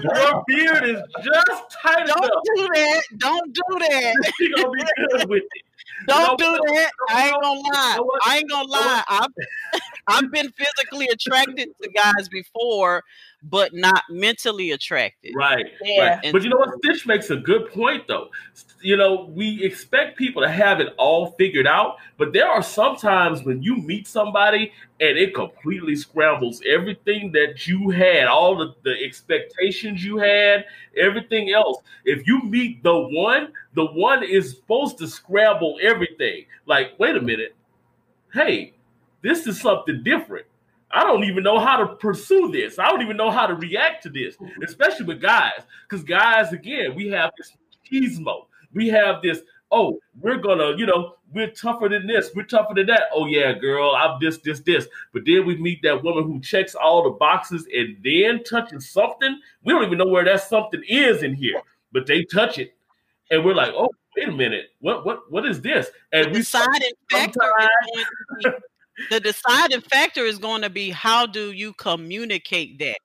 your 0.02 0.44
beard 0.46 0.84
is 0.84 1.02
just 1.22 1.76
tight 1.82 2.06
don't 2.06 2.18
enough. 2.18 2.30
Don't 2.30 2.56
do 2.56 2.68
that. 2.74 3.02
Don't 3.18 3.52
do 3.52 3.62
that. 3.80 4.32
You're 4.40 4.56
gonna 4.56 4.70
be 4.70 4.84
good 5.10 5.28
with 5.28 5.42
it. 5.42 5.62
Don't 6.06 6.40
know, 6.40 6.52
do 6.52 6.58
that. 6.74 6.90
I 7.10 7.28
ain't 7.28 7.42
gonna 7.42 7.60
lie. 7.60 7.98
I 8.26 8.36
ain't 8.38 8.50
gonna 8.50 8.68
lie. 8.68 9.02
I've 9.08 9.30
I've 10.06 10.30
been 10.30 10.50
physically 10.52 11.08
attracted 11.08 11.70
to 11.82 11.88
guys 11.90 12.28
before, 12.28 13.02
but 13.42 13.74
not 13.74 14.02
mentally 14.08 14.70
attracted. 14.70 15.32
Right. 15.36 15.66
Yeah. 15.82 16.20
Right. 16.22 16.32
But 16.32 16.42
you 16.42 16.50
know 16.50 16.58
what? 16.58 16.70
Stitch 16.84 17.06
makes 17.06 17.30
a 17.30 17.36
good 17.36 17.70
point 17.72 18.06
though. 18.08 18.28
You 18.80 18.96
know, 18.96 19.30
we 19.32 19.62
expect 19.62 20.16
people 20.16 20.42
to 20.42 20.48
have 20.50 20.80
it 20.80 20.94
all 20.98 21.32
figured 21.32 21.66
out, 21.66 21.96
but 22.16 22.32
there 22.32 22.48
are 22.48 22.62
sometimes 22.62 23.42
when 23.42 23.62
you 23.62 23.76
meet 23.76 24.06
somebody 24.06 24.72
and 25.00 25.16
it 25.16 25.34
completely 25.34 25.94
scrambles 25.94 26.60
everything 26.66 27.30
that 27.32 27.66
you 27.66 27.90
had, 27.90 28.26
all 28.26 28.56
the, 28.56 28.74
the 28.82 28.94
expectations 29.04 30.04
you 30.04 30.18
had, 30.18 30.64
everything 30.96 31.52
else. 31.52 31.78
If 32.04 32.26
you 32.26 32.42
meet 32.42 32.82
the 32.82 32.98
one, 32.98 33.52
the 33.74 33.86
one 33.86 34.24
is 34.24 34.56
supposed 34.56 34.98
to 34.98 35.06
scramble 35.06 35.78
everything. 35.80 36.46
Like, 36.66 36.98
wait 36.98 37.16
a 37.16 37.20
minute. 37.20 37.54
Hey, 38.32 38.74
this 39.22 39.46
is 39.46 39.60
something 39.60 40.02
different. 40.02 40.46
I 40.90 41.04
don't 41.04 41.24
even 41.24 41.44
know 41.44 41.58
how 41.58 41.76
to 41.76 41.94
pursue 41.96 42.50
this. 42.50 42.78
I 42.78 42.88
don't 42.88 43.02
even 43.02 43.16
know 43.16 43.30
how 43.30 43.46
to 43.46 43.54
react 43.54 44.02
to 44.04 44.10
this, 44.10 44.36
especially 44.64 45.06
with 45.06 45.20
guys. 45.20 45.60
Because 45.88 46.02
guys, 46.02 46.52
again, 46.52 46.94
we 46.94 47.08
have 47.08 47.30
this 47.36 47.52
machismo. 47.92 48.46
We 48.72 48.88
have 48.88 49.22
this, 49.22 49.42
oh, 49.70 50.00
we're 50.20 50.38
gonna, 50.38 50.76
you 50.76 50.86
know, 50.86 51.14
we're 51.32 51.50
tougher 51.50 51.88
than 51.88 52.06
this, 52.06 52.30
we're 52.34 52.44
tougher 52.44 52.74
than 52.74 52.86
that. 52.86 53.04
Oh 53.12 53.26
yeah, 53.26 53.52
girl, 53.52 53.94
I'm 53.94 54.18
this, 54.20 54.38
this, 54.38 54.60
this. 54.60 54.86
But 55.12 55.22
then 55.26 55.46
we 55.46 55.56
meet 55.56 55.82
that 55.82 56.02
woman 56.02 56.24
who 56.24 56.40
checks 56.40 56.74
all 56.74 57.04
the 57.04 57.10
boxes 57.10 57.66
and 57.74 57.96
then 58.02 58.44
touches 58.44 58.90
something. 58.90 59.38
We 59.64 59.72
don't 59.72 59.84
even 59.84 59.98
know 59.98 60.08
where 60.08 60.24
that 60.24 60.42
something 60.42 60.82
is 60.88 61.22
in 61.22 61.34
here, 61.34 61.60
but 61.92 62.06
they 62.06 62.24
touch 62.24 62.58
it, 62.58 62.74
and 63.30 63.44
we're 63.44 63.54
like, 63.54 63.72
oh, 63.74 63.90
wait 64.16 64.28
a 64.28 64.32
minute, 64.32 64.70
what, 64.80 65.04
what, 65.04 65.30
what 65.30 65.46
is 65.46 65.60
this? 65.60 65.88
And 66.12 66.28
we 66.28 66.38
decided 66.38 66.92
factor 67.10 67.40
the 69.10 69.20
deciding 69.20 69.80
factor 69.82 70.24
is 70.24 70.38
going 70.38 70.62
to 70.62 70.70
be 70.70 70.90
how 70.90 71.26
do 71.26 71.52
you 71.52 71.72
communicate 71.74 72.78
that? 72.80 72.98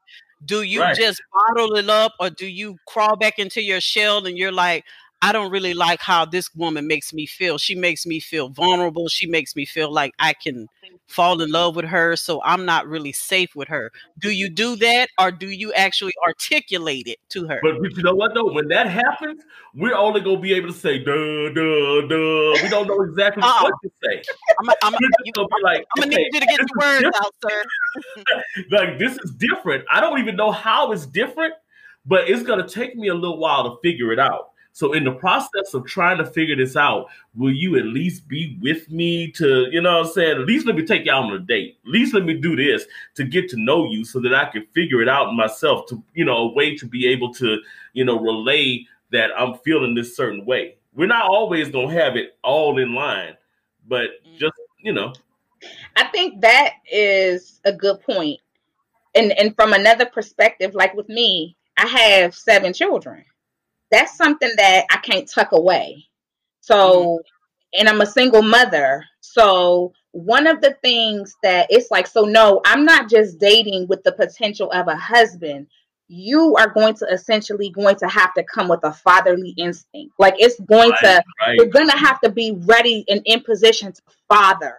Do 0.45 0.63
you 0.63 0.81
right. 0.81 0.95
just 0.95 1.21
bottle 1.31 1.75
it 1.75 1.89
up 1.89 2.13
or 2.19 2.29
do 2.29 2.45
you 2.45 2.77
crawl 2.87 3.15
back 3.15 3.39
into 3.39 3.61
your 3.61 3.79
shell 3.79 4.25
and 4.25 4.37
you're 4.37 4.51
like, 4.51 4.83
I 5.23 5.31
don't 5.31 5.51
really 5.51 5.73
like 5.73 6.01
how 6.01 6.25
this 6.25 6.53
woman 6.53 6.85
makes 6.85 7.13
me 7.13 7.25
feel. 7.25 7.57
She 7.57 7.75
makes 7.75 8.05
me 8.05 8.19
feel 8.19 8.49
vulnerable. 8.49 9.07
She 9.07 9.25
makes 9.25 9.55
me 9.55 9.65
feel 9.65 9.89
like 9.89 10.13
I 10.19 10.33
can 10.33 10.67
fall 11.07 11.41
in 11.41 11.49
love 11.49 11.77
with 11.77 11.85
her. 11.85 12.17
So 12.17 12.41
I'm 12.43 12.65
not 12.65 12.87
really 12.87 13.13
safe 13.13 13.55
with 13.55 13.69
her. 13.69 13.93
Do 14.19 14.31
you 14.31 14.49
do 14.49 14.75
that 14.75 15.07
or 15.17 15.31
do 15.31 15.47
you 15.47 15.71
actually 15.75 16.11
articulate 16.27 17.07
it 17.07 17.19
to 17.29 17.47
her? 17.47 17.61
But, 17.63 17.79
but 17.81 17.95
you 17.95 18.03
know 18.03 18.13
what 18.13 18.33
though? 18.33 18.51
When 18.51 18.67
that 18.67 18.87
happens, 18.87 19.41
we're 19.73 19.95
only 19.95 20.19
gonna 20.19 20.41
be 20.41 20.53
able 20.55 20.67
to 20.67 20.77
say 20.77 20.99
duh 20.99 21.53
duh 21.53 22.01
duh. 22.01 22.61
We 22.61 22.67
don't 22.67 22.87
know 22.87 23.01
exactly 23.03 23.43
uh-uh. 23.43 23.63
what 23.63 23.73
to 23.81 23.91
say. 24.03 24.23
I'm, 24.59 24.69
I'm, 24.69 24.75
I'm 24.83 24.91
gonna 25.33 25.47
be 25.47 25.63
like, 25.63 25.85
I'm 25.95 26.03
okay, 26.03 26.17
need 26.17 26.33
you 26.33 26.39
to 26.41 26.45
get 26.45 26.59
the 26.59 26.79
words 26.81 27.17
out, 27.23 27.33
sir. 27.41 27.63
like 28.71 28.99
this 28.99 29.17
is 29.19 29.31
different. 29.31 29.85
I 29.89 30.01
don't 30.01 30.19
even 30.19 30.35
know 30.35 30.51
how 30.51 30.91
it's 30.91 31.05
different, 31.05 31.53
but 32.05 32.29
it's 32.29 32.43
gonna 32.43 32.67
take 32.67 32.97
me 32.97 33.07
a 33.07 33.15
little 33.15 33.37
while 33.37 33.63
to 33.63 33.77
figure 33.81 34.11
it 34.11 34.19
out. 34.19 34.49
So 34.75 34.93
in 34.93 35.03
the 35.03 35.11
process 35.11 35.75
of 35.75 35.85
trying 35.85 36.17
to 36.17 36.25
figure 36.25 36.55
this 36.55 36.75
out, 36.75 37.05
will 37.35 37.53
you 37.53 37.77
at 37.77 37.85
least 37.85 38.27
be 38.27 38.57
with 38.59 38.89
me 38.89 39.31
to, 39.33 39.67
you 39.71 39.81
know 39.81 39.99
what 39.99 40.07
I'm 40.07 40.11
saying? 40.13 40.41
At 40.41 40.47
least 40.47 40.65
let 40.65 40.75
me 40.75 40.83
take 40.83 41.05
you 41.05 41.11
out 41.11 41.25
on 41.25 41.33
a 41.33 41.39
date. 41.39 41.77
At 41.85 41.91
least 41.91 42.15
let 42.15 42.25
me 42.25 42.33
do 42.33 42.55
this 42.55 42.85
to 43.13 43.23
get 43.23 43.47
to 43.49 43.55
know 43.57 43.87
you 43.87 44.03
so 44.03 44.19
that 44.21 44.33
I 44.33 44.45
can 44.45 44.65
figure 44.73 45.03
it 45.03 45.07
out 45.07 45.31
myself 45.35 45.85
to, 45.89 46.03
you 46.15 46.25
know, 46.25 46.37
a 46.37 46.53
way 46.53 46.75
to 46.75 46.87
be 46.87 47.07
able 47.07 47.31
to, 47.35 47.59
you 47.93 48.03
know, 48.03 48.19
relay 48.19 48.87
that 49.11 49.29
I'm 49.37 49.59
feeling 49.59 49.93
this 49.93 50.17
certain 50.17 50.43
way. 50.43 50.77
We're 50.95 51.05
not 51.05 51.29
always 51.29 51.69
going 51.69 51.89
to 51.89 52.03
have 52.03 52.15
it 52.15 52.39
all 52.43 52.79
in 52.79 52.95
line, 52.95 53.37
but 53.87 54.09
mm. 54.27 54.37
just, 54.39 54.55
you 54.81 54.91
know. 54.91 55.13
I 55.97 56.05
think 56.05 56.41
that 56.41 56.73
is 56.91 57.61
a 57.63 57.71
good 57.71 58.01
point. 58.01 58.39
And 59.13 59.31
and 59.33 59.55
from 59.55 59.73
another 59.73 60.07
perspective, 60.07 60.73
like 60.73 60.95
with 60.95 61.09
me, 61.09 61.55
I 61.77 61.85
have 61.85 62.33
seven 62.33 62.73
children 62.73 63.23
that's 63.93 64.17
something 64.17 64.51
that 64.57 64.85
I 64.89 64.97
can't 64.97 65.29
tuck 65.29 65.51
away. 65.51 66.07
So, 66.61 66.75
mm-hmm. 66.75 67.79
and 67.79 67.87
I'm 67.87 68.01
a 68.01 68.05
single 68.05 68.41
mother. 68.41 69.05
So, 69.21 69.93
one 70.11 70.47
of 70.47 70.61
the 70.61 70.77
things 70.83 71.35
that 71.43 71.67
it's 71.69 71.91
like, 71.91 72.07
so 72.07 72.25
no, 72.25 72.61
I'm 72.65 72.85
not 72.85 73.09
just 73.09 73.39
dating 73.39 73.87
with 73.87 74.03
the 74.03 74.11
potential 74.11 74.71
of 74.71 74.87
a 74.87 74.95
husband. 74.95 75.67
You 76.07 76.55
are 76.57 76.69
going 76.69 76.93
to 76.95 77.05
essentially 77.05 77.69
going 77.69 77.95
to 77.95 78.07
have 78.07 78.33
to 78.35 78.43
come 78.43 78.67
with 78.67 78.83
a 78.83 78.91
fatherly 78.91 79.53
instinct. 79.57 80.13
Like 80.19 80.35
it's 80.37 80.59
going 80.59 80.91
right, 80.91 80.99
to, 81.01 81.23
right. 81.41 81.55
you're 81.55 81.67
going 81.67 81.89
to 81.89 81.97
have 81.97 82.19
to 82.21 82.29
be 82.29 82.51
ready 82.65 83.05
and 83.07 83.21
in 83.25 83.41
position 83.41 83.93
to 83.93 84.01
father. 84.27 84.77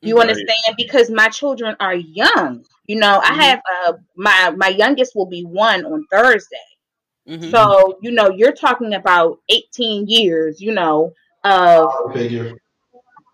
You 0.00 0.16
right. 0.16 0.22
understand? 0.22 0.76
Because 0.76 1.10
my 1.10 1.28
children 1.28 1.76
are 1.78 1.94
young. 1.94 2.64
You 2.86 2.96
know, 2.96 3.20
mm-hmm. 3.20 3.40
I 3.40 3.44
have 3.44 3.60
uh, 3.86 3.92
my 4.16 4.50
my 4.56 4.68
youngest 4.68 5.14
will 5.14 5.26
be 5.26 5.44
one 5.44 5.84
on 5.84 6.06
Thursday. 6.10 6.56
Mm-hmm. 7.28 7.50
So, 7.50 7.98
you 8.02 8.12
know, 8.12 8.30
you're 8.30 8.52
talking 8.52 8.94
about 8.94 9.40
18 9.48 10.06
years, 10.08 10.60
you 10.60 10.72
know, 10.72 11.12
of, 11.44 11.90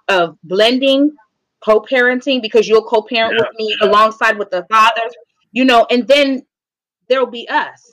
of 0.09 0.39
blending, 0.44 1.14
co-parenting, 1.64 2.43
because 2.43 2.69
you'll 2.69 2.85
co-parent 2.85 3.35
yeah. 3.39 3.47
with 3.47 3.59
me 3.59 3.77
alongside 3.82 4.39
with 4.39 4.51
the 4.51 4.64
fathers, 4.70 5.12
you 5.52 5.64
know, 5.64 5.86
and 5.90 6.06
then 6.09 6.44
there'll 7.09 7.27
be 7.27 7.48
us. 7.48 7.93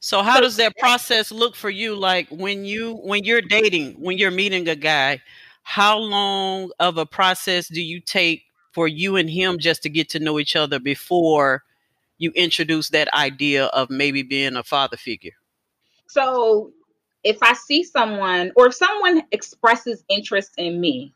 So 0.00 0.22
how 0.22 0.40
does 0.40 0.56
that 0.56 0.76
process 0.78 1.30
look 1.30 1.54
for 1.54 1.70
you? 1.70 1.94
Like 1.94 2.28
when 2.28 2.64
you 2.64 2.94
when 3.04 3.22
you're 3.22 3.40
dating, 3.40 3.92
when 4.00 4.18
you're 4.18 4.32
meeting 4.32 4.68
a 4.68 4.74
guy, 4.74 5.20
how 5.62 5.96
long 5.96 6.72
of 6.80 6.98
a 6.98 7.06
process 7.06 7.68
do 7.68 7.80
you 7.80 8.00
take 8.00 8.42
for 8.72 8.88
you 8.88 9.16
and 9.16 9.30
him 9.30 9.58
just 9.58 9.82
to 9.84 9.88
get 9.88 10.08
to 10.10 10.18
know 10.18 10.40
each 10.40 10.56
other 10.56 10.80
before 10.80 11.62
you 12.18 12.30
introduce 12.34 12.90
that 12.90 13.12
idea 13.14 13.66
of 13.66 13.90
maybe 13.90 14.22
being 14.22 14.56
a 14.56 14.62
father 14.62 14.96
figure? 14.96 15.32
So, 16.06 16.72
if 17.24 17.38
I 17.42 17.52
see 17.54 17.84
someone 17.84 18.52
or 18.56 18.66
if 18.66 18.74
someone 18.74 19.22
expresses 19.30 20.04
interest 20.08 20.52
in 20.58 20.80
me, 20.80 21.14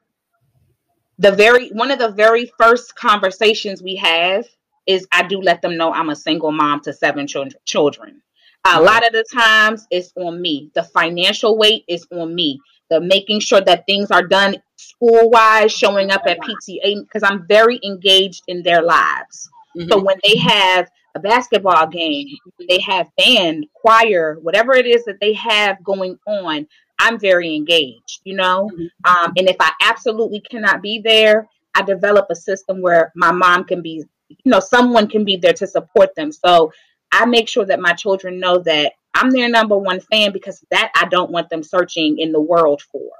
the 1.18 1.32
very 1.32 1.68
one 1.70 1.90
of 1.90 1.98
the 1.98 2.10
very 2.10 2.52
first 2.58 2.94
conversations 2.94 3.82
we 3.82 3.96
have 3.96 4.46
is 4.86 5.06
I 5.12 5.26
do 5.26 5.40
let 5.40 5.62
them 5.62 5.76
know 5.76 5.92
I'm 5.92 6.10
a 6.10 6.16
single 6.16 6.52
mom 6.52 6.80
to 6.82 6.92
seven 6.92 7.26
children. 7.26 7.60
Children. 7.64 8.22
A 8.64 8.80
lot 8.80 9.06
of 9.06 9.12
the 9.12 9.24
times 9.32 9.86
it's 9.90 10.12
on 10.16 10.40
me. 10.42 10.70
The 10.74 10.82
financial 10.82 11.56
weight 11.56 11.84
is 11.86 12.06
on 12.10 12.34
me. 12.34 12.60
The 12.90 13.00
making 13.00 13.40
sure 13.40 13.60
that 13.60 13.86
things 13.86 14.10
are 14.10 14.26
done 14.26 14.56
school 14.76 15.30
wise, 15.30 15.72
showing 15.72 16.10
up 16.10 16.22
at 16.26 16.38
PTA 16.40 17.02
because 17.02 17.22
I'm 17.22 17.46
very 17.46 17.78
engaged 17.84 18.42
in 18.48 18.62
their 18.62 18.82
lives. 18.82 19.50
Mm-hmm. 19.76 19.90
So 19.90 20.02
when 20.02 20.16
they 20.22 20.36
have 20.38 20.88
a 21.14 21.20
basketball 21.20 21.86
game, 21.86 22.28
they 22.68 22.80
have 22.80 23.08
band, 23.16 23.66
choir, 23.74 24.38
whatever 24.40 24.74
it 24.74 24.86
is 24.86 25.04
that 25.04 25.18
they 25.20 25.34
have 25.34 25.82
going 25.84 26.18
on, 26.26 26.66
I'm 26.98 27.18
very 27.18 27.54
engaged, 27.54 28.20
you 28.24 28.36
know? 28.36 28.70
Mm-hmm. 28.72 28.86
Um, 29.10 29.32
and 29.36 29.48
if 29.48 29.56
I 29.60 29.72
absolutely 29.82 30.40
cannot 30.40 30.82
be 30.82 31.00
there, 31.02 31.48
I 31.74 31.82
develop 31.82 32.26
a 32.30 32.34
system 32.34 32.80
where 32.80 33.12
my 33.14 33.32
mom 33.32 33.64
can 33.64 33.82
be, 33.82 34.02
you 34.28 34.50
know, 34.50 34.60
someone 34.60 35.08
can 35.08 35.24
be 35.24 35.36
there 35.36 35.52
to 35.54 35.66
support 35.66 36.14
them. 36.16 36.32
So 36.32 36.72
I 37.12 37.26
make 37.26 37.48
sure 37.48 37.66
that 37.66 37.80
my 37.80 37.92
children 37.92 38.40
know 38.40 38.58
that 38.60 38.92
I'm 39.14 39.30
their 39.30 39.48
number 39.48 39.76
one 39.76 40.00
fan 40.00 40.32
because 40.32 40.64
that 40.70 40.90
I 40.94 41.06
don't 41.08 41.30
want 41.30 41.50
them 41.50 41.62
searching 41.62 42.18
in 42.18 42.32
the 42.32 42.40
world 42.40 42.82
for. 42.82 43.10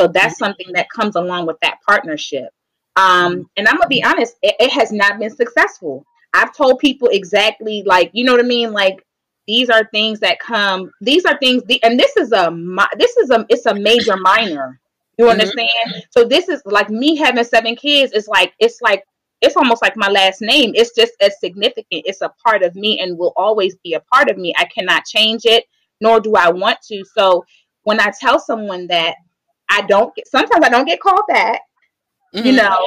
So 0.00 0.08
that's 0.08 0.34
mm-hmm. 0.34 0.44
something 0.44 0.72
that 0.74 0.90
comes 0.90 1.16
along 1.16 1.46
with 1.46 1.56
that 1.62 1.78
partnership. 1.86 2.50
Um, 2.96 3.48
and 3.56 3.66
I'm 3.66 3.76
gonna 3.76 3.88
be 3.88 4.04
honest, 4.04 4.36
it, 4.42 4.54
it 4.60 4.70
has 4.70 4.92
not 4.92 5.18
been 5.18 5.34
successful. 5.34 6.04
I've 6.34 6.54
told 6.54 6.78
people 6.78 7.08
exactly 7.08 7.82
like 7.86 8.10
you 8.12 8.24
know 8.24 8.32
what 8.32 8.44
I 8.44 8.48
mean, 8.48 8.72
like 8.72 9.04
these 9.46 9.70
are 9.70 9.88
things 9.92 10.20
that 10.20 10.38
come. 10.38 10.90
These 11.00 11.24
are 11.24 11.38
things, 11.38 11.62
and 11.82 11.98
this 11.98 12.16
is 12.16 12.32
a 12.32 12.54
this 12.96 13.16
is 13.16 13.30
a 13.30 13.46
it's 13.48 13.66
a 13.66 13.74
major 13.74 14.16
minor. 14.16 14.80
You 15.18 15.26
mm-hmm. 15.26 15.32
understand? 15.32 15.68
Mm-hmm. 15.88 15.98
So 16.10 16.24
this 16.24 16.48
is 16.48 16.62
like 16.64 16.90
me 16.90 17.16
having 17.16 17.44
seven 17.44 17.76
kids. 17.76 18.12
It's 18.12 18.28
like 18.28 18.54
it's 18.58 18.80
like 18.80 19.04
it's 19.40 19.56
almost 19.56 19.82
like 19.82 19.96
my 19.96 20.08
last 20.08 20.40
name. 20.40 20.72
It's 20.74 20.94
just 20.94 21.12
as 21.20 21.38
significant. 21.40 22.04
It's 22.06 22.20
a 22.22 22.32
part 22.44 22.62
of 22.62 22.74
me 22.76 23.00
and 23.00 23.18
will 23.18 23.32
always 23.36 23.76
be 23.76 23.94
a 23.94 24.00
part 24.00 24.30
of 24.30 24.38
me. 24.38 24.54
I 24.56 24.64
cannot 24.66 25.04
change 25.04 25.42
it, 25.44 25.64
nor 26.00 26.20
do 26.20 26.34
I 26.34 26.50
want 26.50 26.80
to. 26.88 27.04
So 27.16 27.44
when 27.82 28.00
I 28.00 28.12
tell 28.18 28.38
someone 28.38 28.86
that 28.86 29.16
I 29.68 29.82
don't 29.82 30.14
get, 30.14 30.28
sometimes 30.28 30.64
I 30.64 30.68
don't 30.68 30.86
get 30.86 31.00
called 31.00 31.24
back, 31.28 31.60
mm-hmm. 32.34 32.46
you 32.46 32.52
know, 32.52 32.78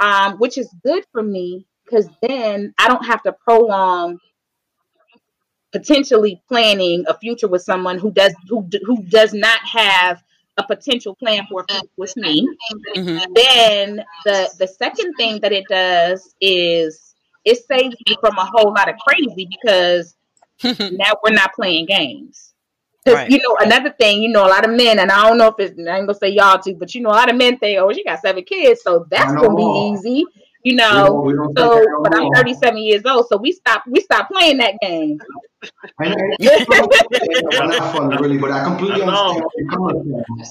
um, 0.00 0.38
which 0.38 0.58
is 0.58 0.68
good 0.84 1.04
for 1.12 1.22
me 1.22 1.66
because 1.84 2.08
then 2.22 2.74
I 2.78 2.88
don't 2.88 3.04
have 3.04 3.22
to 3.24 3.32
prolong 3.32 4.18
potentially 5.72 6.42
planning 6.48 7.04
a 7.08 7.18
future 7.18 7.48
with 7.48 7.62
someone 7.62 7.98
who 7.98 8.10
does 8.12 8.34
who 8.48 8.68
who 8.84 9.02
does 9.04 9.32
not 9.32 9.60
have 9.64 10.22
a 10.58 10.62
potential 10.66 11.14
plan 11.14 11.46
for 11.50 11.62
a 11.62 11.72
future 11.72 11.88
with 11.96 12.16
me. 12.16 12.46
Mm-hmm. 12.94 13.32
Then 13.32 14.04
the 14.24 14.50
the 14.58 14.66
second 14.66 15.14
thing 15.14 15.40
that 15.40 15.52
it 15.52 15.64
does 15.68 16.34
is 16.40 17.14
it 17.44 17.64
saves 17.66 17.96
me 18.06 18.16
from 18.20 18.36
a 18.38 18.44
whole 18.44 18.72
lot 18.72 18.88
of 18.88 18.96
crazy 19.06 19.48
because 19.50 20.14
now 20.62 21.14
we're 21.24 21.34
not 21.34 21.52
playing 21.54 21.86
games. 21.86 22.51
Because 23.04 23.18
right. 23.18 23.30
you 23.30 23.38
know 23.38 23.56
another 23.60 23.90
thing, 23.90 24.22
you 24.22 24.28
know, 24.28 24.46
a 24.46 24.48
lot 24.48 24.64
of 24.64 24.74
men, 24.74 24.98
and 24.98 25.10
I 25.10 25.28
don't 25.28 25.38
know 25.38 25.48
if 25.48 25.54
it's 25.58 25.78
I 25.78 25.98
ain't 25.98 26.06
gonna 26.06 26.14
say 26.14 26.28
y'all 26.28 26.58
too, 26.58 26.74
but 26.74 26.94
you 26.94 27.00
know, 27.00 27.10
a 27.10 27.18
lot 27.18 27.30
of 27.30 27.36
men 27.36 27.58
think, 27.58 27.78
oh, 27.80 27.92
she 27.92 28.04
got 28.04 28.20
seven 28.20 28.44
kids, 28.44 28.82
so 28.82 29.06
that's 29.10 29.32
gonna 29.32 29.56
be 29.56 29.92
easy 29.92 30.24
you 30.62 30.76
know. 30.76 31.22
We 31.24 31.32
don't, 31.34 31.48
we 31.48 31.54
don't 31.54 31.58
so, 31.58 32.00
but 32.02 32.16
I'm 32.16 32.30
37 32.34 32.78
years 32.78 33.02
old, 33.04 33.26
so 33.28 33.36
we 33.36 33.52
stop 33.52 33.84
we 33.86 34.00
stop 34.00 34.28
playing 34.30 34.58
that 34.58 34.74
game. 34.80 35.20
not 36.00 37.92
fun, 37.94 38.08
really, 38.20 38.38
but 38.38 38.50
I 38.50 38.64
completely 38.64 39.02
understand 39.02 39.44
where 39.44 39.50
you're 39.56 39.70
coming 39.70 40.24
from. 40.26 40.44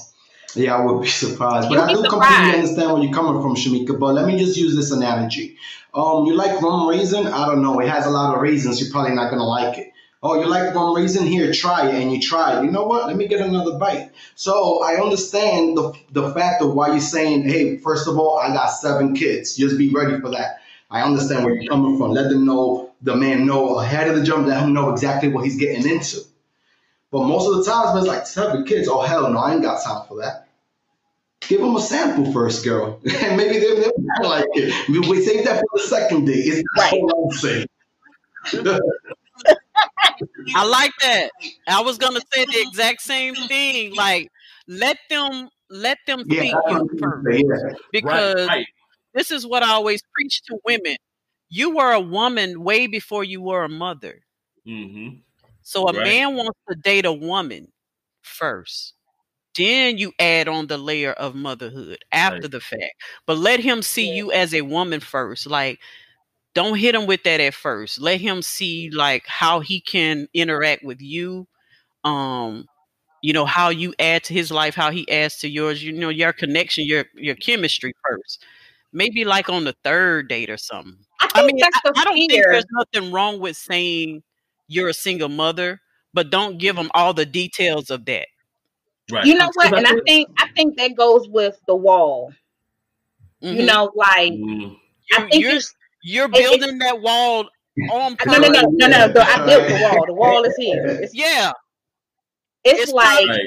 Yeah, 0.54 0.76
I 0.76 0.84
would 0.84 1.02
be 1.02 1.08
surprised, 1.08 1.68
but 1.70 1.74
You'll 1.74 1.82
I 1.82 1.92
do 1.94 2.08
completely 2.08 2.54
understand 2.60 2.92
where 2.92 3.02
you're 3.02 3.12
coming 3.12 3.40
from, 3.40 3.54
Shamika. 3.54 3.98
But 3.98 4.14
let 4.14 4.26
me 4.26 4.38
just 4.38 4.56
use 4.56 4.76
this 4.76 4.90
analogy. 4.90 5.56
Um, 5.94 6.26
you 6.26 6.34
like 6.34 6.60
rum 6.60 6.88
raisin? 6.88 7.26
I 7.26 7.46
don't 7.46 7.62
know. 7.62 7.80
It 7.80 7.88
has 7.88 8.06
a 8.06 8.10
lot 8.10 8.34
of 8.34 8.42
reasons. 8.42 8.80
You're 8.80 8.90
probably 8.90 9.14
not 9.14 9.30
gonna 9.30 9.44
like 9.44 9.78
it. 9.78 9.91
Oh, 10.24 10.40
you 10.40 10.46
like 10.46 10.72
rum 10.74 10.94
raisin? 10.94 11.26
Here, 11.26 11.52
try 11.52 11.88
it. 11.88 11.94
And 11.94 12.12
you 12.12 12.20
try 12.20 12.58
it. 12.58 12.64
You 12.64 12.70
know 12.70 12.84
what? 12.84 13.08
Let 13.08 13.16
me 13.16 13.26
get 13.26 13.40
another 13.40 13.76
bite. 13.76 14.10
So 14.36 14.82
I 14.82 15.02
understand 15.02 15.76
the, 15.76 15.92
the 16.12 16.32
fact 16.32 16.62
of 16.62 16.74
why 16.74 16.88
you're 16.88 17.00
saying, 17.00 17.48
hey, 17.48 17.78
first 17.78 18.06
of 18.06 18.16
all, 18.18 18.38
I 18.38 18.52
got 18.52 18.68
seven 18.68 19.14
kids. 19.16 19.56
Just 19.56 19.76
be 19.76 19.90
ready 19.90 20.20
for 20.20 20.30
that. 20.30 20.60
I 20.90 21.02
understand 21.02 21.44
where 21.44 21.54
you're 21.54 21.68
coming 21.68 21.98
from. 21.98 22.12
Let 22.12 22.28
them 22.28 22.44
know, 22.44 22.92
the 23.02 23.16
man 23.16 23.46
know 23.46 23.78
ahead 23.78 24.08
of 24.08 24.16
the 24.16 24.22
jump, 24.22 24.46
let 24.46 24.62
him 24.62 24.74
know 24.74 24.90
exactly 24.90 25.28
what 25.28 25.44
he's 25.44 25.56
getting 25.56 25.88
into. 25.90 26.20
But 27.10 27.24
most 27.24 27.48
of 27.48 27.56
the 27.56 27.70
times, 27.70 27.98
it's 27.98 28.06
like 28.06 28.26
seven 28.26 28.64
kids. 28.64 28.88
Oh, 28.88 29.00
hell 29.00 29.28
no, 29.30 29.38
I 29.38 29.54
ain't 29.54 29.62
got 29.62 29.82
time 29.82 30.06
for 30.06 30.18
that. 30.18 30.48
Give 31.40 31.60
them 31.60 31.74
a 31.74 31.80
sample 31.80 32.32
first, 32.32 32.64
girl. 32.64 33.00
and 33.04 33.36
maybe 33.36 33.58
they'll, 33.58 33.76
they'll 33.76 34.28
like 34.28 34.46
it. 34.54 34.88
We 34.88 35.20
save 35.24 35.44
that 35.46 35.58
for 35.58 35.66
the 35.74 35.82
second 35.82 36.26
day. 36.26 36.34
It's 36.34 36.62
right. 36.78 37.02
I'm 37.02 37.30
saying. 37.32 37.66
I 40.54 40.64
like 40.64 40.92
that. 41.02 41.30
I 41.68 41.82
was 41.82 41.98
gonna 41.98 42.20
say 42.32 42.44
the 42.44 42.60
exact 42.60 43.02
same 43.02 43.34
thing. 43.34 43.94
Like, 43.94 44.28
let 44.66 44.98
them 45.08 45.48
let 45.70 45.98
them 46.06 46.24
yeah, 46.26 46.40
see 46.40 46.48
you 46.48 46.90
first, 47.00 47.80
because 47.92 48.34
right, 48.34 48.48
right. 48.48 48.66
this 49.14 49.30
is 49.30 49.46
what 49.46 49.62
I 49.62 49.70
always 49.70 50.02
preach 50.14 50.42
to 50.44 50.58
women. 50.64 50.96
You 51.48 51.76
were 51.76 51.92
a 51.92 52.00
woman 52.00 52.62
way 52.62 52.86
before 52.86 53.24
you 53.24 53.42
were 53.42 53.64
a 53.64 53.68
mother. 53.68 54.22
Mm-hmm. 54.66 55.16
So 55.62 55.88
a 55.88 55.92
right. 55.92 56.04
man 56.04 56.36
wants 56.36 56.58
to 56.68 56.76
date 56.76 57.04
a 57.06 57.12
woman 57.12 57.68
first. 58.22 58.94
Then 59.56 59.98
you 59.98 60.12
add 60.18 60.48
on 60.48 60.66
the 60.66 60.78
layer 60.78 61.12
of 61.12 61.34
motherhood 61.34 61.98
after 62.10 62.48
the 62.48 62.60
fact. 62.60 62.94
But 63.26 63.36
let 63.36 63.60
him 63.60 63.82
see 63.82 64.08
yeah. 64.08 64.14
you 64.14 64.32
as 64.32 64.54
a 64.54 64.62
woman 64.62 65.00
first. 65.00 65.46
Like 65.46 65.78
don't 66.54 66.76
hit 66.76 66.94
him 66.94 67.06
with 67.06 67.22
that 67.24 67.40
at 67.40 67.54
first. 67.54 68.00
Let 68.00 68.20
him 68.20 68.42
see 68.42 68.90
like 68.90 69.26
how 69.26 69.60
he 69.60 69.80
can 69.80 70.28
interact 70.34 70.84
with 70.84 71.00
you. 71.00 71.46
Um, 72.04 72.66
you 73.22 73.32
know, 73.32 73.44
how 73.44 73.68
you 73.68 73.94
add 73.98 74.24
to 74.24 74.34
his 74.34 74.50
life, 74.50 74.74
how 74.74 74.90
he 74.90 75.08
adds 75.08 75.38
to 75.38 75.48
yours, 75.48 75.82
you 75.82 75.92
know, 75.92 76.08
your 76.08 76.32
connection, 76.32 76.84
your 76.86 77.04
your 77.14 77.36
chemistry 77.36 77.94
first. 78.08 78.44
Maybe 78.92 79.24
like 79.24 79.48
on 79.48 79.64
the 79.64 79.74
third 79.84 80.28
date 80.28 80.50
or 80.50 80.58
something. 80.58 80.98
I, 81.20 81.30
I 81.34 81.46
mean, 81.46 81.58
I, 81.62 81.68
I, 81.96 82.04
don't 82.04 82.14
fear. 82.14 82.28
think 82.28 82.32
there's 82.32 82.64
nothing 82.72 83.12
wrong 83.12 83.40
with 83.40 83.56
saying 83.56 84.22
you're 84.66 84.88
a 84.88 84.94
single 84.94 85.30
mother, 85.30 85.80
but 86.12 86.30
don't 86.30 86.58
give 86.58 86.76
them 86.76 86.90
all 86.92 87.14
the 87.14 87.24
details 87.24 87.90
of 87.90 88.04
that. 88.06 88.26
Right. 89.10 89.24
You 89.24 89.36
know 89.36 89.50
what? 89.54 89.76
And 89.76 89.86
I 89.86 89.98
think 90.06 90.28
I 90.38 90.48
think 90.54 90.76
that 90.76 90.94
goes 90.96 91.28
with 91.28 91.58
the 91.66 91.76
wall. 91.76 92.32
Mm-hmm. 93.42 93.60
You 93.60 93.66
know, 93.66 93.92
like 93.94 94.32
mm. 94.32 94.76
I 95.12 95.20
think 95.22 95.42
you're, 95.42 95.52
you're 95.52 95.60
building 96.02 96.78
that 96.78 97.00
wall 97.00 97.48
on 97.90 98.16
No, 98.26 98.38
no, 98.38 98.48
no, 98.48 98.62
no, 98.70 98.86
no. 98.88 99.20
I 99.20 99.46
built 99.46 99.68
the 99.68 99.80
wall. 99.82 100.06
The 100.06 100.14
wall 100.14 100.44
is 100.44 100.56
here. 100.56 100.86
It's, 101.02 101.14
yeah. 101.14 101.52
It's, 102.64 102.82
it's 102.82 102.92
like 102.92 103.26
time, 103.26 103.38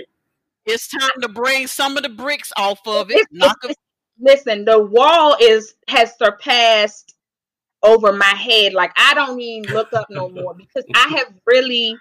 it's 0.66 0.88
time 0.88 1.22
to 1.22 1.30
bring 1.30 1.68
some 1.68 1.96
of 1.96 2.04
the 2.04 2.10
bricks 2.10 2.52
off 2.58 2.86
of 2.88 3.12
it. 3.12 3.26
Knock 3.32 3.62
them. 3.62 3.74
Listen, 4.20 4.66
the 4.66 4.80
wall 4.80 5.36
is 5.42 5.76
has 5.88 6.18
surpassed 6.18 7.16
over 7.84 8.12
my 8.14 8.26
head. 8.26 8.74
Like 8.74 8.92
I 8.98 9.14
don't 9.14 9.40
even 9.40 9.74
look 9.74 9.94
up 9.94 10.08
no 10.10 10.30
more 10.30 10.54
because 10.54 10.84
I 10.96 11.08
have 11.18 11.34
really, 11.46 11.96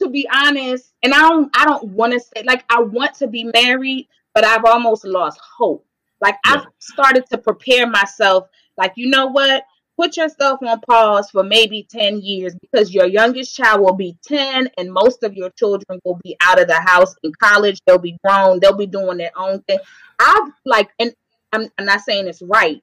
to 0.00 0.08
be 0.08 0.28
honest, 0.32 0.92
and 1.02 1.14
I 1.14 1.20
don't 1.20 1.50
I 1.56 1.64
don't 1.64 1.84
want 1.90 2.12
to 2.12 2.20
say 2.20 2.42
like 2.44 2.64
I 2.68 2.82
want 2.82 3.14
to 3.16 3.28
be 3.28 3.44
married, 3.44 4.08
but 4.34 4.44
I've 4.44 4.64
almost 4.64 5.04
lost 5.04 5.40
hope. 5.56 5.86
Like 6.20 6.36
yeah. 6.46 6.54
I've 6.54 6.66
started 6.78 7.24
to 7.30 7.38
prepare 7.38 7.86
myself. 7.86 8.48
Like 8.76 8.92
you 8.96 9.08
know 9.08 9.26
what? 9.26 9.64
Put 10.02 10.16
yourself 10.16 10.58
on 10.62 10.80
pause 10.80 11.30
for 11.30 11.44
maybe 11.44 11.86
10 11.88 12.20
years 12.20 12.54
because 12.60 12.92
your 12.92 13.06
youngest 13.06 13.54
child 13.54 13.80
will 13.80 13.94
be 13.94 14.16
10 14.26 14.68
and 14.76 14.92
most 14.92 15.22
of 15.22 15.34
your 15.34 15.50
children 15.50 16.00
will 16.04 16.18
be 16.24 16.36
out 16.40 16.60
of 16.60 16.66
the 16.66 16.80
house 16.80 17.14
in 17.22 17.32
college. 17.40 17.80
They'll 17.86 17.98
be 17.98 18.18
grown. 18.24 18.58
They'll 18.58 18.76
be 18.76 18.86
doing 18.86 19.18
their 19.18 19.30
own 19.36 19.62
thing. 19.62 19.78
I've 20.18 20.52
like 20.64 20.90
and 20.98 21.14
i'm, 21.52 21.68
I'm 21.78 21.84
not 21.84 22.00
saying 22.00 22.28
it's 22.28 22.42
right 22.42 22.82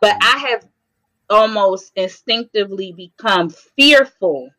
but 0.00 0.16
i 0.20 0.48
have 0.50 0.66
almost 1.30 1.92
instinctively 1.96 2.92
become 2.92 3.50
fearful 3.50 4.50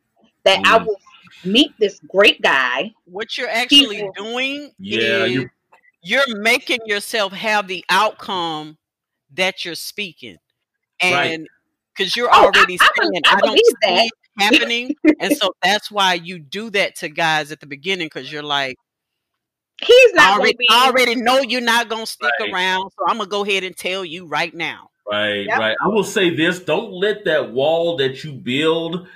that 0.44 0.60
mm. 0.60 0.66
i 0.66 0.78
will 0.78 0.98
meet 1.46 1.72
this 1.80 2.00
great 2.08 2.42
guy. 2.42 2.94
What 3.06 3.38
you're 3.38 3.50
actually 3.50 3.98
people. 3.98 4.14
doing 4.16 4.72
yeah 4.80 5.26
you're... 5.26 5.52
you're 6.02 6.38
making 6.38 6.80
yourself 6.86 7.34
have 7.34 7.68
the 7.68 7.84
outcome 7.90 8.78
that 9.34 9.66
you're 9.66 9.76
speaking. 9.76 10.38
And 11.02 11.14
right 11.14 11.48
because 11.96 12.16
you're 12.16 12.30
oh, 12.32 12.46
already 12.46 12.78
I, 12.80 12.88
saying 13.00 13.22
I, 13.26 13.32
I, 13.32 13.36
I 13.36 13.40
don't 13.40 13.58
see 13.58 13.74
that. 13.82 14.06
it 14.06 14.12
happening, 14.38 14.96
and 15.20 15.36
so 15.38 15.54
that's 15.64 15.92
why 15.92 16.16
you 16.16 16.40
do 16.40 16.70
that 16.72 16.96
to 16.98 17.10
guys 17.10 17.52
at 17.52 17.60
the 17.60 17.68
beginning 17.68 18.08
because 18.08 18.32
you're 18.32 18.44
like, 18.44 18.78
he's 19.82 20.14
not 20.14 20.40
already 20.40 20.56
be... 20.58 20.68
already 20.72 21.16
know 21.16 21.40
you're 21.40 21.62
not 21.62 21.90
gonna 21.90 22.06
stick 22.06 22.32
right. 22.40 22.52
around, 22.52 22.92
so 22.92 23.06
I'm 23.08 23.18
gonna 23.18 23.30
go 23.30 23.44
ahead 23.46 23.64
and 23.64 23.76
tell 23.76 24.04
you 24.04 24.26
right 24.26 24.54
now. 24.54 24.90
Right, 25.10 25.46
yep. 25.46 25.60
right. 25.60 25.78
I 25.84 25.88
will 25.88 26.04
say 26.04 26.36
this: 26.36 26.60
don't 26.60 26.92
let 26.92 27.26
that 27.26 27.52
wall 27.52 27.98
that 27.98 28.24
you 28.24 28.34
build 28.34 29.08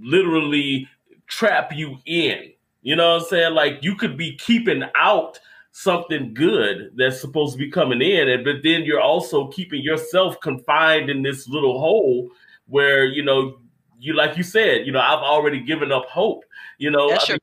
literally 0.00 0.88
trap 1.26 1.72
you 1.74 1.98
in. 2.06 2.52
You 2.82 2.96
know 2.96 3.14
what 3.14 3.22
I'm 3.22 3.28
saying? 3.28 3.54
Like 3.54 3.82
you 3.82 3.94
could 3.96 4.16
be 4.16 4.36
keeping 4.36 4.84
out 4.94 5.38
something 5.72 6.34
good 6.34 6.92
that's 6.96 7.20
supposed 7.20 7.54
to 7.54 7.58
be 7.58 7.70
coming 7.70 8.00
in, 8.02 8.28
and 8.28 8.44
but 8.44 8.56
then 8.62 8.82
you're 8.84 9.00
also 9.00 9.48
keeping 9.48 9.82
yourself 9.82 10.38
confined 10.40 11.10
in 11.10 11.22
this 11.22 11.48
little 11.48 11.80
hole 11.80 12.30
where 12.66 13.04
you 13.06 13.24
know 13.24 13.58
you 13.98 14.14
like 14.14 14.36
you 14.36 14.42
said, 14.42 14.84
you 14.86 14.92
know, 14.92 15.00
I've 15.00 15.20
already 15.20 15.60
given 15.60 15.92
up 15.92 16.06
hope. 16.06 16.44
You 16.78 16.90
know, 16.90 17.08
That's 17.10 17.24
I 17.30 17.34
your 17.34 17.38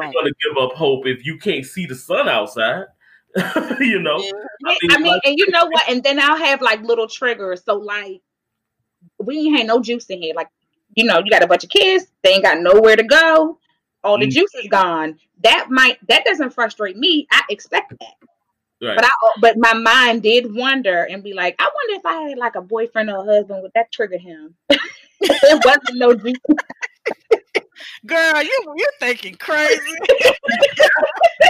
you're 0.00 0.12
gonna 0.12 0.30
give 0.44 0.62
up 0.62 0.72
hope 0.72 1.06
if 1.06 1.24
you 1.24 1.38
can't 1.38 1.64
see 1.64 1.86
the 1.86 1.94
sun 1.94 2.28
outside. 2.28 2.84
you 3.80 4.00
know, 4.00 4.18
Yeah. 4.20 4.32
I 4.66 4.70
I 4.90 4.94
mean, 4.94 5.02
mean, 5.04 5.12
like- 5.12 5.22
and 5.24 5.38
you 5.38 5.48
know 5.50 5.66
what? 5.66 5.88
And 5.88 6.02
then 6.02 6.18
I'll 6.18 6.36
have 6.36 6.60
like 6.60 6.82
little 6.82 7.06
triggers. 7.06 7.62
So 7.64 7.74
like, 7.76 8.22
we 9.18 9.38
ain't 9.38 9.58
had 9.58 9.66
no 9.68 9.80
juice 9.80 10.06
in 10.06 10.20
here. 10.20 10.34
Like, 10.34 10.48
you 10.96 11.04
know, 11.04 11.20
you 11.24 11.30
got 11.30 11.44
a 11.44 11.46
bunch 11.46 11.62
of 11.62 11.70
kids. 11.70 12.06
They 12.24 12.30
ain't 12.34 12.42
got 12.42 12.58
nowhere 12.60 12.96
to 12.96 13.04
go. 13.04 13.58
All 14.02 14.18
the 14.18 14.26
Mm. 14.26 14.30
juice 14.32 14.54
is 14.54 14.68
gone. 14.68 15.18
That 15.42 15.66
might 15.70 15.98
that 16.08 16.24
doesn't 16.24 16.50
frustrate 16.50 16.96
me. 16.96 17.26
I 17.30 17.42
expect 17.50 17.90
that. 18.00 18.14
right. 18.80 18.96
But 18.96 19.04
I 19.04 19.10
but 19.40 19.56
my 19.58 19.74
mind 19.74 20.22
did 20.22 20.54
wonder 20.54 21.04
and 21.04 21.22
be 21.22 21.34
like, 21.34 21.56
I 21.58 21.64
wonder 21.64 21.98
if 21.98 22.06
I 22.06 22.28
had 22.30 22.38
like 22.38 22.54
a 22.56 22.62
boyfriend 22.62 23.10
or 23.10 23.18
a 23.18 23.24
husband, 23.24 23.62
would 23.62 23.72
that 23.74 23.92
trigger 23.92 24.18
him? 24.18 24.54
it 25.20 25.64
wasn't 25.64 25.98
no 25.98 26.14
juice. 26.14 26.36
Girl, 28.06 28.42
you 28.42 28.74
you're 28.76 28.92
thinking 28.98 29.34
crazy. 29.36 29.80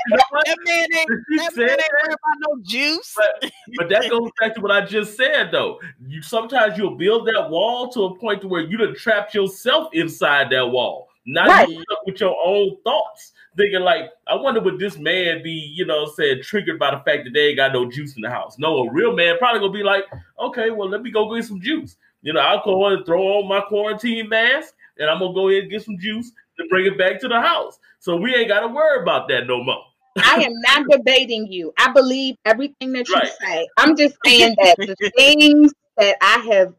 You 0.07 0.17
know 0.17 0.23
what? 0.31 0.47
that 0.47 0.57
man 0.65 0.87
ain't 0.97 1.11
She 1.29 1.37
that 1.39 1.57
man 1.57 1.69
ain't 1.71 1.79
that, 1.79 1.91
worried 1.93 2.15
about 2.15 2.49
no 2.49 2.63
juice. 2.63 3.15
but, 3.17 3.53
but 3.77 3.89
that 3.89 4.09
goes 4.11 4.31
back 4.41 4.55
to 4.55 4.61
what 4.61 4.71
I 4.71 4.85
just 4.85 5.17
said, 5.17 5.51
though. 5.53 5.81
You 6.07 6.23
sometimes 6.23 6.79
you'll 6.79 6.97
build 6.97 7.27
that 7.29 7.51
wall 7.51 7.89
to 7.91 8.05
a 8.05 8.15
point 8.19 8.41
to 8.43 8.49
where 8.49 8.63
you 8.63 8.77
done 8.77 8.95
trapped 8.95 9.35
yourself 9.35 9.89
inside 9.93 10.51
that 10.51 10.67
wall. 10.67 11.10
Now 11.27 11.47
Right. 11.47 11.69
you're 11.69 11.83
stuck 11.83 12.07
with 12.07 12.21
your 12.21 12.37
own 12.45 12.77
thoughts, 12.83 13.33
thinking 13.57 13.81
like, 13.81 14.11
I 14.27 14.35
wonder 14.35 14.61
would 14.61 14.79
this 14.79 14.99
man 14.99 15.43
be, 15.43 15.51
you 15.51 15.85
know, 15.85 16.07
said 16.07 16.43
triggered 16.43 16.79
by 16.79 16.91
the 16.91 16.99
fact 16.99 17.25
that 17.25 17.31
they 17.35 17.49
ain't 17.49 17.57
got 17.57 17.73
no 17.73 17.91
juice 17.91 18.17
in 18.17 18.23
the 18.23 18.31
house. 18.31 18.59
No, 18.59 18.79
a 18.79 18.93
real 18.93 19.15
man 19.15 19.39
probably 19.39 19.61
gonna 19.61 19.73
be 19.73 19.83
like, 19.83 20.05
okay, 20.39 20.71
well, 20.71 20.89
let 20.89 21.03
me 21.03 21.11
go 21.11 21.35
get 21.35 21.45
some 21.45 21.61
juice. 21.61 21.97
You 22.23 22.33
know, 22.33 22.41
I'll 22.41 22.65
go 22.65 22.87
and 22.87 23.05
throw 23.05 23.23
on 23.39 23.49
my 23.49 23.61
quarantine 23.61 24.29
mask, 24.29 24.75
and 24.99 25.09
I'm 25.11 25.19
gonna 25.19 25.35
go 25.35 25.49
ahead 25.49 25.63
and 25.63 25.71
get 25.71 25.85
some 25.85 25.99
juice 25.99 26.33
to 26.59 26.67
bring 26.69 26.87
it 26.87 26.99
back 26.99 27.21
to 27.21 27.29
the 27.29 27.41
house. 27.41 27.79
So 27.99 28.17
we 28.17 28.35
ain't 28.35 28.49
gotta 28.49 28.69
worry 28.69 29.03
about 29.03 29.29
that 29.29 29.47
no 29.47 29.63
more. 29.63 29.85
I 30.17 30.43
am 30.43 30.53
not 30.67 30.87
debating 30.91 31.47
you. 31.47 31.73
I 31.79 31.93
believe 31.93 32.37
everything 32.45 32.93
that 32.93 33.09
you 33.09 33.15
Right. 33.15 33.33
say. 33.41 33.69
I'm 33.77 33.97
just 33.97 34.17
saying 34.25 34.57
that 34.63 34.77
the 34.77 34.97
things 35.17 35.73
that 35.97 36.17
I 36.21 36.39
have 36.53 36.75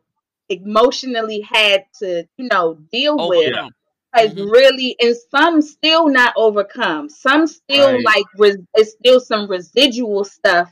emotionally 0.49 1.41
had 1.41 1.85
to, 1.99 2.27
you 2.38 2.49
know, 2.51 2.76
deal 2.91 3.15
oh, 3.19 3.30
with 3.30 3.53
Overcome. 3.53 3.72
Has 4.13 4.33
Mhm. 4.33 4.51
really, 4.51 4.95
and 5.01 5.15
some 5.29 5.61
still 5.61 6.07
not 6.09 6.33
overcome. 6.38 7.09
Some 7.09 7.47
still 7.47 7.93
Right. 7.93 8.03
like 8.03 8.25
res- 8.38 8.57
it's 8.75 8.91
still 8.91 9.19
some 9.19 9.47
residual 9.49 10.23
stuff 10.25 10.71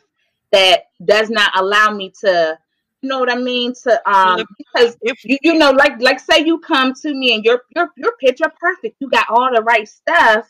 that 0.51 0.83
does 1.05 1.29
not 1.29 1.51
allow 1.59 1.91
me 1.91 2.11
to, 2.21 2.57
you 3.01 3.09
know 3.09 3.19
what 3.19 3.31
I 3.31 3.35
mean? 3.37 3.73
To 3.83 4.09
um 4.11 4.45
because 4.57 4.97
If 5.01 5.17
you, 5.23 5.37
you 5.41 5.55
know, 5.55 5.71
like 5.71 6.01
like 6.01 6.19
say 6.19 6.43
you 6.45 6.59
come 6.59 6.93
to 7.01 7.13
me 7.13 7.33
and 7.35 7.43
you're 7.45 7.61
you're 7.75 7.89
you're 7.97 8.15
picture 8.19 8.51
perfect. 8.59 8.97
You 8.99 9.09
got 9.09 9.27
all 9.29 9.49
the 9.53 9.61
right 9.63 9.87
stuff. 9.87 10.47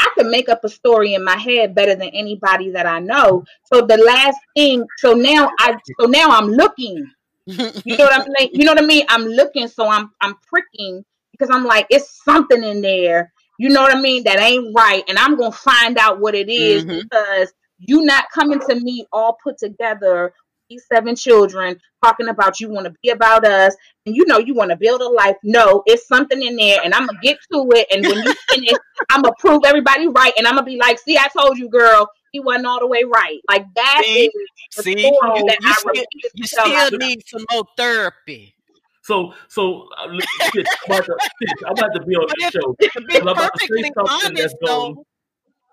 I 0.00 0.10
can 0.18 0.30
make 0.30 0.48
up 0.48 0.64
a 0.64 0.68
story 0.68 1.14
in 1.14 1.24
my 1.24 1.36
head 1.36 1.74
better 1.74 1.94
than 1.94 2.08
anybody 2.10 2.70
that 2.72 2.86
I 2.86 3.00
know. 3.00 3.44
So 3.72 3.82
the 3.82 3.98
last 3.98 4.38
thing, 4.56 4.86
so 4.98 5.14
now 5.14 5.50
I 5.60 5.76
so 6.00 6.06
now 6.06 6.30
I'm 6.30 6.48
looking. 6.48 7.10
You 7.84 7.96
know 7.96 8.04
what 8.04 8.14
I'm 8.14 8.26
saying? 8.38 8.50
You 8.54 8.64
know 8.64 8.72
what 8.72 8.82
I 8.82 8.86
mean? 8.86 9.04
I'm 9.08 9.24
looking, 9.24 9.68
so 9.68 9.86
I'm 9.88 10.10
I'm 10.20 10.34
pricking 10.48 11.04
because 11.40 11.54
I'm 11.54 11.64
like, 11.64 11.86
it's 11.90 12.22
something 12.24 12.62
in 12.62 12.82
there. 12.82 13.32
You 13.58 13.70
know 13.70 13.82
what 13.82 13.94
I 13.96 14.00
mean? 14.00 14.24
That 14.24 14.38
ain't 14.40 14.74
right, 14.76 15.02
and 15.08 15.18
I'm 15.18 15.36
gonna 15.36 15.52
find 15.52 15.98
out 15.98 16.20
what 16.20 16.34
it 16.34 16.48
is 16.48 16.84
Mhm. 16.84 17.02
because 17.02 17.52
you 17.78 18.02
not 18.04 18.24
coming 18.34 18.60
to 18.68 18.74
me 18.74 19.06
all 19.12 19.36
put 19.42 19.58
together. 19.58 20.32
These 20.68 20.84
seven 20.92 21.16
children 21.16 21.80
talking 22.02 22.28
about 22.28 22.60
you 22.60 22.68
want 22.70 22.86
to 22.86 22.94
be 23.02 23.10
about 23.10 23.44
us, 23.44 23.74
and 24.06 24.14
you 24.14 24.24
know 24.26 24.38
you 24.38 24.54
want 24.54 24.70
to 24.70 24.76
build 24.76 25.00
a 25.00 25.08
life. 25.08 25.36
No, 25.42 25.82
it's 25.86 26.06
something 26.06 26.40
in 26.42 26.56
there, 26.56 26.78
and 26.84 26.94
I'm 26.94 27.06
gonna 27.06 27.18
get 27.22 27.38
to 27.52 27.68
it. 27.72 27.86
And 27.90 28.06
when 28.06 28.22
you 28.24 28.34
finish, 28.50 28.78
I'm 29.10 29.22
gonna 29.22 29.34
prove 29.38 29.62
everybody 29.66 30.06
right, 30.08 30.32
and 30.38 30.46
I'm 30.46 30.54
gonna 30.54 30.64
be 30.66 30.76
like, 30.76 30.98
"See, 31.00 31.18
I 31.18 31.26
told 31.36 31.58
you, 31.58 31.68
girl, 31.68 32.08
he 32.32 32.40
wasn't 32.40 32.66
all 32.66 32.78
the 32.80 32.86
way 32.86 33.02
right." 33.04 33.40
Like 33.48 33.66
that 33.74 34.02
See? 34.04 34.26
is 34.26 34.76
the 34.76 34.82
See? 34.84 35.02
You- 35.02 35.44
that 35.48 35.58
you 35.60 35.68
I 35.68 35.72
still- 35.72 36.04
you 36.34 36.46
still 36.46 36.98
need 36.98 37.22
some 37.26 37.44
more 37.52 37.64
therapy. 37.76 38.54
So, 39.02 39.32
so 39.48 39.88
uh, 39.98 40.08
Tish, 40.52 40.66
I'm, 40.88 40.96
about 40.96 41.06
to, 41.06 41.18
Tish, 41.40 41.52
I'm 41.66 41.72
about 41.72 41.94
to 41.94 42.04
be 42.04 42.14
on 42.14 42.28
this 42.38 42.50
show. 42.50 42.76
To 42.92 43.00
be 43.00 43.20
perfectly 43.20 43.92
honest, 43.96 44.56
though, 44.64 45.04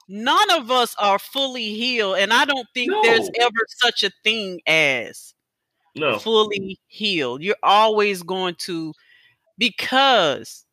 none 0.08 0.52
of 0.52 0.72
us 0.72 0.95
are 0.98 1.20
fully 1.20 1.74
healed, 1.74 2.18
and 2.18 2.32
I 2.32 2.45
don't 2.45 2.68
think 2.74 2.91
there's 3.04 3.30
ever 3.40 3.66
such 3.68 4.04
a 4.04 4.12
thing 4.24 4.62
as 4.66 5.34
No, 5.95 6.20
fully 6.20 6.80
healed. 6.88 7.41
You're 7.41 7.56
always 7.64 8.24
going 8.24 8.56
to 8.60 8.94
because 9.58 10.66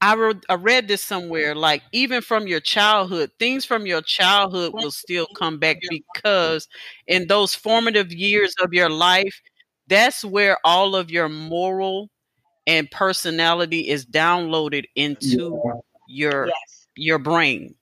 I 0.00 0.14
read, 0.16 0.44
I 0.50 0.54
read 0.56 0.86
this 0.86 1.00
somewhere 1.00 1.54
like 1.54 1.82
even 1.92 2.20
from 2.20 2.46
your 2.46 2.60
childhood, 2.60 3.30
things 3.38 3.64
from 3.64 3.86
your 3.86 4.02
childhood 4.02 4.74
will 4.74 4.90
still 4.90 5.26
come 5.34 5.58
back 5.58 5.78
because 5.88 6.68
in 7.06 7.26
those 7.26 7.54
formative 7.54 8.12
years 8.12 8.54
of 8.62 8.74
your 8.74 8.90
life, 8.90 9.40
that's 9.88 10.24
where 10.24 10.56
all 10.64 10.96
of 10.96 11.10
your 11.10 11.28
moral 11.28 12.10
and 12.66 12.90
personality 12.90 13.88
is 13.88 14.06
downloaded 14.06 14.84
into 14.94 15.60
your 16.08 16.46
Yes. 16.46 16.86
your 16.96 17.18
brain. 17.18 17.74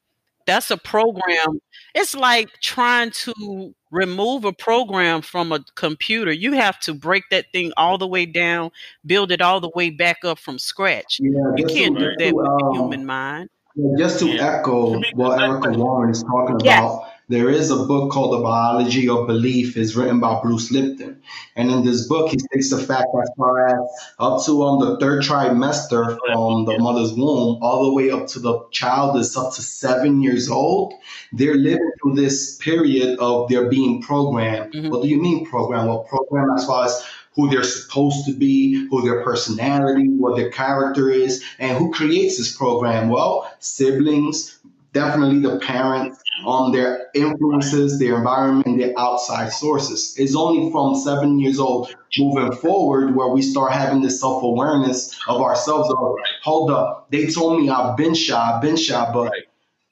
That's 0.46 0.70
a 0.72 0.76
program. 0.76 1.60
It's 1.94 2.14
like 2.16 2.48
trying 2.60 3.10
to 3.12 3.74
remove 3.92 4.44
a 4.44 4.52
program 4.52 5.22
from 5.22 5.52
a 5.52 5.60
computer. 5.76 6.32
You 6.32 6.52
have 6.54 6.80
to 6.80 6.94
break 6.94 7.22
that 7.30 7.46
thing 7.52 7.72
all 7.76 7.96
the 7.98 8.08
way 8.08 8.26
down, 8.26 8.70
build 9.06 9.30
it 9.30 9.40
all 9.40 9.60
the 9.60 9.70
way 9.76 9.90
back 9.90 10.24
up 10.24 10.38
from 10.40 10.58
scratch. 10.58 11.18
Yeah, 11.20 11.30
You 11.56 11.66
can't 11.66 11.96
to, 11.96 12.00
do 12.00 12.06
just 12.06 12.18
that 12.18 12.28
to, 12.30 12.34
with 12.34 12.46
the 12.46 12.64
um, 12.64 12.74
human 12.74 13.06
mind. 13.06 13.50
Yeah, 13.76 13.94
just 13.98 14.18
to 14.20 14.26
Yeah. 14.28 14.58
echo 14.58 14.98
what 15.14 15.38
I- 15.38 15.46
Erica 15.46 15.70
Warren 15.78 16.10
is 16.10 16.22
talking 16.24 16.58
Yes. 16.64 16.78
about, 16.80 17.11
there 17.32 17.48
is 17.48 17.70
a 17.70 17.76
book 17.76 18.12
called 18.12 18.34
The 18.34 18.42
Biology 18.42 19.08
of 19.08 19.26
Belief. 19.26 19.76
is 19.76 19.96
written 19.96 20.20
by 20.20 20.40
Bruce 20.42 20.70
Lipton. 20.70 21.22
And 21.56 21.70
in 21.70 21.84
this 21.84 22.06
book, 22.06 22.30
he 22.30 22.36
takes 22.52 22.68
the 22.70 22.78
fact 22.78 23.08
as 23.22 23.30
far 23.38 23.68
as 23.68 23.80
up 24.18 24.44
to 24.44 24.62
um, 24.64 24.80
the 24.80 24.98
third 24.98 25.22
trimester 25.22 26.18
from 26.18 26.66
the 26.66 26.78
mother's 26.78 27.12
womb, 27.14 27.58
all 27.62 27.84
the 27.84 27.94
way 27.94 28.10
up 28.10 28.26
to 28.28 28.38
the 28.38 28.60
child 28.70 29.16
is 29.16 29.36
up 29.36 29.54
to 29.54 29.62
seven 29.62 30.22
years 30.22 30.50
old, 30.50 30.92
they're 31.32 31.54
living 31.54 31.90
through 32.02 32.14
this 32.16 32.56
period 32.56 33.18
of 33.18 33.48
their 33.48 33.68
being 33.70 34.02
programmed. 34.02 34.74
Mhm. 34.74 34.90
What 34.90 35.02
do 35.02 35.08
you 35.08 35.20
mean 35.20 35.46
programmed? 35.46 35.88
Well, 35.88 36.00
programmed 36.08 36.58
as 36.58 36.66
far 36.66 36.84
as 36.84 37.02
who 37.34 37.48
they're 37.48 37.62
supposed 37.64 38.26
to 38.26 38.32
be, 38.32 38.86
who 38.90 39.00
their 39.00 39.22
personality, 39.22 40.08
what 40.08 40.36
their 40.36 40.50
character 40.50 41.10
is, 41.10 41.42
and 41.58 41.78
who 41.78 41.90
creates 41.90 42.36
this 42.36 42.54
program. 42.54 43.08
Well, 43.08 43.50
siblings, 43.58 44.58
definitely 44.92 45.40
the 45.40 45.58
parents, 45.58 46.22
um, 46.46 46.72
their 46.72 47.08
influences, 47.14 47.98
their 47.98 48.16
environment, 48.16 48.66
and 48.66 48.80
their 48.80 48.98
outside 48.98 49.52
sources. 49.52 50.14
It's 50.18 50.34
only 50.34 50.70
from 50.70 50.94
seven 50.94 51.38
years 51.38 51.58
old 51.58 51.94
moving 52.18 52.52
forward 52.52 53.14
where 53.14 53.28
we 53.28 53.42
start 53.42 53.72
having 53.72 54.02
this 54.02 54.20
self 54.20 54.42
awareness 54.42 55.18
of 55.28 55.40
ourselves. 55.40 55.90
Of, 55.90 56.16
hold 56.42 56.70
up, 56.70 57.10
they 57.10 57.26
told 57.26 57.60
me 57.60 57.68
I've 57.68 57.96
been 57.96 58.14
shy, 58.14 58.54
I've 58.54 58.62
been 58.62 58.76
shy, 58.76 59.10
but 59.12 59.32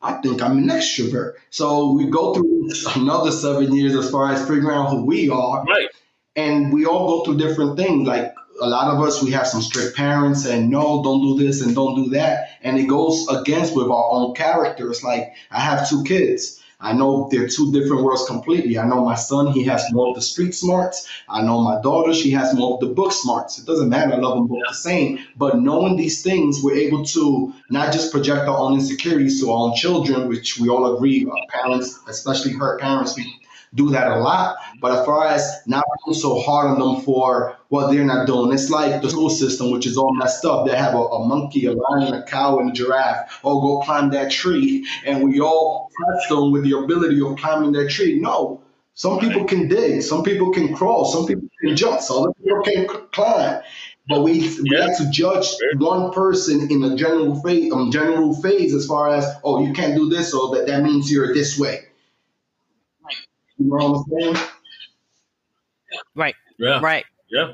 I 0.02 0.14
think 0.14 0.42
I'm 0.42 0.58
an 0.58 0.68
extrovert. 0.68 1.34
So 1.50 1.92
we 1.92 2.06
go 2.06 2.34
through 2.34 2.70
another 2.96 3.30
seven 3.30 3.74
years 3.74 3.94
as 3.94 4.10
far 4.10 4.32
as 4.32 4.40
figuring 4.48 4.76
out 4.76 4.90
who 4.90 5.04
we 5.04 5.28
are 5.28 5.64
right. 5.64 5.88
and 6.36 6.72
we 6.72 6.86
all 6.86 7.06
go 7.06 7.24
through 7.24 7.38
different 7.38 7.76
things. 7.76 8.06
Like 8.06 8.34
a 8.60 8.68
lot 8.68 8.94
of 8.94 9.02
us, 9.02 9.22
we 9.22 9.30
have 9.32 9.46
some 9.46 9.62
strict 9.62 9.96
parents 9.96 10.46
and 10.46 10.70
no, 10.70 11.02
don't 11.02 11.22
do 11.22 11.44
this 11.44 11.62
and 11.62 11.74
don't 11.74 11.94
do 12.04 12.10
that, 12.10 12.50
and 12.62 12.78
it 12.78 12.86
goes 12.86 13.26
against 13.28 13.74
with 13.74 13.86
our 13.86 14.10
own 14.10 14.34
characters. 14.34 15.02
Like 15.02 15.32
I 15.50 15.60
have 15.60 15.88
two 15.88 16.04
kids. 16.04 16.60
I 16.82 16.94
know 16.94 17.28
they're 17.30 17.46
two 17.46 17.72
different 17.72 18.04
worlds 18.04 18.24
completely. 18.26 18.78
I 18.78 18.86
know 18.86 19.04
my 19.04 19.14
son, 19.14 19.48
he 19.52 19.64
has 19.64 19.84
more 19.92 20.08
of 20.08 20.14
the 20.14 20.22
street 20.22 20.54
smarts. 20.54 21.06
I 21.28 21.42
know 21.42 21.60
my 21.60 21.78
daughter, 21.82 22.14
she 22.14 22.30
has 22.30 22.54
more 22.54 22.74
of 22.74 22.80
the 22.80 22.94
book 22.94 23.12
smarts. 23.12 23.58
It 23.58 23.66
doesn't 23.66 23.90
matter, 23.90 24.14
I 24.14 24.16
love 24.16 24.36
them 24.36 24.46
both 24.46 24.62
the 24.66 24.74
same. 24.74 25.18
But 25.36 25.60
knowing 25.60 25.96
these 25.96 26.22
things, 26.22 26.62
we're 26.62 26.76
able 26.76 27.04
to 27.04 27.52
not 27.68 27.92
just 27.92 28.10
project 28.10 28.48
our 28.48 28.56
own 28.56 28.74
insecurities 28.74 29.40
to 29.40 29.50
our 29.50 29.68
own 29.68 29.76
children, 29.76 30.28
which 30.28 30.58
we 30.58 30.70
all 30.70 30.96
agree, 30.96 31.26
our 31.26 31.46
parents, 31.50 31.98
especially 32.08 32.52
her 32.52 32.78
parents, 32.78 33.14
do 33.74 33.90
that 33.90 34.08
a 34.10 34.16
lot. 34.20 34.56
But 34.80 34.98
as 34.98 35.06
far 35.06 35.26
as 35.26 35.60
not 35.66 35.84
being 36.04 36.14
so 36.14 36.40
hard 36.40 36.68
on 36.70 36.78
them 36.78 37.02
for 37.04 37.56
what 37.68 37.90
they're 37.90 38.04
not 38.04 38.26
doing, 38.26 38.52
it's 38.52 38.70
like 38.70 39.00
the 39.02 39.10
school 39.10 39.30
system, 39.30 39.70
which 39.70 39.86
is 39.86 39.96
all 39.96 40.14
messed 40.14 40.44
up. 40.44 40.66
They 40.66 40.76
have 40.76 40.94
a, 40.94 40.98
a 40.98 41.26
monkey, 41.26 41.66
a 41.66 41.72
lion, 41.72 42.14
a 42.14 42.22
cow, 42.24 42.58
and 42.58 42.70
a 42.70 42.72
giraffe. 42.72 43.40
Oh, 43.44 43.60
go 43.60 43.80
climb 43.84 44.10
that 44.10 44.30
tree, 44.30 44.86
and 45.04 45.22
we 45.22 45.40
all 45.40 45.88
press 45.94 46.28
them 46.28 46.52
with 46.52 46.64
the 46.64 46.76
ability 46.78 47.20
of 47.20 47.36
climbing 47.36 47.72
that 47.72 47.90
tree. 47.90 48.18
No, 48.20 48.62
some 48.94 49.18
people 49.18 49.44
can 49.44 49.68
dig, 49.68 50.02
some 50.02 50.22
people 50.22 50.52
can 50.52 50.74
crawl, 50.74 51.04
some 51.04 51.26
people 51.26 51.48
can 51.62 51.76
jump, 51.76 52.00
some 52.00 52.32
people 52.34 52.62
can 52.62 52.86
climb. 53.12 53.62
But 54.08 54.22
we 54.22 54.40
we 54.62 54.76
Yeah. 54.76 54.86
have 54.86 54.96
to 54.98 55.10
judge 55.10 55.46
one 55.78 56.12
person 56.12 56.70
in 56.70 56.82
a 56.82 56.96
general 56.96 57.36
phase, 57.36 57.72
um, 57.72 57.90
general 57.92 58.34
phase 58.34 58.74
as 58.74 58.86
far 58.86 59.08
as 59.14 59.24
oh 59.44 59.64
you 59.64 59.72
can't 59.72 59.94
do 59.94 60.08
this, 60.08 60.30
so 60.32 60.48
that 60.54 60.66
that 60.66 60.82
means 60.82 61.10
you're 61.12 61.32
this 61.34 61.58
way. 61.58 61.89
You 63.60 63.66
know 63.66 63.76
what 63.90 64.04
I'm 64.20 64.34
saying? 64.34 64.48
Right. 66.14 66.34
Yeah. 66.58 66.80
Right. 66.80 67.04
Yeah. 67.30 67.52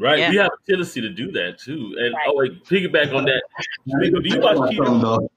Right. 0.00 0.18
Yeah. 0.18 0.30
We 0.30 0.36
have 0.36 0.52
a 0.52 0.70
tendency 0.70 1.00
to 1.00 1.08
do 1.08 1.32
that 1.32 1.58
too. 1.58 1.96
And 1.98 2.14
Right. 2.14 2.26
oh 2.28 2.34
wait, 2.36 2.64
piggyback 2.64 3.12
on 3.14 3.24
that. 3.24 3.42
Speaking 3.88 4.22
do 4.22 4.28
you 4.28 4.40
watch 4.40 4.70
Cheaters? 4.70 5.28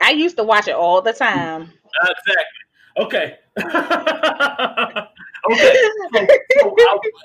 I 0.00 0.10
used 0.10 0.36
to 0.36 0.44
watch 0.44 0.68
it 0.68 0.74
all 0.74 1.00
the 1.00 1.12
time. 1.14 1.62
Uh, 2.02 2.08
exactly. 2.10 2.44
Okay. 2.98 3.38
okay. 5.50 5.74
So, 6.12 6.26
so 6.60 6.76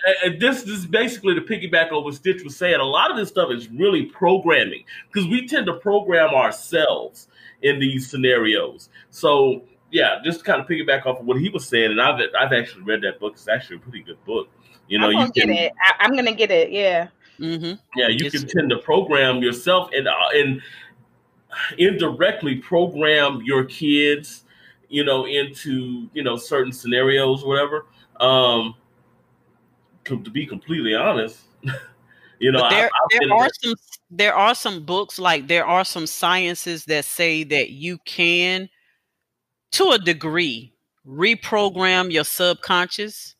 I, 0.07 0.15
and 0.25 0.41
this, 0.41 0.63
this 0.63 0.79
is 0.79 0.85
basically 0.85 1.33
the 1.33 1.41
piggyback 1.41 1.91
on 1.91 2.03
what 2.03 2.15
Stitch 2.15 2.43
was 2.43 2.55
saying. 2.55 2.79
A 2.79 2.83
lot 2.83 3.11
of 3.11 3.17
this 3.17 3.29
stuff 3.29 3.51
is 3.51 3.67
really 3.69 4.03
programming 4.05 4.85
because 5.11 5.27
we 5.27 5.47
tend 5.47 5.65
to 5.65 5.73
program 5.73 6.29
ourselves 6.33 7.27
in 7.61 7.79
these 7.79 8.09
scenarios. 8.09 8.89
So 9.11 9.63
yeah, 9.91 10.19
just 10.23 10.39
to 10.39 10.45
kind 10.45 10.61
of 10.61 10.67
piggyback 10.67 11.05
off 11.05 11.19
of 11.19 11.25
what 11.25 11.39
he 11.39 11.49
was 11.49 11.67
saying, 11.67 11.91
and 11.91 12.01
I've 12.01 12.19
I've 12.37 12.53
actually 12.53 12.83
read 12.83 13.01
that 13.01 13.19
book. 13.19 13.33
It's 13.33 13.47
actually 13.47 13.77
a 13.77 13.79
pretty 13.79 14.03
good 14.03 14.23
book. 14.25 14.49
You 14.87 14.99
know, 14.99 15.07
I'm 15.07 15.11
you 15.13 15.31
can 15.31 15.47
get 15.47 15.49
it. 15.49 15.73
I, 15.83 16.05
I'm 16.05 16.15
gonna 16.15 16.33
get 16.33 16.51
it. 16.51 16.71
Yeah. 16.71 17.07
hmm 17.37 17.73
yeah, 17.95 18.07
you 18.07 18.17
Yes, 18.23 18.31
can 18.31 18.47
tend 18.47 18.69
to 18.69 18.77
program 18.77 19.41
yourself 19.41 19.89
and 19.93 20.07
uh, 20.07 20.13
and 20.33 20.61
indirectly 21.77 22.55
program 22.55 23.41
your 23.43 23.65
kids, 23.65 24.43
you 24.89 25.03
know, 25.03 25.25
into 25.25 26.09
you 26.13 26.23
know 26.23 26.37
certain 26.37 26.71
scenarios, 26.71 27.43
whatever. 27.43 27.85
Um, 28.19 28.75
to, 30.05 30.21
to 30.21 30.29
be 30.29 30.45
completely 30.45 30.95
honest, 30.95 31.39
you 32.39 32.51
know, 32.51 32.67
there, 32.69 32.89
I, 32.93 33.17
there 33.19 33.33
are 33.33 33.49
some 33.61 33.75
there 34.11 34.35
are 34.35 34.55
some 34.55 34.83
books 34.83 35.19
like 35.19 35.47
there 35.47 35.65
are 35.65 35.85
some 35.85 36.07
sciences 36.07 36.85
that 36.85 37.05
say 37.05 37.43
that 37.43 37.71
you 37.71 37.97
can, 38.05 38.69
to 39.71 39.89
a 39.89 39.97
degree, 39.97 40.73
reprogram 41.07 42.11
your 42.11 42.23
subconscious, 42.23 43.35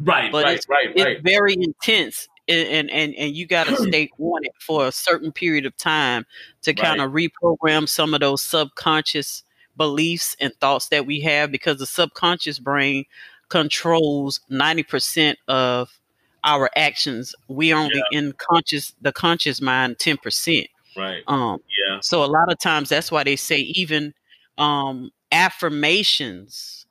right, 0.00 0.30
but 0.32 0.44
right, 0.44 0.56
it's 0.56 0.68
right, 0.68 0.90
it's 0.94 1.04
right, 1.04 1.22
very 1.22 1.54
intense. 1.54 2.28
And, 2.50 2.88
and 2.90 3.14
and 3.14 3.36
you 3.36 3.46
got 3.46 3.66
to 3.66 3.76
stay 3.88 4.08
on 4.18 4.44
it 4.44 4.52
for 4.58 4.86
a 4.86 4.92
certain 4.92 5.32
period 5.32 5.66
of 5.66 5.76
time 5.76 6.24
to 6.62 6.72
kind 6.72 7.00
of 7.00 7.12
reprogram 7.12 7.88
some 7.88 8.14
of 8.14 8.20
those 8.20 8.40
subconscious 8.40 9.42
beliefs 9.76 10.36
and 10.40 10.52
thoughts 10.54 10.88
that 10.88 11.06
we 11.06 11.20
have 11.20 11.52
because 11.52 11.78
the 11.78 11.86
subconscious 11.86 12.58
brain 12.58 13.04
controls 13.48 14.40
90% 14.50 15.36
of 15.46 15.98
our 16.44 16.70
actions. 16.76 17.34
We 17.48 17.72
only 17.72 18.02
in 18.12 18.32
conscious 18.32 18.94
the 19.00 19.12
conscious 19.12 19.60
mind 19.60 19.98
10% 19.98 20.68
right. 20.96 21.22
um 21.26 21.60
Yeah, 21.86 21.98
so 22.00 22.24
a 22.24 22.26
lot 22.26 22.50
of 22.50 22.58
times 22.58 22.88
that's 22.88 23.10
why 23.10 23.24
they 23.24 23.36
say 23.36 23.58
even 23.58 24.14
um 24.58 25.10
affirmations 25.32 26.86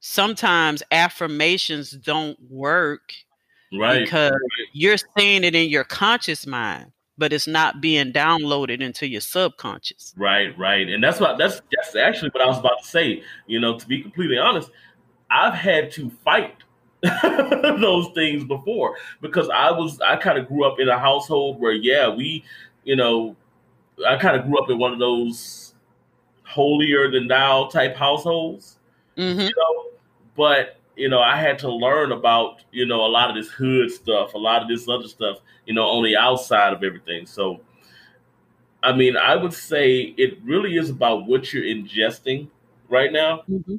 sometimes 0.00 0.82
affirmations 0.90 1.90
don't 1.90 2.38
work 2.48 3.12
right. 3.78 4.04
because 4.04 4.32
you're 4.72 4.96
saying 5.16 5.44
it 5.44 5.54
in 5.54 5.68
your 5.68 5.84
conscious 5.84 6.46
mind 6.46 6.92
but 7.18 7.32
it's 7.32 7.46
not 7.46 7.80
being 7.80 8.12
downloaded 8.12 8.80
into 8.80 9.08
your 9.08 9.20
subconscious 9.20 10.14
Right, 10.16 10.56
right, 10.58 10.88
and 10.88 11.02
that's 11.02 11.20
what 11.20 11.38
that's 11.38 11.60
that's 11.72 11.96
actually 11.96 12.30
what 12.30 12.42
I 12.42 12.46
was 12.46 12.58
about 12.58 12.82
to 12.82 12.86
say. 12.86 13.22
You 13.46 13.60
know, 13.60 13.78
to 13.78 13.86
be 13.86 14.02
completely 14.02 14.38
honest, 14.38 14.70
I've 15.30 15.54
had 15.54 15.90
to 15.92 16.10
fight 16.10 16.56
those 17.22 18.08
things 18.14 18.44
before 18.44 18.96
because 19.20 19.48
I 19.48 19.70
was 19.70 20.00
I 20.00 20.16
kind 20.16 20.38
of 20.38 20.48
grew 20.48 20.64
up 20.64 20.78
in 20.78 20.88
a 20.88 20.98
household 20.98 21.60
where 21.60 21.72
yeah 21.72 22.08
we, 22.08 22.44
you 22.84 22.96
know, 22.96 23.36
I 24.06 24.16
kind 24.16 24.36
of 24.36 24.46
grew 24.46 24.58
up 24.62 24.70
in 24.70 24.78
one 24.78 24.92
of 24.92 24.98
those 24.98 25.65
holier 26.56 27.10
than 27.10 27.28
thou 27.28 27.68
type 27.68 27.94
households, 27.96 28.78
hmm 29.16 29.40
you 29.40 29.52
know, 29.56 29.90
but 30.36 30.80
you 30.96 31.08
know 31.08 31.20
I 31.20 31.36
had 31.36 31.58
to 31.60 31.70
learn 31.70 32.12
about 32.12 32.62
you 32.72 32.86
know 32.86 33.04
a 33.04 33.12
lot 33.18 33.30
of 33.30 33.36
this 33.36 33.50
hood 33.50 33.90
stuff, 33.90 34.34
a 34.34 34.38
lot 34.38 34.62
of 34.62 34.68
this 34.68 34.88
other 34.88 35.08
stuff, 35.08 35.38
you 35.66 35.74
know, 35.74 35.84
on 35.84 36.04
the 36.04 36.16
outside 36.16 36.72
of 36.72 36.82
everything. 36.82 37.26
So 37.26 37.60
I 38.82 38.92
mean, 38.92 39.16
I 39.16 39.36
would 39.36 39.52
say 39.52 40.14
it 40.16 40.38
really 40.44 40.76
is 40.76 40.90
about 40.90 41.26
what 41.26 41.52
you're 41.52 41.64
ingesting 41.64 42.48
right 42.88 43.12
now. 43.12 43.42
hmm 43.42 43.76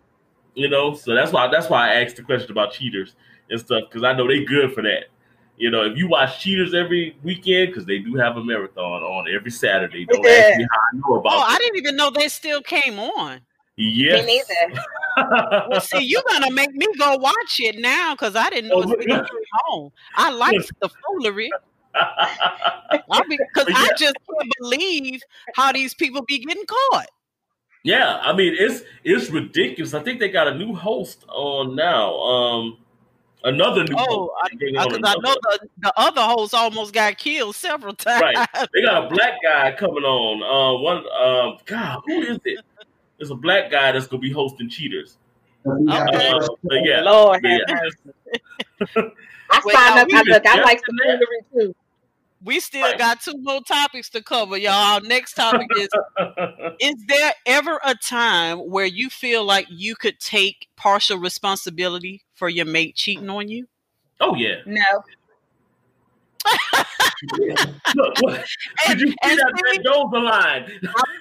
You 0.56 0.70
know, 0.70 0.94
so 0.94 1.14
that's 1.16 1.32
why 1.32 1.48
that's 1.48 1.70
why 1.70 1.90
I 1.92 2.02
asked 2.04 2.18
the 2.18 2.24
question 2.24 2.52
about 2.52 2.72
cheaters 2.74 3.16
and 3.50 3.60
stuff 3.60 3.84
because 3.90 4.04
I 4.04 4.14
know 4.14 4.28
they're 4.28 4.46
good 4.46 4.74
for 4.74 4.84
that. 4.84 5.06
You 5.58 5.72
know, 5.72 5.84
if 5.84 5.98
you 5.98 6.08
watch 6.08 6.40
cheaters 6.40 6.74
every 6.74 7.18
weekend 7.24 7.70
because 7.70 7.86
they 7.86 7.98
do 7.98 8.16
have 8.16 8.38
a 8.38 8.44
marathon 8.44 9.02
on 9.04 9.26
every 9.34 9.52
Saturday. 9.52 10.06
Don't 10.06 10.26
ask 10.26 10.58
me 10.58 10.68
how 10.72 10.80
I 10.80 10.98
know 10.98 11.16
about. 11.16 11.34
oh 11.34 11.44
i 11.48 11.58
didn't 11.58 11.78
even 11.78 11.96
know 11.96 12.12
they 12.12 12.28
still 12.28 12.62
came 12.62 13.00
on 13.00 13.42
Yes. 13.78 14.26
Me 14.26 14.44
neither. 14.68 14.82
Well, 15.70 15.82
see, 15.82 16.04
you're 16.04 16.22
gonna 16.30 16.52
make 16.52 16.72
me 16.74 16.86
go 17.00 17.18
watch 17.18 17.60
it 17.60 17.80
now 17.80 18.14
because 18.14 18.36
I 18.36 18.52
didn't 18.52 18.70
know 18.70 18.84
Oh, 18.84 18.92
it 18.92 19.02
still 19.02 19.18
came 19.18 19.72
on. 19.72 19.92
I 20.16 20.30
like 20.30 20.62
the 20.80 20.90
foolery 21.08 21.50
because 21.92 23.68
I 23.76 23.90
just 23.98 24.14
can't 24.14 24.54
believe 24.60 25.24
how 25.56 25.72
these 25.72 25.96
people 25.96 26.22
be 26.28 26.38
getting 26.38 26.66
caught. 26.68 27.08
yeah, 27.84 28.20
I 28.22 28.34
mean 28.34 28.56
it's 28.60 28.84
it's 29.04 29.32
ridiculous. 29.32 29.96
I 29.96 30.04
think 30.04 30.20
they 30.20 30.30
got 30.30 30.48
a 30.48 30.54
new 30.56 30.76
host 30.76 31.26
on 31.30 31.76
now. 31.76 32.14
Um, 32.16 32.78
another 33.48 33.84
new. 33.84 33.96
Oh, 33.98 34.32
host. 34.38 34.54
They 34.60 34.72
Because 34.72 34.94
on 34.94 35.06
I 35.06 35.14
know 35.16 35.36
the, 35.42 35.60
the 35.80 35.94
other 35.98 36.22
host 36.22 36.54
almost 36.54 36.94
got 36.94 37.18
killed 37.18 37.56
several 37.56 37.94
times. 37.96 38.22
Right. 38.22 38.48
They 38.74 38.82
got 38.82 39.06
a 39.06 39.10
black 39.10 39.34
guy 39.44 39.72
coming 39.74 40.04
on. 40.04 40.44
Uh, 40.44 40.82
one. 40.82 40.98
Um, 41.20 41.58
God, 41.66 42.02
who 42.06 42.22
is 42.22 42.40
it? 42.46 42.60
There's 43.18 43.32
a 43.32 43.36
black 43.36 43.72
guy 43.72 43.92
that's 43.92 44.08
gonna 44.08 44.22
be 44.22 44.32
hosting 44.32 44.70
cheaters. 44.70 45.18
Okay. 45.66 46.30
Uh, 46.30 46.48
but 46.64 46.78
yeah. 46.86 47.02
Lord 47.02 47.42
but 47.42 47.50
yeah. 47.50 49.02
I 49.50 49.62
Wait, 49.66 49.74
signed 49.76 49.96
now 49.96 50.02
up. 50.02 50.08
we 50.08 50.18
I 50.18 50.22
look. 50.26 50.46
I 50.46 50.62
like 50.62 50.82
the 50.86 51.02
guessing 51.04 51.68
too. 51.68 51.76
We 52.44 52.60
still 52.60 52.84
Right. 52.84 52.98
got 53.00 53.22
two 53.22 53.34
more 53.38 53.62
topics 53.62 54.10
to 54.12 54.22
cover, 54.22 54.58
y'all. 54.58 54.72
Our 54.74 55.02
next 55.02 55.34
topic 55.34 55.68
is 55.76 55.90
Is 56.80 56.96
there 57.08 57.34
ever 57.48 57.80
a 57.84 57.96
time 57.96 58.60
where 58.60 58.86
you 58.86 59.10
feel 59.10 59.44
like 59.44 59.66
you 59.70 59.96
could 59.96 60.20
take 60.20 60.68
partial 60.76 61.18
responsibility 61.18 62.22
for 62.38 62.48
your 62.50 62.66
mate 62.66 62.96
cheating 62.96 63.30
on 63.30 63.50
you? 63.50 63.68
oh 64.22 64.36
yeah. 64.36 64.56
No. 64.66 64.82
Look, 67.96 68.22
look. 68.22 68.46
Did 68.88 69.02
you 69.02 69.08
see 69.08 69.16
and 69.24 69.40
that 69.40 69.54
see- 69.56 69.78
Ben 69.78 69.84
Dover 69.84 70.20
line? 70.20 70.72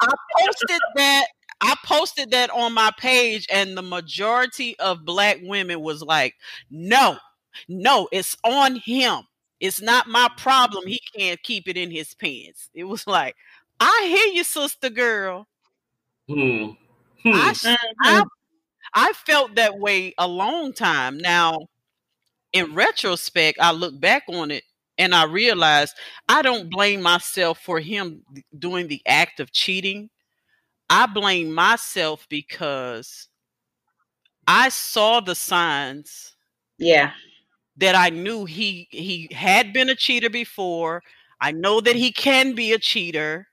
I 0.02 0.12
posted 0.38 0.80
that 0.96 1.26
I 1.62 1.74
posted 1.84 2.30
that 2.32 2.50
on 2.50 2.74
my 2.74 2.90
page, 2.98 3.46
and 3.50 3.76
the 3.76 3.82
majority 3.82 4.78
of 4.78 5.04
black 5.06 5.38
women 5.42 5.80
was 5.80 6.02
like, 6.02 6.34
"No, 6.70 7.16
no, 7.68 8.08
it's 8.12 8.36
on 8.44 8.76
him. 8.76 9.22
It's 9.60 9.80
not 9.80 10.06
my 10.06 10.28
problem. 10.36 10.86
He 10.86 11.00
can't 11.16 11.42
keep 11.42 11.66
it 11.66 11.78
in 11.78 11.90
his 11.90 12.12
pants." 12.12 12.68
It 12.74 12.84
was 12.84 13.06
like, 13.06 13.34
"I 13.80 14.04
hear 14.06 14.34
you, 14.34 14.44
sister 14.44 14.90
girl. 14.90 15.48
Hmm. 16.28 16.72
Hmm. 17.22 17.28
s- 17.48 17.64
Mhm. 17.64 17.76
I 18.02 18.22
I 18.96 19.12
felt 19.14 19.56
that 19.56 19.78
way 19.78 20.14
a 20.18 20.28
long 20.28 20.74
time. 20.74 21.18
Now, 21.18 21.68
in 22.52 22.74
retrospect, 22.74 23.58
I 23.60 23.72
look 23.72 24.00
back 24.00 24.24
on 24.28 24.50
it 24.50 24.64
and 24.98 25.14
I 25.14 25.24
realized 25.24 25.96
I 26.28 26.42
don't 26.42 26.70
blame 26.70 27.02
myself 27.02 27.60
for 27.60 27.80
him 27.80 28.24
doing 28.58 28.88
the 28.88 29.02
act 29.06 29.40
of 29.40 29.52
cheating. 29.52 30.10
I 30.90 31.06
blame 31.06 31.52
myself 31.54 32.26
because 32.30 33.28
I 34.48 34.68
saw 34.70 35.20
the 35.20 35.34
signs 35.34 36.34
Yeah. 36.78 37.12
that 37.76 37.94
I 37.94 38.10
knew 38.10 38.44
he 38.44 38.88
he 38.90 39.28
had 39.32 39.72
been 39.72 39.90
a 39.90 39.94
cheater 39.94 40.30
before. 40.30 41.02
I 41.40 41.52
know 41.52 41.80
that 41.80 41.96
he 41.96 42.12
can 42.12 42.54
be 42.54 42.72
a 42.72 42.78
cheater, 42.78 43.48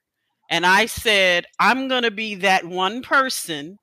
and 0.49 0.65
I 0.65 0.85
said 0.87 1.45
I'm 1.59 1.87
going 1.87 2.03
to 2.03 2.11
be 2.11 2.35
that 2.35 2.65
one 2.65 3.01
person 3.03 3.79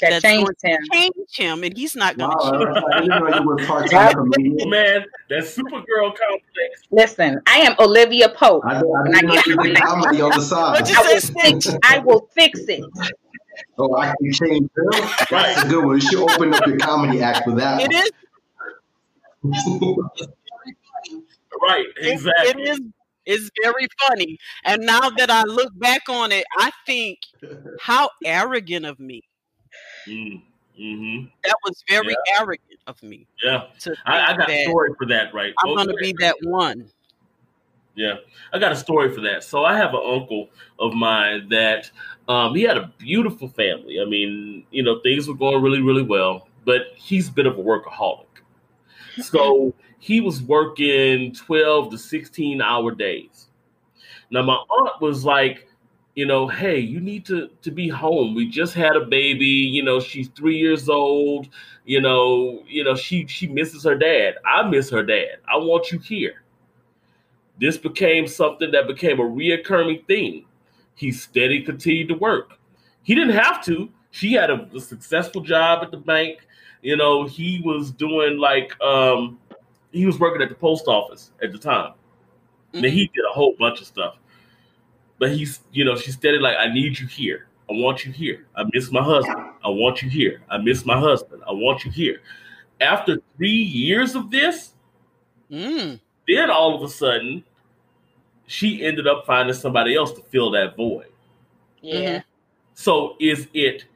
That 0.00 0.10
That's 0.10 0.22
changed 0.22 0.50
him. 0.62 0.78
change 0.92 1.14
him, 1.36 1.64
and 1.64 1.76
he's 1.76 1.96
not 1.96 2.18
going 2.18 2.30
to 2.30 2.36
Wow, 2.36 2.50
cheat. 2.58 2.66
that's 2.66 2.84
like, 2.84 3.02
you 3.04 3.08
know, 3.08 3.28
you 3.40 3.46
were 3.46 3.56
part-time 3.66 4.14
comedian. 4.14 4.56
Oh, 4.60 4.68
man, 4.70 5.04
that 5.30 5.44
Supergirl 5.44 6.14
complex. 6.14 6.82
Listen, 6.90 7.40
I 7.46 7.58
am 7.60 7.74
Olivia 7.78 8.28
Pope. 8.28 8.62
I, 8.66 8.78
do- 8.80 8.92
I 8.92 9.02
When 9.02 9.14
I 9.14 9.20
didn't 9.20 9.26
know 9.28 9.34
get 9.34 9.46
you 9.46 9.56
did 9.56 10.22
on 10.22 10.30
the 10.32 10.40
side. 10.42 10.82
I 10.94 11.02
will 11.02 11.20
fix. 11.20 11.76
I 11.82 11.98
will 12.00 12.28
fix 12.34 12.60
it. 12.68 12.84
Oh, 13.78 13.94
I 13.96 14.14
can 14.18 14.32
change 14.32 14.68
them. 14.74 14.88
That's 15.30 15.64
a 15.64 15.68
good 15.68 15.84
one. 15.84 15.96
You 15.96 16.00
should 16.00 16.20
open 16.30 16.52
up 16.52 16.66
your 16.66 16.78
comedy 16.78 17.20
act 17.22 17.46
with 17.46 17.56
that. 17.56 17.80
It 17.80 17.92
is. 17.92 18.10
Right, 21.62 21.86
it- 22.00 22.12
exactly. 22.12 22.62
It 22.62 22.68
is. 22.68 22.80
It's 23.24 23.50
very 23.62 23.88
funny, 24.06 24.38
and 24.64 24.82
now 24.86 25.10
that 25.10 25.30
I 25.30 25.42
look 25.42 25.72
back 25.76 26.02
on 26.08 26.30
it, 26.30 26.44
I 26.58 26.70
think 26.86 27.18
how 27.80 28.10
arrogant 28.24 28.86
of 28.86 29.00
me. 29.00 29.22
Mm, 30.06 30.42
hmm 30.76 31.24
That 31.44 31.56
was 31.64 31.82
very 31.88 32.16
arrogant 32.38 32.80
of 32.86 33.02
me 33.02 33.26
Yeah, 33.42 33.64
I, 34.04 34.32
I 34.32 34.36
got 34.36 34.50
a 34.50 34.62
story 34.62 34.90
for 34.98 35.06
that. 35.06 35.34
Right, 35.34 35.52
I'm 35.64 35.74
going 35.74 35.88
to 35.88 35.94
be 35.94 36.14
that 36.20 36.36
one. 36.42 36.88
Yeah, 37.94 38.16
I 38.52 38.58
got 38.58 38.72
a 38.72 38.76
story 38.76 39.12
for 39.14 39.22
that. 39.22 39.42
So 39.42 39.64
I 39.64 39.74
have 39.76 39.94
an 39.94 40.02
uncle 40.04 40.50
of 40.78 40.92
mine 40.92 41.48
that 41.48 41.90
um, 42.28 42.54
he 42.54 42.62
had 42.62 42.76
a 42.76 42.92
beautiful 42.98 43.48
family. 43.48 44.00
I 44.00 44.04
mean, 44.04 44.66
you 44.70 44.82
know, 44.82 45.00
things 45.00 45.26
were 45.26 45.34
going 45.34 45.62
really, 45.62 45.80
really 45.80 46.02
well, 46.02 46.46
but 46.66 46.88
he's 46.94 47.30
a 47.30 47.32
bit 47.32 47.46
of 47.46 47.58
a 47.58 47.62
workaholic. 47.62 48.26
So 49.22 49.74
he 49.98 50.20
was 50.20 50.42
working 50.42 51.32
12 51.32 51.90
to 51.92 51.98
16 51.98 52.60
hour 52.60 52.94
days. 52.94 53.48
Now 54.30 54.42
my 54.42 54.54
aunt 54.54 55.00
was 55.00 55.24
like, 55.24 55.66
you 56.16 56.24
know, 56.24 56.48
hey, 56.48 56.78
you 56.78 56.98
need 56.98 57.24
to 57.26 57.50
to 57.62 57.70
be 57.70 57.88
home. 57.88 58.34
We 58.34 58.48
just 58.48 58.74
had 58.74 58.96
a 58.96 59.04
baby, 59.04 59.46
you 59.46 59.84
know, 59.84 60.00
she's 60.00 60.28
3 60.28 60.56
years 60.56 60.88
old, 60.88 61.48
you 61.84 62.00
know, 62.00 62.64
you 62.66 62.82
know, 62.82 62.96
she 62.96 63.26
she 63.26 63.46
misses 63.46 63.84
her 63.84 63.94
dad. 63.94 64.36
I 64.44 64.68
miss 64.68 64.90
her 64.90 65.04
dad. 65.04 65.36
I 65.46 65.58
want 65.58 65.92
you 65.92 65.98
here. 65.98 66.42
This 67.60 67.76
became 67.76 68.26
something 68.26 68.70
that 68.72 68.86
became 68.86 69.20
a 69.20 69.24
reoccurring 69.24 70.06
theme. 70.06 70.46
He 70.94 71.12
steady 71.12 71.62
continued 71.62 72.08
to 72.08 72.14
work. 72.14 72.58
He 73.02 73.14
didn't 73.14 73.34
have 73.34 73.62
to. 73.66 73.90
She 74.10 74.32
had 74.32 74.50
a, 74.50 74.68
a 74.74 74.80
successful 74.80 75.42
job 75.42 75.82
at 75.84 75.90
the 75.90 75.98
bank. 75.98 76.38
You 76.80 76.96
know, 76.96 77.24
he 77.24 77.60
was 77.62 77.90
doing 77.90 78.38
like 78.38 78.72
um 78.80 79.38
he 79.92 80.06
was 80.06 80.18
working 80.18 80.40
at 80.40 80.48
the 80.48 80.54
post 80.54 80.88
office 80.88 81.32
at 81.42 81.52
the 81.52 81.58
time. 81.58 81.92
Mm-hmm. 82.72 82.84
And 82.84 82.86
he 82.86 83.06
did 83.08 83.24
a 83.30 83.34
whole 83.34 83.54
bunch 83.58 83.82
of 83.82 83.86
stuff. 83.86 84.16
But 85.18 85.32
he's, 85.32 85.60
you 85.72 85.84
know, 85.84 85.96
she's 85.96 86.14
steady 86.14 86.38
like, 86.38 86.56
I 86.58 86.72
need 86.72 86.98
you 86.98 87.06
here. 87.06 87.46
I 87.68 87.72
want 87.72 88.04
you 88.04 88.12
here. 88.12 88.46
I 88.54 88.64
miss 88.72 88.92
my 88.92 89.02
husband. 89.02 89.50
I 89.64 89.68
want 89.68 90.02
you 90.02 90.08
here. 90.08 90.42
I 90.50 90.58
miss 90.58 90.84
my 90.84 90.98
husband. 90.98 91.42
I 91.46 91.52
want 91.52 91.84
you 91.84 91.90
here. 91.90 92.20
After 92.80 93.18
three 93.36 93.50
years 93.50 94.14
of 94.14 94.30
this, 94.30 94.74
mm. 95.50 95.98
then 96.28 96.50
all 96.50 96.76
of 96.76 96.82
a 96.82 96.92
sudden, 96.92 97.42
she 98.46 98.84
ended 98.84 99.06
up 99.08 99.26
finding 99.26 99.54
somebody 99.54 99.96
else 99.96 100.12
to 100.12 100.22
fill 100.22 100.50
that 100.52 100.76
void. 100.76 101.06
Yeah. 101.80 102.22
So 102.74 103.16
is 103.18 103.48
it 103.54 103.86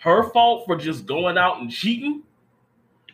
her 0.00 0.30
fault 0.30 0.66
for 0.66 0.76
just 0.76 1.06
going 1.06 1.38
out 1.38 1.60
and 1.60 1.70
cheating? 1.70 2.22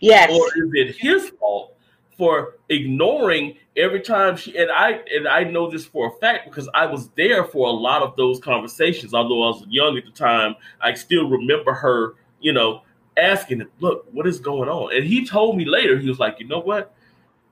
Yes. 0.01 0.31
Or 0.31 0.47
is 0.63 0.71
it 0.75 0.97
his 0.97 1.31
fault 1.41 1.74
for 2.17 2.55
ignoring 2.69 3.57
every 3.77 4.01
time 4.01 4.37
she 4.37 4.57
and 4.57 4.71
I 4.71 5.01
and 5.15 5.27
I 5.29 5.45
know 5.45 5.71
this 5.71 5.85
for 5.85 6.09
a 6.09 6.21
fact 6.21 6.47
because 6.49 6.69
I 6.75 6.87
was 6.87 7.09
there 7.11 7.45
for 7.45 7.69
a 7.69 7.73
lot 7.73 8.03
of 8.03 8.17
those 8.17 8.41
conversations. 8.41 9.15
Although 9.15 9.43
I 9.43 9.47
was 9.49 9.65
young 9.69 9.97
at 9.99 10.05
the 10.05 10.11
time, 10.11 10.55
I 10.81 10.95
still 10.95 11.29
remember 11.29 11.73
her, 11.75 12.15
you 12.41 12.53
know, 12.53 12.83
asking 13.17 13.65
"Look, 13.81 14.07
what 14.13 14.27
is 14.27 14.41
going 14.41 14.69
on?" 14.69 14.95
And 14.95 15.05
he 15.05 15.27
told 15.27 15.57
me 15.57 15.65
later, 15.65 15.99
he 15.99 16.09
was 16.09 16.19
like, 16.19 16.39
"You 16.39 16.47
know 16.47 16.61
what? 16.61 16.95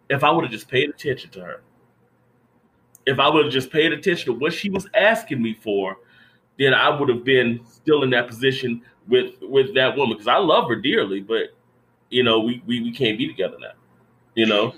If 0.08 0.24
I 0.24 0.30
would 0.30 0.44
have 0.44 0.52
just 0.52 0.68
paid 0.68 0.90
attention 0.90 1.30
to 1.30 1.40
her, 1.40 1.62
if 3.06 3.18
I 3.18 3.28
would 3.28 3.44
have 3.44 3.52
just 3.52 3.70
paid 3.70 3.92
attention 3.92 4.32
to 4.32 4.38
what 4.38 4.52
she 4.52 4.70
was 4.70 4.86
asking 4.94 5.42
me 5.42 5.54
for, 5.54 5.96
then 6.58 6.74
I 6.74 6.88
would 6.90 7.08
have 7.08 7.24
been 7.24 7.60
still 7.66 8.02
in 8.02 8.10
that 8.10 8.28
position 8.28 8.82
with 9.08 9.34
with 9.42 9.74
that 9.74 9.96
woman 9.96 10.16
because 10.16 10.28
I 10.28 10.38
love 10.38 10.68
her 10.68 10.76
dearly, 10.76 11.20
but 11.20 11.54
you 12.10 12.22
know, 12.22 12.40
we 12.40 12.62
we, 12.66 12.80
we 12.82 12.92
can't 12.92 13.18
be 13.18 13.26
together 13.26 13.56
now." 13.60 13.72
You 14.34 14.46
know, 14.46 14.74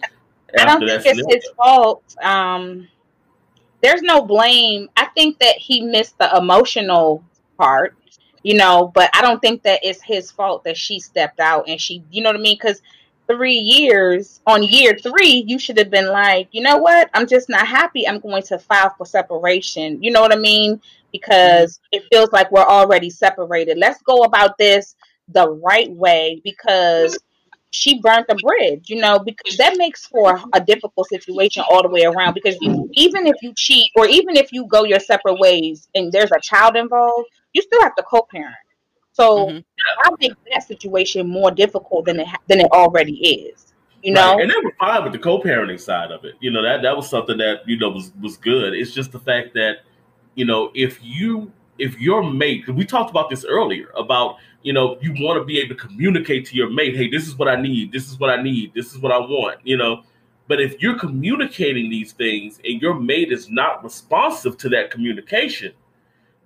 I 0.59 0.65
don't 0.65 0.81
think 0.81 1.03
it's 1.05 1.35
his 1.35 1.53
fault. 1.57 2.03
Um, 2.23 2.89
there's 3.83 4.03
no 4.03 4.23
blame. 4.23 4.89
I 4.97 5.07
think 5.07 5.39
that 5.41 5.57
he 5.59 5.83
missed 5.83 6.19
the 6.19 6.35
emotional 6.37 7.23
part, 7.59 7.95
you 8.43 8.55
know, 8.55 8.91
but 8.95 9.11
I 9.15 9.23
don't 9.23 9.41
think 9.41 9.63
that 9.65 9.81
it's 9.83 10.03
his 10.03 10.31
fault 10.31 10.65
that 10.65 10.77
she 10.77 10.99
stepped 11.01 11.39
out 11.39 11.69
and 11.69 11.81
she, 11.81 12.03
you 12.11 12.23
know 12.23 12.31
what 12.31 12.37
I 12.37 12.41
mean? 12.41 12.57
Because 12.57 12.81
three 13.27 13.57
years 13.57 14.41
on 14.47 14.63
year 14.63 14.97
three, 14.99 15.45
you 15.47 15.59
should 15.59 15.79
have 15.79 15.91
been 15.91 16.09
like, 16.09 16.49
you 16.53 16.63
know 16.63 16.79
what? 16.79 17.11
I'm 17.15 17.27
just 17.27 17.49
not 17.49 17.67
happy. 17.67 18.09
I'm 18.09 18.21
going 18.21 18.43
to 18.45 18.59
file 18.59 18.95
for 18.97 19.07
separation. 19.07 20.03
You 20.03 20.13
know 20.13 20.21
what 20.21 20.33
I 20.33 20.37
mean? 20.37 20.81
Because 21.13 21.79
mm-hmm. 21.79 21.99
it 21.99 22.05
feels 22.11 22.33
like 22.33 22.51
we're 22.51 22.63
already 22.63 23.11
separated. 23.11 23.79
Let's 23.79 24.03
go 24.03 24.23
about 24.23 24.59
this 24.59 24.97
the 25.29 25.49
right 25.49 25.91
way 25.91 26.41
because 26.45 27.19
she 27.75 28.01
burnt 28.01 28.29
the 28.29 28.37
bridge, 28.37 28.89
you 28.89 29.01
know, 29.01 29.19
because 29.19 29.57
that 29.57 29.77
makes 29.77 30.07
for 30.07 30.41
a 30.53 30.61
difficult 30.61 31.09
situation 31.09 31.65
all 31.69 31.83
the 31.83 31.89
way 31.89 32.05
around. 32.05 32.35
Because 32.35 32.57
even 32.93 33.27
if 33.27 33.37
you 33.43 33.53
cheat 33.57 33.91
or 33.97 34.07
even 34.07 34.37
if 34.37 34.53
you 34.53 34.67
go 34.67 34.85
your 34.85 35.01
separate 35.01 35.39
ways 35.39 35.89
and 35.95 36.13
there's 36.13 36.31
a 36.33 36.41
child 36.41 36.77
involved, 36.77 37.29
you 37.53 37.63
still 37.63 37.83
have 37.83 37.95
to 37.97 38.03
co-parent. 38.05 38.55
So 39.13 39.47
mm-hmm. 39.47 39.59
I 40.05 40.11
make 40.21 40.33
that 40.53 40.65
situation 40.65 41.29
more 41.29 41.51
difficult 41.51 42.07
than 42.07 42.21
it 42.21 42.29
than 42.49 42.61
it 42.61 42.71
already 42.73 43.15
is. 43.15 43.75
You 44.03 44.13
know, 44.13 44.35
right. 44.35 44.43
and 44.43 44.51
they 44.51 44.57
were 44.63 44.75
fine 44.79 45.03
with 45.03 45.13
the 45.13 45.19
co-parenting 45.19 45.81
side 45.81 46.11
of 46.11 46.25
it. 46.25 46.35
You 46.41 46.51
know 46.51 46.63
that 46.63 46.83
that 46.83 46.97
was 46.97 47.09
something 47.09 47.39
that 47.39 47.67
you 47.67 47.79
know 47.79 47.91
was 47.91 48.13
was 48.21 48.37
good. 48.37 48.75
It's 48.75 48.93
just 48.93 49.13
the 49.13 49.21
fact 49.21 49.55
that 49.55 49.79
you 50.35 50.45
know 50.45 50.71
if 50.75 50.99
you 51.03 51.53
if 51.79 51.99
your 51.99 52.23
mate, 52.23 52.69
we 52.69 52.85
talked 52.85 53.11
about 53.11 53.31
this 53.31 53.45
earlier 53.45 53.91
about, 53.97 54.37
you 54.63 54.73
know, 54.73 54.99
you 55.01 55.15
want 55.19 55.41
to 55.41 55.45
be 55.45 55.59
able 55.59 55.75
to 55.75 55.81
communicate 55.81 56.47
to 56.47 56.57
your 56.57 56.71
mate, 56.71 56.97
hey, 56.97 57.09
this 57.09 57.27
is 57.27 57.37
what 57.37 57.49
I 57.49 57.61
need, 57.61 57.93
this 57.93 58.09
is 58.09 58.19
what 58.19 58.31
I 58.31 58.43
need, 58.43 58.73
this 58.75 58.93
is 58.93 58.99
what 58.99 59.13
I 59.13 59.19
want, 59.19 59.59
you 59.65 59.77
know. 59.77 60.03
But 60.47 60.61
if 60.61 60.81
you're 60.81 60.99
communicating 60.99 61.91
these 61.91 62.13
things 62.13 62.61
and 62.65 62.81
your 62.81 62.95
mate 62.95 63.33
is 63.33 63.49
not 63.49 63.83
responsive 63.83 64.57
to 64.59 64.69
that 64.71 64.91
communication, 64.91 65.73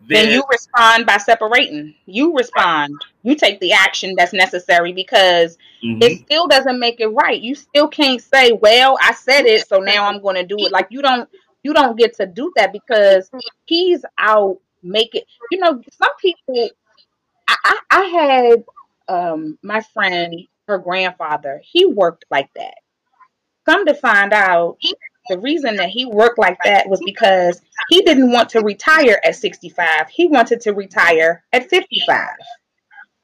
then, 0.07 0.27
then 0.27 0.35
you 0.35 0.45
respond 0.49 1.07
by 1.07 1.17
separating. 1.17 1.95
You 2.07 2.35
respond. 2.37 2.95
You 3.25 3.35
take 3.35 3.59
the 3.59 3.73
action 3.73 4.15
that's 4.17 4.33
necessary 4.33 4.93
because 4.93 5.59
mm-hmm. 5.85 6.01
it 6.01 6.21
still 6.21 6.47
doesn't 6.47 6.79
make 6.79 7.01
it 7.01 7.09
right. 7.09 7.41
You 7.41 7.57
still 7.57 7.89
can't 7.89 8.23
say, 8.23 8.53
"Well, 8.53 8.97
I 9.03 9.13
said 9.13 9.47
it, 9.47 9.67
so 9.67 9.79
now 9.79 10.07
I'm 10.07 10.23
going 10.23 10.37
to 10.37 10.47
do 10.47 10.57
it." 10.59 10.71
Like 10.71 10.87
you 10.91 11.03
don't 11.03 11.29
you 11.65 11.75
don't 11.75 11.99
get 11.99 12.15
to 12.19 12.27
do 12.27 12.53
that 12.57 12.73
because 12.73 13.29
he's 13.67 14.05
out 14.19 14.59
make 14.89 15.15
it. 15.15 15.25
You 15.51 15.59
know, 15.59 15.83
some 15.91 16.17
people. 16.21 16.71
I, 17.49 17.57
I, 17.65 17.79
I 17.91 18.05
had 18.05 18.65
um, 19.09 19.59
my 19.63 19.81
friend, 19.81 20.35
her 20.67 20.79
grandfather. 20.79 21.61
He 21.65 21.87
worked 21.87 22.25
like 22.31 22.51
that. 22.57 22.75
Come 23.67 23.87
to 23.87 23.95
find 23.95 24.33
out, 24.33 24.79
the 25.29 25.39
reason 25.39 25.77
that 25.77 25.91
he 25.91 26.07
worked 26.07 26.39
like 26.39 26.59
that 26.65 26.89
was 26.89 27.01
because 27.05 27.61
he 27.91 28.03
didn't 28.03 28.33
want 28.33 28.49
to 28.51 28.61
retire 28.61 29.21
at 29.25 29.37
65. 29.37 30.09
He 30.09 30.27
wanted 30.27 30.61
to 30.63 30.73
retire 30.73 31.45
at 31.53 31.69
55. 31.69 32.29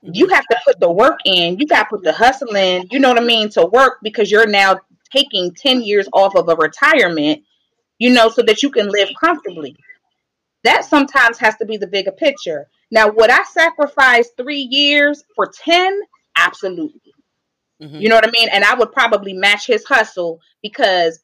You 0.03 0.29
have 0.29 0.47
to 0.49 0.57
put 0.67 0.81
the 0.81 0.91
work 0.91 1.21
in. 1.25 1.59
You 1.59 1.67
got 1.67 1.85
to 1.85 1.89
put 1.91 2.03
the 2.05 2.13
hustle 2.13 2.55
in. 2.57 2.87
You 2.91 2.99
know 2.99 3.09
what 3.09 3.21
I 3.21 3.25
mean? 3.25 3.49
To 3.51 3.67
work 3.67 3.99
because 4.03 4.31
you're 4.31 4.47
now 4.47 4.81
taking 5.11 5.53
10 5.53 5.83
years 5.83 6.09
off 6.13 6.35
of 6.37 6.49
a 6.49 6.57
retirement, 6.57 7.43
you 7.99 8.13
know, 8.13 8.29
so 8.29 8.43
that 8.43 8.63
you 8.63 8.71
can 8.71 8.89
live 8.89 9.09
comfortably. 9.19 9.77
That 10.65 10.85
sometimes 10.85 11.39
has 11.39 11.57
to 11.57 11.67
be 11.67 11.77
the 11.77 11.87
bigger 11.87 12.13
picture. 12.13 12.69
Now, 12.91 13.09
would 13.11 13.31
I 13.31 13.43
sacrifice 13.45 14.31
three 14.37 14.67
years 14.71 15.25
for 15.37 15.47
10? 15.47 16.01
Absolutely. 16.37 17.13
Mm-hmm. 17.83 17.97
You 17.97 18.09
know 18.09 18.15
what 18.15 18.27
I 18.27 18.31
mean? 18.31 18.49
And 18.53 18.65
I 18.65 18.75
would 18.75 18.93
probably 18.93 19.35
match 19.35 19.67
his 19.67 19.85
hustle 19.85 20.41
because 20.63 21.21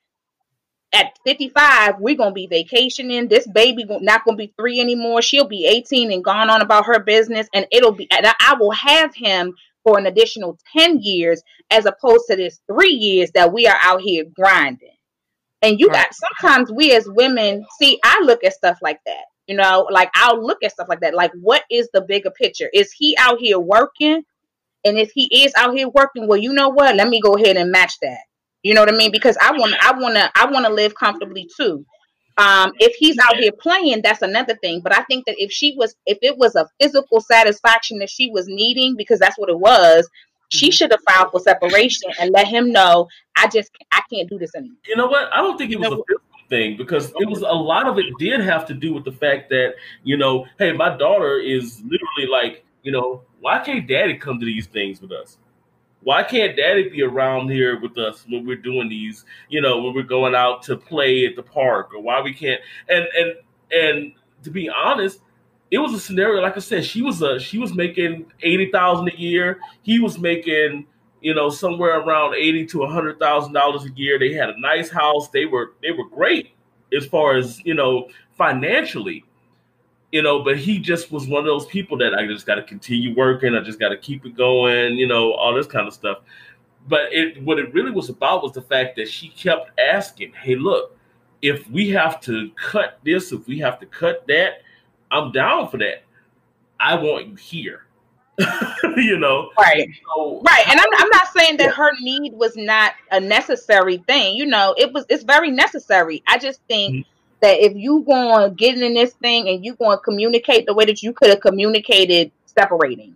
at 0.93 1.19
55, 1.25 2.01
we're 2.01 2.17
going 2.17 2.31
to 2.31 2.35
be 2.35 2.49
vacationing. 2.49 3.29
This 3.29 3.47
baby 3.47 3.85
not 3.89 4.25
going 4.25 4.37
to 4.37 4.47
be 4.47 4.53
three 4.59 4.81
anymore. 4.81 5.23
She'll 5.23 5.47
be 5.47 5.67
18 5.67 6.13
and 6.13 6.25
gone 6.25 6.51
on 6.51 6.63
about 6.63 6.87
her 6.87 7.01
business. 7.01 7.49
And 7.55 7.67
it'll 7.71 7.93
be, 7.93 8.09
and 8.11 8.27
I 8.27 8.55
will 8.59 8.73
have 8.73 9.15
him 9.15 9.55
for 9.85 9.99
an 9.99 10.07
additional 10.07 10.59
10 10.77 10.99
years 11.01 11.43
as 11.71 11.87
opposed 11.87 12.25
to 12.29 12.37
this 12.37 12.61
three 12.71 12.93
years 12.93 13.31
that 13.33 13.53
we 13.53 13.67
are 13.67 13.79
out 13.81 14.01
here 14.03 14.25
grinding. 14.35 14.91
And 15.63 15.79
you 15.79 15.91
got 15.91 16.09
sometimes 16.15 16.73
we 16.73 16.93
as 16.93 17.07
women 17.09 17.65
see, 17.79 17.99
I 18.03 18.21
look 18.23 18.45
at 18.45 18.55
stuff 18.55 18.79
like 18.83 19.01
that. 19.07 19.25
You 19.47 19.57
know, 19.57 19.87
like 19.91 20.11
I'll 20.15 20.45
look 20.45 20.59
at 20.63 20.73
stuff 20.73 20.89
like 20.89 21.01
that. 21.01 21.15
Like, 21.15 21.33
what 21.41 21.65
is 21.71 21.89
the 21.93 22.03
bigger 22.03 22.31
picture? 22.31 22.71
Is 22.73 22.93
he 22.93 23.17
out 23.19 23.39
here 23.41 23.59
working? 23.59 24.23
And 24.85 24.99
if 24.99 25.11
he 25.13 25.45
is 25.45 25.53
out 25.57 25.75
here 25.75 25.89
working, 25.89 26.27
well, 26.29 26.39
you 26.39 26.53
know 26.53 26.69
what? 26.69 26.97
Let 26.97 27.09
me 27.09 27.21
go 27.21 27.35
ahead 27.35 27.57
and 27.57 27.71
match 27.71 27.95
that. 28.01 28.21
You 28.63 28.75
know 28.75 28.81
what 28.81 28.93
I 28.93 28.97
mean? 28.97 29.11
Because 29.11 29.37
I 29.41 29.53
want, 29.53 29.75
I 29.83 29.93
want 29.99 30.15
to, 30.17 30.31
I 30.35 30.47
want 30.51 30.67
to 30.67 30.73
live 30.73 30.95
comfortably 30.95 31.49
too. 31.57 31.85
Um, 32.39 32.73
if 32.79 32.95
he's 32.97 33.19
out 33.19 33.37
here 33.37 33.53
playing, 33.53 34.01
that's 34.03 34.23
another 34.23 34.57
thing. 34.63 34.81
But 34.83 34.97
I 34.97 35.03
think 35.03 35.27
that 35.27 35.37
if 35.39 35.51
she 35.51 35.75
was, 35.77 35.95
if 36.07 36.19
it 36.23 36.39
was 36.39 36.55
a 36.55 36.69
physical 36.81 37.21
satisfaction 37.21 37.99
that 37.99 38.09
she 38.09 38.31
was 38.31 38.47
needing, 38.49 38.97
because 38.97 39.19
that's 39.19 39.39
what 39.39 39.51
it 39.51 39.59
was, 39.59 40.09
she 40.51 40.67
mm-hmm. 40.67 40.73
should 40.73 40.91
have 40.91 41.01
filed 41.09 41.31
for 41.33 41.41
separation 41.41 42.11
and 42.21 42.31
let 42.33 42.47
him 42.47 42.71
know 42.71 43.09
I 43.37 43.49
just 43.49 43.71
I 43.93 44.03
can't 44.13 44.29
do 44.29 44.39
this 44.39 44.55
anymore. 44.55 44.77
You 44.87 44.97
know 44.97 45.07
what? 45.07 45.33
I 45.33 45.39
don't 45.39 45.57
think 45.57 45.73
it 45.73 45.79
was 45.79 45.89
a 45.89 45.97
physical 45.97 46.49
thing 46.49 46.77
because 46.77 47.13
it 47.17 47.29
was 47.29 47.41
a 47.41 47.45
lot 47.45 47.87
of 47.87 47.99
it 47.99 48.07
did 48.19 48.41
have 48.41 48.67
to 48.67 48.75
do 48.75 48.93
with 48.93 49.05
the 49.05 49.13
fact 49.13 49.49
that 49.51 49.75
you 50.05 50.17
know, 50.17 50.47
hey, 50.59 50.73
my 50.73 50.97
daughter 50.97 51.39
is 51.39 51.81
literally 51.83 52.27
like, 52.31 52.65
you 52.83 52.93
know, 52.93 53.23
why 53.41 53.59
can't 53.61 53.89
Daddy 53.89 54.17
come 54.17 54.39
to 54.39 54.47
these 54.47 54.67
things 54.67 55.01
with 55.01 55.13
us? 55.13 55.39
Why 56.03 56.23
can't 56.23 56.57
Daddy 56.57 56.89
be 56.89 57.03
around 57.03 57.51
here 57.51 57.79
with 57.79 57.99
us 57.99 58.25
when 58.29 58.47
we're 58.47 58.57
doing 58.57 58.89
these? 58.89 59.25
You 59.49 59.61
know, 59.61 59.83
when 59.83 59.95
we're 59.95 60.03
going 60.03 60.35
out 60.35 60.63
to 60.65 60.77
play 60.77 61.27
at 61.27 61.37
the 61.37 61.43
park, 61.43 61.93
or 61.95 62.03
why 62.03 62.21
we 62.21 62.35
can't? 62.35 62.61
And 62.89 63.07
and 63.17 63.35
and 63.71 64.13
to 64.43 64.51
be 64.51 64.69
honest, 64.69 65.21
it 65.71 65.79
was 65.79 65.95
a 65.95 66.01
scenario 66.01 66.43
like 66.43 66.57
I 66.57 66.61
said. 66.61 66.85
She 66.85 67.03
was 67.03 67.23
a 67.23 67.39
she 67.39 67.59
was 67.59 67.75
making 67.75 68.27
eighty 68.43 68.71
thousand 68.71 69.09
a 69.09 69.17
year. 69.19 69.61
He 69.83 70.01
was 70.01 70.19
making 70.19 70.87
you 71.21 71.35
know 71.35 71.51
somewhere 71.51 72.01
around 72.01 72.35
eighty 72.35 72.67
to 72.67 72.87
hundred 72.87 73.19
thousand 73.19 73.53
dollars 73.53 73.85
a 73.85 73.91
year. 73.95 74.19
They 74.19 74.33
had 74.35 74.51
a 74.51 74.61
nice 74.61 74.91
house. 74.91 75.29
They 75.29 75.47
were 75.47 75.75
they 75.83 75.93
were 75.93 76.09
great 76.09 76.53
as 76.97 77.07
far 77.07 77.37
as 77.37 77.65
you 77.65 77.75
know 77.75 78.09
financially. 78.37 79.25
You 80.13 80.23
know, 80.23 80.43
but 80.43 80.59
he 80.59 80.81
just 80.81 81.13
was 81.13 81.29
one 81.29 81.41
of 81.41 81.47
those 81.47 81.67
people 81.67 81.97
that 81.99 82.15
I 82.15 82.27
just 82.27 82.45
got 82.47 82.57
to 82.57 82.65
continue 82.65 83.15
working. 83.15 83.55
I 83.55 83.61
just 83.61 83.79
got 83.79 83.91
to 83.91 83.97
keep 83.97 84.27
it 84.27 84.37
going. 84.37 84.97
You 84.97 85.07
know, 85.07 85.33
all 85.35 85.55
this 85.55 85.69
kind 85.69 85.87
of 85.87 85.95
stuff. 85.95 86.19
but 86.89 87.13
it 87.13 87.43
what 87.45 87.59
it 87.59 87.73
really 87.75 87.93
was 87.93 88.09
about 88.09 88.43
was 88.43 88.53
the 88.53 88.63
fact 88.63 88.97
that 88.97 89.09
she 89.09 89.29
kept 89.29 89.79
asking, 89.79 90.33
"Hey, 90.33 90.57
look, 90.57 90.97
if 91.43 91.69
we 91.71 91.91
have 91.91 92.21
to 92.23 92.51
cut 92.57 92.99
this, 93.05 93.33
if 93.33 93.47
we 93.47 93.59
have 93.61 93.79
to 93.81 93.87
cut 93.87 94.27
that, 94.29 94.63
I'm 95.11 95.33
down 95.33 95.69
for 95.69 95.79
that. 95.79 96.03
I 96.79 96.95
want 96.97 97.29
you 97.29 97.35
here." 97.35 97.87
you 98.97 99.19
know, 99.19 99.51
right, 99.59 99.87
so, 100.15 100.41
right. 100.41 100.67
And 100.67 100.81
I'm, 100.81 100.87
I'm 100.97 101.09
not 101.11 101.29
saying 101.37 101.59
that 101.59 101.75
her 101.75 101.91
need 102.01 102.33
was 102.33 102.57
not 102.57 102.95
a 103.11 103.21
necessary 103.21 103.99
thing. 104.07 104.35
You 104.37 104.47
know, 104.47 104.75
it 104.79 104.93
was. 104.93 105.05
It's 105.09 105.25
very 105.25 105.51
necessary. 105.51 106.23
I 106.27 106.39
just 106.39 106.61
think. 106.69 106.95
Mm-hmm. 106.95 107.11
That 107.43 107.59
if 107.59 107.75
you 107.75 108.03
going 108.03 108.51
to 108.51 108.55
get 108.55 108.77
in 108.77 108.93
this 108.93 109.15
thing 109.15 109.49
and 109.49 109.65
you 109.65 109.75
going 109.77 109.97
to 109.97 110.03
communicate 110.03 110.67
the 110.67 110.75
way 110.75 110.85
that 110.85 111.03
you 111.03 111.15
could 111.15 111.31
have 111.31 111.41
communicated 111.41 112.33
separating, 112.45 113.15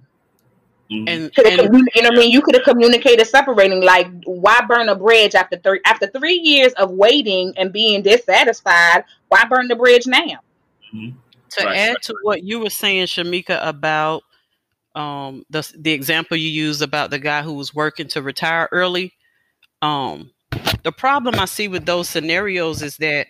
Mm-hmm. 0.91 1.09
And, 1.09 1.33
and 1.47 1.75
you 1.95 2.03
know 2.03 2.09
what 2.11 2.19
I 2.19 2.21
mean? 2.21 2.31
You 2.31 2.43
could 2.43 2.55
have 2.55 2.65
communicated 2.65 3.27
separating. 3.27 3.83
Like, 3.83 4.09
why 4.25 4.61
burn 4.69 4.89
a 4.89 4.95
bridge 4.95 5.35
after 5.35 5.57
three 5.57 5.81
after 5.85 6.07
three 6.07 6.35
years 6.35 6.73
of 6.75 6.91
waiting 6.91 7.55
and 7.57 7.73
being 7.73 8.03
dissatisfied? 8.03 9.05
Why 9.29 9.45
burn 9.47 9.69
the 9.69 9.77
bridge 9.77 10.07
now? 10.07 10.41
Mm-hmm. 10.95 11.17
To 11.59 11.65
right. 11.65 11.77
add 11.77 11.97
to 12.03 12.15
what 12.23 12.43
you 12.43 12.61
were 12.61 12.71
saying, 12.71 13.07
Shamika, 13.07 13.59
about 13.67 14.23
um, 14.95 15.45
the 15.51 15.71
the 15.79 15.93
example 15.93 16.37
you 16.37 16.49
used 16.49 16.83
about 16.83 17.11
the 17.11 17.19
guy 17.19 17.43
who 17.43 17.55
was 17.55 17.75
working 17.75 18.09
to 18.09 18.23
retire 18.23 18.69
early. 18.73 19.13
Um, 19.83 20.31
the 20.83 20.93
problem 20.93 21.35
I 21.39 21.45
see 21.47 21.69
with 21.69 21.87
those 21.87 22.09
scenarios 22.09 22.83
is 22.83 22.97
that 22.99 23.27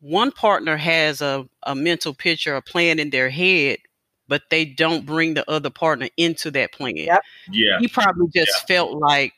one 0.00 0.32
partner 0.32 0.76
has 0.76 1.22
a, 1.22 1.48
a 1.62 1.74
mental 1.74 2.12
picture, 2.12 2.56
a 2.56 2.62
plan 2.62 2.98
in 2.98 3.10
their 3.10 3.30
head 3.30 3.78
but 4.28 4.42
they 4.50 4.64
don't 4.64 5.06
bring 5.06 5.34
the 5.34 5.48
other 5.50 5.70
partner 5.70 6.08
into 6.16 6.50
that 6.52 6.72
plan. 6.72 6.96
Yep. 6.96 7.22
Yeah. 7.50 7.78
He 7.78 7.88
probably 7.88 8.28
just 8.34 8.52
yeah. 8.62 8.76
felt 8.76 8.92
like 8.98 9.34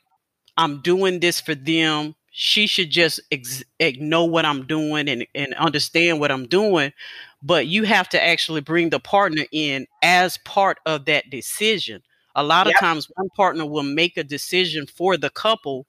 I'm 0.55 0.81
doing 0.81 1.19
this 1.19 1.41
for 1.41 1.55
them. 1.55 2.15
She 2.31 2.67
should 2.67 2.91
just 2.91 3.19
ex- 3.31 3.63
know 3.99 4.25
what 4.25 4.45
I'm 4.45 4.65
doing 4.65 5.09
and, 5.09 5.25
and 5.33 5.53
understand 5.55 6.19
what 6.19 6.31
I'm 6.31 6.47
doing. 6.47 6.93
But 7.47 7.67
you 7.67 7.83
have 7.83 8.09
to 8.09 8.21
actually 8.21 8.59
bring 8.59 8.89
the 8.89 8.99
partner 8.99 9.45
in 9.53 9.87
as 10.03 10.37
part 10.39 10.79
of 10.85 11.05
that 11.05 11.29
decision. 11.29 12.01
A 12.35 12.43
lot 12.43 12.67
yep. 12.67 12.75
of 12.75 12.79
times, 12.81 13.09
one 13.15 13.29
partner 13.37 13.65
will 13.65 13.83
make 13.83 14.17
a 14.17 14.23
decision 14.23 14.85
for 14.85 15.15
the 15.15 15.29
couple 15.29 15.87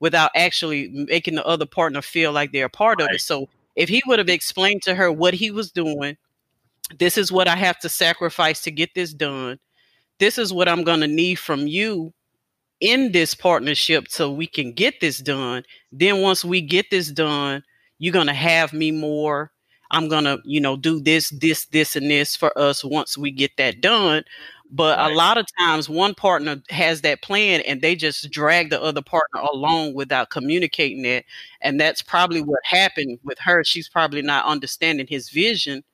without 0.00 0.32
actually 0.34 0.88
making 0.88 1.36
the 1.36 1.46
other 1.46 1.64
partner 1.64 2.02
feel 2.02 2.32
like 2.32 2.50
they're 2.50 2.66
a 2.66 2.70
part 2.70 3.00
right. 3.00 3.08
of 3.08 3.14
it. 3.14 3.20
So, 3.20 3.48
if 3.76 3.88
he 3.88 4.02
would 4.06 4.18
have 4.18 4.28
explained 4.28 4.82
to 4.82 4.96
her 4.96 5.12
what 5.12 5.32
he 5.32 5.52
was 5.52 5.70
doing, 5.70 6.16
this 6.98 7.16
is 7.16 7.30
what 7.30 7.46
I 7.46 7.54
have 7.54 7.78
to 7.80 7.88
sacrifice 7.88 8.62
to 8.62 8.72
get 8.72 8.90
this 8.94 9.14
done. 9.14 9.60
This 10.18 10.38
is 10.38 10.52
what 10.52 10.68
I'm 10.68 10.82
going 10.82 11.00
to 11.00 11.06
need 11.06 11.36
from 11.36 11.68
you 11.68 12.12
in 12.80 13.12
this 13.12 13.34
partnership 13.34 14.08
so 14.08 14.32
we 14.32 14.46
can 14.46 14.72
get 14.72 15.00
this 15.00 15.18
done. 15.18 15.62
Then 15.92 16.20
once 16.20 16.44
we 16.44 16.60
get 16.60 16.86
this 16.90 17.10
done, 17.10 17.62
you're 17.98 18.12
going 18.12 18.26
to 18.26 18.34
have 18.34 18.72
me 18.72 18.90
more. 18.90 19.52
I'm 19.90 20.08
going 20.08 20.24
to, 20.24 20.40
you 20.44 20.60
know, 20.60 20.76
do 20.76 21.00
this, 21.00 21.30
this, 21.30 21.66
this, 21.66 21.96
and 21.96 22.10
this 22.10 22.36
for 22.36 22.56
us 22.58 22.84
once 22.84 23.16
we 23.16 23.30
get 23.30 23.56
that 23.56 23.80
done. 23.80 24.24
But 24.70 24.98
right. 24.98 25.12
a 25.12 25.14
lot 25.14 25.38
of 25.38 25.46
times 25.58 25.88
one 25.88 26.14
partner 26.14 26.60
has 26.70 27.02
that 27.02 27.22
plan 27.22 27.60
and 27.60 27.80
they 27.80 27.94
just 27.94 28.30
drag 28.30 28.70
the 28.70 28.82
other 28.82 29.02
partner 29.02 29.40
along 29.52 29.94
without 29.94 30.30
communicating 30.30 31.04
it. 31.04 31.24
And 31.60 31.80
that's 31.80 32.02
probably 32.02 32.42
what 32.42 32.60
happened 32.64 33.18
with 33.22 33.38
her. 33.38 33.62
She's 33.62 33.88
probably 33.88 34.22
not 34.22 34.44
understanding 34.44 35.06
his 35.08 35.30
vision 35.30 35.84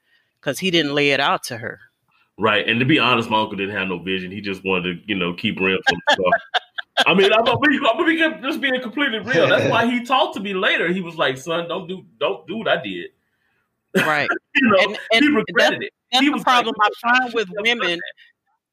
because 0.41 0.59
he 0.59 0.71
didn't 0.71 0.95
lay 0.95 1.11
it 1.11 1.21
out 1.21 1.43
to 1.45 1.59
her. 1.59 1.81
Right, 2.39 2.67
and 2.67 2.81
to 2.81 2.87
be 2.87 2.99
honest, 2.99 3.29
my 3.29 3.41
uncle 3.41 3.57
didn't 3.57 3.77
have 3.77 3.89
no 3.89 3.99
vision. 3.99 4.33
He 4.33 4.41
just 4.41 4.65
wanted 4.65 5.03
to, 5.03 5.09
you 5.09 5.15
know, 5.15 5.35
keep 5.35 5.61
real. 5.61 5.79
I 7.07 7.15
mean, 7.15 7.33
I'm 7.33 7.45
gonna, 7.45 7.59
be, 7.59 7.77
I'm 7.77 7.97
gonna 7.97 8.05
be 8.07 8.43
just 8.43 8.61
being 8.61 8.81
completely 8.81 9.19
real. 9.19 9.49
That's 9.49 9.71
why 9.71 9.87
he 9.87 10.03
talked 10.05 10.35
to 10.35 10.41
me 10.41 10.55
later. 10.55 10.93
He 10.93 11.01
was 11.01 11.17
like, 11.17 11.37
"Son, 11.37 11.69
don't 11.69 11.87
do, 11.87 12.05
don't 12.19 12.47
do 12.47 12.57
what 12.57 12.69
I 12.69 12.83
did." 12.83 13.11
Right. 13.97 14.29
you 14.55 14.69
know, 14.69 14.77
and, 14.81 14.99
and 15.13 15.25
he 15.25 15.29
regretted 15.29 15.81
that's, 15.81 15.85
it. 15.85 15.93
That's 16.13 16.25
he 16.25 16.31
the 16.31 16.39
problem 16.43 16.75
like, 16.79 16.91
I 17.05 17.19
find 17.19 17.35
with 17.35 17.49
women. 17.59 18.01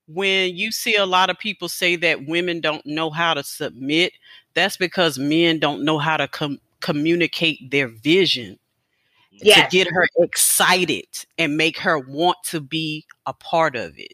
When 0.07 0.55
you 0.55 0.71
see 0.71 0.95
a 0.95 1.05
lot 1.05 1.29
of 1.29 1.37
people 1.37 1.69
say 1.69 1.95
that 1.97 2.25
women 2.25 2.61
don't 2.61 2.83
know 2.83 3.11
how 3.11 3.35
to 3.35 3.43
submit, 3.43 4.13
that's 4.55 4.75
because 4.75 5.19
men 5.19 5.59
don't 5.59 5.83
know 5.85 5.99
how 5.99 6.17
to 6.17 6.27
com- 6.27 6.59
communicate 6.79 7.69
their 7.69 7.87
vision 7.87 8.57
yes. 9.31 9.69
to 9.69 9.77
get 9.77 9.87
her 9.91 10.07
excited 10.17 11.05
and 11.37 11.57
make 11.57 11.77
her 11.79 11.99
want 11.99 12.37
to 12.45 12.59
be 12.59 13.05
a 13.25 13.33
part 13.33 13.75
of 13.75 13.97
it. 13.97 14.13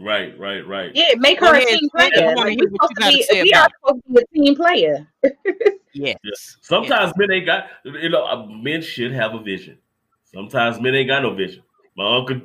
Right, 0.00 0.38
right, 0.38 0.66
right. 0.66 0.92
Yeah, 0.94 1.14
make 1.16 1.40
her 1.40 1.54
a 1.54 1.64
team 1.64 1.88
player. 1.90 2.36
Like, 2.36 2.58
we 2.58 2.66
supposed 2.66 2.92
to 3.00 3.08
be, 3.08 3.42
we 3.42 3.52
are 3.52 3.68
supposed 3.80 4.04
to 4.04 4.12
be 4.12 4.20
a 4.20 4.42
team 4.44 4.54
player. 4.54 5.08
yes. 5.92 6.16
yes. 6.22 6.56
Sometimes 6.60 7.08
yes. 7.08 7.12
men 7.16 7.32
ain't 7.32 7.46
got, 7.46 7.64
you 7.84 8.08
know, 8.08 8.46
men 8.46 8.80
should 8.80 9.12
have 9.12 9.34
a 9.34 9.40
vision. 9.40 9.78
Sometimes 10.32 10.80
men 10.80 10.94
ain't 10.94 11.08
got 11.08 11.22
no 11.22 11.34
vision. 11.34 11.62
My 11.96 12.16
uncle. 12.16 12.40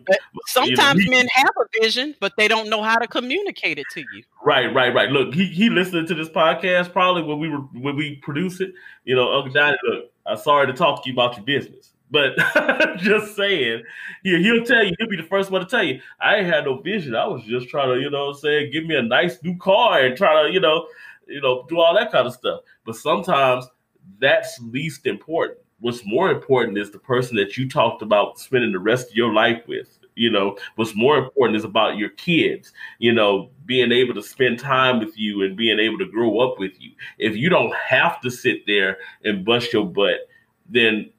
Sometimes 0.48 1.00
you 1.00 1.12
know, 1.12 1.18
men 1.18 1.28
have 1.32 1.52
a 1.58 1.82
vision, 1.82 2.16
but 2.20 2.34
they 2.38 2.48
don't 2.48 2.70
know 2.70 2.82
how 2.82 2.98
to 2.98 3.08
communicate 3.08 3.78
it 3.78 3.86
to 3.94 4.00
you. 4.00 4.24
Right, 4.44 4.74
right, 4.74 4.94
right. 4.94 5.12
Look, 5.12 5.36
he 5.36 5.46
he 5.46 5.70
listened 5.70 6.08
to 6.08 6.16
this 6.16 6.30
podcast 6.30 6.92
probably 6.92 7.22
when 7.22 7.38
we 7.38 7.50
were 7.50 7.60
when 7.60 7.96
we 7.96 8.16
produce 8.16 8.62
it. 8.62 8.74
You 9.06 9.16
know, 9.16 9.32
Uncle 9.32 9.54
Johnny, 9.54 9.78
look, 9.84 10.06
I'm 10.26 10.38
sorry 10.38 10.66
to 10.68 10.74
talk 10.74 11.04
to 11.04 11.10
you 11.10 11.14
about 11.14 11.36
your 11.38 11.46
business. 11.46 11.94
But 12.10 12.38
just 12.98 13.36
saying, 13.36 13.84
he, 14.24 14.42
he'll 14.42 14.64
tell 14.64 14.84
you, 14.84 14.94
he'll 15.00 15.10
be 15.10 15.18
the 15.18 15.24
first 15.24 15.50
one 15.50 15.62
to 15.62 15.68
tell 15.68 15.84
you, 15.84 16.00
I 16.22 16.38
ain't 16.38 16.48
had 16.48 16.66
no 16.66 16.78
vision. 16.80 17.16
I 17.16 17.26
was 17.26 17.44
just 17.44 17.70
trying 17.70 17.94
to, 17.94 18.00
you 18.00 18.10
know 18.12 18.30
I'm 18.30 18.36
saying, 18.36 18.72
give 18.72 18.86
me 18.86 18.96
a 18.96 19.02
nice 19.02 19.42
new 19.42 19.58
car 19.58 20.00
and 20.00 20.16
try 20.16 20.44
to, 20.44 20.52
you 20.52 20.60
know, 20.60 20.88
you 21.28 21.42
know, 21.42 21.66
do 21.68 21.80
all 21.80 21.96
that 21.96 22.12
kind 22.12 22.28
of 22.28 22.34
stuff. 22.34 22.62
But 22.86 22.98
sometimes 22.98 23.66
that's 24.20 24.60
least 24.60 25.08
important. 25.08 25.60
What's 25.84 26.06
more 26.06 26.32
important 26.32 26.78
is 26.78 26.92
the 26.92 26.98
person 26.98 27.36
that 27.36 27.58
you 27.58 27.68
talked 27.68 28.02
about 28.02 28.40
spending 28.40 28.72
the 28.72 28.80
rest 28.80 29.10
of 29.10 29.18
your 29.18 29.34
life 29.34 29.62
with. 29.68 30.00
You 30.16 30.30
know, 30.30 30.58
what's 30.78 30.96
more 30.96 31.18
important 31.18 31.58
is 31.58 31.66
about 31.66 31.98
your 31.98 32.12
kids, 32.12 32.72
you 33.00 33.12
know, 33.12 33.50
being 33.66 33.92
able 33.92 34.14
to 34.14 34.24
spend 34.24 34.60
time 34.60 35.00
with 35.00 35.18
you 35.18 35.44
and 35.44 35.58
being 35.58 35.80
able 35.80 35.98
to 35.98 36.06
grow 36.06 36.40
up 36.40 36.58
with 36.58 36.72
you. 36.80 36.92
If 37.18 37.36
you 37.36 37.50
don't 37.50 37.76
have 37.76 38.22
to 38.22 38.32
sit 38.32 38.66
there 38.66 38.98
and 39.26 39.44
bust 39.44 39.74
your 39.74 39.86
butt, 39.86 40.30
then 40.70 41.12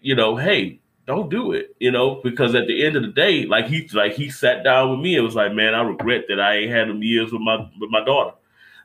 you 0.00 0.16
know, 0.16 0.34
hey, 0.34 0.80
don't 1.06 1.30
do 1.30 1.52
it, 1.52 1.76
you 1.78 1.92
know, 1.92 2.16
because 2.24 2.56
at 2.56 2.66
the 2.66 2.84
end 2.84 2.96
of 2.96 3.02
the 3.02 3.12
day, 3.12 3.46
like 3.46 3.66
he 3.66 3.88
like 3.92 4.14
he 4.14 4.30
sat 4.30 4.64
down 4.64 4.90
with 4.90 4.98
me 4.98 5.14
and 5.14 5.24
was 5.24 5.36
like, 5.36 5.54
man, 5.54 5.74
I 5.74 5.82
regret 5.82 6.24
that 6.28 6.40
I 6.40 6.56
ain't 6.56 6.72
had 6.72 6.88
them 6.88 7.04
years 7.04 7.30
with 7.30 7.42
my 7.42 7.70
with 7.78 7.90
my 7.90 8.04
daughter. 8.04 8.34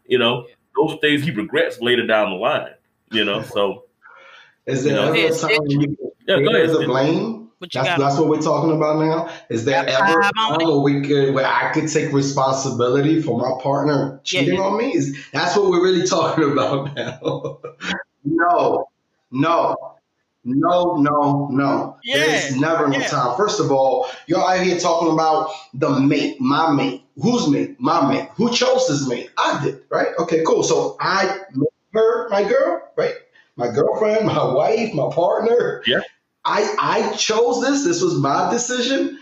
You 0.06 0.20
know, 0.20 0.46
those 0.76 1.00
things 1.02 1.24
he 1.24 1.32
regrets 1.32 1.82
later 1.82 2.06
down 2.06 2.30
the 2.30 2.36
line. 2.36 2.76
You 3.10 3.26
know, 3.26 3.42
so 3.56 3.87
is 4.68 4.84
there 4.84 5.00
ever 5.00 5.16
a 5.16 5.38
time 5.38 5.66
you 5.68 5.98
yeah, 6.28 6.42
go 6.42 6.50
ahead, 6.50 6.70
a 6.70 6.86
blame? 6.86 7.50
That's, 7.60 7.74
that's 7.74 8.18
what 8.20 8.28
we're 8.28 8.42
talking 8.42 8.76
about 8.76 9.00
now. 9.00 9.34
Is 9.50 9.66
there 9.66 9.88
ever 9.88 10.20
a 10.20 10.32
time 10.32 10.58
where 10.58 10.78
we 10.80 11.02
could 11.02 11.34
where 11.34 11.48
I 11.48 11.72
could 11.74 11.88
take 11.88 12.14
responsibility 12.14 13.22
for 13.22 13.40
my 13.40 13.62
partner 13.64 14.20
cheating 14.24 14.56
yeah, 14.56 14.60
yeah. 14.60 14.66
on 14.66 14.78
me? 14.78 14.94
Is 14.94 15.18
that's 15.32 15.56
what 15.56 15.70
we're 15.70 15.84
really 15.84 16.06
talking 16.08 16.52
about 16.52 16.96
now? 16.96 17.60
no, 18.26 18.90
no. 19.32 19.76
No, 20.50 20.96
no, 20.96 21.50
no. 21.52 21.98
Yeah. 22.06 22.18
There's 22.18 22.56
never 22.56 22.88
no 22.88 22.98
yeah. 22.98 23.08
time. 23.08 23.36
First 23.36 23.60
of 23.60 23.70
all, 23.70 24.08
you're 24.28 24.40
out 24.40 24.62
here 24.62 24.80
talking 24.80 25.12
about 25.12 25.50
the 25.74 25.90
mate, 26.00 26.40
my 26.40 26.72
mate. 26.72 27.04
Who's 27.22 27.50
mate? 27.50 27.76
My 27.80 28.08
mate. 28.08 28.30
Who 28.36 28.50
chose 28.54 28.88
this 28.88 29.06
mate? 29.10 29.30
I 29.38 29.62
did, 29.62 29.82
right? 29.90 30.08
Okay, 30.20 30.44
cool. 30.46 30.64
So 30.64 30.96
I 31.02 31.42
made 31.54 31.68
her 31.94 32.30
my 32.30 32.44
girl, 32.48 32.82
right? 32.96 33.16
My 33.58 33.68
girlfriend, 33.70 34.26
my 34.26 34.54
wife, 34.54 34.94
my 34.94 35.10
partner. 35.14 35.84
Yeah. 35.86 36.02
I 36.46 36.76
I 36.80 37.16
chose 37.16 37.62
this. 37.62 37.84
This 37.84 38.02
was 38.02 38.16
my 38.20 38.50
decision. 38.52 39.20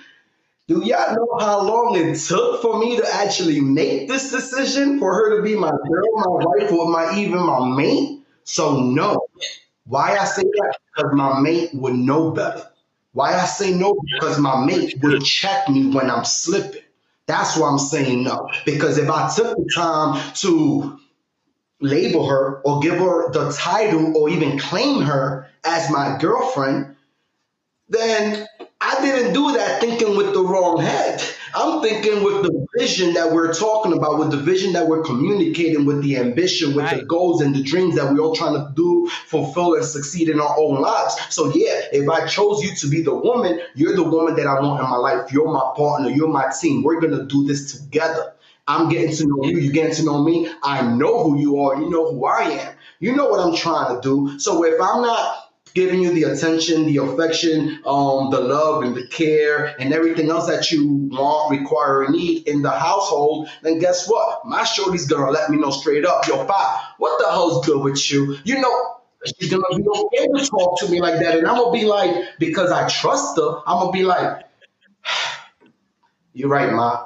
Do 0.67 0.83
y'all 0.83 1.15
know 1.15 1.37
how 1.39 1.61
long 1.61 1.95
it 1.95 2.17
took 2.19 2.61
for 2.61 2.79
me 2.79 2.97
to 2.97 3.15
actually 3.15 3.61
make 3.61 4.07
this 4.07 4.31
decision 4.31 4.99
for 4.99 5.13
her 5.13 5.37
to 5.37 5.43
be 5.43 5.55
my 5.55 5.69
girl, 5.69 6.11
my 6.15 6.45
wife, 6.45 6.71
or 6.71 6.89
my 6.89 7.17
even 7.17 7.39
my 7.39 7.75
mate? 7.75 8.19
So 8.43 8.81
no. 8.81 9.27
Why 9.85 10.17
I 10.17 10.25
say 10.25 10.43
that? 10.43 10.77
Because 10.95 11.13
my 11.13 11.39
mate 11.39 11.69
would 11.73 11.93
know 11.93 12.31
better. 12.31 12.67
Why 13.13 13.33
I 13.33 13.45
say 13.45 13.73
no? 13.73 13.95
Because 14.13 14.39
my 14.39 14.65
mate 14.65 14.97
would 15.01 15.23
check 15.23 15.69
me 15.69 15.91
when 15.91 16.09
I'm 16.09 16.25
slipping. 16.25 16.81
That's 17.27 17.57
why 17.57 17.69
I'm 17.69 17.79
saying 17.79 18.23
no. 18.23 18.49
Because 18.65 18.97
if 18.97 19.09
I 19.09 19.31
took 19.33 19.55
the 19.55 19.71
time 19.75 20.33
to 20.35 20.99
label 21.85 22.27
her 22.27 22.61
or 22.61 22.79
give 22.79 22.97
her 22.97 23.31
the 23.31 23.51
title 23.51 24.15
or 24.17 24.29
even 24.29 24.59
claim 24.59 25.01
her 25.01 25.49
as 25.63 25.89
my 25.89 26.17
girlfriend, 26.19 26.95
then 27.89 28.47
I 28.81 29.01
didn't 29.01 29.33
do 29.33 29.53
that 29.53 29.79
thinking 29.79 30.17
with 30.17 30.33
the 30.33 30.43
wrong 30.43 30.79
head. 30.79 31.23
I'm 31.55 31.81
thinking 31.81 32.23
with 32.23 32.43
the 32.43 32.65
vision 32.77 33.13
that 33.13 33.31
we're 33.31 33.53
talking 33.53 33.93
about, 33.93 34.19
with 34.19 34.31
the 34.31 34.37
vision 34.37 34.73
that 34.73 34.87
we're 34.87 35.03
communicating, 35.03 35.85
with 35.85 36.01
the 36.03 36.17
ambition, 36.17 36.75
with 36.75 36.85
right. 36.85 36.99
the 36.99 37.05
goals 37.05 37.41
and 37.41 37.55
the 37.55 37.63
dreams 37.63 37.95
that 37.95 38.11
we're 38.11 38.19
all 38.19 38.35
trying 38.35 38.53
to 38.53 38.71
do, 38.75 39.09
fulfill 39.27 39.75
and 39.75 39.85
succeed 39.85 40.27
in 40.27 40.41
our 40.41 40.55
own 40.57 40.81
lives. 40.81 41.15
So 41.29 41.47
yeah, 41.55 41.81
if 41.93 42.09
I 42.09 42.27
chose 42.27 42.61
you 42.61 42.75
to 42.75 42.87
be 42.89 43.01
the 43.01 43.15
woman, 43.15 43.61
you're 43.73 43.95
the 43.95 44.03
woman 44.03 44.35
that 44.35 44.47
I 44.47 44.59
want 44.59 44.81
in 44.83 44.89
my 44.89 44.97
life. 44.97 45.31
You're 45.31 45.51
my 45.51 45.71
partner. 45.77 46.09
You're 46.09 46.27
my 46.27 46.51
team. 46.59 46.83
We're 46.83 46.99
gonna 46.99 47.25
do 47.25 47.45
this 47.45 47.71
together. 47.71 48.33
I'm 48.67 48.89
getting 48.89 49.15
to 49.15 49.27
know 49.27 49.43
you, 49.43 49.59
You're 49.59 49.73
getting 49.73 49.95
to 49.95 50.05
know 50.05 50.23
me. 50.23 50.49
I 50.63 50.81
know 50.81 51.23
who 51.23 51.39
you 51.39 51.59
are, 51.59 51.75
you 51.79 51.89
know 51.89 52.11
who 52.11 52.25
I 52.25 52.41
am. 52.41 52.75
You 52.99 53.15
know 53.15 53.29
what 53.29 53.39
I'm 53.39 53.55
trying 53.55 53.95
to 53.95 54.01
do. 54.01 54.39
So 54.39 54.63
if 54.63 54.81
I'm 54.81 55.01
not 55.01 55.51
giving 55.75 56.01
you 56.01 56.11
the 56.13 56.23
attention, 56.23 56.85
the 56.85 56.97
affection, 56.97 57.79
um, 57.85 58.31
the 58.31 58.39
love 58.39 58.83
and 58.83 58.95
the 58.95 59.05
care 59.07 59.75
and 59.79 59.93
everything 59.93 60.29
else 60.29 60.47
that 60.47 60.71
you 60.71 61.09
want, 61.11 61.51
require, 61.51 62.03
and 62.03 62.15
need 62.15 62.47
in 62.47 62.61
the 62.61 62.71
household, 62.71 63.49
then 63.61 63.77
guess 63.77 64.07
what? 64.09 64.45
My 64.45 64.63
shorty's 64.63 65.05
gonna 65.05 65.29
let 65.29 65.49
me 65.49 65.57
know 65.57 65.71
straight 65.71 66.05
up, 66.05 66.25
yo, 66.27 66.45
pa, 66.45 66.95
what 66.97 67.19
the 67.19 67.29
hell's 67.29 67.65
good 67.65 67.83
with 67.83 68.09
you? 68.09 68.37
You 68.45 68.61
know, 68.61 68.95
she's 69.37 69.51
gonna 69.51 69.63
be 69.75 69.83
okay 69.85 70.27
to 70.27 70.45
talk 70.49 70.79
to 70.79 70.89
me 70.89 71.01
like 71.01 71.19
that, 71.19 71.37
and 71.37 71.45
I'm 71.45 71.57
gonna 71.57 71.71
be 71.71 71.85
like, 71.85 72.39
because 72.39 72.71
I 72.71 72.87
trust 72.87 73.37
her, 73.37 73.59
I'm 73.67 73.79
gonna 73.79 73.91
be 73.91 74.03
like, 74.03 74.43
you're 76.33 76.49
right, 76.49 76.71
ma 76.71 77.03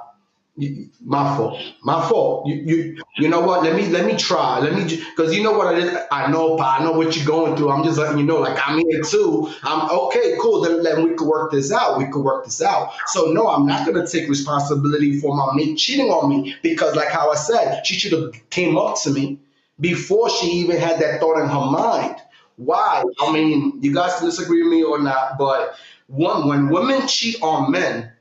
my 1.04 1.36
fault. 1.38 1.60
My 1.84 2.08
fault. 2.10 2.48
You, 2.48 2.56
you, 2.56 3.04
you 3.18 3.28
know 3.30 3.42
what? 3.42 3.64
Let 3.64 3.76
me, 3.76 3.88
let 3.88 4.06
me 4.06 4.16
try. 4.18 4.60
Let 4.60 4.74
me, 4.74 4.84
because 4.84 5.36
you 5.36 5.44
know 5.44 5.54
what 5.54 5.78
is. 5.78 5.98
I 6.12 6.30
know, 6.30 6.58
but 6.58 6.80
I 6.80 6.84
know 6.84 6.92
what 6.92 7.16
you're 7.16 7.26
going 7.26 7.56
through. 7.56 7.72
I'm 7.72 7.84
just 7.84 7.98
letting 7.98 8.18
you 8.18 8.26
know, 8.26 8.38
like 8.38 8.58
I'm 8.68 8.80
here 8.80 9.02
too. 9.02 9.52
I'm 9.64 9.90
okay, 9.90 10.36
cool. 10.42 10.62
Then, 10.62 10.84
then 10.84 11.04
we 11.04 11.16
could 11.16 11.28
work 11.28 11.52
this 11.52 11.72
out. 11.72 11.98
We 11.98 12.06
could 12.06 12.24
work 12.24 12.46
this 12.46 12.62
out. 12.62 12.92
So 13.08 13.32
no, 13.32 13.48
I'm 13.48 13.66
not 13.66 13.86
gonna 13.86 14.06
take 14.06 14.30
responsibility 14.30 15.20
for 15.20 15.36
my 15.36 15.54
mate 15.56 15.78
cheating 15.78 16.10
on 16.10 16.30
me 16.30 16.56
because, 16.62 16.96
like 16.96 17.10
how 17.10 17.32
I 17.32 17.36
said, 17.36 17.86
she 17.86 17.96
should 17.96 18.12
have 18.12 18.50
came 18.50 18.78
up 18.78 19.02
to 19.04 19.12
me 19.12 19.40
before 19.80 20.30
she 20.30 20.48
even 20.48 20.78
had 20.78 21.00
that 21.00 21.20
thought 21.20 21.42
in 21.42 21.48
her 21.48 21.72
mind. 21.72 22.18
Why? 22.58 23.04
I 23.22 23.32
mean, 23.32 23.80
you 23.82 23.94
guys 23.94 24.16
can 24.16 24.26
disagree 24.26 24.64
with 24.64 24.72
me 24.72 24.84
or 24.84 25.00
not, 25.00 25.38
but 25.38 25.76
one, 26.08 26.48
when 26.48 26.70
women 26.70 27.08
cheat 27.08 27.42
on 27.42 27.72
men 27.72 28.12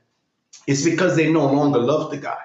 it's 0.67 0.83
because 0.83 1.15
they 1.15 1.31
no 1.31 1.45
longer 1.51 1.79
love 1.79 2.11
the 2.11 2.17
guy. 2.17 2.37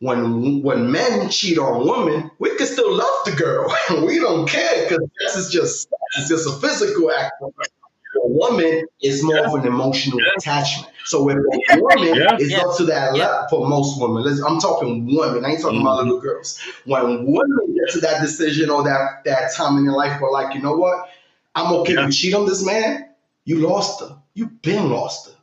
When 0.00 0.62
when 0.62 0.92
men 0.92 1.28
cheat 1.28 1.58
on 1.58 1.86
women, 1.86 2.30
we 2.38 2.54
can 2.56 2.66
still 2.66 2.94
love 2.94 3.24
the 3.24 3.32
girl. 3.32 3.74
we 4.06 4.20
don't 4.20 4.48
care 4.48 4.84
because 4.84 5.04
this 5.20 5.36
is 5.36 5.50
just 5.50 5.88
it's 6.16 6.28
just 6.28 6.46
a 6.46 6.52
physical 6.52 7.10
act. 7.10 7.32
A 7.42 8.26
woman 8.26 8.86
is 9.02 9.22
more 9.22 9.44
of 9.44 9.54
an 9.54 9.66
emotional 9.66 10.20
yeah. 10.20 10.32
attachment. 10.38 10.92
So 11.04 11.28
if 11.28 11.36
a 11.36 11.80
woman 11.80 12.14
yeah. 12.14 12.36
is 12.36 12.50
yeah. 12.52 12.58
up 12.58 12.76
to 12.76 12.84
that 12.84 13.14
level 13.14 13.46
for 13.50 13.68
most 13.68 14.00
women, 14.00 14.24
I'm 14.46 14.60
talking 14.60 15.04
women. 15.06 15.44
I 15.44 15.50
ain't 15.50 15.60
talking 15.60 15.78
mm-hmm. 15.78 15.86
about 15.86 16.04
little 16.04 16.20
girls. 16.20 16.60
When 16.84 17.26
women 17.26 17.74
get 17.74 17.92
to 17.94 18.00
that 18.00 18.20
decision 18.20 18.70
or 18.70 18.84
that 18.84 19.24
that 19.24 19.52
time 19.54 19.78
in 19.78 19.84
their 19.84 19.96
life 19.96 20.20
where 20.20 20.30
like, 20.30 20.54
you 20.54 20.62
know 20.62 20.76
what, 20.76 21.08
I'm 21.56 21.72
okay 21.78 21.94
yeah. 21.94 22.06
to 22.06 22.12
cheat 22.12 22.34
on 22.34 22.46
this 22.46 22.64
man. 22.64 23.08
You 23.44 23.66
lost 23.66 24.00
her. 24.00 24.16
You've 24.34 24.62
been 24.62 24.90
lost 24.90 25.28
her 25.28 25.37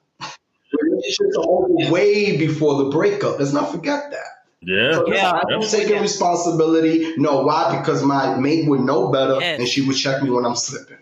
relationships 1.06 1.38
are 1.38 1.46
over 1.48 1.92
way 1.92 2.38
before 2.38 2.84
the 2.84 2.90
breakup. 2.90 3.40
Let's 3.40 3.54
not 3.54 3.72
forget 3.72 4.12
that. 4.12 4.36
Yeah. 4.62 4.94
So 4.94 5.14
yeah. 5.14 5.32
I'm 5.32 5.62
taking 5.62 6.02
responsibility. 6.02 7.16
No, 7.18 7.44
why? 7.44 7.78
Because 7.80 8.04
my 8.04 8.36
mate 8.36 8.68
would 8.68 8.82
know 8.82 9.12
better 9.12 9.38
yes. 9.40 9.60
and 9.60 9.68
she 9.68 9.82
would 9.86 9.96
check 9.96 10.24
me 10.24 10.30
when 10.30 10.46
I'm 10.46 10.56
slipping. 10.56 10.98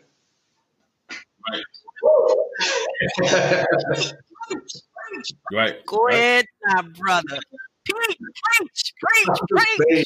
Right. 1.50 1.64
right. 5.54 5.86
Go 5.86 6.08
ahead, 6.10 6.46
my 6.66 6.82
brother. 6.82 7.40
Preach, 7.86 8.18
preach, 8.58 8.94
preach, 9.50 10.06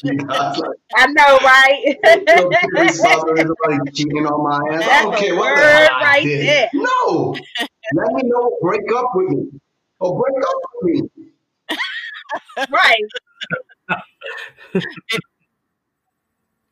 I 0.96 1.06
know, 1.06 1.38
right? 1.44 1.96
like 3.68 3.94
cheating 3.94 4.26
on 4.26 4.42
my 4.42 4.74
ass. 4.74 4.88
I 4.88 5.02
don't 5.02 5.16
care 5.16 5.36
what 5.36 5.56
the 5.56 5.62
hell 5.62 5.88
I 5.92 6.02
right 6.02 6.24
did. 6.24 6.46
There. 6.46 6.70
No. 6.74 7.36
Let 7.94 8.12
me 8.14 8.22
know. 8.24 8.58
Break 8.62 8.82
up 8.96 9.10
with 9.14 9.28
me. 9.28 9.60
Or 10.00 10.22
break 10.22 10.44
up 10.44 10.54
with 10.82 10.94
me. 10.94 11.08
right. 12.70 12.96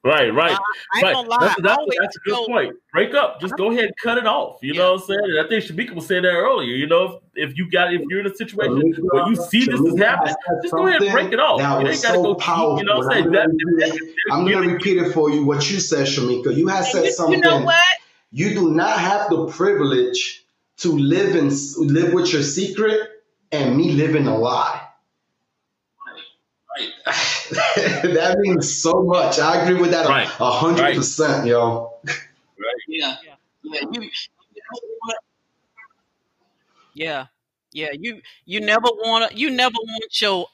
Right, 0.07 0.33
right, 0.33 0.53
uh, 0.53 0.59
right. 1.03 1.27
That's, 1.41 1.61
that's, 1.61 1.85
that's, 1.99 2.17
a 2.17 2.21
good 2.21 2.47
point. 2.47 2.77
Break 2.93 3.13
up. 3.15 3.41
Just 3.41 3.57
go 3.57 3.73
ahead 3.73 3.87
and 3.87 3.95
cut 4.01 4.19
it 4.19 4.27
off. 4.27 4.61
You 4.63 4.73
yeah. 4.73 4.83
know 4.83 4.93
what 4.93 5.01
I'm 5.01 5.07
saying? 5.09 5.21
And 5.25 5.45
I 5.45 5.49
think 5.49 5.65
Shamika 5.65 5.97
was 5.97 6.07
saying 6.07 6.23
that 6.23 6.29
earlier. 6.29 6.77
You 6.77 6.87
know, 6.87 7.21
if, 7.35 7.51
if 7.51 7.59
you 7.59 7.69
got 7.69 7.93
if 7.93 8.03
you're 8.09 8.21
in 8.21 8.27
a 8.27 8.35
situation 8.35 8.95
where 9.11 9.27
you 9.27 9.35
see 9.35 9.65
this 9.65 9.81
is 9.81 9.99
happening, 9.99 10.37
just 10.63 10.73
go 10.73 10.87
ahead 10.87 11.03
and 11.03 11.11
break 11.11 11.33
it 11.33 11.41
off. 11.41 11.59
That 11.59 11.81
you 11.81 11.89
was 11.89 12.01
so 12.01 12.23
go 12.23 12.35
powerful. 12.37 12.79
you 12.79 12.85
know 12.85 12.99
what 12.99 13.17
I'm 13.17 13.23
saying? 13.25 13.33
That, 13.33 14.15
I'm 14.31 14.45
going 14.45 14.63
to 14.63 14.75
repeat 14.75 14.99
it 14.99 15.13
for 15.13 15.29
you. 15.31 15.45
What 15.45 15.69
you 15.69 15.81
said, 15.81 16.07
Shamika. 16.07 16.55
You 16.55 16.69
have 16.69 16.87
said 16.87 17.13
something. 17.13 17.35
You 17.35 17.41
know 17.41 17.63
what? 17.63 17.83
You 18.31 18.55
do 18.55 18.71
not 18.71 19.01
have 19.01 19.29
the 19.29 19.49
privilege 19.49 20.45
to 20.77 20.93
live 20.93 21.35
and 21.35 21.51
live 21.79 22.13
with 22.13 22.33
your 22.33 22.45
secret 22.45 23.16
and 23.53 23.77
me 23.77 23.93
living 23.93 24.27
a 24.27 24.37
lie. 24.37 24.83
Right. 26.77 26.93
that 27.07 28.37
means 28.41 28.83
so 28.83 29.03
much. 29.03 29.39
I 29.39 29.63
agree 29.63 29.81
with 29.81 29.91
that 29.93 30.07
a 30.07 30.51
hundred 30.51 30.97
percent, 30.97 31.47
yo. 31.47 31.93
Right. 32.05 32.75
Yeah. 32.89 33.17
Yeah. 33.63 33.81
You, 33.93 34.11
yeah. 36.95 37.27
Yeah. 37.73 37.91
You 37.93 38.21
you 38.45 38.61
never 38.61 38.89
want 38.89 39.31
to 39.31 39.37
you 39.37 39.51
never 39.51 39.77
want 39.77 40.21
your 40.21 40.47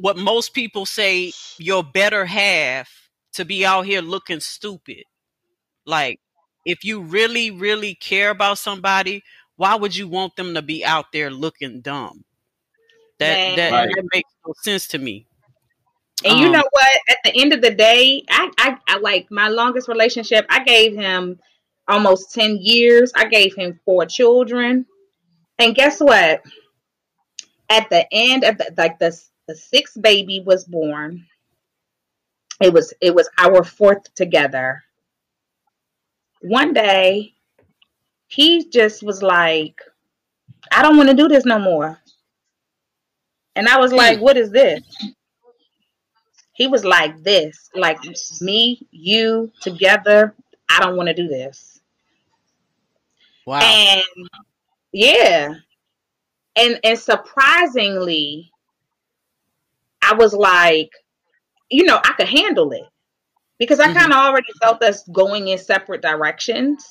what 0.00 0.16
most 0.16 0.54
people 0.54 0.86
say 0.86 1.32
your 1.58 1.82
better 1.82 2.24
half 2.24 3.10
to 3.32 3.44
be 3.44 3.66
out 3.66 3.86
here 3.86 4.00
looking 4.00 4.40
stupid. 4.40 5.02
Like 5.84 6.20
if 6.64 6.84
you 6.84 7.00
really, 7.00 7.50
really 7.50 7.94
care 7.94 8.30
about 8.30 8.58
somebody, 8.58 9.22
why 9.58 9.74
would 9.74 9.94
you 9.94 10.06
want 10.06 10.36
them 10.36 10.54
to 10.54 10.62
be 10.62 10.84
out 10.84 11.06
there 11.12 11.30
looking 11.30 11.80
dumb? 11.80 12.24
That 13.18 13.56
that, 13.56 13.72
right. 13.72 13.90
that 13.94 14.04
makes 14.14 14.30
no 14.46 14.54
sense 14.62 14.86
to 14.88 14.98
me. 14.98 15.26
And 16.24 16.34
um, 16.34 16.38
you 16.38 16.50
know 16.50 16.62
what? 16.70 17.00
At 17.10 17.18
the 17.24 17.32
end 17.34 17.52
of 17.52 17.60
the 17.60 17.74
day, 17.74 18.22
I, 18.30 18.50
I, 18.56 18.78
I 18.86 18.98
like 18.98 19.26
my 19.30 19.48
longest 19.48 19.88
relationship. 19.88 20.46
I 20.48 20.62
gave 20.62 20.94
him 20.94 21.40
almost 21.88 22.32
ten 22.32 22.58
years. 22.60 23.12
I 23.16 23.26
gave 23.26 23.56
him 23.56 23.80
four 23.84 24.06
children, 24.06 24.86
and 25.58 25.74
guess 25.74 25.98
what? 25.98 26.40
At 27.68 27.90
the 27.90 28.06
end 28.12 28.44
of 28.44 28.58
the 28.58 28.72
like 28.78 29.00
the 29.00 29.20
the 29.48 29.56
sixth 29.56 30.00
baby 30.00 30.40
was 30.40 30.64
born. 30.64 31.26
It 32.60 32.72
was 32.72 32.94
it 33.00 33.12
was 33.12 33.28
our 33.38 33.64
fourth 33.64 34.14
together. 34.14 34.84
One 36.42 36.72
day, 36.72 37.34
he 38.28 38.68
just 38.68 39.02
was 39.02 39.22
like, 39.22 39.80
"I 40.72 40.82
don't 40.82 40.96
want 40.96 41.08
to 41.08 41.14
do 41.16 41.28
this 41.28 41.44
no 41.44 41.58
more." 41.58 41.98
And 43.56 43.68
I 43.68 43.78
was 43.78 43.92
like, 43.92 44.20
"What 44.20 44.36
is 44.36 44.50
this?" 44.50 44.82
he 46.58 46.66
was 46.66 46.84
like 46.84 47.22
this, 47.22 47.70
like 47.76 47.98
me, 48.40 48.84
you 48.90 49.50
together. 49.60 50.34
I 50.68 50.80
don't 50.80 50.96
want 50.96 51.08
to 51.08 51.14
do 51.14 51.28
this. 51.28 51.80
Wow. 53.46 53.60
And 53.60 54.02
yeah. 54.92 55.54
And 56.56 56.80
and 56.82 56.98
surprisingly, 56.98 58.50
I 60.02 60.14
was 60.14 60.34
like, 60.34 60.90
you 61.70 61.84
know, 61.84 62.00
I 62.02 62.12
could 62.14 62.28
handle 62.28 62.72
it 62.72 62.88
because 63.58 63.78
I 63.78 63.84
mm-hmm. 63.84 63.98
kind 63.98 64.12
of 64.12 64.18
already 64.18 64.52
felt 64.60 64.82
us 64.82 65.06
going 65.12 65.46
in 65.46 65.58
separate 65.58 66.02
directions. 66.02 66.84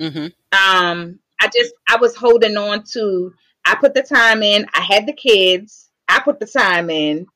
Mm-hmm. 0.00 0.26
Um, 0.52 1.18
I 1.40 1.48
just 1.54 1.74
I 1.88 1.96
was 1.96 2.16
holding 2.16 2.56
on 2.56 2.84
to. 2.92 3.32
I 3.64 3.74
put 3.74 3.94
the 3.94 4.02
time 4.02 4.42
in. 4.42 4.66
I 4.74 4.80
had 4.80 5.06
the 5.06 5.12
kids. 5.12 5.90
I 6.08 6.20
put 6.20 6.40
the 6.40 6.46
time 6.46 6.90
in 6.90 7.26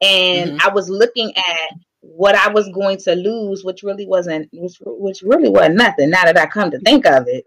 and 0.00 0.52
mm-hmm. 0.52 0.68
I 0.68 0.72
was 0.72 0.88
looking 0.88 1.32
at 1.36 1.70
what 2.00 2.34
I 2.34 2.48
was 2.48 2.68
going 2.68 2.98
to 2.98 3.14
lose, 3.14 3.64
which 3.64 3.82
really 3.82 4.06
wasn't, 4.06 4.48
which, 4.52 4.76
which 4.84 5.22
really 5.22 5.48
wasn't 5.48 5.76
nothing. 5.76 6.10
Now 6.10 6.24
that 6.24 6.38
I 6.38 6.46
come 6.46 6.70
to 6.70 6.78
think 6.80 7.06
of 7.06 7.26
it, 7.28 7.44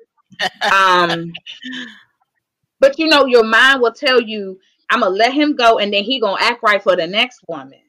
um, 0.72 1.32
but 2.80 2.98
you 2.98 3.08
know, 3.08 3.26
your 3.26 3.44
mind 3.44 3.82
will 3.82 3.94
tell 3.94 4.22
you, 4.22 4.60
"I'm 4.90 5.02
gonna 5.02 5.16
let 5.16 5.34
him 5.34 5.56
go, 5.56 5.80
and 5.80 5.94
then 5.94 6.04
he 6.04 6.20
gonna 6.20 6.41
act 6.41 6.64
right 6.64 6.82
for 6.82 6.96
the 6.96 7.08
next 7.08 7.41
woman." 7.48 7.82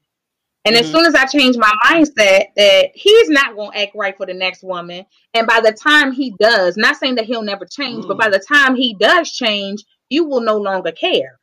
And 0.64 0.76
mm-hmm. 0.76 0.84
as 0.84 0.90
soon 0.90 1.06
as 1.06 1.14
I 1.14 1.24
change 1.26 1.56
my 1.56 1.72
mindset 1.86 2.46
that 2.56 2.90
he's 2.94 3.30
not 3.30 3.56
going 3.56 3.72
to 3.72 3.78
act 3.78 3.92
right 3.94 4.16
for 4.16 4.26
the 4.26 4.34
next 4.34 4.62
woman, 4.62 5.06
and 5.32 5.46
by 5.46 5.60
the 5.60 5.72
time 5.72 6.12
he 6.12 6.34
does, 6.38 6.76
not 6.76 6.96
saying 6.96 7.14
that 7.14 7.24
he'll 7.24 7.42
never 7.42 7.64
change, 7.64 8.04
mm. 8.04 8.08
but 8.08 8.18
by 8.18 8.28
the 8.28 8.38
time 8.38 8.74
he 8.74 8.94
does 8.94 9.32
change, 9.32 9.82
you 10.10 10.24
will 10.24 10.42
no 10.42 10.58
longer 10.58 10.92
care. 10.92 11.38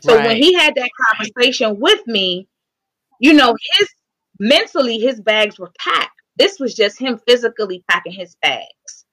So 0.00 0.16
right. 0.16 0.26
when 0.26 0.36
he 0.36 0.54
had 0.54 0.74
that 0.76 0.90
conversation 1.10 1.78
with 1.78 2.06
me, 2.06 2.48
you 3.20 3.34
know, 3.34 3.54
his 3.78 3.88
mentally 4.40 4.98
his 4.98 5.20
bags 5.20 5.58
were 5.58 5.70
packed. 5.78 6.10
This 6.36 6.58
was 6.58 6.74
just 6.74 6.98
him 6.98 7.20
physically 7.26 7.84
packing 7.88 8.12
his 8.12 8.34
bags. 8.40 9.04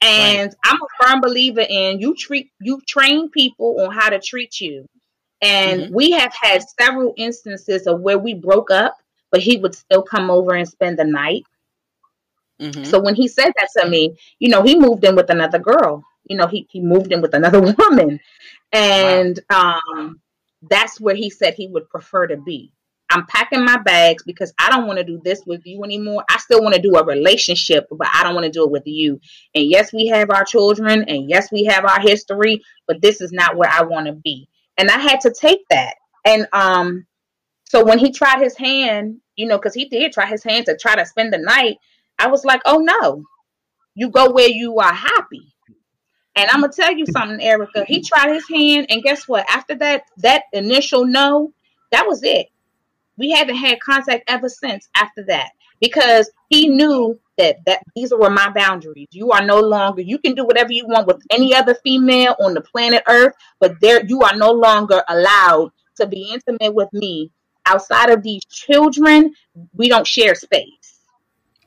And 0.00 0.48
right. 0.48 0.56
I'm 0.64 0.76
a 0.76 1.04
firm 1.04 1.20
believer 1.20 1.64
in 1.68 2.00
you 2.00 2.14
treat 2.16 2.50
you 2.60 2.80
train 2.88 3.30
people 3.30 3.80
on 3.80 3.92
how 3.92 4.08
to 4.08 4.18
treat 4.18 4.60
you. 4.60 4.86
And 5.42 5.82
mm-hmm. 5.82 5.94
we 5.94 6.12
have 6.12 6.32
had 6.40 6.62
several 6.80 7.14
instances 7.16 7.86
of 7.86 8.00
where 8.00 8.18
we 8.18 8.32
broke 8.34 8.70
up, 8.70 8.96
but 9.30 9.40
he 9.40 9.56
would 9.56 9.74
still 9.74 10.02
come 10.02 10.30
over 10.30 10.54
and 10.54 10.68
spend 10.68 10.98
the 10.98 11.04
night. 11.04 11.44
Mm-hmm. 12.60 12.84
So 12.84 13.00
when 13.00 13.16
he 13.16 13.26
said 13.26 13.52
that 13.56 13.68
to 13.78 13.88
me, 13.88 14.16
you 14.38 14.48
know, 14.48 14.62
he 14.62 14.78
moved 14.78 15.04
in 15.04 15.16
with 15.16 15.30
another 15.30 15.58
girl. 15.58 16.04
You 16.28 16.36
know, 16.36 16.46
he, 16.46 16.68
he 16.70 16.80
moved 16.80 17.12
in 17.12 17.20
with 17.20 17.34
another 17.34 17.60
woman. 17.78 18.20
And 18.72 19.38
wow. 19.50 19.80
um 19.92 20.20
that's 20.70 21.00
where 21.00 21.16
he 21.16 21.28
said 21.28 21.54
he 21.54 21.66
would 21.66 21.88
prefer 21.90 22.28
to 22.28 22.36
be. 22.36 22.72
I'm 23.10 23.26
packing 23.26 23.64
my 23.64 23.76
bags 23.78 24.22
because 24.22 24.54
I 24.58 24.70
don't 24.70 24.86
want 24.86 24.98
to 24.98 25.04
do 25.04 25.20
this 25.22 25.44
with 25.44 25.66
you 25.66 25.84
anymore. 25.84 26.24
I 26.30 26.38
still 26.38 26.62
want 26.62 26.74
to 26.74 26.80
do 26.80 26.94
a 26.96 27.04
relationship, 27.04 27.86
but 27.90 28.08
I 28.12 28.22
don't 28.22 28.34
want 28.34 28.46
to 28.46 28.50
do 28.50 28.64
it 28.64 28.70
with 28.70 28.86
you. 28.86 29.20
And 29.54 29.68
yes, 29.68 29.92
we 29.92 30.06
have 30.06 30.30
our 30.30 30.44
children, 30.44 31.04
and 31.08 31.28
yes, 31.28 31.52
we 31.52 31.64
have 31.64 31.84
our 31.84 32.00
history, 32.00 32.62
but 32.86 33.02
this 33.02 33.20
is 33.20 33.30
not 33.30 33.56
where 33.56 33.68
I 33.70 33.82
want 33.82 34.06
to 34.06 34.12
be. 34.12 34.48
And 34.78 34.90
I 34.90 34.98
had 34.98 35.20
to 35.22 35.32
take 35.32 35.60
that. 35.70 35.94
And 36.24 36.46
um, 36.52 37.06
so 37.64 37.84
when 37.84 37.98
he 37.98 38.12
tried 38.12 38.42
his 38.42 38.56
hand, 38.56 39.18
you 39.36 39.46
know, 39.46 39.58
because 39.58 39.74
he 39.74 39.88
did 39.88 40.12
try 40.12 40.26
his 40.26 40.44
hand 40.44 40.66
to 40.66 40.76
try 40.76 40.94
to 40.96 41.06
spend 41.06 41.32
the 41.32 41.38
night, 41.38 41.76
I 42.18 42.28
was 42.28 42.44
like, 42.44 42.60
oh 42.64 42.78
no, 42.78 43.24
you 43.94 44.10
go 44.10 44.30
where 44.30 44.48
you 44.48 44.78
are 44.78 44.92
happy. 44.92 45.54
And 46.34 46.48
I'm 46.50 46.60
gonna 46.60 46.72
tell 46.72 46.92
you 46.92 47.04
something, 47.06 47.40
Erica. 47.42 47.84
He 47.86 48.02
tried 48.02 48.32
his 48.32 48.48
hand, 48.48 48.86
and 48.88 49.02
guess 49.02 49.28
what? 49.28 49.44
After 49.50 49.74
that, 49.76 50.04
that 50.18 50.44
initial 50.52 51.04
no, 51.04 51.52
that 51.90 52.06
was 52.06 52.22
it. 52.22 52.46
We 53.18 53.32
haven't 53.32 53.56
had 53.56 53.80
contact 53.80 54.24
ever 54.28 54.48
since 54.48 54.88
after 54.96 55.24
that 55.24 55.50
because 55.82 56.30
he 56.48 56.68
knew 56.68 57.18
that 57.36 57.56
that 57.66 57.80
these 57.94 58.12
were 58.16 58.30
my 58.30 58.50
boundaries. 58.50 59.08
You 59.10 59.32
are 59.32 59.44
no 59.44 59.60
longer. 59.60 60.00
You 60.00 60.18
can 60.18 60.34
do 60.34 60.46
whatever 60.46 60.72
you 60.72 60.86
want 60.86 61.06
with 61.06 61.20
any 61.30 61.54
other 61.54 61.74
female 61.82 62.36
on 62.40 62.54
the 62.54 62.60
planet 62.62 63.02
Earth, 63.08 63.34
but 63.60 63.80
there 63.80 64.02
you 64.06 64.22
are 64.22 64.36
no 64.36 64.52
longer 64.52 65.02
allowed 65.08 65.72
to 65.96 66.06
be 66.06 66.30
intimate 66.32 66.74
with 66.74 66.88
me 66.92 67.30
outside 67.66 68.10
of 68.10 68.22
these 68.22 68.44
children. 68.46 69.34
We 69.74 69.88
don't 69.88 70.06
share 70.06 70.34
space. 70.34 71.00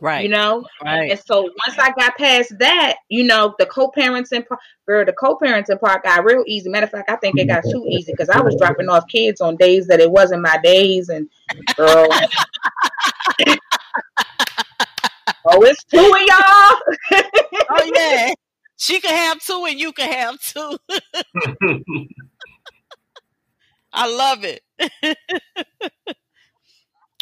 Right. 0.02 0.24
You 0.24 0.30
know? 0.30 0.66
Right. 0.84 1.12
And 1.12 1.20
so 1.20 1.42
once 1.42 1.80
I 1.80 1.92
got 1.92 2.18
past 2.18 2.54
that, 2.60 2.98
you 3.10 3.24
know, 3.24 3.56
the 3.58 3.66
co-parenting 3.66 4.46
part, 4.46 4.60
girl, 4.86 5.06
the 5.06 5.14
co-parenting 5.14 5.80
part 5.80 6.04
got 6.04 6.26
real 6.26 6.44
easy. 6.48 6.70
Matter 6.70 6.86
of 6.86 6.92
fact, 6.92 7.10
I 7.10 7.16
think 7.16 7.40
it 7.40 7.48
got 7.48 7.64
too 7.64 7.86
easy 7.90 8.12
because 8.12 8.30
I 8.30 8.42
was 8.42 8.56
dropping 8.58 8.90
off 8.90 9.08
kids 9.08 9.40
on 9.40 9.56
days 9.56 9.88
that 9.88 10.02
it 10.02 10.12
wasn't 10.12 10.42
my 10.42 10.60
days, 10.62 11.10
and 11.10 11.30
girl. 11.76 12.08
oh, 15.46 15.62
it's 15.64 15.84
two 15.86 15.98
of 15.98 16.06
y'all. 16.06 17.24
oh 17.70 17.92
yeah. 17.96 18.34
She 18.78 19.00
can 19.00 19.16
have 19.16 19.40
two 19.42 19.66
and 19.68 19.80
you 19.80 19.94
can 19.94 20.12
have 20.12 20.40
two. 20.42 20.78
I 23.94 24.08
love 24.14 24.44
it. 24.44 24.62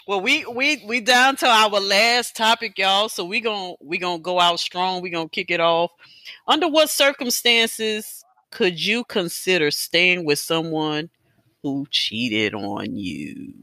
Well, 0.06 0.20
we 0.20 0.46
we 0.46 0.84
we 0.86 1.00
down 1.00 1.38
to 1.38 1.48
our 1.48 1.70
last 1.70 2.36
topic, 2.36 2.78
y'all. 2.78 3.08
So 3.08 3.24
we 3.24 3.40
gonna 3.40 3.76
we 3.82 3.98
gonna 3.98 4.20
go 4.20 4.38
out 4.38 4.60
strong. 4.60 5.02
We 5.02 5.10
gonna 5.10 5.30
kick 5.30 5.50
it 5.50 5.62
off. 5.62 5.92
Under 6.46 6.68
what 6.68 6.90
circumstances 6.90 8.26
could 8.52 8.84
you 8.84 9.06
consider 9.06 9.72
staying 9.72 10.26
with 10.26 10.40
someone 10.40 11.10
who 11.62 11.86
cheated 11.90 12.54
on 12.54 12.98
you? 12.98 13.54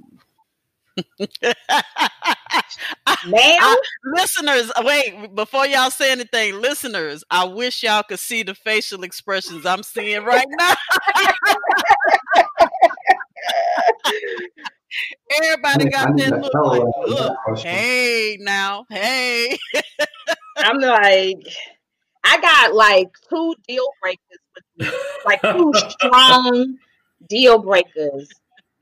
Now, 3.26 3.74
listeners, 4.04 4.70
wait 4.78 5.34
before 5.34 5.66
y'all 5.66 5.90
say 5.90 6.12
anything. 6.12 6.60
Listeners, 6.60 7.24
I 7.30 7.44
wish 7.44 7.82
y'all 7.82 8.02
could 8.02 8.18
see 8.18 8.42
the 8.42 8.54
facial 8.54 9.02
expressions 9.02 9.66
I'm 9.66 9.82
seeing 9.82 10.24
right 10.24 10.46
now. 10.58 10.74
Everybody 15.42 15.88
got 15.90 16.16
that 16.16 16.40
look 16.40 16.52
like, 16.54 16.82
look, 17.08 17.58
hey 17.58 18.36
now, 18.40 18.84
hey. 18.90 19.56
I'm 20.56 20.78
like, 20.78 21.36
I 22.24 22.40
got 22.40 22.74
like 22.74 23.08
two 23.28 23.54
deal 23.66 23.86
breakers 24.02 24.38
with 24.54 24.64
me, 24.78 24.98
like 25.24 25.42
two 25.42 25.72
strong 25.90 26.76
deal 27.28 27.58
breakers. 27.58 28.28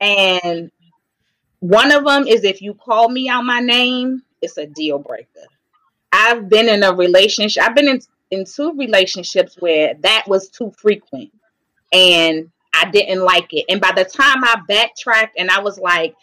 And 0.01 0.71
one 1.59 1.91
of 1.91 2.05
them 2.05 2.27
is 2.27 2.43
if 2.43 2.61
you 2.61 2.73
call 2.73 3.09
me 3.09 3.29
out 3.29 3.43
my 3.43 3.59
name, 3.59 4.23
it's 4.41 4.57
a 4.57 4.65
deal 4.65 4.99
breaker. 4.99 5.47
I've 6.11 6.49
been 6.49 6.69
in 6.69 6.83
a 6.83 6.93
relationship, 6.93 7.63
I've 7.63 7.75
been 7.75 7.87
in, 7.87 8.01
in 8.31 8.45
two 8.45 8.73
relationships 8.77 9.57
where 9.59 9.93
that 9.95 10.25
was 10.27 10.49
too 10.49 10.71
frequent. 10.77 11.31
And 11.91 12.51
I 12.73 12.89
didn't 12.89 13.23
like 13.23 13.53
it. 13.53 13.65
And 13.69 13.81
by 13.81 13.91
the 13.91 14.05
time 14.05 14.43
I 14.43 14.61
backtracked 14.67 15.37
and 15.37 15.49
I 15.49 15.59
was 15.59 15.79
like, 15.79 16.15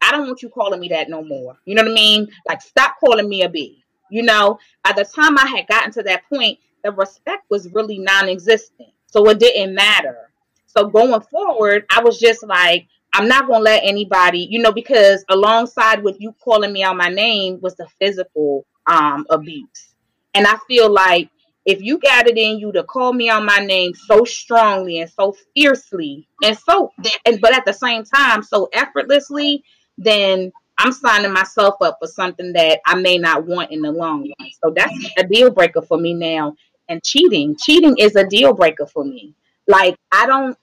I 0.00 0.10
don't 0.10 0.26
want 0.26 0.42
you 0.42 0.48
calling 0.48 0.80
me 0.80 0.88
that 0.88 1.08
no 1.08 1.22
more. 1.22 1.56
You 1.64 1.74
know 1.74 1.82
what 1.82 1.92
I 1.92 1.94
mean? 1.94 2.28
Like, 2.48 2.60
stop 2.60 2.96
calling 2.98 3.28
me 3.28 3.42
a 3.42 3.48
B. 3.48 3.84
You 4.10 4.22
know, 4.22 4.58
by 4.84 4.92
the 4.92 5.04
time 5.04 5.38
I 5.38 5.46
had 5.46 5.68
gotten 5.68 5.92
to 5.92 6.02
that 6.02 6.28
point, 6.28 6.58
the 6.82 6.90
respect 6.92 7.44
was 7.50 7.72
really 7.72 7.98
non 7.98 8.28
existent. 8.28 8.88
So 9.06 9.28
it 9.28 9.38
didn't 9.38 9.74
matter. 9.74 10.30
So 10.66 10.88
going 10.88 11.20
forward, 11.22 11.84
I 11.94 12.02
was 12.02 12.18
just 12.18 12.42
like, 12.42 12.88
I'm 13.12 13.28
not 13.28 13.46
to 13.46 13.58
let 13.58 13.82
anybody, 13.84 14.46
you 14.50 14.60
know, 14.60 14.72
because 14.72 15.24
alongside 15.28 16.02
with 16.02 16.16
you 16.18 16.34
calling 16.42 16.72
me 16.72 16.82
out 16.82 16.96
my 16.96 17.08
name 17.08 17.60
was 17.60 17.74
the 17.76 17.86
physical 18.00 18.64
um, 18.86 19.26
abuse. 19.30 19.94
And 20.34 20.46
I 20.46 20.56
feel 20.66 20.90
like 20.90 21.28
if 21.64 21.80
you 21.80 21.98
got 21.98 22.26
it 22.26 22.36
in 22.36 22.58
you 22.58 22.72
to 22.72 22.82
call 22.84 23.12
me 23.12 23.28
on 23.28 23.44
my 23.44 23.58
name 23.58 23.92
so 23.94 24.24
strongly 24.24 25.00
and 25.00 25.10
so 25.10 25.36
fiercely 25.54 26.26
and 26.42 26.58
so 26.58 26.90
and 27.24 27.40
but 27.40 27.54
at 27.54 27.64
the 27.64 27.72
same 27.72 28.04
time 28.04 28.42
so 28.42 28.68
effortlessly 28.72 29.62
then 29.98 30.50
i'm 30.78 30.92
signing 30.92 31.32
myself 31.32 31.76
up 31.80 31.98
for 32.00 32.08
something 32.08 32.52
that 32.52 32.80
i 32.86 32.94
may 32.94 33.16
not 33.18 33.46
want 33.46 33.70
in 33.70 33.80
the 33.80 33.92
long 33.92 34.20
run. 34.22 34.50
So 34.62 34.72
that's 34.74 34.92
a 35.18 35.24
deal 35.24 35.50
breaker 35.50 35.82
for 35.82 35.98
me 35.98 36.14
now. 36.14 36.56
And 36.88 37.02
cheating 37.02 37.56
cheating 37.56 37.96
is 37.98 38.16
a 38.16 38.26
deal 38.26 38.54
breaker 38.54 38.86
for 38.86 39.04
me. 39.04 39.34
Like 39.68 39.96
i 40.10 40.26
don't 40.26 40.56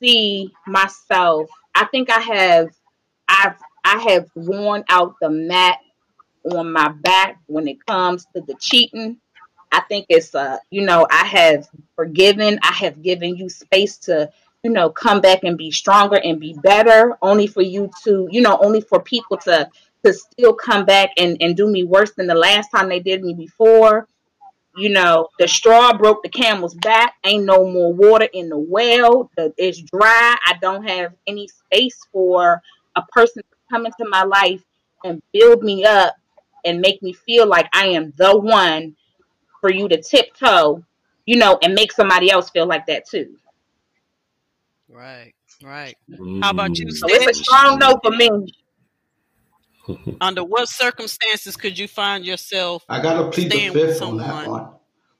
see 0.00 0.52
myself 0.66 1.50
i 1.74 1.84
think 1.86 2.10
i 2.10 2.20
have 2.20 2.68
i've 3.28 3.56
i 3.84 3.98
have 3.98 4.28
worn 4.34 4.84
out 4.88 5.14
the 5.20 5.30
mat 5.30 5.78
on 6.52 6.72
my 6.72 6.88
back 6.88 7.40
when 7.46 7.68
it 7.68 7.84
comes 7.86 8.26
to 8.34 8.40
the 8.42 8.54
cheating 8.60 9.18
I 9.72 9.80
think 9.88 10.06
it's 10.08 10.34
uh, 10.34 10.58
you 10.70 10.82
know, 10.84 11.06
I 11.10 11.26
have 11.26 11.68
forgiven, 11.94 12.58
I 12.62 12.72
have 12.72 13.02
given 13.02 13.36
you 13.36 13.48
space 13.48 13.98
to, 13.98 14.30
you 14.62 14.70
know, 14.70 14.90
come 14.90 15.20
back 15.20 15.44
and 15.44 15.58
be 15.58 15.70
stronger 15.70 16.16
and 16.16 16.40
be 16.40 16.54
better, 16.62 17.16
only 17.22 17.46
for 17.46 17.62
you 17.62 17.90
to, 18.04 18.28
you 18.30 18.40
know, 18.40 18.58
only 18.62 18.80
for 18.80 19.00
people 19.02 19.36
to 19.38 19.68
to 20.04 20.12
still 20.12 20.54
come 20.54 20.84
back 20.84 21.10
and, 21.18 21.36
and 21.40 21.56
do 21.56 21.66
me 21.66 21.82
worse 21.82 22.12
than 22.12 22.28
the 22.28 22.34
last 22.34 22.70
time 22.70 22.88
they 22.88 23.00
did 23.00 23.22
me 23.22 23.34
before. 23.34 24.06
You 24.78 24.90
know, 24.90 25.28
the 25.38 25.48
straw 25.48 25.96
broke 25.96 26.22
the 26.22 26.28
camel's 26.28 26.74
back. 26.76 27.14
Ain't 27.24 27.44
no 27.44 27.66
more 27.66 27.92
water 27.92 28.28
in 28.32 28.48
the 28.48 28.58
well. 28.58 29.30
It's 29.36 29.80
dry. 29.82 30.36
I 30.46 30.54
don't 30.60 30.88
have 30.88 31.14
any 31.26 31.48
space 31.48 31.98
for 32.12 32.62
a 32.96 33.02
person 33.12 33.42
to 33.42 33.56
come 33.70 33.86
into 33.86 34.08
my 34.08 34.22
life 34.22 34.62
and 35.04 35.20
build 35.32 35.62
me 35.62 35.84
up 35.84 36.14
and 36.64 36.80
make 36.80 37.02
me 37.02 37.12
feel 37.12 37.46
like 37.46 37.68
I 37.72 37.86
am 37.88 38.12
the 38.16 38.38
one 38.38 38.96
for 39.60 39.72
you 39.72 39.88
to 39.88 40.00
tiptoe, 40.00 40.84
you 41.26 41.36
know, 41.36 41.58
and 41.62 41.74
make 41.74 41.92
somebody 41.92 42.30
else 42.30 42.50
feel 42.50 42.66
like 42.66 42.86
that 42.86 43.06
too. 43.06 43.36
Right, 44.88 45.34
right. 45.62 45.96
How 46.42 46.50
about 46.50 46.78
you? 46.78 46.86
Mm. 46.86 46.92
So 46.92 47.06
it's 47.08 47.38
a 47.38 47.42
strong 47.42 47.78
note 47.78 48.00
for 48.02 48.10
me. 48.12 48.30
Under 50.20 50.44
what 50.44 50.68
circumstances 50.68 51.56
could 51.56 51.78
you 51.78 51.88
find 51.88 52.24
yourself? 52.24 52.84
I 52.88 53.00
gotta 53.00 53.30
plead 53.30 53.50
the 53.50 53.68
fifth 53.70 54.02
on 54.02 54.18
that 54.18 54.46
one 54.48 54.70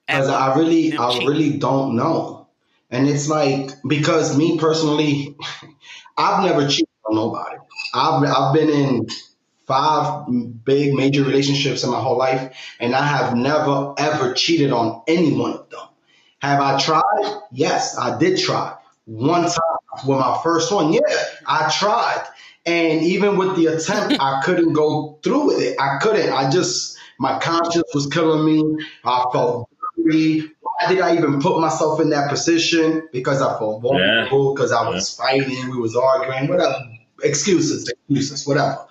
because 0.07 0.29
I 0.29 0.55
really, 0.57 0.97
I 0.97 1.19
really 1.25 1.59
don't 1.59 1.97
know, 1.97 2.49
and 2.91 3.09
it's 3.09 3.29
like 3.29 3.71
because 3.87 4.37
me 4.37 4.59
personally, 4.59 5.37
I've 6.19 6.45
never 6.45 6.67
cheated 6.67 6.89
on 7.07 7.17
nobody. 7.17 7.57
I've 7.95 8.25
I've 8.25 8.55
been 8.55 8.71
in 8.71 9.07
five 9.67 10.27
big 10.65 10.95
major 10.95 11.23
relationships 11.25 11.85
in 11.85 11.91
my 11.91 12.01
whole 12.01 12.19
life, 12.19 12.57
and 12.81 12.95
I 12.95 13.05
have 13.07 13.37
never 13.37 13.95
ever 13.99 14.35
cheated 14.35 14.73
on 14.73 15.03
any 15.07 15.33
one 15.33 15.53
of 15.53 15.71
them. 15.71 15.81
Have 16.41 16.61
I 16.61 16.79
tried? 16.81 17.41
Yes, 17.53 17.97
I 17.99 18.19
did 18.19 18.39
try. 18.39 18.75
One 19.05 19.43
time 19.43 20.07
with 20.07 20.19
my 20.19 20.39
first 20.43 20.73
one, 20.73 20.93
yeah, 20.93 21.01
I 21.47 21.73
tried. 21.77 22.27
And 22.67 23.03
even 23.03 23.39
with 23.39 23.57
the 23.57 23.67
attempt, 23.67 24.17
I 24.21 24.43
couldn't 24.45 24.73
go 24.73 25.19
through 25.23 25.47
with 25.47 25.61
it. 25.61 25.81
I 25.81 25.99
couldn't. 25.99 26.33
I 26.33 26.51
just, 26.51 26.97
my 27.19 27.39
conscience 27.39 27.95
was 27.95 28.07
killing 28.07 28.45
me. 28.45 28.85
I 29.05 29.25
felt 29.33 29.71
dirty. 29.97 30.41
Why 30.61 30.89
did 30.89 31.01
I 31.01 31.17
even 31.17 31.41
put 31.41 31.61
myself 31.61 32.01
in 32.01 32.11
that 32.11 32.29
position? 32.29 33.09
Because 33.13 33.41
I 33.41 33.59
felt 33.59 33.83
vulnerable, 33.83 34.55
because 34.55 34.71
yeah. 34.71 34.79
I 34.79 34.89
was 34.89 35.19
yeah. 35.19 35.25
fighting, 35.25 35.71
we 35.71 35.79
was 35.79 35.97
arguing, 35.97 36.49
whatever. 36.49 36.79
Excuses, 37.23 37.89
excuses, 37.89 38.47
whatever. 38.47 38.87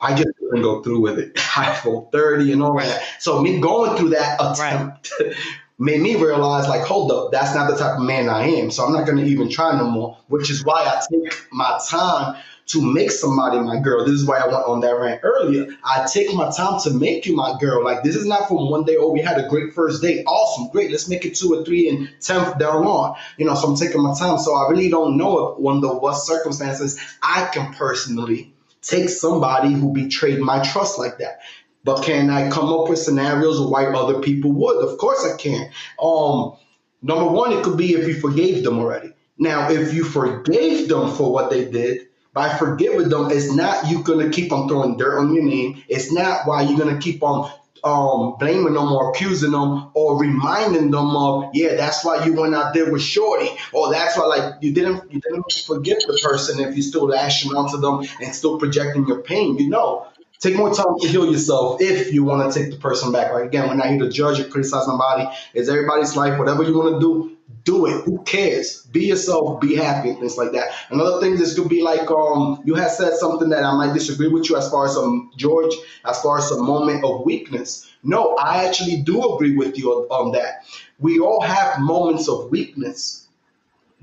I 0.00 0.14
just 0.14 0.28
couldn't 0.38 0.62
go 0.62 0.82
through 0.82 1.00
with 1.00 1.18
it. 1.18 1.38
I 1.56 1.74
felt 1.74 2.12
30 2.12 2.52
and 2.52 2.62
all 2.62 2.76
that. 2.78 3.02
So 3.20 3.40
me 3.40 3.60
going 3.60 3.96
through 3.96 4.10
that 4.10 4.40
attempt 4.40 5.12
right. 5.20 5.34
made 5.78 6.00
me 6.00 6.16
realize 6.16 6.68
like, 6.68 6.82
hold 6.82 7.10
up, 7.12 7.32
that's 7.32 7.54
not 7.54 7.70
the 7.70 7.76
type 7.76 7.98
of 7.98 8.04
man 8.04 8.28
I 8.28 8.46
am. 8.46 8.70
So 8.70 8.84
I'm 8.84 8.92
not 8.92 9.06
gonna 9.06 9.24
even 9.24 9.48
try 9.48 9.76
no 9.76 9.88
more, 9.88 10.18
which 10.28 10.50
is 10.50 10.64
why 10.64 10.82
I 10.82 11.00
take 11.10 11.34
my 11.52 11.78
time 11.88 12.36
to 12.72 12.82
make 12.82 13.10
somebody 13.10 13.58
my 13.60 13.78
girl. 13.78 14.04
This 14.04 14.14
is 14.14 14.26
why 14.26 14.38
I 14.38 14.46
went 14.46 14.64
on 14.66 14.80
that 14.80 14.98
rant 14.98 15.20
earlier. 15.22 15.66
I 15.84 16.06
take 16.10 16.32
my 16.34 16.50
time 16.50 16.80
to 16.80 16.90
make 16.90 17.26
you 17.26 17.36
my 17.36 17.56
girl. 17.60 17.84
Like 17.84 18.02
this 18.02 18.16
is 18.16 18.26
not 18.26 18.48
from 18.48 18.70
one 18.70 18.84
day, 18.84 18.96
oh, 18.98 19.10
we 19.10 19.20
had 19.20 19.38
a 19.38 19.48
great 19.48 19.74
first 19.74 20.00
date. 20.02 20.24
Awesome, 20.26 20.70
great. 20.70 20.90
Let's 20.90 21.08
make 21.08 21.24
it 21.24 21.34
two 21.34 21.54
or 21.54 21.64
three 21.64 21.88
and 21.88 22.10
tenth 22.20 22.58
down 22.58 22.84
on. 22.84 23.16
You 23.36 23.46
know, 23.46 23.54
so 23.54 23.68
I'm 23.68 23.76
taking 23.76 24.02
my 24.02 24.14
time. 24.14 24.38
So 24.38 24.54
I 24.54 24.70
really 24.70 24.88
don't 24.88 25.16
know 25.16 25.56
if 25.58 25.66
under 25.66 25.88
what 25.88 26.14
circumstances 26.14 26.98
I 27.22 27.48
can 27.52 27.72
personally 27.74 28.52
take 28.80 29.08
somebody 29.08 29.72
who 29.72 29.92
betrayed 29.92 30.40
my 30.40 30.62
trust 30.62 30.98
like 30.98 31.18
that. 31.18 31.40
But 31.84 32.02
can 32.02 32.30
I 32.30 32.48
come 32.50 32.72
up 32.72 32.88
with 32.88 32.98
scenarios 32.98 33.60
of 33.60 33.68
why 33.68 33.86
other 33.86 34.20
people 34.20 34.52
would? 34.52 34.88
Of 34.88 34.98
course 34.98 35.24
I 35.24 35.36
can. 35.36 35.70
Um, 36.00 36.56
number 37.02 37.26
one, 37.26 37.52
it 37.52 37.64
could 37.64 37.76
be 37.76 37.94
if 37.94 38.06
you 38.06 38.14
forgave 38.14 38.62
them 38.64 38.78
already. 38.78 39.14
Now, 39.36 39.70
if 39.70 39.92
you 39.92 40.04
forgave 40.04 40.88
them 40.88 41.10
for 41.10 41.32
what 41.32 41.50
they 41.50 41.68
did, 41.68 42.08
by 42.32 42.56
forgiving 42.56 43.08
them, 43.08 43.30
it's 43.30 43.52
not 43.52 43.88
you 43.88 44.02
gonna 44.02 44.30
keep 44.30 44.52
on 44.52 44.68
throwing 44.68 44.96
dirt 44.96 45.18
on 45.18 45.34
your 45.34 45.44
name. 45.44 45.82
It's 45.88 46.12
not 46.12 46.46
why 46.46 46.62
you're 46.62 46.78
gonna 46.78 46.98
keep 46.98 47.22
on 47.22 47.50
um, 47.84 48.36
blaming 48.38 48.74
them 48.74 48.92
or 48.92 49.10
accusing 49.10 49.52
them 49.52 49.90
or 49.94 50.18
reminding 50.18 50.90
them 50.90 51.16
of, 51.16 51.50
yeah, 51.52 51.74
that's 51.74 52.04
why 52.04 52.24
you 52.24 52.34
went 52.34 52.54
out 52.54 52.74
there 52.74 52.90
with 52.90 53.02
Shorty, 53.02 53.48
or 53.72 53.90
that's 53.90 54.16
why 54.16 54.24
like 54.26 54.54
you 54.62 54.72
didn't 54.72 55.12
you 55.12 55.20
didn't 55.20 55.44
forget 55.66 55.98
the 56.06 56.18
person 56.22 56.60
if 56.60 56.76
you 56.76 56.82
still 56.82 57.06
lashing 57.06 57.52
onto 57.52 57.78
them 57.78 58.08
and 58.20 58.34
still 58.34 58.58
projecting 58.58 59.06
your 59.06 59.22
pain. 59.22 59.58
You 59.58 59.68
know, 59.68 60.06
take 60.38 60.56
more 60.56 60.72
time 60.72 60.98
to 61.00 61.08
heal 61.08 61.30
yourself 61.30 61.80
if 61.80 62.12
you 62.12 62.24
want 62.24 62.52
to 62.52 62.58
take 62.58 62.70
the 62.70 62.78
person 62.78 63.12
back. 63.12 63.32
Like 63.32 63.44
again, 63.44 63.68
we're 63.68 63.74
not 63.74 63.88
here 63.88 63.98
to 63.98 64.08
judge 64.08 64.40
or 64.40 64.44
criticize 64.44 64.86
nobody. 64.86 65.26
It's 65.52 65.68
everybody's 65.68 66.16
life. 66.16 66.38
Whatever 66.38 66.62
you 66.62 66.78
want 66.78 67.00
to 67.00 67.00
do, 67.00 67.31
do 67.64 67.86
it. 67.86 68.04
Who 68.04 68.22
cares? 68.24 68.82
Be 68.86 69.06
yourself, 69.06 69.60
be 69.60 69.74
happy, 69.74 70.12
things 70.14 70.36
like 70.36 70.52
that. 70.52 70.72
Another 70.90 71.20
thing 71.20 71.36
this 71.36 71.54
could 71.58 71.68
be 71.68 71.82
like 71.82 72.10
um 72.10 72.62
you 72.64 72.74
have 72.74 72.90
said 72.90 73.14
something 73.14 73.48
that 73.50 73.64
I 73.64 73.74
might 73.76 73.94
disagree 73.94 74.28
with 74.28 74.48
you 74.48 74.56
as 74.56 74.70
far 74.70 74.86
as 74.86 74.96
um 74.96 75.30
George, 75.36 75.74
as 76.04 76.20
far 76.22 76.38
as 76.38 76.50
a 76.50 76.62
moment 76.62 77.04
of 77.04 77.24
weakness. 77.24 77.90
No, 78.02 78.34
I 78.36 78.66
actually 78.66 79.02
do 79.02 79.34
agree 79.34 79.56
with 79.56 79.78
you 79.78 79.90
on, 79.92 80.26
on 80.26 80.32
that. 80.32 80.66
We 80.98 81.20
all 81.20 81.40
have 81.40 81.80
moments 81.80 82.28
of 82.28 82.50
weakness, 82.50 83.28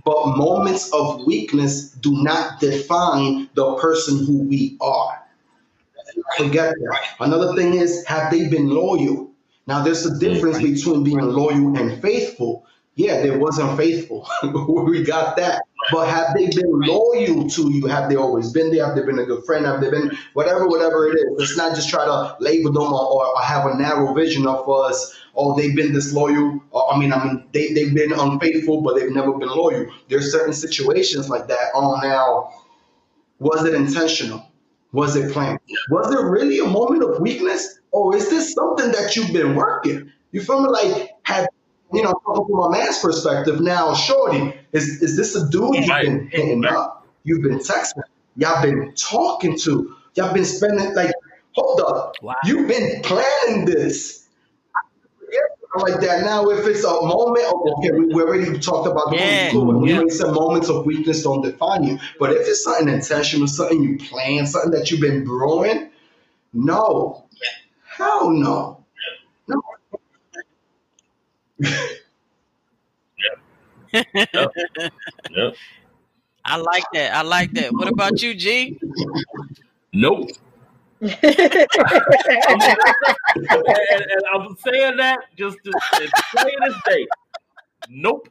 but 0.06 0.38
moments 0.38 0.92
of 0.94 1.26
weakness 1.26 1.92
do 1.92 2.24
not 2.24 2.60
define 2.60 3.50
the 3.56 3.76
person 3.76 4.26
who 4.26 4.44
we 4.44 4.78
are. 4.82 5.22
Forget 6.38 6.74
that. 6.74 7.00
Another 7.20 7.56
thing 7.56 7.74
is, 7.74 8.06
have 8.06 8.32
they 8.32 8.48
been 8.48 8.70
loyal? 8.70 9.32
Now, 9.68 9.84
there's 9.84 10.06
a 10.06 10.18
difference 10.18 10.58
between 10.58 11.04
being 11.04 11.22
loyal 11.22 11.78
and 11.78 12.02
faithful 12.02 12.66
yeah, 13.00 13.22
they 13.22 13.32
wasn't 13.32 13.78
faithful. 13.78 14.28
we 14.44 15.04
got 15.04 15.38
that. 15.38 15.64
But 15.90 16.10
have 16.10 16.36
they 16.36 16.48
been 16.48 16.70
loyal 16.70 17.50
to 17.50 17.72
you? 17.72 17.88
Have 17.88 18.10
they 18.10 18.18
always 18.18 18.52
been 18.52 18.72
there? 18.72 18.86
Have 18.86 18.96
they 18.98 19.04
been 19.04 19.20
a 19.20 19.26
good 19.26 19.46
friend? 19.46 19.66
Have 19.66 19.80
they 19.80 19.90
been 19.90 20.12
whatever, 20.34 20.68
whatever 20.68 21.08
it 21.08 21.16
is? 21.16 21.26
Let's 21.38 21.56
not 21.56 21.76
just 21.76 21.90
try 21.90 22.04
to 22.04 22.36
label 22.42 22.74
them 22.74 22.92
or, 22.92 23.26
or 23.26 23.42
have 23.42 23.66
a 23.68 23.78
narrow 23.78 24.14
vision 24.14 24.46
of 24.46 24.70
us. 24.70 25.18
Oh, 25.34 25.56
they've 25.56 25.74
been 25.74 25.94
disloyal. 25.94 26.62
Or, 26.72 26.94
I 26.94 27.00
mean, 27.00 27.14
I 27.14 27.24
mean, 27.24 27.48
they, 27.54 27.72
they've 27.72 27.96
been 27.96 28.12
unfaithful, 28.12 28.82
but 28.82 28.96
they've 28.96 29.10
never 29.10 29.32
been 29.38 29.48
loyal. 29.48 29.90
There's 30.10 30.30
certain 30.30 30.54
situations 30.54 31.30
like 31.30 31.48
that. 31.48 31.70
Oh, 31.74 31.98
now, 32.04 32.52
was 33.40 33.64
it 33.64 33.76
intentional? 33.76 34.46
Was 34.92 35.16
it 35.16 35.32
planned? 35.32 35.60
Was 35.90 36.14
it 36.14 36.20
really 36.20 36.60
a 36.60 36.66
moment 36.66 37.04
of 37.04 37.22
weakness? 37.22 37.80
Or 37.92 38.14
is 38.14 38.30
this 38.30 38.54
something 38.54 38.92
that 38.92 39.16
you've 39.16 39.32
been 39.32 39.56
working? 39.56 40.12
You 40.32 40.42
feel 40.42 40.62
me? 40.62 40.70
Like, 40.70 41.12
you 41.94 42.04
know, 42.04 42.14
from 42.24 42.60
a 42.60 42.70
man's 42.70 43.00
perspective, 43.00 43.62
now, 43.62 43.94
Shorty, 43.94 44.54
is 44.74 45.02
is 45.02 45.18
this 45.18 45.36
a 45.36 45.50
dude 45.50 45.76
you've 45.76 45.88
been 45.88 46.30
hitting 46.30 46.66
up? 46.66 47.08
You've 47.24 47.42
been 47.42 47.60
texting, 47.60 48.04
y'all 48.36 48.62
been 48.62 48.94
talking 48.96 49.58
to, 49.60 49.96
y'all 50.16 50.34
been 50.34 50.46
spending 50.46 50.94
like, 50.96 51.12
hold 51.52 51.82
up, 51.82 52.16
wow. 52.22 52.36
you've 52.44 52.68
been 52.68 53.02
planning 53.02 53.66
this. 53.66 54.28
Like 55.76 56.02
that. 56.02 56.24
Now, 56.24 56.50
if 56.50 56.66
it's 56.66 56.84
a 56.84 56.90
moment, 56.90 57.46
oh, 57.46 57.76
okay, 57.78 57.92
we, 57.92 58.08
we 58.08 58.24
already 58.24 58.58
talked 58.58 58.88
about 58.88 59.12
the 59.12 59.18
yeah, 59.18 59.52
cool. 59.52 59.88
yeah. 59.88 60.02
We 60.02 60.10
said 60.10 60.32
moments 60.32 60.68
of 60.68 60.84
weakness 60.84 61.22
don't 61.22 61.44
define 61.44 61.84
you. 61.84 62.00
But 62.20 62.32
if 62.32 62.48
it's 62.48 62.64
something 62.64 62.90
intentional, 62.90 63.46
something 63.46 63.84
you 63.84 64.00
plan, 64.00 64.48
something 64.48 64.72
that 64.72 64.90
you've 64.90 65.00
been 65.00 65.24
brewing, 65.24 65.92
no, 66.54 67.30
hell 67.86 68.32
no. 68.32 68.79
Yep. 71.60 71.76
Yep. 75.32 75.56
I 76.46 76.56
like 76.56 76.84
that. 76.94 77.14
I 77.16 77.22
like 77.22 77.52
that. 77.54 77.72
What 77.74 77.88
about 77.88 78.22
you, 78.22 78.34
G? 78.34 78.80
Nope. 79.94 80.30
and, 81.02 81.14
and, 81.22 81.42
I'm 84.34 84.56
saying 84.58 84.98
that 84.98 85.20
just 85.38 85.58
to, 85.64 85.72
to 85.72 86.12
say 86.38 86.52
this 86.66 86.76
day. 86.88 87.08
Nope. 87.90 88.28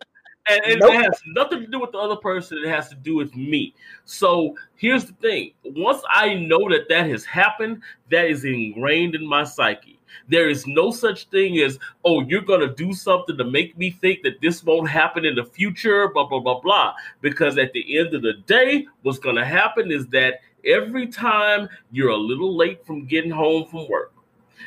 And, 0.51 0.65
and 0.65 0.81
nope. 0.81 0.93
it 0.93 1.03
has 1.03 1.21
nothing 1.29 1.61
to 1.61 1.67
do 1.67 1.81
with 1.81 1.93
the 1.93 1.99
other 1.99 2.17
person. 2.17 2.59
It 2.65 2.69
has 2.69 2.89
to 2.89 2.95
do 2.95 3.15
with 3.15 3.35
me. 3.35 3.75
So 4.05 4.55
here's 4.77 5.05
the 5.05 5.15
thing: 5.15 5.53
once 5.65 6.03
I 6.11 6.35
know 6.35 6.69
that 6.71 6.89
that 6.89 7.09
has 7.09 7.25
happened, 7.25 7.83
that 8.11 8.27
is 8.27 8.45
ingrained 8.45 9.15
in 9.15 9.27
my 9.27 9.45
psyche. 9.45 9.98
There 10.29 10.49
is 10.49 10.67
no 10.67 10.91
such 10.91 11.29
thing 11.29 11.59
as, 11.59 11.79
oh, 12.05 12.23
you're 12.23 12.41
going 12.41 12.61
to 12.61 12.75
do 12.75 12.93
something 12.93 13.37
to 13.37 13.45
make 13.45 13.77
me 13.77 13.91
think 13.91 14.23
that 14.23 14.41
this 14.41 14.65
won't 14.65 14.89
happen 14.89 15.25
in 15.25 15.35
the 15.35 15.45
future, 15.45 16.09
blah, 16.09 16.27
blah, 16.27 16.41
blah, 16.41 16.61
blah. 16.61 16.95
Because 17.21 17.59
at 17.59 17.73
the 17.73 17.99
end 17.99 18.15
of 18.15 18.23
the 18.23 18.35
day, 18.47 18.87
what's 19.03 19.19
going 19.19 19.37
to 19.37 19.45
happen 19.45 19.91
is 19.91 20.07
that 20.09 20.41
every 20.65 21.07
time 21.07 21.69
you're 21.91 22.11
a 22.11 22.17
little 22.17 22.57
late 22.57 22.85
from 22.87 23.07
getting 23.07 23.31
home 23.31 23.67
from 23.67 23.89
work, 23.89 24.13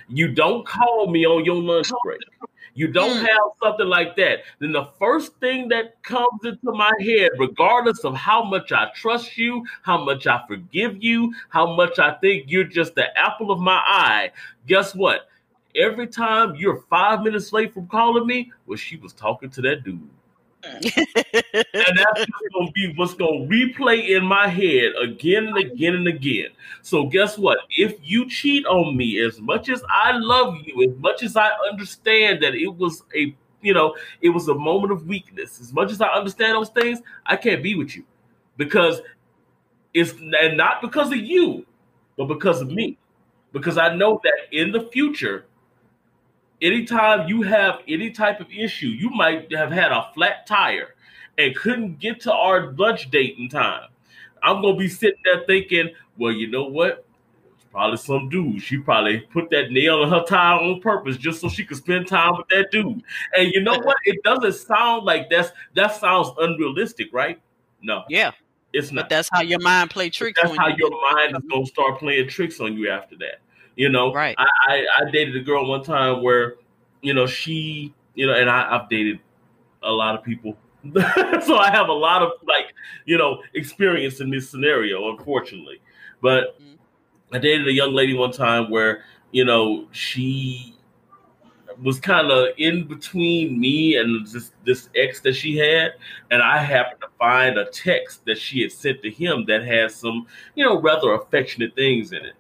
you 0.07 0.27
don't 0.29 0.65
call 0.65 1.09
me 1.09 1.25
on 1.25 1.45
your 1.45 1.61
lunch 1.61 1.91
break. 2.03 2.21
You 2.73 2.87
don't 2.87 3.17
mm. 3.17 3.21
have 3.21 3.51
something 3.61 3.87
like 3.87 4.15
that. 4.15 4.39
Then 4.59 4.71
the 4.71 4.89
first 4.97 5.35
thing 5.39 5.67
that 5.69 6.01
comes 6.03 6.45
into 6.45 6.71
my 6.71 6.91
head, 7.01 7.31
regardless 7.37 8.05
of 8.05 8.15
how 8.15 8.43
much 8.43 8.71
I 8.71 8.89
trust 8.95 9.37
you, 9.37 9.65
how 9.81 10.03
much 10.03 10.27
I 10.27 10.41
forgive 10.47 11.03
you, 11.03 11.33
how 11.49 11.75
much 11.75 11.99
I 11.99 12.13
think 12.15 12.45
you're 12.47 12.63
just 12.63 12.95
the 12.95 13.17
apple 13.17 13.51
of 13.51 13.59
my 13.59 13.81
eye, 13.85 14.31
guess 14.67 14.95
what? 14.95 15.27
Every 15.75 16.07
time 16.07 16.55
you're 16.55 16.83
five 16.89 17.21
minutes 17.21 17.53
late 17.53 17.73
from 17.73 17.87
calling 17.87 18.25
me, 18.25 18.51
well, 18.65 18.77
she 18.77 18.97
was 18.97 19.13
talking 19.13 19.49
to 19.51 19.61
that 19.61 19.83
dude. 19.83 20.07
Mm. 20.63 21.03
and 21.73 21.97
that's 21.97 22.25
gonna 22.53 22.71
be 22.73 22.93
what's 22.95 23.15
gonna 23.15 23.47
replay 23.47 24.09
in 24.09 24.23
my 24.23 24.47
head 24.47 24.91
again 25.01 25.47
and 25.47 25.57
again 25.57 25.95
and 25.95 26.07
again. 26.07 26.49
So 26.81 27.07
guess 27.07 27.37
what? 27.37 27.59
If 27.69 27.95
you 28.03 28.29
cheat 28.29 28.65
on 28.65 28.95
me, 28.95 29.19
as 29.21 29.39
much 29.39 29.69
as 29.69 29.83
I 29.89 30.11
love 30.17 30.57
you, 30.63 30.87
as 30.89 30.95
much 30.99 31.23
as 31.23 31.35
I 31.35 31.49
understand 31.69 32.43
that 32.43 32.53
it 32.53 32.67
was 32.67 33.03
a 33.15 33.35
you 33.61 33.73
know 33.73 33.95
it 34.21 34.29
was 34.29 34.47
a 34.49 34.55
moment 34.55 34.91
of 34.91 35.07
weakness, 35.07 35.59
as 35.59 35.73
much 35.73 35.91
as 35.91 35.99
I 35.99 36.09
understand 36.09 36.55
those 36.55 36.69
things, 36.69 36.99
I 37.25 37.37
can't 37.37 37.63
be 37.63 37.75
with 37.75 37.95
you 37.95 38.03
because 38.57 39.01
it's 39.93 40.13
and 40.39 40.57
not 40.57 40.81
because 40.81 41.11
of 41.11 41.19
you, 41.19 41.65
but 42.17 42.25
because 42.25 42.61
of 42.61 42.69
me. 42.69 42.97
Because 43.51 43.77
I 43.77 43.93
know 43.93 44.21
that 44.23 44.57
in 44.57 44.71
the 44.71 44.89
future, 44.93 45.45
anytime 46.61 47.27
you 47.27 47.41
have 47.41 47.81
any 47.87 48.11
type 48.11 48.39
of 48.39 48.51
issue, 48.51 48.87
you 48.87 49.09
might 49.09 49.51
have 49.53 49.71
had 49.71 49.91
a 49.91 50.09
flat 50.13 50.45
tire 50.45 50.95
and 51.37 51.55
couldn't 51.55 51.99
get 51.99 52.21
to 52.21 52.33
our 52.33 52.71
lunch 52.73 53.09
date 53.09 53.35
in 53.37 53.49
time. 53.49 53.89
I'm 54.43 54.61
gonna 54.61 54.77
be 54.77 54.87
sitting 54.87 55.19
there 55.23 55.43
thinking, 55.45 55.89
well, 56.17 56.31
you 56.31 56.49
know 56.49 56.65
what? 56.65 57.05
It's 57.55 57.65
probably 57.71 57.97
some 57.97 58.29
dude. 58.29 58.61
She 58.61 58.77
probably 58.77 59.19
put 59.19 59.49
that 59.51 59.71
nail 59.71 60.03
in 60.03 60.09
her 60.09 60.23
tire 60.23 60.59
on 60.59 60.81
purpose 60.81 61.17
just 61.17 61.41
so 61.41 61.49
she 61.49 61.63
could 61.63 61.77
spend 61.77 62.07
time 62.07 62.35
with 62.37 62.47
that 62.49 62.71
dude. 62.71 63.03
And 63.37 63.51
you 63.51 63.61
know 63.61 63.77
what? 63.79 63.97
It 64.05 64.23
doesn't 64.23 64.53
sound 64.53 65.05
like 65.05 65.29
that's 65.29 65.51
that 65.75 65.95
sounds 65.95 66.29
unrealistic, 66.37 67.13
right? 67.13 67.39
No. 67.81 68.03
Yeah. 68.09 68.31
It's 68.73 68.91
not. 68.91 69.03
But 69.03 69.09
that's 69.09 69.29
how 69.31 69.41
your 69.41 69.59
mind 69.59 69.89
play 69.89 70.09
tricks. 70.09 70.39
That's 70.41 70.55
how 70.55 70.67
you 70.69 70.75
your 70.77 70.91
mind 70.91 71.31
is 71.31 71.37
uh-huh. 71.37 71.47
gonna 71.49 71.65
start 71.65 71.99
playing 71.99 72.29
tricks 72.29 72.59
on 72.59 72.77
you 72.77 72.89
after 72.89 73.17
that. 73.17 73.41
You 73.75 73.89
know, 73.89 74.13
right? 74.13 74.35
I, 74.37 74.45
I, 74.67 74.85
I 74.99 75.11
dated 75.11 75.35
a 75.35 75.39
girl 75.39 75.67
one 75.67 75.83
time 75.83 76.21
where, 76.21 76.55
you 77.01 77.13
know, 77.13 77.25
she, 77.25 77.93
you 78.15 78.27
know, 78.27 78.33
and 78.33 78.49
I, 78.49 78.75
I've 78.75 78.89
dated 78.89 79.19
a 79.83 79.91
lot 79.91 80.15
of 80.15 80.23
people, 80.23 80.57
so 80.93 81.57
I 81.57 81.69
have 81.71 81.87
a 81.87 81.93
lot 81.93 82.21
of 82.21 82.31
like, 82.43 82.73
you 83.05 83.17
know, 83.17 83.41
experience 83.53 84.19
in 84.19 84.29
this 84.29 84.49
scenario. 84.49 85.09
Unfortunately, 85.11 85.81
but 86.21 86.59
mm-hmm. 86.61 87.35
I 87.35 87.39
dated 87.39 87.67
a 87.67 87.71
young 87.71 87.93
lady 87.93 88.13
one 88.13 88.31
time 88.31 88.69
where, 88.69 89.03
you 89.31 89.45
know, 89.45 89.87
she 89.91 90.75
was 91.81 91.99
kind 91.99 92.29
of 92.29 92.49
in 92.57 92.87
between 92.87 93.59
me 93.59 93.95
and 93.95 94.27
this 94.27 94.51
this 94.65 94.89
ex 94.95 95.21
that 95.21 95.33
she 95.33 95.57
had, 95.57 95.93
and 96.29 96.41
I 96.41 96.57
happened 96.57 97.01
to 97.01 97.07
find 97.17 97.57
a 97.57 97.65
text 97.65 98.25
that 98.25 98.37
she 98.37 98.61
had 98.61 98.71
sent 98.71 99.01
to 99.03 99.09
him 99.09 99.45
that 99.45 99.63
has 99.63 99.95
some, 99.95 100.27
you 100.55 100.65
know, 100.65 100.79
rather 100.79 101.13
affectionate 101.13 101.75
things 101.75 102.11
in 102.11 102.25
it 102.25 102.33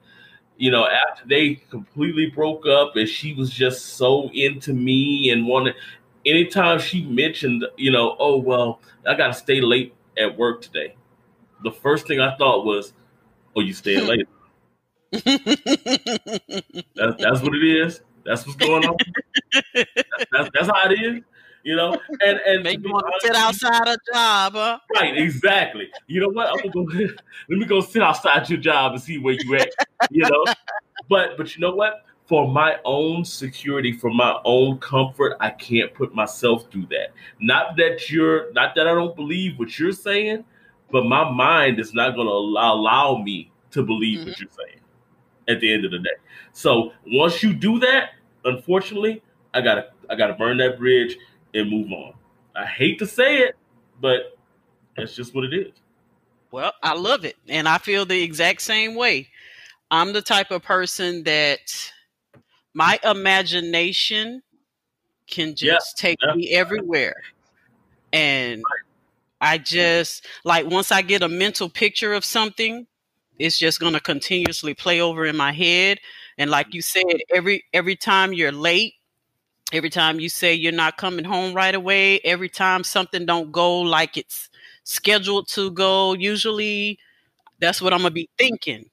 you 0.61 0.69
know, 0.69 0.85
after 0.85 1.27
they 1.27 1.55
completely 1.71 2.27
broke 2.27 2.67
up 2.67 2.95
and 2.95 3.09
she 3.09 3.33
was 3.33 3.49
just 3.49 3.95
so 3.97 4.29
into 4.31 4.73
me 4.73 5.31
and 5.31 5.47
wanted 5.47 5.73
anytime 6.23 6.77
she 6.77 7.03
mentioned, 7.05 7.65
you 7.77 7.91
know, 7.91 8.15
oh 8.19 8.37
well, 8.37 8.79
I 9.07 9.15
gotta 9.15 9.33
stay 9.33 9.59
late 9.59 9.95
at 10.19 10.37
work 10.37 10.61
today. 10.61 10.95
The 11.63 11.71
first 11.71 12.05
thing 12.05 12.19
I 12.19 12.37
thought 12.37 12.63
was, 12.63 12.93
Oh, 13.55 13.61
you 13.61 13.73
staying 13.73 14.05
late. 14.07 14.27
that's, 15.11 15.25
that's 17.19 17.41
what 17.41 17.55
it 17.55 17.63
is. 17.63 18.01
That's 18.23 18.45
what's 18.45 18.55
going 18.55 18.85
on. 18.85 18.95
that's, 19.73 19.89
that's, 20.31 20.49
that's, 20.53 20.67
how 20.67 20.91
it 20.91 21.01
is. 21.01 21.23
You 21.63 21.75
know, 21.75 21.97
and 22.21 22.39
and 22.39 22.63
Make 22.63 22.83
you 22.83 22.91
want 22.91 23.05
to 23.05 23.27
sit 23.27 23.35
outside 23.35 23.87
a 23.87 23.97
job, 24.11 24.53
huh? 24.53 24.79
Right, 24.95 25.15
exactly. 25.17 25.89
You 26.07 26.21
know 26.21 26.29
what? 26.29 26.47
I'm 26.47 26.71
gonna 26.71 26.85
go. 26.85 27.13
let 27.49 27.59
me 27.59 27.65
go 27.65 27.81
sit 27.81 28.01
outside 28.01 28.49
your 28.49 28.59
job 28.59 28.93
and 28.93 29.01
see 29.01 29.17
where 29.17 29.35
you 29.39 29.55
at. 29.55 29.69
You 30.09 30.23
know, 30.23 30.45
but 31.09 31.37
but 31.37 31.55
you 31.55 31.61
know 31.61 31.75
what? 31.75 32.05
For 32.25 32.47
my 32.47 32.77
own 32.85 33.25
security, 33.25 33.91
for 33.91 34.09
my 34.09 34.39
own 34.45 34.79
comfort, 34.79 35.35
I 35.39 35.49
can't 35.49 35.93
put 35.93 36.15
myself 36.15 36.71
through 36.71 36.87
that. 36.87 37.09
Not 37.41 37.75
that 37.75 38.09
you're, 38.09 38.53
not 38.53 38.73
that 38.75 38.87
I 38.87 38.93
don't 38.93 39.15
believe 39.17 39.59
what 39.59 39.77
you're 39.77 39.91
saying, 39.91 40.45
but 40.91 41.05
my 41.05 41.29
mind 41.29 41.77
is 41.77 41.93
not 41.93 42.15
going 42.15 42.27
to 42.27 42.33
allow, 42.33 42.75
allow 42.75 43.17
me 43.17 43.51
to 43.71 43.83
believe 43.83 44.19
mm-hmm. 44.19 44.29
what 44.29 44.39
you're 44.39 44.49
saying. 44.49 44.79
At 45.49 45.59
the 45.59 45.73
end 45.73 45.83
of 45.83 45.91
the 45.91 45.99
day, 45.99 46.15
so 46.53 46.93
once 47.07 47.43
you 47.43 47.51
do 47.53 47.79
that, 47.79 48.11
unfortunately, 48.45 49.21
I 49.53 49.61
gotta 49.61 49.87
I 50.09 50.15
gotta 50.15 50.33
burn 50.33 50.57
that 50.57 50.77
bridge 50.77 51.17
and 51.53 51.69
move 51.69 51.91
on. 51.91 52.13
I 52.55 52.65
hate 52.65 52.99
to 52.99 53.07
say 53.07 53.39
it, 53.39 53.55
but 53.99 54.37
that's 54.95 55.15
just 55.15 55.33
what 55.33 55.45
it 55.45 55.53
is. 55.53 55.73
Well, 56.51 56.73
I 56.83 56.95
love 56.95 57.23
it. 57.23 57.37
And 57.47 57.67
I 57.67 57.77
feel 57.77 58.05
the 58.05 58.21
exact 58.21 58.61
same 58.61 58.95
way. 58.95 59.29
I'm 59.89 60.13
the 60.13 60.21
type 60.21 60.51
of 60.51 60.63
person 60.63 61.23
that 61.23 61.91
my 62.73 62.99
imagination 63.03 64.41
can 65.29 65.55
just 65.55 65.97
yeah, 65.97 66.09
take 66.09 66.19
yeah. 66.23 66.33
me 66.35 66.49
everywhere. 66.51 67.15
And 68.13 68.63
I 69.39 69.57
just 69.57 70.27
like 70.43 70.69
once 70.69 70.91
I 70.91 71.01
get 71.01 71.23
a 71.23 71.29
mental 71.29 71.69
picture 71.69 72.13
of 72.13 72.25
something, 72.25 72.85
it's 73.39 73.57
just 73.57 73.79
going 73.79 73.93
to 73.93 73.99
continuously 73.99 74.73
play 74.73 75.01
over 75.01 75.25
in 75.25 75.35
my 75.35 75.51
head. 75.51 75.99
And 76.37 76.51
like 76.51 76.73
you 76.73 76.81
said, 76.81 77.03
every 77.33 77.63
every 77.73 77.95
time 77.95 78.33
you're 78.33 78.51
late, 78.51 78.95
every 79.71 79.89
time 79.89 80.19
you 80.19 80.29
say 80.29 80.53
you're 80.53 80.71
not 80.71 80.97
coming 80.97 81.25
home 81.25 81.53
right 81.53 81.73
away, 81.73 82.19
every 82.19 82.49
time 82.49 82.83
something 82.83 83.25
don't 83.25 83.51
go 83.51 83.79
like 83.79 84.17
it's 84.17 84.49
scheduled 84.83 85.47
to 85.49 85.71
go, 85.71 86.13
usually 86.13 86.99
that's 87.59 87.81
what 87.81 87.93
I'm 87.93 87.99
gonna 87.99 88.11
be 88.11 88.29
thinking. 88.37 88.89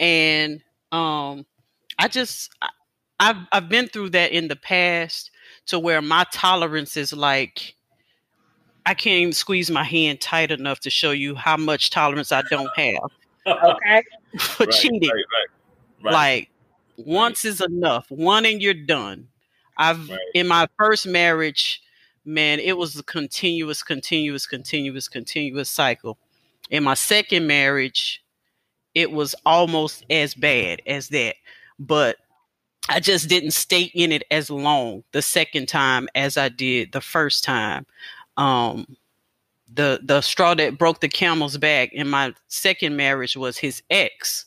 And 0.00 0.62
um 0.92 1.46
I 1.98 2.08
just 2.08 2.50
I, 2.60 2.68
I've 3.20 3.36
I've 3.52 3.68
been 3.68 3.88
through 3.88 4.10
that 4.10 4.32
in 4.32 4.48
the 4.48 4.56
past 4.56 5.30
to 5.66 5.78
where 5.78 6.02
my 6.02 6.24
tolerance 6.32 6.96
is 6.96 7.12
like 7.12 7.74
I 8.86 8.94
can't 8.94 9.20
even 9.20 9.32
squeeze 9.32 9.70
my 9.70 9.84
hand 9.84 10.20
tight 10.20 10.50
enough 10.50 10.80
to 10.80 10.90
show 10.90 11.12
you 11.12 11.34
how 11.34 11.56
much 11.56 11.90
tolerance 11.90 12.32
I 12.32 12.42
don't 12.50 12.68
have. 12.76 13.10
okay. 13.46 14.02
For 14.38 14.66
right, 14.66 14.74
cheating. 14.74 15.00
Right, 15.02 15.46
right, 16.02 16.12
like 16.12 16.50
once 16.96 17.44
is 17.44 17.60
enough. 17.60 18.10
One 18.10 18.44
and 18.44 18.60
you're 18.60 18.74
done. 18.74 19.28
I've 19.76 20.10
in 20.34 20.46
my 20.48 20.68
first 20.78 21.06
marriage, 21.06 21.82
man, 22.24 22.60
it 22.60 22.76
was 22.76 22.98
a 22.98 23.02
continuous, 23.02 23.82
continuous, 23.82 24.46
continuous, 24.46 25.08
continuous 25.08 25.68
cycle. 25.68 26.18
In 26.70 26.84
my 26.84 26.94
second 26.94 27.46
marriage, 27.46 28.24
it 28.94 29.10
was 29.10 29.34
almost 29.44 30.04
as 30.08 30.34
bad 30.34 30.80
as 30.86 31.08
that. 31.08 31.36
But 31.78 32.16
I 32.88 33.00
just 33.00 33.28
didn't 33.28 33.52
stay 33.52 33.90
in 33.94 34.12
it 34.12 34.24
as 34.30 34.50
long 34.50 35.04
the 35.12 35.22
second 35.22 35.68
time 35.68 36.08
as 36.14 36.36
I 36.36 36.48
did 36.48 36.92
the 36.92 37.00
first 37.00 37.44
time. 37.44 37.86
Um, 38.36 38.96
the 39.72 40.00
the 40.02 40.20
straw 40.20 40.54
that 40.54 40.78
broke 40.78 41.00
the 41.00 41.08
camel's 41.08 41.56
back 41.56 41.92
in 41.92 42.08
my 42.08 42.34
second 42.48 42.96
marriage 42.96 43.36
was 43.36 43.56
his 43.58 43.82
ex. 43.90 44.46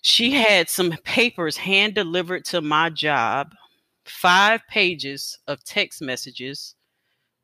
She 0.00 0.32
had 0.32 0.68
some 0.68 0.92
papers 1.04 1.56
hand 1.56 1.94
delivered 1.94 2.44
to 2.46 2.60
my 2.60 2.90
job, 2.90 3.54
five 4.04 4.60
pages 4.68 5.38
of 5.46 5.62
text 5.64 6.02
messages 6.02 6.74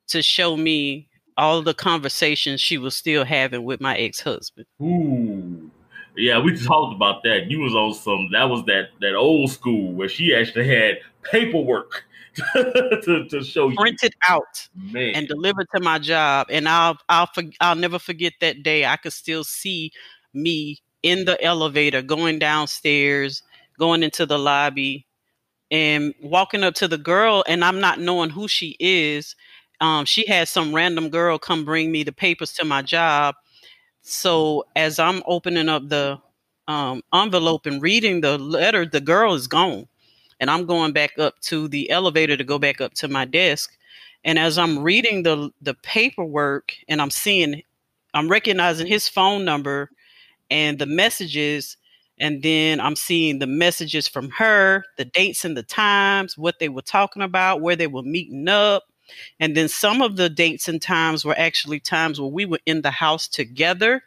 to 0.08 0.22
show 0.22 0.56
me 0.56 1.08
all 1.36 1.62
the 1.62 1.74
conversations 1.74 2.60
she 2.60 2.76
was 2.78 2.94
still 2.96 3.24
having 3.24 3.64
with 3.64 3.80
my 3.80 3.96
ex 3.96 4.20
husband. 4.20 4.66
Ooh. 4.82 5.70
Yeah, 6.16 6.38
we 6.40 6.56
talked 6.56 6.94
about 6.94 7.22
that. 7.22 7.50
You 7.50 7.60
was 7.60 7.74
on 7.74 7.94
some 7.94 8.28
that 8.32 8.44
was 8.44 8.64
that 8.66 8.88
that 9.00 9.14
old 9.14 9.50
school 9.50 9.92
where 9.92 10.08
she 10.08 10.34
actually 10.34 10.68
had 10.68 10.98
paperwork 11.22 12.04
to, 12.52 13.26
to 13.30 13.44
show 13.44 13.70
printed 13.72 14.12
you. 14.12 14.34
out 14.34 14.68
Man. 14.74 15.14
and 15.14 15.28
delivered 15.28 15.66
to 15.74 15.82
my 15.82 15.98
job. 15.98 16.48
And 16.50 16.68
I'll 16.68 16.98
I'll 17.08 17.30
I'll 17.60 17.76
never 17.76 17.98
forget 17.98 18.34
that 18.40 18.62
day. 18.62 18.84
I 18.84 18.96
could 18.96 19.12
still 19.12 19.44
see 19.44 19.92
me 20.34 20.78
in 21.02 21.24
the 21.24 21.42
elevator 21.42 22.02
going 22.02 22.38
downstairs, 22.38 23.42
going 23.78 24.02
into 24.02 24.26
the 24.26 24.38
lobby, 24.38 25.06
and 25.70 26.14
walking 26.22 26.62
up 26.64 26.74
to 26.76 26.88
the 26.88 26.98
girl, 26.98 27.44
and 27.48 27.64
I'm 27.64 27.80
not 27.80 28.00
knowing 28.00 28.30
who 28.30 28.48
she 28.48 28.76
is. 28.80 29.36
Um, 29.80 30.04
she 30.04 30.26
had 30.26 30.48
some 30.48 30.74
random 30.74 31.08
girl 31.10 31.38
come 31.38 31.64
bring 31.64 31.90
me 31.92 32.02
the 32.02 32.12
papers 32.12 32.52
to 32.54 32.64
my 32.64 32.82
job 32.82 33.34
so 34.02 34.64
as 34.76 34.98
I'm 34.98 35.22
opening 35.26 35.68
up 35.68 35.88
the 35.88 36.18
um, 36.68 37.02
envelope 37.12 37.66
and 37.66 37.82
reading 37.82 38.20
the 38.20 38.38
letter, 38.38 38.86
the 38.86 39.00
girl 39.00 39.34
is 39.34 39.46
gone. 39.46 39.88
And 40.40 40.50
I'm 40.50 40.66
going 40.66 40.92
back 40.92 41.18
up 41.18 41.38
to 41.42 41.68
the 41.68 41.90
elevator 41.90 42.36
to 42.36 42.44
go 42.44 42.58
back 42.58 42.80
up 42.80 42.94
to 42.94 43.08
my 43.08 43.24
desk. 43.26 43.76
And 44.24 44.38
as 44.38 44.58
I'm 44.58 44.80
reading 44.82 45.22
the 45.22 45.50
the 45.60 45.74
paperwork 45.74 46.74
and 46.88 47.00
I'm 47.02 47.10
seeing, 47.10 47.62
I'm 48.14 48.28
recognizing 48.28 48.86
his 48.86 49.08
phone 49.08 49.44
number 49.44 49.90
and 50.50 50.78
the 50.78 50.86
messages, 50.86 51.76
and 52.20 52.42
then 52.42 52.80
I'm 52.80 52.96
seeing 52.96 53.38
the 53.38 53.46
messages 53.46 54.06
from 54.06 54.28
her, 54.30 54.84
the 54.98 55.06
dates 55.06 55.44
and 55.44 55.56
the 55.56 55.62
times, 55.62 56.36
what 56.36 56.58
they 56.58 56.68
were 56.68 56.82
talking 56.82 57.22
about, 57.22 57.62
where 57.62 57.74
they 57.74 57.86
were 57.86 58.02
meeting 58.02 58.46
up, 58.46 58.84
and 59.40 59.56
then 59.56 59.68
some 59.68 60.02
of 60.02 60.16
the 60.16 60.28
dates 60.28 60.68
and 60.68 60.80
times 60.80 61.24
were 61.24 61.38
actually 61.38 61.80
times 61.80 62.20
where 62.20 62.30
we 62.30 62.44
were 62.44 62.60
in 62.66 62.82
the 62.82 62.90
house 62.90 63.26
together. 63.26 64.02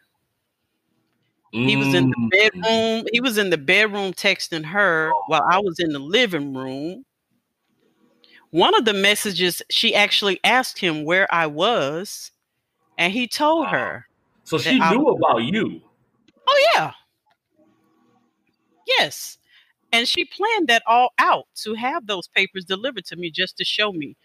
Mm. 1.54 1.68
He 1.68 1.76
was 1.76 1.94
in 1.94 2.10
the 2.10 2.16
mm. 2.16 2.30
bedroom. 2.30 3.08
He 3.12 3.20
was 3.20 3.38
in 3.38 3.50
the 3.50 3.58
bedroom 3.58 4.14
texting 4.14 4.64
her 4.66 5.12
while 5.28 5.46
I 5.50 5.60
was 5.60 5.80
in 5.80 5.92
the 5.92 6.00
living 6.00 6.54
room. 6.54 7.06
One 8.52 8.76
of 8.76 8.86
the 8.86 8.94
messages, 8.94 9.64
she 9.72 9.96
actually 9.96 10.40
asked 10.44 10.78
him 10.78 11.04
where 11.04 11.28
I 11.34 11.48
was, 11.48 12.30
and 13.00 13.12
he 13.12 13.28
told 13.28 13.68
her. 13.70 14.06
So 14.44 14.60
she 14.60 14.78
knew 14.78 15.08
about 15.08 15.40
you. 15.40 15.82
Oh, 16.48 16.70
yeah. 16.76 16.92
Yes. 18.88 19.38
And 19.92 20.08
she 20.08 20.26
planned 20.26 20.68
that 20.70 20.84
all 20.88 21.10
out 21.20 21.46
to 21.64 21.76
have 21.76 22.08
those 22.08 22.28
papers 22.28 22.66
delivered 22.66 23.06
to 23.06 23.16
me 23.16 23.30
just 23.30 23.58
to 23.58 23.64
show 23.64 23.92
me 23.92 24.16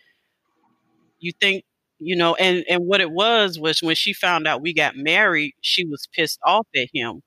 you 1.20 1.32
think 1.32 1.64
you 1.98 2.16
know 2.16 2.34
and 2.36 2.64
and 2.68 2.86
what 2.86 3.00
it 3.00 3.10
was 3.10 3.58
was 3.58 3.82
when 3.82 3.94
she 3.94 4.12
found 4.12 4.46
out 4.46 4.62
we 4.62 4.72
got 4.72 4.96
married 4.96 5.54
she 5.60 5.84
was 5.84 6.06
pissed 6.12 6.38
off 6.44 6.66
at 6.76 6.88
him 6.92 7.16
mm. 7.16 7.22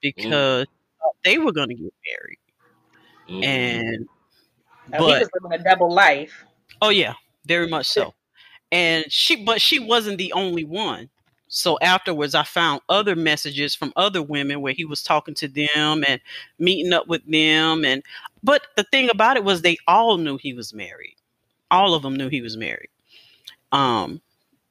because 0.00 0.66
mm. 0.66 1.10
they 1.24 1.38
were 1.38 1.52
going 1.52 1.68
to 1.68 1.74
get 1.74 1.92
married 2.10 2.38
mm. 3.28 3.44
and 3.44 4.06
but, 4.90 4.98
he 5.00 5.04
was 5.04 5.28
living 5.40 5.60
a 5.60 5.62
double 5.62 5.92
life 5.92 6.44
oh 6.80 6.90
yeah 6.90 7.14
very 7.46 7.68
much 7.68 7.86
so 7.88 8.14
and 8.70 9.04
she 9.08 9.44
but 9.44 9.60
she 9.60 9.78
wasn't 9.78 10.18
the 10.18 10.32
only 10.32 10.64
one 10.64 11.08
so 11.54 11.78
afterwards 11.80 12.34
i 12.34 12.42
found 12.42 12.80
other 12.88 13.14
messages 13.14 13.74
from 13.74 13.92
other 13.96 14.22
women 14.22 14.60
where 14.60 14.72
he 14.72 14.84
was 14.84 15.02
talking 15.02 15.34
to 15.34 15.48
them 15.48 16.04
and 16.06 16.20
meeting 16.58 16.92
up 16.92 17.06
with 17.08 17.24
them 17.30 17.84
and 17.84 18.02
but 18.42 18.66
the 18.76 18.84
thing 18.84 19.10
about 19.10 19.36
it 19.36 19.44
was 19.44 19.62
they 19.62 19.76
all 19.86 20.18
knew 20.18 20.36
he 20.36 20.54
was 20.54 20.72
married 20.74 21.16
all 21.70 21.94
of 21.94 22.02
them 22.02 22.16
knew 22.16 22.28
he 22.28 22.40
was 22.42 22.56
married 22.56 22.88
um, 23.72 24.20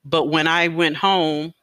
but 0.05 0.25
when 0.25 0.47
I 0.47 0.67
went 0.69 0.97
home 0.97 1.53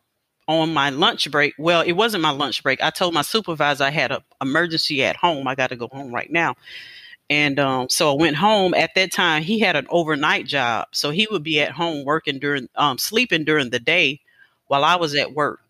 on 0.47 0.73
my 0.73 0.90
lunch 0.90 1.31
break, 1.31 1.55
well, 1.59 1.82
it 1.82 1.93
wasn't 1.93 2.23
my 2.23 2.31
lunch 2.31 2.62
break. 2.62 2.82
I 2.82 2.90
told 2.90 3.15
my 3.15 3.23
supervisor 3.23 3.85
I 3.85 3.90
had 3.90 4.12
an 4.12 4.20
emergency 4.43 5.05
at 5.05 5.16
home. 5.16 5.47
I 5.47 5.55
got 5.55 5.70
to 5.70 5.77
go 5.77 5.89
home 5.90 6.12
right 6.12 6.31
now. 6.31 6.57
And 7.31 7.59
um, 7.59 7.89
so 7.90 8.12
I 8.12 8.16
went 8.16 8.36
home. 8.36 8.74
At 8.74 8.95
that 8.95 9.12
time, 9.12 9.43
he 9.43 9.59
had 9.59 9.77
an 9.77 9.86
overnight 9.90 10.47
job, 10.47 10.89
so 10.93 11.11
he 11.11 11.28
would 11.31 11.43
be 11.43 11.61
at 11.61 11.73
home 11.73 12.05
working 12.05 12.39
during, 12.39 12.69
um, 12.74 12.97
sleeping 12.97 13.45
during 13.45 13.70
the 13.70 13.78
day, 13.78 14.20
while 14.69 14.85
I 14.85 14.97
was 14.97 15.15
at 15.15 15.35
work. 15.35 15.61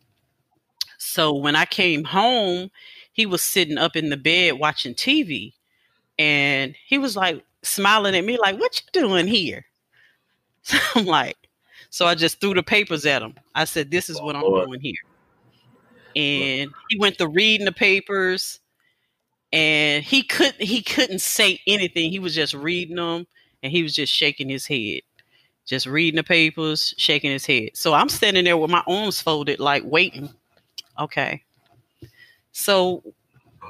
So 0.99 1.35
when 1.35 1.57
I 1.57 1.65
came 1.65 2.05
home, 2.05 2.71
he 3.13 3.25
was 3.27 3.43
sitting 3.43 3.79
up 3.79 3.97
in 3.97 4.11
the 4.11 4.17
bed 4.17 4.59
watching 4.59 4.95
TV, 4.95 5.55
and 6.19 6.75
he 6.87 6.99
was 6.99 7.17
like 7.17 7.45
smiling 7.63 8.15
at 8.15 8.25
me, 8.25 8.37
like, 8.37 8.59
"What 8.61 8.81
you 8.81 9.01
doing 9.01 9.27
here?" 9.27 9.65
So 10.63 10.77
I'm 10.97 11.07
like, 11.07 11.37
so 11.89 12.07
I 12.07 12.15
just 12.15 12.41
threw 12.41 12.53
the 12.53 12.63
papers 12.63 13.07
at 13.07 13.23
him. 13.23 13.35
I 13.55 13.65
said, 13.65 13.91
"This 13.91 14.11
is 14.11 14.21
what 14.21 14.37
oh, 14.37 14.61
I'm 14.61 14.67
doing 14.67 14.81
here." 14.81 14.95
And 16.15 16.71
he 16.89 16.99
went 16.99 17.19
to 17.19 17.29
reading 17.29 17.65
the 17.65 17.73
papers, 17.73 18.61
and 19.53 20.05
he 20.05 20.23
couldn't 20.23 20.61
he 20.61 20.83
couldn't 20.83 21.21
say 21.21 21.61
anything. 21.67 22.11
He 22.11 22.19
was 22.19 22.35
just 22.35 22.55
reading 22.55 22.97
them, 22.97 23.27
and 23.63 23.73
he 23.73 23.83
was 23.83 23.95
just 23.95 24.13
shaking 24.13 24.49
his 24.49 24.67
head, 24.67 25.01
just 25.69 25.87
reading 25.87 26.17
the 26.17 26.25
papers, 26.25 26.95
shaking 26.97 27.31
his 27.31 27.45
head. 27.47 27.71
So 27.75 27.93
I'm 27.93 28.09
standing 28.09 28.45
there 28.45 28.57
with 28.57 28.71
my 28.71 28.83
arms 28.89 29.21
folded, 29.21 29.61
like 29.61 29.85
waiting. 29.85 30.31
Okay. 30.99 31.45
So. 32.53 33.05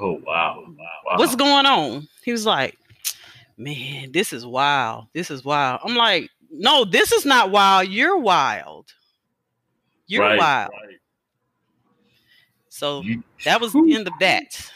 Oh 0.01 0.13
wow! 0.25 0.63
wow. 0.65 1.17
What's 1.17 1.35
going 1.35 1.65
on? 1.65 2.07
He 2.23 2.31
was 2.31 2.45
like, 2.45 2.77
"Man, 3.57 4.13
this 4.13 4.31
is 4.31 4.45
wild. 4.45 5.07
This 5.13 5.29
is 5.29 5.43
wild." 5.43 5.81
I'm 5.83 5.95
like, 5.95 6.29
no, 6.49 6.85
this 6.85 7.11
is 7.11 7.25
not 7.25 7.51
wild. 7.51 7.89
You're 7.89 8.17
wild. 8.17 8.85
You're 10.07 10.23
Right, 10.23 10.39
wild. 10.39 10.71
right. 10.71 10.95
So 12.69 13.01
You- 13.01 13.23
that 13.43 13.59
was 13.59 13.73
the 13.73 13.93
end 13.93 14.07
of 14.07 14.13
that. 14.21 14.71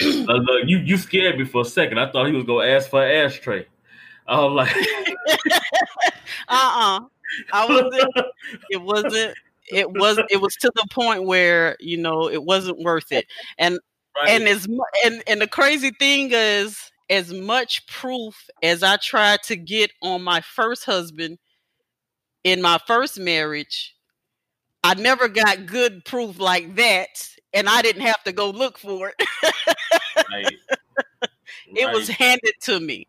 Uh, 0.00 0.32
look, 0.32 0.62
you 0.66 0.78
you 0.78 0.96
scared 0.96 1.38
me 1.38 1.44
for 1.44 1.62
a 1.62 1.64
second. 1.64 1.98
I 1.98 2.10
thought 2.12 2.26
he 2.26 2.32
was 2.32 2.44
gonna 2.44 2.68
ask 2.68 2.88
for 2.88 3.04
an 3.04 3.26
ashtray. 3.26 3.66
I 4.28 4.38
was 4.44 4.52
like, 4.52 4.76
Uh-uh. 6.48 7.00
I 7.52 7.66
wasn't 7.66 8.14
it 8.70 8.82
wasn't 8.82 9.34
it 9.70 9.90
was 9.90 10.18
it 10.30 10.40
was 10.40 10.54
to 10.56 10.72
the 10.74 10.86
point 10.90 11.24
where 11.24 11.76
you 11.80 11.98
know 11.98 12.28
it 12.30 12.42
wasn't 12.42 12.78
worth 12.78 13.12
it. 13.12 13.26
And 13.58 13.78
right, 14.16 14.30
and 14.30 14.48
as 14.48 14.66
and 15.04 15.22
and 15.26 15.40
the 15.40 15.48
crazy 15.48 15.90
thing 15.90 16.30
is 16.32 16.90
as 17.10 17.32
much 17.32 17.86
proof 17.86 18.48
as 18.62 18.82
i 18.82 18.96
tried 18.96 19.42
to 19.42 19.56
get 19.56 19.90
on 20.02 20.22
my 20.22 20.40
first 20.42 20.84
husband 20.84 21.38
in 22.44 22.60
my 22.60 22.78
first 22.86 23.18
marriage 23.18 23.96
i 24.84 24.94
never 24.94 25.26
got 25.26 25.64
good 25.64 26.04
proof 26.04 26.38
like 26.38 26.76
that 26.76 27.08
and 27.54 27.68
i 27.68 27.82
didn't 27.82 28.02
have 28.02 28.22
to 28.24 28.32
go 28.32 28.50
look 28.50 28.78
for 28.78 29.08
it. 29.10 29.28
Right, 30.30 30.56
it 31.74 31.92
was 31.92 32.08
handed 32.08 32.54
to 32.62 32.80
me. 32.80 33.06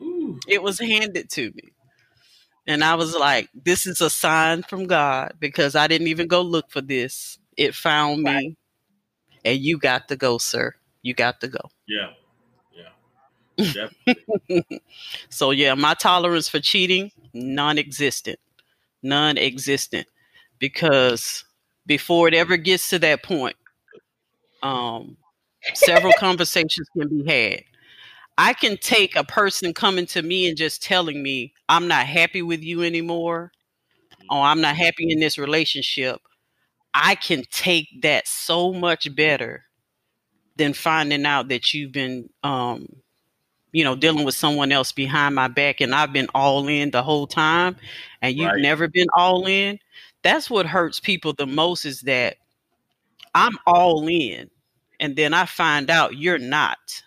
Ooh, 0.00 0.38
it 0.48 0.62
was 0.62 0.78
handed 0.78 1.28
to 1.30 1.50
me. 1.54 1.72
And 2.66 2.84
I 2.84 2.94
was 2.94 3.14
like, 3.16 3.48
this 3.54 3.86
is 3.86 4.00
a 4.00 4.10
sign 4.10 4.62
from 4.62 4.86
God 4.86 5.34
because 5.40 5.74
I 5.74 5.86
didn't 5.88 6.08
even 6.08 6.28
go 6.28 6.42
look 6.42 6.70
for 6.70 6.80
this. 6.80 7.38
It 7.56 7.74
found 7.74 8.22
me. 8.22 8.56
And 9.44 9.58
you 9.58 9.78
got 9.78 10.08
to 10.08 10.16
go, 10.16 10.38
sir. 10.38 10.74
You 11.02 11.14
got 11.14 11.40
to 11.40 11.48
go. 11.48 11.70
yeah, 11.86 12.10
yeah. 12.74 12.88
Def- 13.72 14.80
So, 15.30 15.50
yeah, 15.50 15.74
my 15.74 15.94
tolerance 15.94 16.48
for 16.48 16.60
cheating, 16.60 17.10
non 17.34 17.78
existent. 17.78 18.38
Non 19.02 19.36
existent. 19.38 20.06
Because 20.58 21.44
before 21.86 22.28
it 22.28 22.34
ever 22.34 22.56
gets 22.56 22.90
to 22.90 22.98
that 23.00 23.22
point, 23.22 23.56
um, 24.62 25.16
several 25.74 26.12
conversations 26.18 26.88
can 26.96 27.08
be 27.08 27.24
had. 27.30 27.64
I 28.42 28.54
can 28.54 28.76
take 28.78 29.16
a 29.16 29.24
person 29.24 29.72
coming 29.74 30.06
to 30.08 30.22
me 30.22 30.48
and 30.48 30.56
just 30.58 30.82
telling 30.82 31.22
me, 31.22 31.54
I'm 31.68 31.88
not 31.88 32.06
happy 32.06 32.42
with 32.42 32.62
you 32.64 32.82
anymore, 32.82 33.52
or 34.30 34.42
I'm 34.42 34.60
not 34.60 34.76
happy 34.76 35.10
in 35.12 35.20
this 35.20 35.38
relationship. 35.38 36.20
I 36.94 37.16
can 37.16 37.44
take 37.50 38.02
that 38.02 38.28
so 38.28 38.72
much 38.72 39.14
better 39.14 39.64
than 40.56 40.74
finding 40.74 41.26
out 41.26 41.48
that 41.48 41.74
you've 41.74 41.92
been, 41.92 42.30
um, 42.44 42.88
you 43.72 43.84
know, 43.84 43.96
dealing 43.96 44.24
with 44.24 44.34
someone 44.34 44.72
else 44.72 44.92
behind 44.92 45.34
my 45.34 45.48
back 45.48 45.80
and 45.80 45.94
I've 45.94 46.12
been 46.12 46.28
all 46.34 46.68
in 46.68 46.90
the 46.90 47.02
whole 47.02 47.26
time 47.26 47.76
and 48.22 48.36
you've 48.36 48.54
Right. 48.54 48.62
never 48.62 48.88
been 48.88 49.08
all 49.16 49.46
in. 49.46 49.78
That's 50.22 50.50
what 50.50 50.66
hurts 50.66 51.00
people 51.00 51.34
the 51.34 51.46
most 51.46 51.86
is 51.86 52.02
that 52.02 52.38
I'm 53.34 53.58
all 53.66 54.08
in 54.08 54.50
and 55.00 55.16
then 55.16 55.34
I 55.34 55.46
find 55.46 55.90
out 55.90 56.16
you're 56.18 56.38
not. 56.38 57.02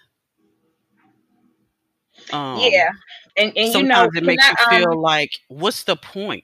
Um, 2.34 2.60
yeah, 2.60 2.90
and 3.38 3.54
and 3.56 3.74
you 3.74 3.84
know, 3.84 3.96
sometimes 3.96 4.16
it 4.16 4.24
makes 4.24 4.50
you 4.50 4.56
feel 4.70 4.92
um, 4.92 4.98
like, 4.98 5.32
what's 5.48 5.84
the 5.84 5.96
point? 5.96 6.44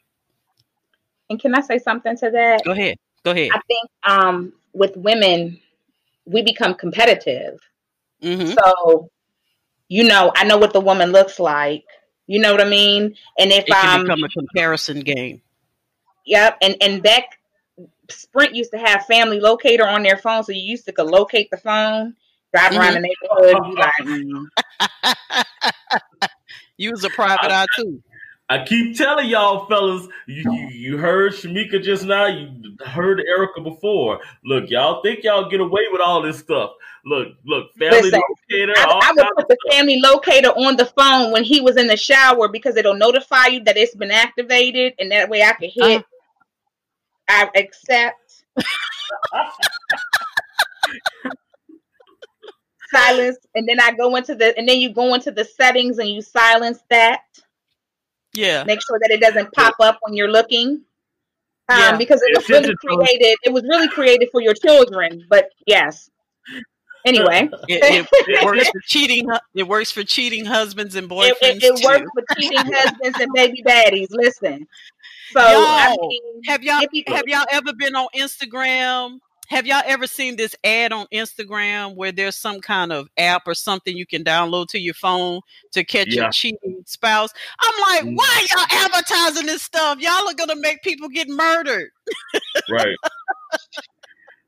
and 1.32 1.40
can 1.40 1.56
I 1.56 1.62
say 1.62 1.80
something 1.80 2.16
to 2.18 2.30
that? 2.30 2.64
Go 2.66 2.72
ahead. 2.72 2.98
Go 3.24 3.32
ahead. 3.32 3.52
I 3.54 3.62
think 3.68 3.90
um, 4.04 4.54
with 4.74 4.96
women, 4.98 5.60
we 6.26 6.44
become 6.44 6.76
competitive. 6.76 7.60
hmm 8.22 8.52
So, 8.52 9.10
you 9.88 10.04
know, 10.04 10.32
I 10.36 10.44
know 10.44 10.58
what 10.58 10.74
the 10.74 10.82
woman 10.82 11.12
looks 11.12 11.40
like. 11.40 11.86
You 12.28 12.40
know 12.40 12.52
what 12.52 12.62
I 12.62 12.70
mean? 12.70 13.16
And 13.40 13.52
if 13.52 13.66
can 13.66 14.00
um, 14.00 14.04
become 14.04 14.24
a 14.24 14.30
comparison 14.30 15.00
game. 15.00 15.42
yep, 16.26 16.58
and 16.62 16.76
and 16.82 17.02
that 17.04 17.26
Sprint 18.10 18.54
used 18.54 18.72
to 18.72 18.78
have 18.78 19.06
family 19.06 19.40
locator 19.40 19.88
on 19.88 20.04
their 20.04 20.18
phone, 20.18 20.44
so 20.44 20.52
you 20.52 20.62
used 20.62 20.86
to 20.86 20.92
could 20.92 21.08
locate 21.08 21.50
the 21.50 21.58
phone, 21.58 22.16
drive 22.54 22.74
around 22.74 22.94
the 22.94 23.00
neighborhood, 23.00 23.56
and 23.56 23.76
be 23.76 23.82
like, 23.82 23.94
mm. 24.04 24.46
You 26.78 26.92
was 26.92 27.04
a 27.04 27.12
private 27.12 27.52
eye 27.52 27.68
too. 27.76 28.02
I 28.50 28.66
keep 28.66 28.98
telling 28.98 29.30
y'all, 29.30 29.68
fellas, 29.68 30.08
you, 30.26 30.44
you 30.52 30.68
you 30.70 30.98
heard 30.98 31.34
Shamika 31.34 31.82
just 31.82 32.04
now. 32.04 32.26
You 32.26 32.76
heard 32.86 33.22
Erica 33.22 33.62
before. 33.62 34.20
Look, 34.44 34.70
y'all 34.70 35.02
think 35.04 35.24
y'all 35.24 35.50
get 35.50 35.62
away 35.62 35.84
with 35.92 36.02
all 36.02 36.24
this 36.24 36.40
stuff. 36.40 36.72
Look, 37.06 37.30
look, 37.46 37.72
family 37.78 38.02
Listen, 38.02 38.22
locator. 38.52 38.74
I, 38.76 38.84
all 38.84 39.00
I 39.04 39.12
would 39.16 39.26
put 39.38 39.48
the 39.48 39.58
stuff. 39.62 39.78
family 39.78 40.02
locator 40.02 40.50
on 40.50 40.76
the 40.76 40.86
phone 40.86 41.32
when 41.32 41.44
he 41.44 41.62
was 41.62 41.78
in 41.78 41.86
the 41.86 41.96
shower 41.96 42.48
because 42.48 42.76
it'll 42.76 42.96
notify 42.96 43.46
you 43.46 43.64
that 43.64 43.78
it's 43.78 43.96
been 43.96 44.12
activated, 44.12 44.96
and 44.98 45.12
that 45.12 45.30
way 45.30 45.44
I 45.44 45.54
can 45.54 45.70
hit. 45.74 46.04
I 47.30 47.50
accept. 47.56 48.44
silence, 52.94 53.38
and 53.56 53.68
then 53.68 53.80
I 53.80 53.92
go 53.92 54.16
into 54.16 54.36
the, 54.36 54.58
and 54.58 54.68
then 54.68 54.78
you 54.80 54.94
go 54.94 55.14
into 55.14 55.32
the 55.32 55.46
settings 55.46 55.98
and 56.00 56.10
you 56.10 56.22
silence 56.22 56.80
that. 56.90 57.22
Yeah. 58.34 58.64
Make 58.64 58.80
sure 58.88 59.00
that 59.00 59.12
it 59.12 59.20
doesn't 59.22 59.52
pop 59.54 59.76
up 59.80 60.00
when 60.02 60.14
you're 60.16 60.32
looking. 60.32 60.82
Um, 61.70 61.78
Yeah. 61.80 61.98
because 61.98 62.22
it 62.22 62.38
was 62.38 62.48
really 62.50 62.60
attention 62.66 62.76
to 62.82 62.94
it. 62.94 63.06
created. 63.06 63.38
It 63.44 63.54
was 63.54 63.64
really 63.64 63.88
created 63.90 64.30
for 64.32 64.42
your 64.42 64.54
children. 64.54 65.26
But 65.30 65.50
yes. 65.66 66.10
Anyway, 67.04 67.50
It, 67.68 68.06
it, 68.06 68.08
it 68.28 68.46
works 68.46 68.70
for 68.70 68.80
cheating. 68.86 69.28
It 69.56 69.68
works 69.68 69.92
for 69.92 70.04
cheating 70.04 70.46
husbands 70.46 70.96
and 70.96 71.10
boyfriends 71.10 71.34
it, 71.42 71.64
it, 71.64 71.64
it 71.64 71.78
too. 71.78 71.88
works 71.88 72.12
for 72.14 72.36
cheating 72.40 72.58
husbands 72.74 73.20
and 73.20 73.34
baby 73.34 73.62
daddies. 73.64 74.10
Listen. 74.12 74.68
So 75.34 75.40
I 75.42 75.96
mean, 76.00 76.22
Have 76.46 76.62
y'all 76.64 76.82
have 77.08 77.24
y'all 77.26 77.46
ever 77.52 77.74
been 77.74 77.96
on 77.96 78.08
Instagram? 78.16 79.20
Have 79.52 79.68
y'all 79.68 79.84
ever 79.86 80.08
seen 80.08 80.38
this 80.38 80.56
ad 80.64 80.94
on 80.94 81.08
Instagram 81.14 81.96
where 81.96 82.14
there's 82.14 82.38
some 82.38 82.62
kind 82.62 82.94
of 82.94 83.10
app 83.18 83.42
or 83.46 83.54
something 83.54 83.98
you 83.98 84.06
can 84.06 84.24
download 84.24 84.68
to 84.68 84.80
your 84.80 84.94
phone 84.94 85.42
to 85.74 85.84
catch 85.84 86.08
Yeah. 86.08 86.22
your 86.22 86.32
cheating 86.32 86.82
spouse? 86.86 87.32
I'm 87.60 87.82
like, 87.82 88.04
Mm. 88.06 88.16
why 88.16 88.48
y'all 88.50 88.66
advertising 88.86 89.48
this 89.48 89.62
stuff? 89.62 90.00
Y'all 90.00 90.26
are 90.30 90.34
gonna 90.34 90.56
make 90.56 90.82
people 90.84 91.10
get 91.10 91.28
murdered. 91.28 91.92
Right. 92.70 92.96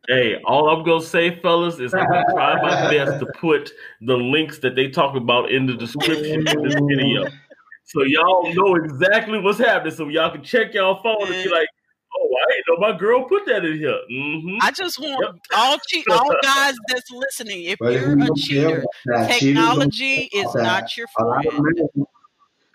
hey, 0.07 0.37
all 0.45 0.69
I'm 0.69 0.85
gonna 0.85 1.03
say, 1.03 1.37
fellas, 1.41 1.79
is 1.79 1.93
I'm 1.93 2.07
gonna 2.07 2.23
try 2.33 2.61
my 2.61 2.89
best 2.89 3.19
to 3.19 3.25
put 3.25 3.71
the 3.99 4.15
links 4.15 4.59
that 4.59 4.75
they 4.75 4.89
talk 4.89 5.17
about 5.17 5.51
in 5.51 5.65
the 5.65 5.73
description 5.73 6.47
of 6.47 6.63
this 6.63 6.75
video. 6.87 7.29
So 7.83 8.03
y'all 8.03 8.53
know 8.53 8.75
exactly 8.75 9.39
what's 9.39 9.59
happening. 9.59 9.93
So 9.93 10.07
y'all 10.07 10.31
can 10.31 10.43
check 10.43 10.73
y'all 10.73 11.01
phone 11.03 11.33
and 11.33 11.43
be 11.43 11.49
like, 11.49 11.67
oh, 12.17 12.29
I 12.41 12.51
didn't 12.51 12.63
know 12.67 12.91
my 12.91 12.97
girl 12.97 13.23
put 13.25 13.45
that 13.47 13.65
in 13.65 13.77
here. 13.77 13.99
hmm 14.09 14.57
I 14.61 14.71
just 14.71 14.99
want 14.99 15.21
Yep. 15.21 15.35
all 15.55 15.77
cheat 15.87 16.05
all 16.11 16.29
guys 16.41 16.75
that's 16.87 17.09
listening. 17.11 17.63
If 17.65 17.79
But 17.79 17.93
you're 17.93 18.13
a 18.19 18.29
cheater, 18.35 18.79
about 18.79 18.87
that. 19.05 19.39
Cheaters 19.39 19.55
don't 19.55 19.93
technology 19.93 20.29
is 20.33 20.53
that. 20.53 20.63
not 20.63 20.97
your 20.97 21.07
A 21.17 21.23
friend. 21.43 22.07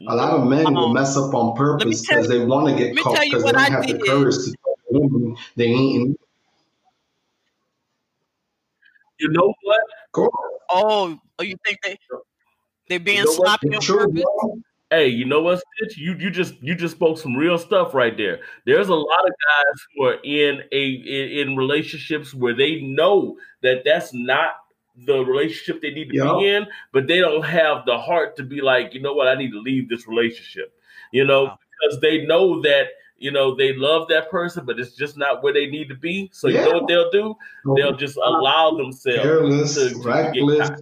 a 0.08 0.14
lot 0.14 0.30
of 0.32 0.48
men 0.48 0.74
will 0.74 0.92
mess 0.92 1.16
up 1.16 1.34
on 1.34 1.56
purpose 1.56 2.06
because 2.06 2.28
they 2.28 2.44
want 2.44 2.68
to 2.68 2.76
get 2.76 2.96
caught 2.96 3.20
because 3.20 3.44
they 3.44 3.52
don't 3.52 3.60
I 3.60 3.70
have 3.70 3.86
the 3.86 3.92
did. 3.94 4.06
courage 4.06 4.34
to 4.36 4.54
tell 4.64 4.76
women 4.90 5.36
they 5.56 5.66
ain't. 5.66 6.20
You 9.18 9.28
know 9.30 9.52
what? 9.62 9.80
Cool. 10.12 10.30
Oh, 10.70 11.18
oh, 11.38 11.42
you 11.42 11.56
think 11.66 11.78
they 11.82 11.98
they're 12.88 13.00
being 13.00 13.18
You 13.18 13.24
know 13.24 13.30
sloppy 13.32 13.74
on 13.74 13.80
True, 13.82 13.98
purpose? 14.06 14.24
bro. 14.40 14.58
Hey, 14.90 15.08
you 15.08 15.26
know 15.26 15.42
what, 15.42 15.60
Stitch? 15.76 15.98
You 15.98 16.14
you 16.14 16.30
just 16.30 16.54
you 16.62 16.74
just 16.74 16.94
spoke 16.96 17.18
some 17.18 17.36
real 17.36 17.58
stuff 17.58 17.92
right 17.92 18.16
there. 18.16 18.40
There's 18.64 18.88
a 18.88 18.94
lot 18.94 19.20
of 19.26 19.30
guys 19.30 19.86
who 19.94 20.04
are 20.04 20.16
in 20.24 20.62
a 20.72 20.84
in, 20.90 21.48
in 21.50 21.56
relationships 21.56 22.32
where 22.32 22.54
they 22.54 22.80
know 22.80 23.36
that 23.62 23.82
that's 23.84 24.14
not 24.14 24.52
the 25.06 25.22
relationship 25.24 25.82
they 25.82 25.92
need 25.92 26.08
to 26.10 26.16
Yeah. 26.16 26.34
be 26.38 26.46
in, 26.48 26.66
but 26.92 27.06
they 27.06 27.18
don't 27.18 27.44
have 27.44 27.84
the 27.84 27.98
heart 27.98 28.34
to 28.36 28.42
be 28.42 28.60
like, 28.62 28.94
you 28.94 29.00
know 29.00 29.12
what, 29.12 29.28
I 29.28 29.34
need 29.34 29.52
to 29.52 29.60
leave 29.60 29.88
this 29.90 30.08
relationship. 30.08 30.72
You 31.12 31.24
know, 31.26 31.44
Wow. 31.44 31.58
because 31.80 32.00
they 32.00 32.24
know 32.24 32.62
that 32.62 32.86
you 33.18 33.30
know 33.30 33.54
they 33.54 33.74
love 33.74 34.08
that 34.08 34.30
person, 34.30 34.64
but 34.64 34.80
it's 34.80 34.96
just 34.96 35.18
not 35.18 35.42
where 35.42 35.52
they 35.52 35.66
need 35.66 35.88
to 35.90 35.96
be. 35.96 36.30
So 36.32 36.48
you 36.48 36.62
know 36.62 36.72
what 36.78 36.88
they'll 36.88 37.10
do? 37.10 37.34
They'll 37.76 37.96
just 37.96 38.16
allow 38.16 38.70
themselves 38.70 39.22
Careless, 39.22 39.74
to, 39.74 39.90
to 39.90 39.94
get 39.98 40.04
reckless. 40.06 40.80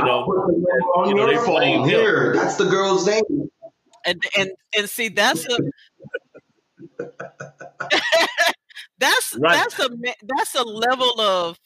Caught. 0.00 0.04
You 0.04 0.04
know, 0.04 0.24
put 0.24 0.46
the 0.46 0.52
number 0.52 0.68
on 0.96 1.08
you 1.08 1.14
know, 1.14 1.28
your 1.28 1.40
they 1.40 1.46
blame 1.46 1.80
phone. 1.80 1.88
him. 1.88 2.00
Here, 2.00 2.34
that's 2.34 2.56
the 2.56 2.64
girl's 2.64 3.06
name. 3.06 3.22
And 4.04 4.22
and 4.36 4.50
and 4.76 4.88
see 4.90 5.08
that's 5.08 5.46
a 5.46 5.58
that's 8.98 9.36
Right. 9.36 9.52
that's 9.54 9.78
a 9.78 9.88
that's 10.22 10.54
a 10.54 10.62
level 10.62 11.20
of 11.20 11.58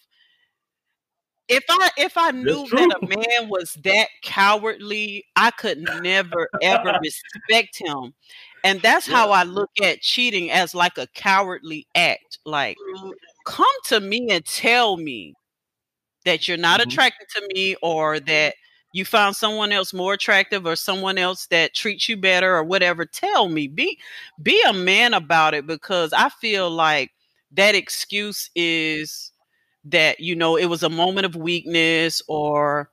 if 1.49 1.65
I 1.69 1.91
if 1.97 2.17
I 2.17 2.33
knew 2.33 2.67
that 2.69 2.99
a 3.01 3.07
man 3.07 3.49
was 3.49 3.75
that 3.85 4.09
cowardly, 4.23 5.25
I 5.37 5.51
could 5.53 5.79
never 6.03 6.49
ever 6.63 6.99
respect 7.03 7.79
him. 7.79 8.15
And 8.65 8.81
that's 8.83 9.07
how 9.07 9.31
I 9.31 9.45
look 9.45 9.71
at 9.81 10.01
cheating 10.01 10.51
as 10.51 10.75
like 10.75 10.99
a 10.99 11.07
cowardly 11.15 11.87
act. 11.95 12.39
Like, 12.45 12.77
mm-hmm. 12.97 13.11
come 13.45 13.67
to 13.87 14.01
me 14.01 14.29
and 14.31 14.45
tell 14.45 14.97
me 14.97 15.35
that 16.27 16.49
you're 16.49 16.59
not 16.59 16.81
Mhm. 16.81 16.89
attracted 16.89 17.29
to 17.31 17.49
me 17.55 17.77
or 17.83 18.21
that 18.21 18.57
you 18.93 19.05
found 19.07 19.37
someone 19.37 19.73
else 19.73 19.95
more 19.95 20.15
attractive 20.15 20.67
or 20.67 20.77
someone 20.77 21.19
else 21.19 21.47
that 21.47 21.75
treats 21.75 22.09
you 22.09 22.17
better 22.19 22.57
or 22.57 22.65
whatever, 22.65 23.07
tell 23.07 23.49
me. 23.49 23.69
Be 23.69 23.99
be 24.43 24.63
a 24.69 24.75
man 24.75 25.15
about 25.15 25.55
it 25.55 25.67
because 25.67 26.13
I 26.13 26.29
feel 26.31 26.71
like 26.71 27.13
that 27.53 27.75
excuse 27.75 28.51
is 28.57 29.33
that 29.87 30.21
you 30.21 30.37
know 30.37 30.57
it 30.57 30.67
was 30.67 30.83
a 30.83 30.91
moment 30.91 31.27
of 31.27 31.37
weakness 31.37 32.23
or 32.29 32.91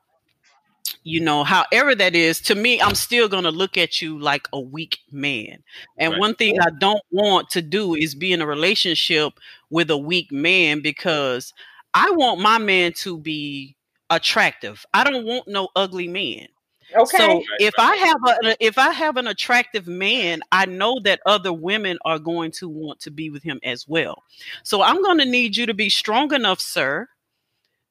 you 1.03 1.19
know, 1.19 1.43
however 1.43 1.95
that 1.95 2.15
is, 2.15 2.39
to 2.41 2.55
me, 2.55 2.81
I'm 2.81 2.95
still 2.95 3.27
going 3.27 3.43
to 3.43 3.51
look 3.51 3.77
at 3.77 4.01
you 4.01 4.19
like 4.19 4.47
a 4.53 4.59
weak 4.59 4.99
man. 5.11 5.63
And 5.97 6.11
right. 6.13 6.19
one 6.19 6.35
thing 6.35 6.59
I 6.61 6.69
don't 6.79 7.03
want 7.11 7.49
to 7.51 7.61
do 7.61 7.95
is 7.95 8.15
be 8.15 8.31
in 8.33 8.41
a 8.41 8.47
relationship 8.47 9.33
with 9.69 9.89
a 9.89 9.97
weak 9.97 10.31
man 10.31 10.81
because 10.81 11.53
I 11.93 12.11
want 12.11 12.41
my 12.41 12.57
man 12.57 12.93
to 12.97 13.17
be 13.17 13.75
attractive. 14.09 14.85
I 14.93 15.03
don't 15.03 15.25
want 15.25 15.47
no 15.47 15.69
ugly 15.75 16.07
man. 16.07 16.47
Okay. 16.95 17.17
So 17.17 17.27
right, 17.27 17.45
if 17.59 17.73
right. 17.77 17.91
I 17.91 17.95
have 17.95 18.17
a 18.25 18.65
if 18.65 18.77
I 18.77 18.91
have 18.91 19.17
an 19.17 19.27
attractive 19.27 19.87
man, 19.87 20.41
I 20.51 20.65
know 20.65 20.99
that 21.03 21.21
other 21.25 21.53
women 21.53 21.97
are 22.05 22.19
going 22.19 22.51
to 22.51 22.69
want 22.69 22.99
to 23.01 23.11
be 23.11 23.29
with 23.29 23.43
him 23.43 23.59
as 23.63 23.87
well. 23.87 24.23
So 24.63 24.81
I'm 24.81 25.01
going 25.01 25.17
to 25.19 25.25
need 25.25 25.57
you 25.57 25.65
to 25.65 25.73
be 25.73 25.89
strong 25.89 26.33
enough, 26.33 26.59
sir, 26.59 27.07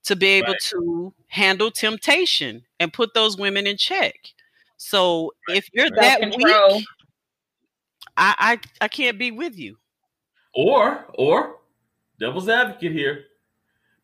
to 0.05 0.17
be 0.17 0.27
able 0.27 0.53
right. 0.53 0.61
to 0.61 1.13
handle 1.29 1.71
temptation 1.71 2.63
and 2.79 2.93
put 2.93 3.15
those 3.15 3.37
women 3.37 3.67
in 3.67 3.77
check. 3.77 4.15
So 4.77 5.33
if 5.49 5.69
you're 5.73 5.91
that 5.91 6.21
weak, 6.37 6.87
I, 8.17 8.35
I 8.39 8.59
I 8.81 8.89
can't 8.89 9.19
be 9.19 9.31
with 9.31 9.59
you. 9.59 9.79
Or 10.55 11.07
or 11.15 11.57
devil's 12.21 12.49
advocate 12.49 12.93
here, 12.93 13.25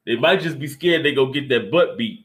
they 0.09 0.16
might 0.16 0.40
just 0.40 0.59
be 0.59 0.66
scared 0.66 1.05
they 1.05 1.12
go 1.12 1.30
get 1.30 1.51
that 1.51 1.70
butt 1.70 1.98
beat. 1.98 2.24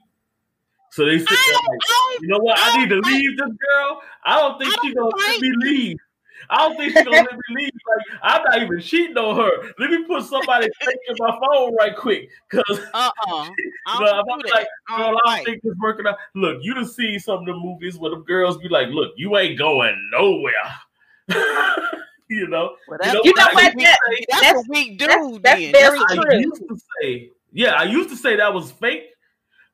So 0.91 1.05
they 1.05 1.19
sit 1.19 1.27
there 1.27 1.53
like, 1.53 2.21
you 2.21 2.29
know 2.29 2.39
what? 2.39 2.57
I, 2.57 2.77
I 2.77 2.79
need 2.79 2.89
to 2.89 3.01
leave 3.01 3.37
this 3.37 3.45
girl. 3.45 4.01
I 4.23 4.39
don't 4.39 4.57
think 4.57 4.73
she's 4.81 4.93
gonna 4.93 5.09
let 5.13 5.41
me 5.41 5.51
leave. 5.57 5.97
I 6.49 6.57
don't 6.59 6.77
think 6.77 6.93
she's 6.93 7.03
gonna 7.03 7.17
let 7.17 7.33
me 7.33 7.55
leave. 7.57 7.71
Like 7.73 8.19
I'm 8.23 8.43
not 8.43 8.61
even 8.61 8.79
cheating 8.79 9.17
on 9.17 9.35
her. 9.35 9.73
Let 9.79 9.89
me 9.89 10.05
put 10.05 10.23
somebody 10.23 10.67
in 11.09 11.15
my 11.19 11.37
phone 11.41 11.75
right 11.75 11.93
quick. 11.93 12.29
Cause 12.49 12.79
uh-uh. 12.93 13.49
I'm 13.87 14.39
like, 14.53 14.67
girl, 14.87 15.19
I 15.25 15.35
don't 15.35 15.45
think 15.45 15.59
it's 15.61 15.77
working 15.81 16.07
out. 16.07 16.15
Look, 16.35 16.59
you 16.61 16.73
done 16.73 16.87
see 16.87 17.19
some 17.19 17.39
of 17.39 17.45
the 17.47 17.53
movies 17.53 17.97
where 17.97 18.11
the 18.11 18.21
girls 18.21 18.59
be 18.59 18.69
like, 18.69 18.87
look, 18.91 19.11
you 19.17 19.35
ain't 19.37 19.59
going 19.59 20.09
nowhere. 20.13 20.53
you 22.29 22.47
know, 22.47 22.77
well, 22.87 22.99
you 23.03 23.13
know, 23.13 23.21
you 23.25 23.33
know 23.35 23.47
what? 23.51 23.73
That, 23.75 23.97
that's, 24.29 24.41
that's, 24.41 24.67
a 24.67 24.69
weak 24.69 24.99
dude. 24.99 25.43
That's, 25.43 25.59
that's 25.59 25.71
very 25.71 25.99
true. 26.11 26.23
I 26.31 26.35
used 26.35 26.63
to 26.69 26.77
say, 27.01 27.29
yeah, 27.53 27.73
I 27.73 27.83
used 27.83 28.09
to 28.09 28.15
say 28.15 28.35
that 28.35 28.53
was 28.53 28.71
fake. 28.71 29.03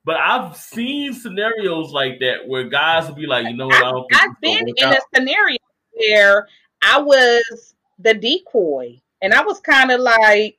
But 0.05 0.17
I've 0.17 0.55
seen 0.55 1.13
scenarios 1.13 1.91
like 1.91 2.19
that 2.21 2.47
where 2.47 2.63
guys 2.63 3.07
will 3.07 3.15
be 3.15 3.27
like, 3.27 3.47
you 3.47 3.55
know 3.55 3.67
what, 3.67 3.83
I 3.83 3.91
don't 3.91 4.07
I've 4.15 4.41
been 4.41 4.67
in 4.75 4.85
out. 4.85 4.97
a 4.97 5.01
scenario 5.13 5.57
where 5.91 6.47
I 6.81 6.99
was 6.99 7.75
the 7.99 8.13
decoy, 8.13 9.01
and 9.21 9.33
I 9.33 9.43
was 9.43 9.59
kind 9.59 9.91
of 9.91 9.99
like, 9.99 10.57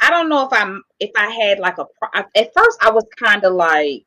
I 0.00 0.10
don't 0.10 0.28
know 0.28 0.46
if 0.46 0.52
I'm 0.52 0.82
if 0.98 1.10
I 1.16 1.30
had 1.30 1.58
like 1.58 1.76
a 1.78 1.86
at 2.34 2.54
first 2.54 2.78
I 2.82 2.90
was 2.90 3.04
kind 3.16 3.44
of 3.44 3.52
like, 3.52 4.04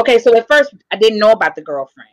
okay, 0.00 0.18
so 0.18 0.36
at 0.36 0.46
first 0.46 0.72
I 0.90 0.96
didn't 0.96 1.18
know 1.18 1.32
about 1.32 1.56
the 1.56 1.62
girlfriend, 1.62 2.08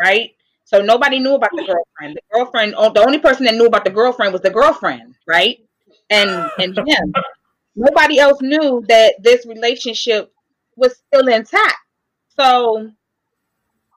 right? 0.00 0.30
So 0.64 0.80
nobody 0.80 1.18
knew 1.18 1.34
about 1.34 1.50
the 1.52 1.64
girlfriend. 1.64 2.16
The 2.16 2.22
girlfriend, 2.32 2.72
the 2.72 3.04
only 3.04 3.18
person 3.18 3.44
that 3.44 3.54
knew 3.56 3.66
about 3.66 3.84
the 3.84 3.90
girlfriend 3.90 4.32
was 4.32 4.42
the 4.42 4.50
girlfriend, 4.50 5.16
right? 5.26 5.58
And 6.08 6.50
and 6.58 6.76
him. 6.78 7.12
Nobody 7.76 8.18
else 8.18 8.40
knew 8.40 8.82
that 8.88 9.22
this 9.22 9.46
relationship 9.46 10.32
was 10.76 10.96
still 10.96 11.28
intact. 11.28 11.76
So 12.38 12.90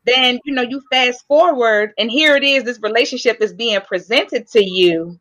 then 0.06 0.40
you 0.44 0.54
know 0.54 0.62
you 0.62 0.82
fast 0.92 1.26
forward 1.28 1.94
and 1.98 2.10
here 2.10 2.36
it 2.36 2.44
is 2.44 2.64
this 2.64 2.80
relationship 2.82 3.42
is 3.42 3.54
being 3.54 3.80
presented 3.82 4.48
to 4.50 4.64
you. 4.64 5.20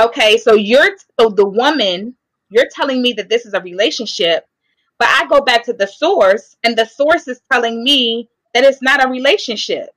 Okay 0.00 0.36
so 0.38 0.54
you're 0.54 0.96
so 1.18 1.28
the 1.28 1.46
woman 1.46 2.16
you're 2.50 2.68
telling 2.70 3.02
me 3.02 3.12
that 3.14 3.28
this 3.28 3.46
is 3.46 3.54
a 3.54 3.60
relationship 3.60 4.46
but 4.98 5.08
i 5.08 5.26
go 5.26 5.40
back 5.40 5.64
to 5.64 5.72
the 5.72 5.86
source 5.86 6.56
and 6.64 6.76
the 6.76 6.84
source 6.86 7.28
is 7.28 7.40
telling 7.50 7.82
me 7.82 8.28
that 8.54 8.64
it's 8.64 8.82
not 8.82 9.04
a 9.04 9.08
relationship. 9.08 9.90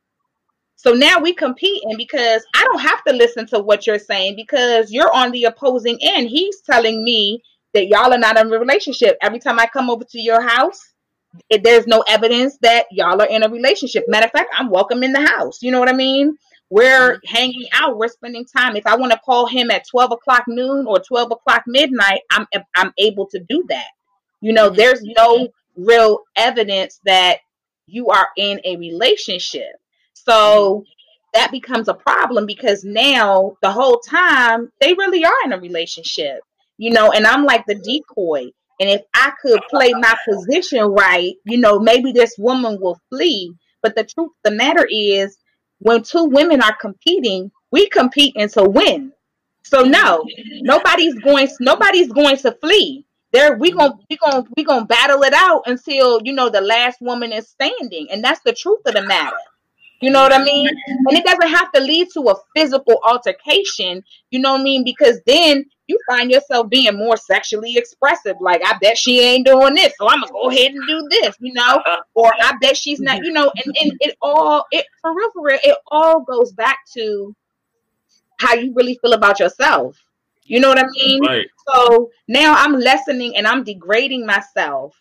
So 0.75 0.93
now 0.93 1.19
we 1.19 1.33
competing 1.33 1.95
because 1.97 2.43
i 2.53 2.63
don't 2.65 2.81
have 2.81 3.03
to 3.05 3.13
listen 3.13 3.47
to 3.47 3.59
what 3.59 3.87
you're 3.87 3.99
saying 3.99 4.35
because 4.35 4.91
you're 4.91 5.13
on 5.13 5.31
the 5.31 5.45
opposing 5.45 5.97
end. 6.01 6.29
He's 6.29 6.61
telling 6.61 7.03
me 7.03 7.41
that 7.73 7.87
y'all 7.87 8.13
are 8.13 8.17
not 8.17 8.37
in 8.37 8.51
a 8.51 8.59
relationship 8.59 9.17
every 9.21 9.39
time 9.39 9.59
i 9.59 9.65
come 9.65 9.89
over 9.89 10.03
to 10.03 10.19
your 10.19 10.41
house 10.41 10.93
it, 11.49 11.63
there's 11.63 11.87
no 11.87 12.03
evidence 12.07 12.57
that 12.61 12.87
y'all 12.91 13.21
are 13.21 13.27
in 13.27 13.43
a 13.43 13.49
relationship. 13.49 14.05
Matter 14.07 14.25
of 14.25 14.31
fact, 14.31 14.53
I'm 14.57 14.69
welcome 14.69 15.03
in 15.03 15.11
the 15.11 15.25
house. 15.25 15.61
You 15.61 15.71
know 15.71 15.79
what 15.79 15.89
I 15.89 15.93
mean? 15.93 16.35
We're 16.69 17.15
mm-hmm. 17.15 17.35
hanging 17.35 17.65
out. 17.73 17.97
We're 17.97 18.07
spending 18.07 18.45
time. 18.45 18.75
If 18.75 18.87
I 18.87 18.95
want 18.95 19.11
to 19.11 19.19
call 19.19 19.47
him 19.47 19.71
at 19.71 19.87
12 19.87 20.11
o'clock 20.13 20.43
noon 20.47 20.85
or 20.87 20.99
12 20.99 21.31
o'clock 21.31 21.63
midnight, 21.67 22.21
I'm 22.31 22.47
I'm 22.75 22.93
able 22.97 23.27
to 23.27 23.39
do 23.39 23.63
that. 23.69 23.87
You 24.41 24.53
know, 24.53 24.67
mm-hmm. 24.67 24.77
there's 24.77 25.01
no 25.03 25.49
real 25.75 26.19
evidence 26.35 26.99
that 27.05 27.39
you 27.85 28.07
are 28.07 28.27
in 28.37 28.61
a 28.65 28.77
relationship. 28.77 29.73
So 30.13 30.81
mm-hmm. 30.81 30.83
that 31.33 31.51
becomes 31.51 31.87
a 31.87 31.93
problem 31.93 32.45
because 32.45 32.83
now 32.83 33.57
the 33.61 33.71
whole 33.71 33.99
time 33.99 34.71
they 34.79 34.93
really 34.93 35.25
are 35.25 35.45
in 35.45 35.53
a 35.53 35.59
relationship. 35.59 36.41
You 36.79 36.91
know, 36.91 37.11
and 37.11 37.27
I'm 37.27 37.45
like 37.45 37.65
the 37.67 37.75
decoy. 37.75 38.51
And 38.79 38.89
if 38.89 39.01
I 39.13 39.33
could 39.41 39.59
play 39.69 39.91
my 39.93 40.15
position 40.27 40.81
right, 40.85 41.35
you 41.43 41.59
know, 41.59 41.79
maybe 41.79 42.13
this 42.13 42.35
woman 42.39 42.79
will 42.81 42.99
flee. 43.09 43.53
But 43.83 43.95
the 43.95 44.05
truth 44.05 44.31
the 44.43 44.51
matter 44.51 44.87
is, 44.89 45.37
when 45.79 46.03
two 46.03 46.25
women 46.25 46.61
are 46.63 46.75
competing, 46.75 47.51
we 47.71 47.89
compete 47.89 48.33
competing 48.35 48.49
to 48.63 48.69
win. 48.69 49.11
So 49.63 49.83
no, 49.83 50.25
nobody's 50.61 51.15
going. 51.19 51.49
Nobody's 51.59 52.11
going 52.11 52.37
to 52.37 52.53
flee. 52.53 53.05
There, 53.31 53.57
we 53.57 53.71
gonna 53.71 53.93
we 54.09 54.17
gonna 54.17 54.45
we 54.57 54.63
gonna 54.63 54.85
battle 54.85 55.21
it 55.23 55.33
out 55.33 55.63
until 55.67 56.21
you 56.23 56.33
know 56.33 56.49
the 56.49 56.61
last 56.61 56.99
woman 57.01 57.31
is 57.31 57.47
standing, 57.49 58.07
and 58.11 58.23
that's 58.23 58.41
the 58.43 58.53
truth 58.53 58.79
of 58.87 58.95
the 58.95 59.03
matter. 59.03 59.37
You 60.01 60.11
know 60.11 60.21
what 60.21 60.33
I 60.33 60.43
mean? 60.43 60.67
And 60.67 61.17
it 61.17 61.25
doesn't 61.25 61.49
have 61.49 61.71
to 61.73 61.81
lead 61.81 62.07
to 62.13 62.21
a 62.29 62.35
physical 62.55 63.01
altercation. 63.05 64.03
You 64.31 64.39
know 64.39 64.53
what 64.53 64.61
I 64.61 64.63
mean? 64.63 64.83
Because 64.85 65.19
then 65.25 65.65
you 65.87 65.99
find 66.07 66.31
yourself 66.31 66.69
being 66.69 66.95
more 66.95 67.17
sexually 67.17 67.75
expressive. 67.75 68.37
Like, 68.39 68.61
I 68.63 68.77
bet 68.79 68.97
she 68.97 69.19
ain't 69.19 69.45
doing 69.45 69.73
this, 69.73 69.93
so 69.97 70.07
I'm 70.07 70.21
gonna 70.21 70.31
go 70.31 70.49
ahead 70.49 70.71
and 70.71 70.87
do 70.87 71.07
this, 71.09 71.35
you 71.39 71.51
know? 71.53 71.81
Or 72.13 72.31
I 72.39 72.53
bet 72.61 72.77
she's 72.77 72.99
not, 72.99 73.23
you 73.23 73.31
know, 73.31 73.51
and, 73.65 73.75
and 73.81 73.93
it 73.99 74.15
all 74.21 74.65
it 74.71 74.85
for 75.01 75.15
real, 75.15 75.31
for 75.31 75.43
real, 75.43 75.59
it 75.63 75.77
all 75.87 76.21
goes 76.21 76.53
back 76.53 76.77
to 76.93 77.35
how 78.39 78.53
you 78.53 78.71
really 78.73 78.97
feel 79.01 79.13
about 79.13 79.39
yourself. 79.39 79.97
You 80.43 80.59
know 80.59 80.69
what 80.69 80.79
I 80.79 80.87
mean? 80.93 81.25
Right. 81.25 81.47
So 81.67 82.09
now 82.27 82.55
I'm 82.55 82.73
lessening 82.73 83.35
and 83.35 83.45
I'm 83.47 83.63
degrading 83.63 84.25
myself, 84.25 84.95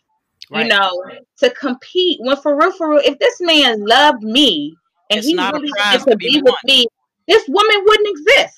right. 0.51 0.65
you 0.65 0.69
know, 0.69 0.91
to 1.39 1.51
compete. 1.51 2.19
When 2.21 2.37
for 2.37 2.57
real, 2.57 2.73
for 2.73 2.91
real, 2.91 3.03
if 3.05 3.19
this 3.19 3.41
man 3.41 3.85
loved 3.87 4.23
me 4.23 4.77
and 5.11 5.19
it's 5.19 5.27
he 5.27 5.37
really 5.37 5.71
wanted 5.71 6.11
to 6.11 6.17
be 6.17 6.43
with 6.43 6.55
me, 6.65 6.87
this 7.27 7.45
woman 7.49 7.85
wouldn't 7.85 8.09
exist. 8.09 8.55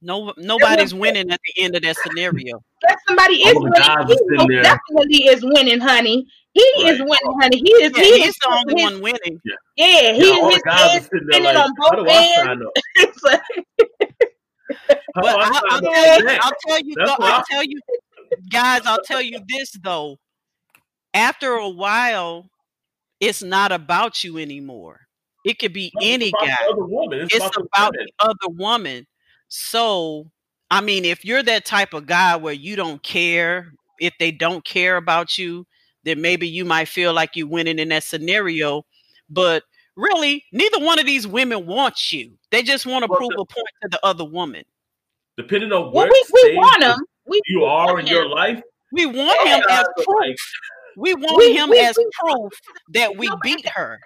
No, 0.00 0.32
nobody's 0.36 0.94
winning 0.94 1.30
at 1.30 1.40
the 1.44 1.62
end 1.62 1.74
of 1.74 1.82
that 1.82 1.96
scenario. 1.96 2.62
Yes, 2.88 2.96
somebody 3.08 3.34
is 3.34 3.56
oh, 3.56 3.62
winning. 3.62 4.50
He 4.50 4.62
definitely 4.62 5.26
is 5.26 5.44
winning, 5.44 5.80
honey. 5.80 6.24
He 6.52 6.72
right. 6.84 6.94
is 6.94 7.00
winning, 7.00 7.40
honey. 7.40 7.58
He 7.58 7.70
is. 7.72 7.92
Yeah, 7.96 8.02
he 8.04 8.22
he's 8.22 8.36
the 8.36 8.48
only 8.48 8.80
his, 8.80 8.92
one 8.92 9.02
winning. 9.02 9.40
Yeah, 9.44 9.54
yeah 9.76 10.12
he 10.12 10.28
yeah, 10.28 10.50
his 10.50 10.62
head 10.66 11.04
spinning 11.04 11.44
like, 11.44 11.56
on 11.56 11.72
both 11.76 12.08
ends. 12.08 12.62
but 13.24 13.42
I, 15.16 15.80
will 15.80 15.90
tell 15.90 16.10
you, 16.12 16.38
I'll 16.40 16.52
tell 16.66 16.80
you, 16.80 16.94
I'll 17.00 17.44
tell 17.50 17.64
you, 17.64 17.80
guys. 18.50 18.82
I'll 18.84 19.02
tell 19.02 19.22
you 19.22 19.40
this 19.48 19.72
though. 19.82 20.18
After 21.12 21.54
a 21.54 21.68
while, 21.68 22.48
it's 23.18 23.42
not 23.42 23.72
about 23.72 24.22
you 24.22 24.38
anymore. 24.38 25.07
It 25.48 25.58
could 25.58 25.72
be 25.72 25.90
any 26.02 26.30
guy. 26.30 26.56
It's, 26.60 27.34
it's 27.34 27.56
about, 27.56 27.66
about 27.74 27.92
the 27.94 28.10
other 28.18 28.48
woman. 28.50 29.06
So, 29.48 30.30
I 30.70 30.82
mean, 30.82 31.06
if 31.06 31.24
you're 31.24 31.42
that 31.42 31.64
type 31.64 31.94
of 31.94 32.04
guy 32.04 32.36
where 32.36 32.52
you 32.52 32.76
don't 32.76 33.02
care 33.02 33.72
if 33.98 34.12
they 34.18 34.30
don't 34.30 34.62
care 34.62 34.98
about 34.98 35.38
you, 35.38 35.66
then 36.04 36.20
maybe 36.20 36.46
you 36.46 36.66
might 36.66 36.88
feel 36.88 37.14
like 37.14 37.30
you're 37.34 37.46
winning 37.46 37.78
in 37.78 37.88
that 37.88 38.04
scenario. 38.04 38.84
But 39.30 39.62
really, 39.96 40.44
neither 40.52 40.84
one 40.84 40.98
of 40.98 41.06
these 41.06 41.26
women 41.26 41.64
wants 41.66 42.12
you. 42.12 42.32
They 42.50 42.62
just 42.62 42.84
want 42.84 43.04
to 43.04 43.08
well, 43.08 43.18
prove 43.18 43.30
the, 43.34 43.40
a 43.40 43.46
point 43.46 43.68
to 43.84 43.88
the 43.90 44.04
other 44.04 44.26
woman. 44.26 44.64
Depending 45.38 45.72
on 45.72 45.92
where 45.92 46.10
well, 46.10 46.24
we, 46.34 46.50
we 46.50 46.56
want 46.56 46.82
him. 46.82 46.98
We, 47.24 47.40
you 47.46 47.64
are 47.64 47.98
in 47.98 48.06
your 48.06 48.28
life. 48.28 48.60
We 48.92 49.06
want 49.06 49.38
yeah, 49.46 49.56
him 49.56 49.64
as 49.70 49.86
proof. 50.04 50.36
We 50.98 51.14
want 51.14 51.38
we, 51.38 51.56
him 51.56 51.70
we, 51.70 51.80
as 51.80 51.98
proof 52.20 52.52
that 52.90 53.16
we 53.16 53.30
beat 53.42 53.66
her. 53.70 53.98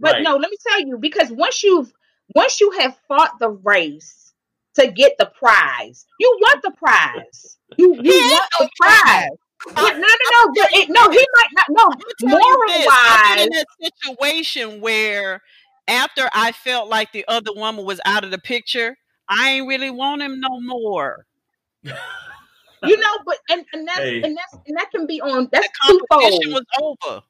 But 0.00 0.14
right. 0.14 0.22
no, 0.22 0.36
let 0.36 0.50
me 0.50 0.56
tell 0.66 0.80
you, 0.80 0.98
because 0.98 1.30
once 1.30 1.62
you've 1.62 1.92
once 2.34 2.60
you 2.60 2.70
have 2.72 2.96
fought 3.06 3.32
the 3.38 3.50
race 3.50 4.32
to 4.74 4.90
get 4.90 5.12
the 5.18 5.26
prize, 5.26 6.06
you 6.18 6.38
want 6.40 6.62
the 6.62 6.70
prize. 6.70 7.58
You 7.76 7.94
you 8.02 8.12
want 8.12 8.50
the 8.58 8.70
prize. 8.80 9.28
no, 9.76 9.82
no, 9.82 9.92
no, 9.92 9.98
no, 9.98 10.52
but 10.54 10.72
it, 10.72 10.88
no, 10.88 11.10
he 11.10 11.26
might 11.34 11.48
not. 11.52 11.66
No, 11.68 12.28
moral 12.30 12.86
wise, 12.86 13.46
in 13.46 13.52
a 13.52 13.64
situation 13.82 14.80
where 14.80 15.42
after 15.86 16.30
I 16.32 16.52
felt 16.52 16.88
like 16.88 17.12
the 17.12 17.26
other 17.28 17.52
woman 17.54 17.84
was 17.84 18.00
out 18.06 18.24
of 18.24 18.30
the 18.30 18.38
picture, 18.38 18.96
I 19.28 19.50
ain't 19.50 19.68
really 19.68 19.90
want 19.90 20.22
him 20.22 20.40
no 20.40 20.60
more. 20.60 21.26
you 21.82 21.92
know, 22.96 23.18
but 23.26 23.38
and, 23.50 23.66
and 23.74 23.86
that's 23.86 24.00
hey. 24.00 24.22
and 24.22 24.36
that's 24.36 24.58
and 24.66 24.76
that 24.78 24.90
can 24.90 25.06
be 25.06 25.20
on 25.20 25.48
that's 25.52 25.66
the 25.66 25.72
competition 25.82 26.52
twofold. 26.52 26.64
was 26.80 26.96
over. 27.06 27.22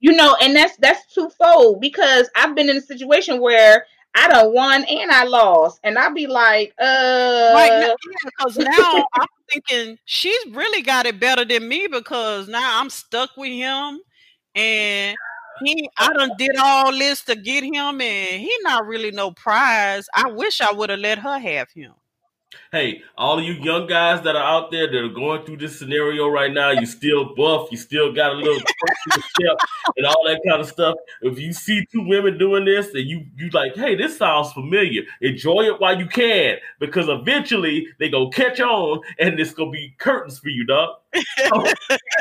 You 0.00 0.12
know, 0.12 0.36
and 0.40 0.54
that's 0.54 0.76
that's 0.76 1.12
twofold 1.12 1.80
because 1.80 2.30
I've 2.36 2.54
been 2.54 2.68
in 2.68 2.76
a 2.76 2.80
situation 2.80 3.40
where 3.40 3.84
I 4.14 4.28
don't 4.28 4.54
won 4.54 4.84
and 4.84 5.10
I 5.10 5.24
lost, 5.24 5.80
and 5.82 5.98
I'd 5.98 6.14
be 6.14 6.26
like, 6.26 6.72
uh, 6.80 7.52
right 7.54 7.94
because 8.24 8.58
now 8.58 9.04
I'm 9.14 9.26
thinking 9.50 9.98
she's 10.04 10.46
really 10.50 10.82
got 10.82 11.06
it 11.06 11.20
better 11.20 11.44
than 11.44 11.68
me 11.68 11.88
because 11.90 12.48
now 12.48 12.80
I'm 12.80 12.90
stuck 12.90 13.30
with 13.36 13.50
him, 13.50 14.00
and 14.54 15.16
he 15.64 15.88
I 15.98 16.12
done 16.12 16.32
did 16.38 16.56
all 16.58 16.92
this 16.92 17.24
to 17.24 17.34
get 17.34 17.64
him, 17.64 18.00
and 18.00 18.40
he 18.40 18.52
not 18.62 18.86
really 18.86 19.10
no 19.10 19.32
prize. 19.32 20.06
I 20.14 20.30
wish 20.30 20.60
I 20.60 20.72
would 20.72 20.90
have 20.90 21.00
let 21.00 21.18
her 21.18 21.38
have 21.38 21.70
him 21.70 21.94
hey, 22.72 23.02
all 23.16 23.38
of 23.38 23.44
you 23.44 23.54
young 23.54 23.86
guys 23.86 24.22
that 24.22 24.36
are 24.36 24.42
out 24.42 24.70
there 24.70 24.86
that 24.86 24.96
are 24.96 25.08
going 25.08 25.44
through 25.44 25.56
this 25.58 25.78
scenario 25.78 26.28
right 26.28 26.52
now, 26.52 26.70
you 26.70 26.86
still 26.86 27.34
buff, 27.34 27.68
you 27.70 27.76
still 27.76 28.12
got 28.12 28.32
a 28.32 28.34
little 28.34 28.58
step 28.58 29.56
and 29.96 30.06
all 30.06 30.24
that 30.26 30.40
kind 30.46 30.60
of 30.60 30.68
stuff. 30.68 30.96
If 31.22 31.38
you 31.38 31.52
see 31.52 31.84
two 31.90 32.06
women 32.06 32.38
doing 32.38 32.64
this 32.64 32.94
and 32.94 33.06
you 33.06 33.24
you 33.36 33.50
like, 33.50 33.74
hey, 33.74 33.94
this 33.96 34.16
sounds 34.16 34.52
familiar, 34.52 35.02
enjoy 35.20 35.62
it 35.62 35.80
while 35.80 35.98
you 35.98 36.06
can, 36.06 36.56
because 36.78 37.08
eventually 37.08 37.86
they 37.98 38.10
gonna 38.10 38.30
catch 38.30 38.60
on 38.60 39.00
and 39.18 39.38
it's 39.38 39.52
gonna 39.52 39.70
be 39.70 39.94
curtains 39.98 40.38
for 40.38 40.48
you, 40.48 40.64
dog. 40.66 40.96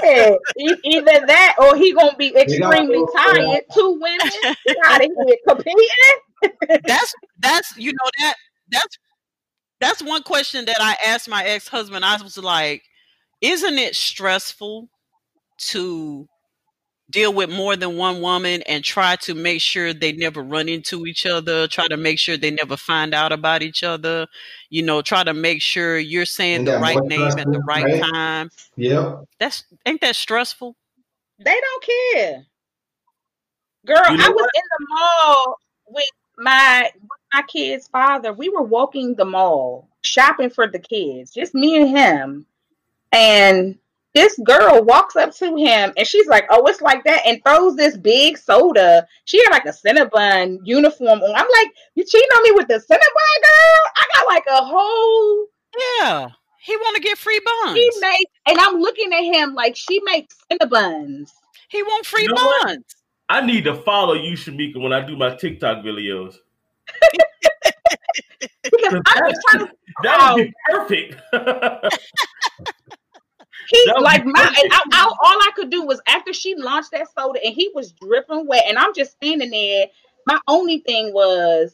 yeah, 0.03 0.35
either 0.83 1.25
that 1.27 1.55
or 1.59 1.75
he 1.75 1.93
gonna 1.93 2.15
be 2.17 2.35
extremely 2.35 3.03
tired. 3.15 3.63
Two 3.73 3.99
women 3.99 4.55
out 4.85 5.03
of 5.03 5.11
here 5.25 5.37
competing. 5.47 5.81
that's 6.85 7.13
that's 7.39 7.77
you 7.77 7.91
know 7.91 8.09
that 8.19 8.35
that's 8.69 8.97
that's 9.79 10.01
one 10.01 10.23
question 10.23 10.65
that 10.65 10.77
I 10.79 10.95
asked 11.05 11.29
my 11.29 11.43
ex 11.43 11.67
husband. 11.67 12.03
I 12.03 12.21
was 12.21 12.37
like, 12.37 12.83
isn't 13.41 13.77
it 13.77 13.95
stressful 13.95 14.89
to 15.57 16.27
deal 17.09 17.33
with 17.33 17.49
more 17.49 17.75
than 17.75 17.95
one 17.95 18.21
woman 18.21 18.61
and 18.63 18.83
try 18.83 19.15
to 19.15 19.33
make 19.33 19.61
sure 19.61 19.93
they 19.93 20.11
never 20.11 20.41
run 20.41 20.67
into 20.67 21.05
each 21.05 21.25
other, 21.25 21.67
try 21.67 21.87
to 21.87 21.95
make 21.95 22.19
sure 22.19 22.35
they 22.35 22.51
never 22.51 22.75
find 22.75 23.13
out 23.13 23.31
about 23.31 23.63
each 23.63 23.83
other, 23.83 24.27
you 24.69 24.83
know, 24.83 25.01
try 25.01 25.23
to 25.23 25.33
make 25.33 25.61
sure 25.61 25.97
you're 25.97 26.25
saying 26.25 26.65
the 26.65 26.77
right 26.79 27.01
name 27.03 27.21
at 27.21 27.45
the 27.45 27.63
right, 27.65 27.85
right, 27.85 28.01
time. 28.01 28.49
Yeah. 28.75 29.21
That's 29.39 29.63
ain't 29.85 30.01
that 30.01 30.15
stressful? 30.15 30.75
They 31.39 31.59
don't 31.59 31.83
care. 31.83 32.45
Girl, 33.85 34.11
you 34.11 34.17
know 34.17 34.25
I 34.25 34.29
was 34.29 34.35
what? 34.35 34.51
in 34.53 34.63
the 34.79 34.85
mall 34.89 35.55
with 35.87 36.05
my 36.39 36.91
my 37.33 37.41
kid's 37.47 37.87
father, 37.87 38.33
we 38.33 38.49
were 38.49 38.63
walking 38.63 39.15
the 39.15 39.25
mall 39.25 39.89
shopping 40.01 40.49
for 40.49 40.67
the 40.67 40.79
kids, 40.79 41.33
just 41.33 41.53
me 41.53 41.77
and 41.77 41.89
him. 41.89 42.45
And 43.11 43.77
this 44.13 44.37
girl 44.39 44.83
walks 44.83 45.15
up 45.15 45.33
to 45.35 45.55
him 45.55 45.93
and 45.95 46.07
she's 46.07 46.27
like, 46.27 46.45
Oh, 46.49 46.65
it's 46.65 46.81
like 46.81 47.03
that, 47.03 47.21
and 47.25 47.43
throws 47.43 47.75
this 47.75 47.97
big 47.97 48.37
soda. 48.37 49.05
She 49.25 49.43
had 49.43 49.51
like 49.51 49.65
a 49.65 49.69
Cinnabon 49.69 50.59
uniform 50.63 51.21
on. 51.21 51.35
I'm 51.35 51.47
like, 51.59 51.73
You 51.95 52.03
cheating 52.03 52.29
on 52.35 52.43
me 52.43 52.51
with 52.51 52.67
the 52.67 52.75
Cinnabon 52.75 53.37
girl? 53.43 53.81
I 53.95 54.03
got 54.15 54.27
like 54.27 54.43
a 54.49 54.65
whole 54.65 55.47
Yeah. 55.99 56.29
He 56.59 56.75
want 56.75 56.97
to 56.97 57.01
get 57.01 57.17
free 57.17 57.39
buns. 57.39 57.77
He 57.77 57.89
makes, 58.01 58.31
and 58.47 58.57
I'm 58.59 58.75
looking 58.81 59.13
at 59.13 59.21
him 59.21 59.53
like 59.53 59.75
she 59.75 60.01
makes 60.03 60.35
Cinnabons. 60.51 61.31
He 61.69 61.81
want 61.81 62.05
free 62.05 62.23
you 62.23 62.29
know 62.29 62.35
buns. 62.35 62.63
What? 62.63 62.79
I 63.29 63.45
need 63.45 63.65
to 63.65 63.75
follow 63.75 64.15
you, 64.15 64.33
Schemeka, 64.33 64.81
when 64.81 64.91
I 64.91 65.05
do 65.05 65.15
my 65.15 65.35
TikTok 65.35 65.83
videos. 65.83 66.35
Because 68.63 69.01
I'm 69.05 69.29
just 69.29 69.41
trying 69.49 69.67
to 69.67 69.73
that 70.03 70.33
would 70.35 70.45
be 70.45 70.53
perfect. 70.69 71.15
he 73.69 73.91
like 73.99 74.25
my 74.25 74.55
and 74.63 74.73
I, 74.73 74.81
I, 74.91 75.03
all 75.03 75.17
I 75.23 75.49
could 75.55 75.69
do 75.71 75.83
was 75.83 76.01
after 76.07 76.33
she 76.33 76.55
launched 76.55 76.91
that 76.91 77.07
soda 77.17 77.39
and 77.43 77.53
he 77.53 77.71
was 77.73 77.93
dripping 77.93 78.47
wet, 78.47 78.63
and 78.67 78.77
I'm 78.77 78.93
just 78.93 79.11
standing 79.13 79.49
there. 79.49 79.87
My 80.25 80.39
only 80.47 80.79
thing 80.79 81.13
was, 81.13 81.73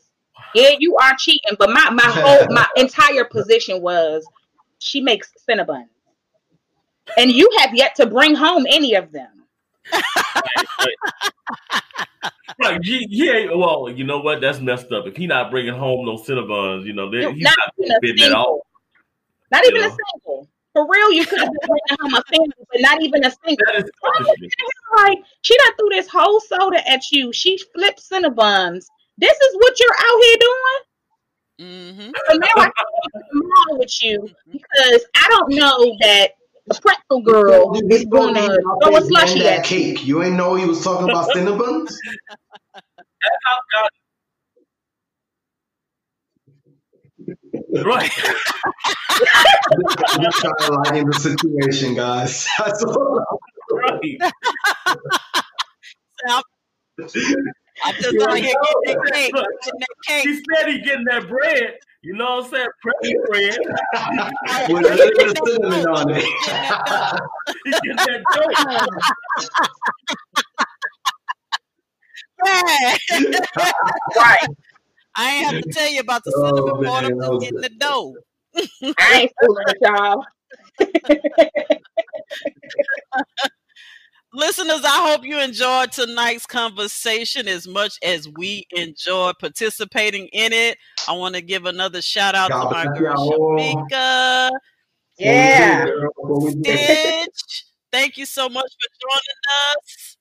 yeah, 0.53 0.69
you 0.77 0.95
are 0.97 1.13
cheating, 1.17 1.57
but 1.57 1.69
my 1.69 1.89
my 1.89 2.03
whole 2.05 2.47
my 2.53 2.67
entire 2.75 3.25
position 3.25 3.81
was 3.81 4.25
she 4.79 5.01
makes 5.01 5.31
Cinnabon, 5.49 5.85
and 7.17 7.31
you 7.31 7.49
have 7.59 7.75
yet 7.75 7.95
to 7.95 8.05
bring 8.05 8.35
home 8.35 8.65
any 8.69 8.95
of 8.95 9.11
them 9.11 9.33
right, 12.61 12.79
yeah, 12.81 13.53
well, 13.53 13.89
you 13.89 14.03
know 14.03 14.19
what? 14.19 14.41
That's 14.41 14.59
messed 14.59 14.91
up. 14.91 15.07
If 15.07 15.15
he 15.15 15.27
not 15.27 15.51
bringing 15.51 15.73
home 15.73 16.05
no 16.05 16.17
Cinnabons, 16.17 16.85
you 16.85 16.93
know, 16.93 17.09
he's 17.11 17.43
not, 17.43 17.55
not 17.77 18.03
even 18.03 18.23
at 18.23 18.33
all. 18.33 18.65
Not 19.51 19.65
even 19.65 19.81
know? 19.81 19.87
a 19.87 19.89
single. 19.89 20.49
For 20.73 20.87
real, 20.89 21.11
you 21.13 21.25
could 21.25 21.39
have 21.39 21.49
been 21.49 21.59
bringing 21.61 21.99
home 22.01 22.13
a 22.15 22.23
single, 22.27 22.67
but 22.71 22.81
not 22.81 23.01
even 23.03 23.23
a 23.23 23.31
single. 23.31 23.65
Like 24.95 25.19
she 25.41 25.55
done 25.57 25.75
threw 25.77 25.89
this 25.89 26.07
whole 26.07 26.39
soda 26.39 26.87
at 26.89 27.11
you. 27.11 27.31
She 27.31 27.59
flipped 27.75 28.01
Cinnabons. 28.01 28.85
This 29.17 29.37
is 29.37 29.55
what 29.55 29.79
you're 29.79 29.93
out 29.93 30.23
here 30.23 30.37
doing. 30.39 30.81
Mm-hmm. 31.61 32.11
So 32.27 32.37
now 32.37 32.47
I 32.57 32.63
can't 32.63 33.79
with 33.79 34.03
you 34.03 34.27
because 34.51 35.05
I 35.15 35.27
don't 35.29 35.53
know 35.53 35.95
that 36.01 36.31
the 36.67 36.79
pretzel 36.81 37.21
girl 37.23 37.73
is 37.89 38.05
going 38.05 38.35
to 38.35 38.59
throw 38.83 38.95
a 38.97 39.01
slushy 39.01 39.45
at 39.47 39.63
cake. 39.65 40.05
You 40.05 40.23
ain't 40.23 40.35
know 40.35 40.55
he 40.55 40.65
was 40.65 40.83
talking 40.83 41.09
about 41.09 41.29
Cinnabons? 41.29 41.93
right. 47.85 48.11
just 50.21 50.37
trying 50.37 50.53
to 50.59 50.73
lighten 50.73 51.07
the 51.07 51.13
situation, 51.13 51.95
guys. 51.95 52.47
That's 52.59 52.83
all. 52.83 53.39
Right. 53.71 54.17
I'm 57.83 57.95
just 57.95 58.21
out 58.21 58.37
here 58.37 58.53
getting 58.53 58.81
that 58.85 59.11
cake. 59.13 59.33
Getting 59.33 59.79
that 59.79 59.87
cake. 60.07 60.23
He 60.23 60.33
said 60.35 60.67
he 60.67 60.81
getting 60.81 61.05
that 61.05 61.27
bread. 61.27 61.77
You 62.03 62.13
know 62.13 62.35
what 62.35 62.45
I'm 62.45 62.51
saying? 62.51 62.67
Pressure 62.81 63.19
bread. 63.27 63.57
With 64.69 64.85
a 64.85 64.93
little 64.93 65.17
bit 65.17 65.29
of 65.29 65.37
cinnamon 65.47 65.87
on 65.87 66.09
it. 66.09 66.23
he 67.63 67.71
getting 67.71 67.95
that 67.95 68.21
dope. 68.33 68.51
right. 74.17 74.47
I 75.15 75.31
ain't 75.31 75.53
have 75.53 75.63
to 75.63 75.71
tell 75.71 75.89
you 75.89 76.01
about 76.01 76.25
the 76.25 76.33
oh, 76.35 76.45
cinnamon 76.45 76.73
oh, 76.75 76.83
part. 76.83 77.05
I'm 77.05 77.17
just 77.17 77.39
getting 77.39 77.61
the 77.61 77.69
dough. 77.69 78.17
I 78.99 79.21
ain't 79.21 79.31
fooling 79.39 79.63
with 79.65 79.77
y'all. 79.81 80.25
Listeners, 84.35 84.81
I 84.83 85.11
hope 85.11 85.23
you 85.23 85.39
enjoyed 85.39 85.91
tonight's 85.91 86.47
conversation 86.47 87.47
as 87.47 87.67
much 87.67 87.99
as 88.03 88.27
we 88.27 88.65
enjoyed 88.71 89.37
participating 89.37 90.25
in 90.33 90.51
it. 90.51 90.79
I 91.07 91.13
want 91.13 91.35
to 91.35 91.41
give 91.41 91.65
another 91.65 92.01
shout 92.01 92.33
out 92.33 92.47
to 92.47 92.57
my 92.71 92.85
girl 92.97 93.15
Schemeka. 93.15 94.49
Yeah. 95.19 95.85
Stitch. 96.49 97.65
Thank 97.91 98.17
you 98.17 98.25
so 98.25 98.49
much 98.49 98.71
for 98.71 98.89
joining 99.01 99.39
us. 99.77 100.17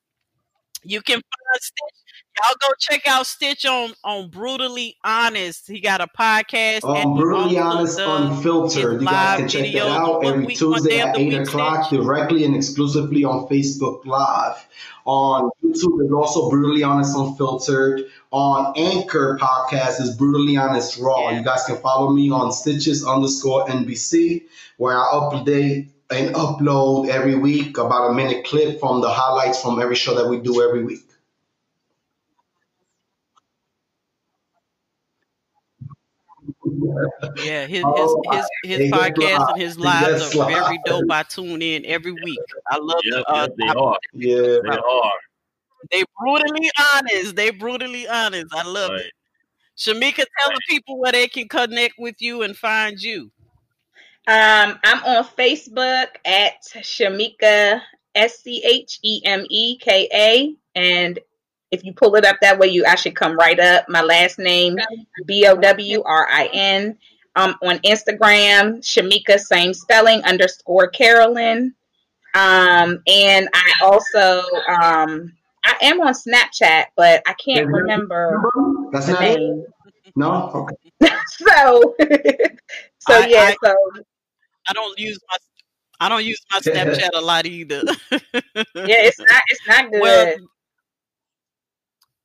You 0.84 1.00
can 1.00 1.14
find 1.14 1.62
Stitch 1.62 2.01
Y'all 2.38 2.56
go 2.62 2.68
check 2.78 3.06
out 3.06 3.26
Stitch 3.26 3.66
on 3.66 3.92
on 4.04 4.28
Brutally 4.28 4.96
Honest. 5.04 5.68
He 5.68 5.80
got 5.80 6.00
a 6.00 6.06
podcast. 6.06 6.82
Um, 6.82 7.14
Brutally 7.14 7.58
Honest 7.58 7.98
Unfiltered. 8.00 9.02
You 9.02 9.06
guys 9.06 9.40
can 9.40 9.48
check 9.48 9.72
that 9.74 9.88
out 9.88 10.24
every 10.24 10.54
Tuesday 10.54 11.00
at 11.00 11.18
8 11.18 11.34
o'clock 11.34 11.90
directly 11.90 12.44
and 12.46 12.56
exclusively 12.56 13.24
on 13.24 13.46
Facebook 13.48 14.06
Live. 14.06 14.66
On 15.04 15.50
YouTube, 15.62 15.98
there's 15.98 16.12
also 16.12 16.48
Brutally 16.48 16.82
Honest 16.82 17.14
Unfiltered. 17.14 18.04
On 18.30 18.72
Anchor 18.76 19.38
podcast 19.38 20.00
is 20.00 20.16
Brutally 20.16 20.56
Honest 20.56 20.98
Raw. 20.98 21.28
Yeah. 21.28 21.38
You 21.38 21.44
guys 21.44 21.64
can 21.64 21.76
follow 21.76 22.10
me 22.12 22.30
on 22.30 22.50
Stitches 22.50 23.04
underscore 23.04 23.66
NBC, 23.66 24.44
where 24.78 24.96
I 24.96 25.04
update 25.12 25.90
and 26.10 26.34
upload 26.34 27.08
every 27.08 27.34
week 27.34 27.76
about 27.76 28.10
a 28.10 28.14
minute 28.14 28.46
clip 28.46 28.80
from 28.80 29.02
the 29.02 29.10
highlights 29.10 29.60
from 29.60 29.80
every 29.82 29.96
show 29.96 30.14
that 30.14 30.28
we 30.28 30.40
do 30.40 30.62
every 30.62 30.82
week. 30.82 31.00
Yeah, 37.44 37.66
his 37.66 37.82
oh, 37.86 38.22
his 38.30 38.46
his, 38.64 38.78
his 38.78 38.92
podcast 38.92 39.52
and 39.52 39.62
his 39.62 39.78
lives 39.78 40.36
are 40.36 40.50
very 40.50 40.78
dope. 40.84 41.10
I 41.10 41.22
tune 41.22 41.62
in 41.62 41.84
every 41.86 42.12
week. 42.12 42.40
I 42.70 42.78
love 42.78 43.00
yep, 43.04 43.24
uh, 43.26 43.48
they 43.58 43.68
I, 43.68 43.72
are. 43.72 43.98
Yeah, 44.12 44.58
they 44.62 44.76
are. 44.76 45.12
They 45.90 46.04
brutally 46.18 46.70
honest. 46.94 47.36
They 47.36 47.50
brutally 47.50 48.08
honest. 48.08 48.46
I 48.52 48.66
love 48.66 48.90
right. 48.90 49.00
it. 49.00 49.12
Schemeka, 49.76 50.16
tell 50.16 50.48
right. 50.48 50.56
the 50.56 50.60
people 50.68 50.98
where 50.98 51.12
they 51.12 51.28
can 51.28 51.48
connect 51.48 51.94
with 51.98 52.16
you 52.20 52.42
and 52.42 52.56
find 52.56 53.00
you. 53.00 53.30
Um, 54.28 54.78
I'm 54.84 55.02
on 55.04 55.24
Facebook 55.24 56.08
at 56.24 56.62
Schemeka 56.62 57.80
S 58.14 58.40
C 58.40 58.62
H 58.64 59.00
E 59.02 59.22
M 59.24 59.44
E 59.50 59.78
K 59.78 60.08
A. 60.12 60.54
And 60.74 61.18
if 61.72 61.84
you 61.84 61.92
pull 61.92 62.14
it 62.16 62.24
up 62.24 62.36
that 62.42 62.58
way, 62.58 62.68
you 62.68 62.84
actually 62.84 63.12
come 63.12 63.34
right 63.36 63.58
up. 63.58 63.88
My 63.88 64.02
last 64.02 64.38
name, 64.38 64.76
B 65.26 65.46
O 65.48 65.56
W 65.56 66.02
R 66.04 66.28
I 66.30 66.48
N. 66.52 66.96
Um, 67.34 67.56
on 67.62 67.78
Instagram, 67.78 68.80
Schemeka, 68.80 69.38
same 69.40 69.72
spelling, 69.72 70.22
underscore 70.24 70.88
Carolyn. 70.88 71.74
Um, 72.34 73.02
and 73.06 73.48
I 73.54 73.72
also 73.82 74.42
um, 74.68 75.32
I 75.64 75.76
am 75.80 76.00
on 76.02 76.12
Snapchat, 76.12 76.86
but 76.94 77.22
I 77.26 77.32
can't 77.34 77.66
remember 77.66 78.42
That's 78.92 79.06
the 79.06 79.12
not 79.12 79.20
name. 79.22 79.64
it? 80.04 80.12
No? 80.14 80.50
Okay. 81.00 81.14
so, 81.26 81.94
so 82.98 83.14
I- 83.14 83.26
yeah, 83.28 83.50
I- 83.50 83.56
so 83.64 83.74
I 84.68 84.72
don't 84.74 84.98
use 84.98 85.18
my 85.30 85.36
I 86.00 86.08
don't 86.08 86.24
use 86.24 86.40
my 86.50 86.58
Snapchat 86.60 87.10
a 87.14 87.20
lot 87.20 87.46
either. 87.46 87.82
yeah, 88.10 88.20
it's 88.74 89.18
not 89.18 89.42
it's 89.48 89.66
not 89.68 89.90
good. 89.90 90.00
Well, 90.00 90.36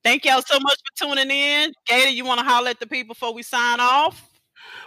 thank 0.07 0.23
y'all 0.23 0.41
so 0.41 0.57
much 0.61 0.79
for 0.79 1.05
tuning 1.05 1.29
in. 1.29 1.73
Gator, 1.85 2.09
you 2.09 2.23
want 2.23 2.39
to 2.39 2.45
holler 2.45 2.69
at 2.69 2.79
the 2.79 2.88
people 2.88 3.13
before 3.13 3.34
we 3.34 3.43
sign 3.43 3.81
off? 3.81 4.29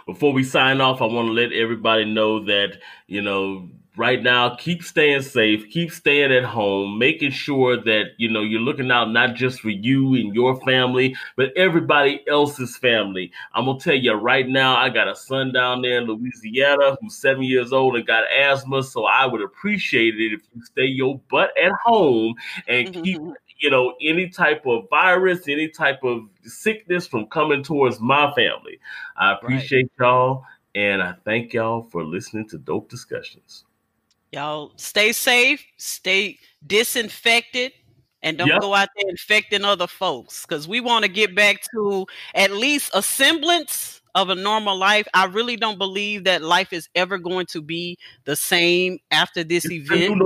Before 0.07 0.33
we 0.33 0.43
sign 0.43 0.81
off, 0.81 0.99
I 0.99 1.05
want 1.05 1.27
to 1.27 1.31
let 1.31 1.53
everybody 1.53 2.05
know 2.05 2.43
that, 2.45 2.79
you 3.05 3.21
know, 3.21 3.69
right 3.95 4.23
now, 4.23 4.55
keep 4.55 4.81
staying 4.81 5.21
safe, 5.21 5.69
keep 5.69 5.91
staying 5.91 6.31
at 6.31 6.43
home, 6.43 6.97
making 6.97 7.29
sure 7.29 7.77
that, 7.83 8.05
you 8.17 8.31
know, 8.31 8.41
you're 8.41 8.61
looking 8.61 8.89
out 8.89 9.11
not 9.11 9.35
just 9.35 9.59
for 9.59 9.69
you 9.69 10.15
and 10.15 10.33
your 10.33 10.59
family, 10.61 11.15
but 11.35 11.55
everybody 11.55 12.23
else's 12.27 12.75
family. 12.77 13.31
I'm 13.53 13.65
going 13.65 13.77
to 13.77 13.83
tell 13.83 13.95
you 13.95 14.13
right 14.13 14.47
now, 14.47 14.75
I 14.75 14.89
got 14.89 15.07
a 15.07 15.15
son 15.15 15.51
down 15.51 15.83
there 15.83 16.01
in 16.01 16.05
Louisiana 16.05 16.97
who's 16.99 17.15
seven 17.15 17.43
years 17.43 17.71
old 17.71 17.95
and 17.95 18.07
got 18.07 18.23
asthma. 18.31 18.81
So 18.81 19.05
I 19.05 19.27
would 19.27 19.41
appreciate 19.41 20.15
it 20.15 20.33
if 20.33 20.41
you 20.55 20.65
stay 20.65 20.85
your 20.85 21.21
butt 21.29 21.51
at 21.61 21.73
home 21.85 22.33
and 22.67 22.91
keep 22.91 23.19
mm-hmm. 23.19 23.33
You 23.61 23.69
know, 23.69 23.93
any 24.01 24.27
type 24.27 24.65
of 24.65 24.89
virus, 24.89 25.47
any 25.47 25.69
type 25.69 26.03
of 26.03 26.23
sickness 26.43 27.07
from 27.07 27.27
coming 27.27 27.63
towards 27.63 27.99
my 27.99 28.33
family. 28.33 28.79
I 29.17 29.33
appreciate 29.33 29.91
y'all 29.99 30.43
and 30.75 31.01
I 31.01 31.15
thank 31.25 31.53
y'all 31.53 31.83
for 31.83 32.03
listening 32.03 32.47
to 32.49 32.57
Dope 32.57 32.89
Discussions. 32.89 33.65
Y'all 34.31 34.71
stay 34.77 35.11
safe, 35.11 35.63
stay 35.77 36.39
disinfected, 36.65 37.73
and 38.23 38.37
don't 38.37 38.47
Yep. 38.47 38.61
go 38.61 38.73
out 38.73 38.89
there 38.95 39.09
infecting 39.09 39.65
other 39.65 39.87
folks. 39.87 40.45
Because 40.45 40.67
we 40.67 40.79
want 40.79 41.03
to 41.03 41.11
get 41.11 41.35
back 41.35 41.61
to 41.73 42.05
at 42.33 42.51
least 42.51 42.91
a 42.93 43.03
semblance 43.03 44.01
of 44.15 44.29
a 44.29 44.35
normal 44.35 44.77
life. 44.77 45.07
I 45.13 45.25
really 45.25 45.55
don't 45.55 45.77
believe 45.77 46.23
that 46.25 46.41
life 46.41 46.73
is 46.73 46.89
ever 46.95 47.17
going 47.17 47.45
to 47.47 47.61
be 47.61 47.97
the 48.25 48.35
same 48.35 48.99
after 49.11 49.43
this 49.43 49.65
It's 49.65 49.73
event. 49.73 50.21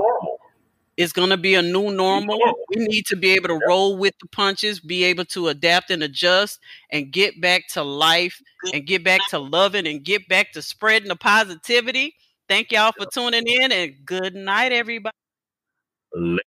It's 0.97 1.11
going 1.11 1.29
to 1.29 1.37
be 1.37 1.55
a 1.55 1.61
new 1.61 1.91
normal. 1.91 2.39
We 2.69 2.85
need 2.85 3.05
to 3.07 3.17
be 3.17 3.31
able 3.31 3.49
to 3.49 3.59
roll 3.67 3.97
with 3.97 4.13
the 4.21 4.27
punches, 4.27 4.79
be 4.79 5.03
able 5.05 5.25
to 5.25 5.49
adapt 5.49 5.91
and 5.91 6.01
adjust, 6.03 6.59
and 6.91 7.11
get 7.11 7.41
back 7.41 7.67
to 7.73 7.83
life 7.83 8.39
and 8.73 8.85
get 8.85 9.03
back 9.03 9.21
to 9.29 9.39
loving 9.39 9.87
and 9.87 10.03
get 10.03 10.27
back 10.29 10.53
to 10.53 10.61
spreading 10.61 11.09
the 11.09 11.15
positivity. 11.17 12.15
Thank 12.47 12.71
y'all 12.71 12.93
for 12.97 13.05
tuning 13.13 13.45
in 13.45 13.71
and 13.71 13.93
good 14.05 14.35
night, 14.35 14.71
everybody. 14.71 15.15